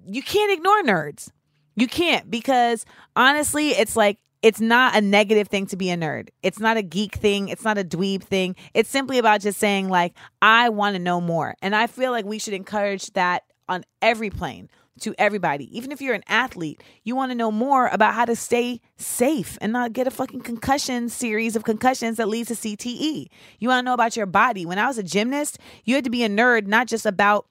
You 0.06 0.22
can't 0.22 0.52
ignore 0.52 0.82
nerds. 0.82 1.30
You 1.80 1.88
can't 1.88 2.30
because 2.30 2.84
honestly, 3.16 3.70
it's 3.70 3.96
like 3.96 4.18
it's 4.42 4.60
not 4.60 4.96
a 4.96 5.00
negative 5.00 5.48
thing 5.48 5.66
to 5.66 5.76
be 5.76 5.90
a 5.90 5.96
nerd. 5.96 6.28
It's 6.42 6.58
not 6.58 6.76
a 6.76 6.82
geek 6.82 7.14
thing. 7.14 7.48
It's 7.48 7.64
not 7.64 7.78
a 7.78 7.84
dweeb 7.84 8.22
thing. 8.22 8.56
It's 8.74 8.88
simply 8.88 9.18
about 9.18 9.40
just 9.40 9.58
saying, 9.58 9.88
like, 9.88 10.14
I 10.40 10.70
want 10.70 10.94
to 10.94 10.98
know 10.98 11.20
more. 11.20 11.54
And 11.60 11.76
I 11.76 11.86
feel 11.86 12.10
like 12.10 12.24
we 12.24 12.38
should 12.38 12.54
encourage 12.54 13.12
that 13.12 13.44
on 13.68 13.84
every 14.00 14.30
plane 14.30 14.70
to 15.00 15.14
everybody. 15.18 15.74
Even 15.76 15.92
if 15.92 16.00
you're 16.00 16.14
an 16.14 16.24
athlete, 16.28 16.82
you 17.04 17.16
want 17.16 17.30
to 17.30 17.34
know 17.34 17.50
more 17.50 17.88
about 17.88 18.14
how 18.14 18.24
to 18.24 18.36
stay 18.36 18.80
safe 18.96 19.58
and 19.60 19.72
not 19.72 19.92
get 19.92 20.06
a 20.06 20.10
fucking 20.10 20.40
concussion 20.40 21.08
series 21.08 21.56
of 21.56 21.64
concussions 21.64 22.16
that 22.18 22.28
leads 22.28 22.48
to 22.48 22.54
CTE. 22.54 23.26
You 23.58 23.68
want 23.68 23.80
to 23.80 23.84
know 23.84 23.94
about 23.94 24.16
your 24.16 24.26
body. 24.26 24.66
When 24.66 24.78
I 24.78 24.86
was 24.86 24.98
a 24.98 25.02
gymnast, 25.02 25.58
you 25.84 25.94
had 25.94 26.04
to 26.04 26.10
be 26.10 26.24
a 26.24 26.28
nerd, 26.28 26.66
not 26.66 26.86
just 26.86 27.06
about 27.06 27.46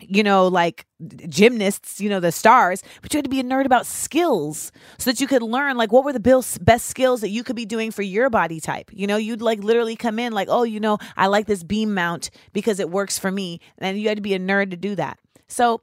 you 0.00 0.22
know, 0.22 0.48
like 0.48 0.86
gymnasts, 1.28 2.00
you 2.00 2.08
know, 2.08 2.20
the 2.20 2.32
stars, 2.32 2.82
but 3.02 3.12
you 3.12 3.18
had 3.18 3.24
to 3.24 3.30
be 3.30 3.40
a 3.40 3.44
nerd 3.44 3.64
about 3.64 3.86
skills 3.86 4.72
so 4.98 5.10
that 5.10 5.20
you 5.20 5.26
could 5.26 5.42
learn 5.42 5.76
like 5.76 5.92
what 5.92 6.04
were 6.04 6.12
the 6.12 6.20
best 6.60 6.86
skills 6.86 7.20
that 7.20 7.30
you 7.30 7.44
could 7.44 7.56
be 7.56 7.66
doing 7.66 7.90
for 7.90 8.02
your 8.02 8.30
body 8.30 8.60
type. 8.60 8.90
You 8.92 9.06
know, 9.06 9.16
you'd 9.16 9.42
like 9.42 9.62
literally 9.62 9.96
come 9.96 10.18
in 10.18 10.32
like, 10.32 10.48
oh, 10.50 10.62
you 10.62 10.80
know, 10.80 10.98
I 11.16 11.26
like 11.26 11.46
this 11.46 11.62
beam 11.62 11.94
mount 11.94 12.30
because 12.52 12.80
it 12.80 12.90
works 12.90 13.18
for 13.18 13.30
me. 13.30 13.60
And 13.78 13.98
you 13.98 14.08
had 14.08 14.18
to 14.18 14.22
be 14.22 14.34
a 14.34 14.38
nerd 14.38 14.70
to 14.70 14.76
do 14.76 14.94
that. 14.96 15.18
So 15.48 15.80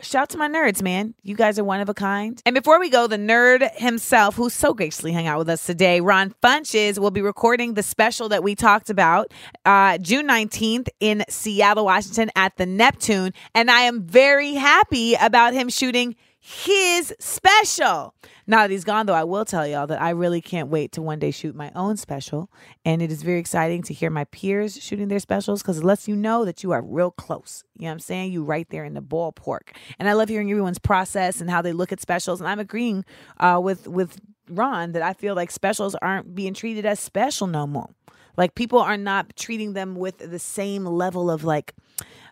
shout 0.00 0.30
to 0.30 0.38
my 0.38 0.48
nerds, 0.48 0.82
man. 0.82 1.14
You 1.22 1.34
guys 1.34 1.58
are 1.58 1.64
one 1.64 1.80
of 1.80 1.88
a 1.88 1.94
kind. 1.94 2.40
And 2.46 2.54
before 2.54 2.78
we 2.80 2.90
go, 2.90 3.06
the 3.06 3.16
nerd 3.16 3.70
himself, 3.76 4.36
who 4.36 4.50
so 4.50 4.74
graciously 4.74 5.12
hung 5.12 5.26
out 5.26 5.38
with 5.38 5.48
us 5.48 5.64
today, 5.64 6.00
Ron 6.00 6.34
Funches, 6.42 6.98
will 6.98 7.10
be 7.10 7.22
recording 7.22 7.74
the 7.74 7.82
special 7.82 8.28
that 8.28 8.42
we 8.42 8.54
talked 8.54 8.90
about 8.90 9.32
uh, 9.64 9.98
June 9.98 10.26
19th 10.26 10.88
in 11.00 11.24
Seattle, 11.28 11.84
Washington 11.84 12.30
at 12.36 12.56
the 12.56 12.66
Neptune. 12.66 13.32
And 13.54 13.70
I 13.70 13.80
am 13.82 14.02
very 14.02 14.54
happy 14.54 15.14
about 15.14 15.54
him 15.54 15.68
shooting 15.68 16.16
his 16.48 17.12
special. 17.18 18.14
Now 18.46 18.58
that 18.58 18.70
he's 18.70 18.84
gone, 18.84 19.06
though, 19.06 19.14
I 19.14 19.24
will 19.24 19.44
tell 19.44 19.66
y'all 19.66 19.88
that 19.88 20.00
I 20.00 20.10
really 20.10 20.40
can't 20.40 20.68
wait 20.68 20.92
to 20.92 21.02
one 21.02 21.18
day 21.18 21.32
shoot 21.32 21.56
my 21.56 21.72
own 21.74 21.96
special. 21.96 22.52
And 22.84 23.02
it 23.02 23.10
is 23.10 23.24
very 23.24 23.40
exciting 23.40 23.82
to 23.82 23.92
hear 23.92 24.10
my 24.10 24.26
peers 24.26 24.80
shooting 24.80 25.08
their 25.08 25.18
specials 25.18 25.60
because 25.60 25.78
it 25.78 25.84
lets 25.84 26.06
you 26.06 26.14
know 26.14 26.44
that 26.44 26.62
you 26.62 26.70
are 26.70 26.80
real 26.80 27.10
close. 27.10 27.64
You 27.76 27.82
know 27.82 27.88
what 27.88 27.92
I'm 27.94 27.98
saying? 27.98 28.30
You 28.30 28.44
right 28.44 28.68
there 28.70 28.84
in 28.84 28.94
the 28.94 29.02
ballpark. 29.02 29.74
And 29.98 30.08
I 30.08 30.12
love 30.12 30.28
hearing 30.28 30.48
everyone's 30.48 30.78
process 30.78 31.40
and 31.40 31.50
how 31.50 31.62
they 31.62 31.72
look 31.72 31.90
at 31.90 32.00
specials. 32.00 32.40
And 32.40 32.48
I'm 32.48 32.60
agreeing 32.60 33.04
uh, 33.40 33.58
with 33.60 33.88
with 33.88 34.20
Ron 34.48 34.92
that 34.92 35.02
I 35.02 35.14
feel 35.14 35.34
like 35.34 35.50
specials 35.50 35.96
aren't 35.96 36.36
being 36.36 36.54
treated 36.54 36.86
as 36.86 37.00
special 37.00 37.48
no 37.48 37.66
more. 37.66 37.90
Like 38.36 38.54
people 38.54 38.78
are 38.78 38.96
not 38.96 39.34
treating 39.34 39.72
them 39.72 39.96
with 39.96 40.18
the 40.18 40.38
same 40.38 40.84
level 40.84 41.28
of 41.28 41.42
like 41.42 41.74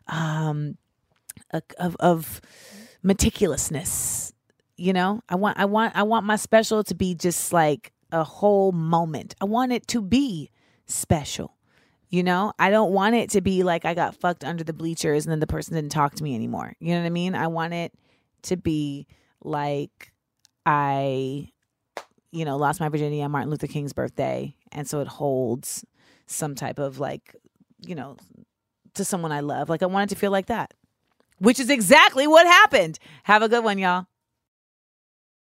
um 0.07 0.79
of 1.81 1.97
of 1.99 2.41
meticulousness 3.05 4.33
you 4.77 4.93
know? 4.93 5.23
I 5.29 5.37
want 5.37 5.59
i 5.59 5.65
want 5.65 5.97
i 5.97 6.03
want 6.03 6.27
my 6.27 6.37
special 6.37 6.83
to 6.85 6.95
be 6.95 7.15
just 7.15 7.53
like 7.53 7.93
a 8.13 8.23
whole 8.23 8.71
moment. 8.71 9.35
I 9.41 9.45
want 9.45 9.73
it 9.73 9.87
to 9.89 10.01
be 10.01 10.51
special 10.87 11.53
you 12.11 12.23
know? 12.23 12.53
I 12.61 12.71
don't 12.71 12.93
want 12.93 13.17
it 13.17 13.31
to 13.31 13.41
be 13.41 13.63
like 13.63 13.85
i 13.85 13.95
got 13.95 14.15
fucked 14.17 14.45
under 14.45 14.65
the 14.65 14.73
bleachers 14.73 15.25
and 15.25 15.33
then 15.33 15.41
the 15.41 15.47
person 15.47 15.75
didn't 15.75 15.93
talk 15.93 16.15
to 16.17 16.23
me 16.25 16.35
anymore. 16.35 16.75
You 16.79 16.95
know 16.95 17.01
what 17.01 17.07
i 17.07 17.11
mean? 17.11 17.35
I 17.35 17.47
want 17.47 17.75
it 17.75 17.93
to 18.43 18.57
be 18.57 19.07
like 19.43 20.13
i 20.67 21.49
you 22.33 22.45
know 22.45 22.57
lost 22.57 22.81
my 22.81 22.89
virginity 22.89 23.23
on 23.23 23.31
martin 23.31 23.51
luther 23.51 23.67
king's 23.67 23.93
birthday 23.93 24.55
and 24.73 24.89
so 24.89 25.01
it 25.01 25.07
holds 25.07 25.85
some 26.27 26.55
type 26.55 26.79
of 26.79 26.99
like 26.99 27.37
you 27.87 27.95
know 27.95 28.17
to 28.95 29.05
someone 29.05 29.33
i 29.33 29.41
love. 29.41 29.69
Like 29.69 29.83
i 29.83 29.87
want 29.87 30.11
it 30.11 30.15
to 30.15 30.21
feel 30.21 30.31
like 30.31 30.47
that 30.47 30.73
which 31.39 31.61
is 31.61 31.71
exactly 31.71 32.27
what 32.27 32.47
happened. 32.47 32.99
Have 33.25 33.43
a 33.43 33.49
good 33.49 33.65
one, 33.65 33.79
y'all. 33.79 34.07